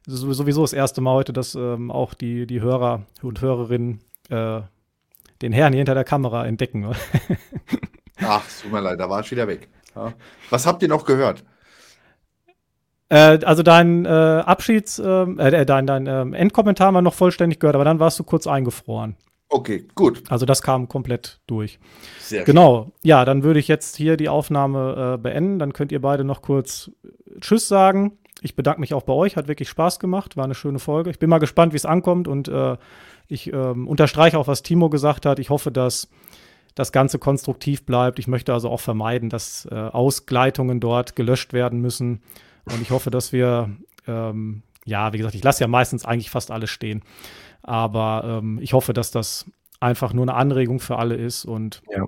Sowieso 0.06 0.62
das 0.62 0.73
erste 0.73 1.01
Mal 1.01 1.15
heute, 1.15 1.32
dass 1.32 1.56
ähm, 1.56 1.90
auch 1.90 2.15
die, 2.15 2.47
die 2.47 2.60
Hörer 2.60 3.02
und 3.23 3.40
Hörerinnen 3.40 4.01
äh, 4.31 4.60
den 5.43 5.52
Herrn 5.52 5.73
hier 5.73 5.81
hinter 5.81 5.94
der 5.94 6.05
Kamera 6.05 6.47
entdecken. 6.47 6.86
Ach, 8.23 8.44
tut 8.62 8.70
mir 8.70 8.81
leid, 8.81 9.01
da 9.01 9.10
war 9.10 9.20
ich 9.20 9.31
wieder 9.32 9.48
weg. 9.48 9.69
Ja. 9.97 10.12
Was 10.48 10.65
habt 10.65 10.81
ihr 10.82 10.89
noch 10.89 11.05
gehört? 11.05 11.43
Äh, 13.09 13.40
also 13.44 13.65
dein 13.65 14.05
äh, 14.05 14.09
Abschieds, 14.09 15.01
ähm, 15.01 15.40
äh, 15.40 15.66
dein, 15.66 15.89
dein 15.89 16.06
ähm, 16.06 16.35
Endkommentar 16.35 16.86
haben 16.86 16.94
wir 16.94 17.02
noch 17.02 17.15
vollständig 17.15 17.59
gehört, 17.59 17.74
aber 17.74 17.85
dann 17.85 17.98
warst 17.98 18.16
du 18.20 18.23
kurz 18.23 18.47
eingefroren. 18.47 19.16
Okay, 19.51 19.87
gut. 19.95 20.23
Also 20.29 20.45
das 20.45 20.61
kam 20.61 20.89
komplett 20.89 21.41
durch. 21.47 21.79
Sehr 22.20 22.45
genau. 22.45 22.85
Schön. 22.85 22.93
Ja, 23.03 23.25
dann 23.25 23.43
würde 23.43 23.61
ich 23.61 23.69
jetzt 23.69 23.97
hier 23.97 24.16
die 24.16 24.29
Aufnahme 24.29 25.15
äh, 25.15 25.19
beenden. 25.19 25.59
Dann 25.59 25.73
könnt 25.73 25.91
ihr 25.91 26.01
beide 26.01 26.25
noch 26.25 26.43
kurz 26.43 26.91
äh, 27.05 27.41
Tschüss 27.41 27.66
sagen. 27.66 28.19
Ich 28.43 28.55
bedanke 28.55 28.81
mich 28.81 28.95
auch 28.95 29.03
bei 29.03 29.15
euch. 29.15 29.37
Hat 29.37 29.49
wirklich 29.49 29.69
Spaß 29.69 30.01
gemacht. 30.01 30.37
War 30.37 30.45
eine 30.45 30.55
schöne 30.55 30.79
Folge. 30.79 31.11
Ich 31.11 31.19
bin 31.19 31.31
mal 31.31 31.39
gespannt, 31.39 31.73
wie 31.73 31.79
es 31.79 31.87
ankommt. 31.87 32.29
Und 32.29 32.49
äh, 32.49 32.77
ich 33.27 33.53
ähm, 33.53 33.89
unterstreiche 33.89 34.39
auch, 34.39 34.49
was 34.49 34.62
Timo 34.62 34.91
gesagt 34.91 35.25
hat. 35.25 35.39
Ich 35.39 35.51
hoffe, 35.51 35.70
dass 35.70 36.09
das 36.75 36.93
Ganze 36.93 37.19
konstruktiv 37.19 37.85
bleibt. 37.85 38.19
Ich 38.19 38.29
möchte 38.29 38.53
also 38.53 38.69
auch 38.69 38.81
vermeiden, 38.81 39.31
dass 39.31 39.66
äh, 39.70 39.75
Ausgleitungen 39.75 40.79
dort 40.79 41.16
gelöscht 41.16 41.53
werden 41.53 41.81
müssen. 41.81 42.23
Und 42.66 42.81
ich 42.83 42.91
hoffe, 42.91 43.11
dass 43.11 43.33
wir, 43.33 43.70
ähm, 44.07 44.62
ja, 44.85 45.12
wie 45.12 45.19
gesagt, 45.19 45.35
ich 45.35 45.43
lasse 45.43 45.62
ja 45.62 45.69
meistens 45.69 46.05
eigentlich 46.05 46.31
fast 46.31 46.51
alles 46.51 46.70
stehen. 46.70 47.03
Aber 47.63 48.23
ähm, 48.25 48.59
ich 48.63 48.73
hoffe, 48.73 48.93
dass 48.93 49.11
das 49.11 49.51
einfach 49.81 50.13
nur 50.13 50.25
eine 50.25 50.35
Anregung 50.35 50.81
für 50.81 50.97
alle 50.97 51.15
ist 51.17 51.45
und 51.45 51.83
ja 51.91 52.07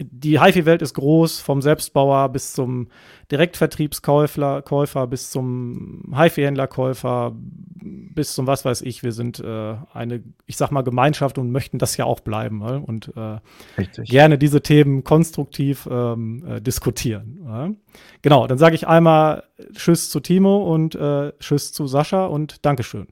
die 0.00 0.40
HiFi-Welt 0.40 0.82
ist 0.82 0.94
groß, 0.94 1.40
vom 1.40 1.62
Selbstbauer 1.62 2.28
bis 2.30 2.52
zum 2.52 2.88
Direktvertriebskäufer, 3.30 4.62
Käufer, 4.62 5.06
bis 5.06 5.30
zum 5.30 6.12
HiFi-Händlerkäufer, 6.12 7.32
bis 7.34 8.34
zum 8.34 8.46
was 8.46 8.64
weiß 8.64 8.82
ich. 8.82 9.02
Wir 9.02 9.12
sind 9.12 9.40
äh, 9.40 9.76
eine, 9.92 10.22
ich 10.46 10.56
sag 10.56 10.70
mal, 10.70 10.82
Gemeinschaft 10.82 11.38
und 11.38 11.52
möchten 11.52 11.78
das 11.78 11.96
ja 11.96 12.06
auch 12.06 12.20
bleiben 12.20 12.58
ne? 12.58 12.82
und 12.84 13.12
äh, 13.16 13.38
gerne 14.04 14.38
diese 14.38 14.62
Themen 14.62 15.04
konstruktiv 15.04 15.88
ähm, 15.90 16.44
äh, 16.46 16.60
diskutieren. 16.60 17.40
Ja? 17.44 17.70
Genau, 18.22 18.46
dann 18.46 18.58
sage 18.58 18.74
ich 18.74 18.88
einmal 18.88 19.44
Tschüss 19.74 20.10
zu 20.10 20.20
Timo 20.20 20.74
und 20.74 20.94
äh, 20.94 21.32
Tschüss 21.38 21.72
zu 21.72 21.86
Sascha 21.86 22.26
und 22.26 22.64
Dankeschön. 22.64 23.06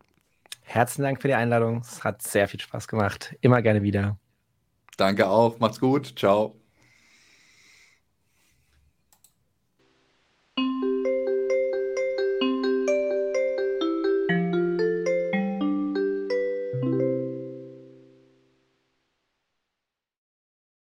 Herzlichen 0.62 1.02
Dank 1.02 1.20
für 1.22 1.28
die 1.28 1.34
Einladung. 1.34 1.78
Es 1.78 2.02
hat 2.04 2.22
sehr 2.22 2.48
viel 2.48 2.60
Spaß 2.60 2.88
gemacht. 2.88 3.36
Immer 3.40 3.62
gerne 3.62 3.82
wieder. 3.82 4.18
Danke 4.96 5.28
auch. 5.28 5.58
Macht's 5.58 5.80
gut. 5.80 6.18
Ciao. 6.18 6.61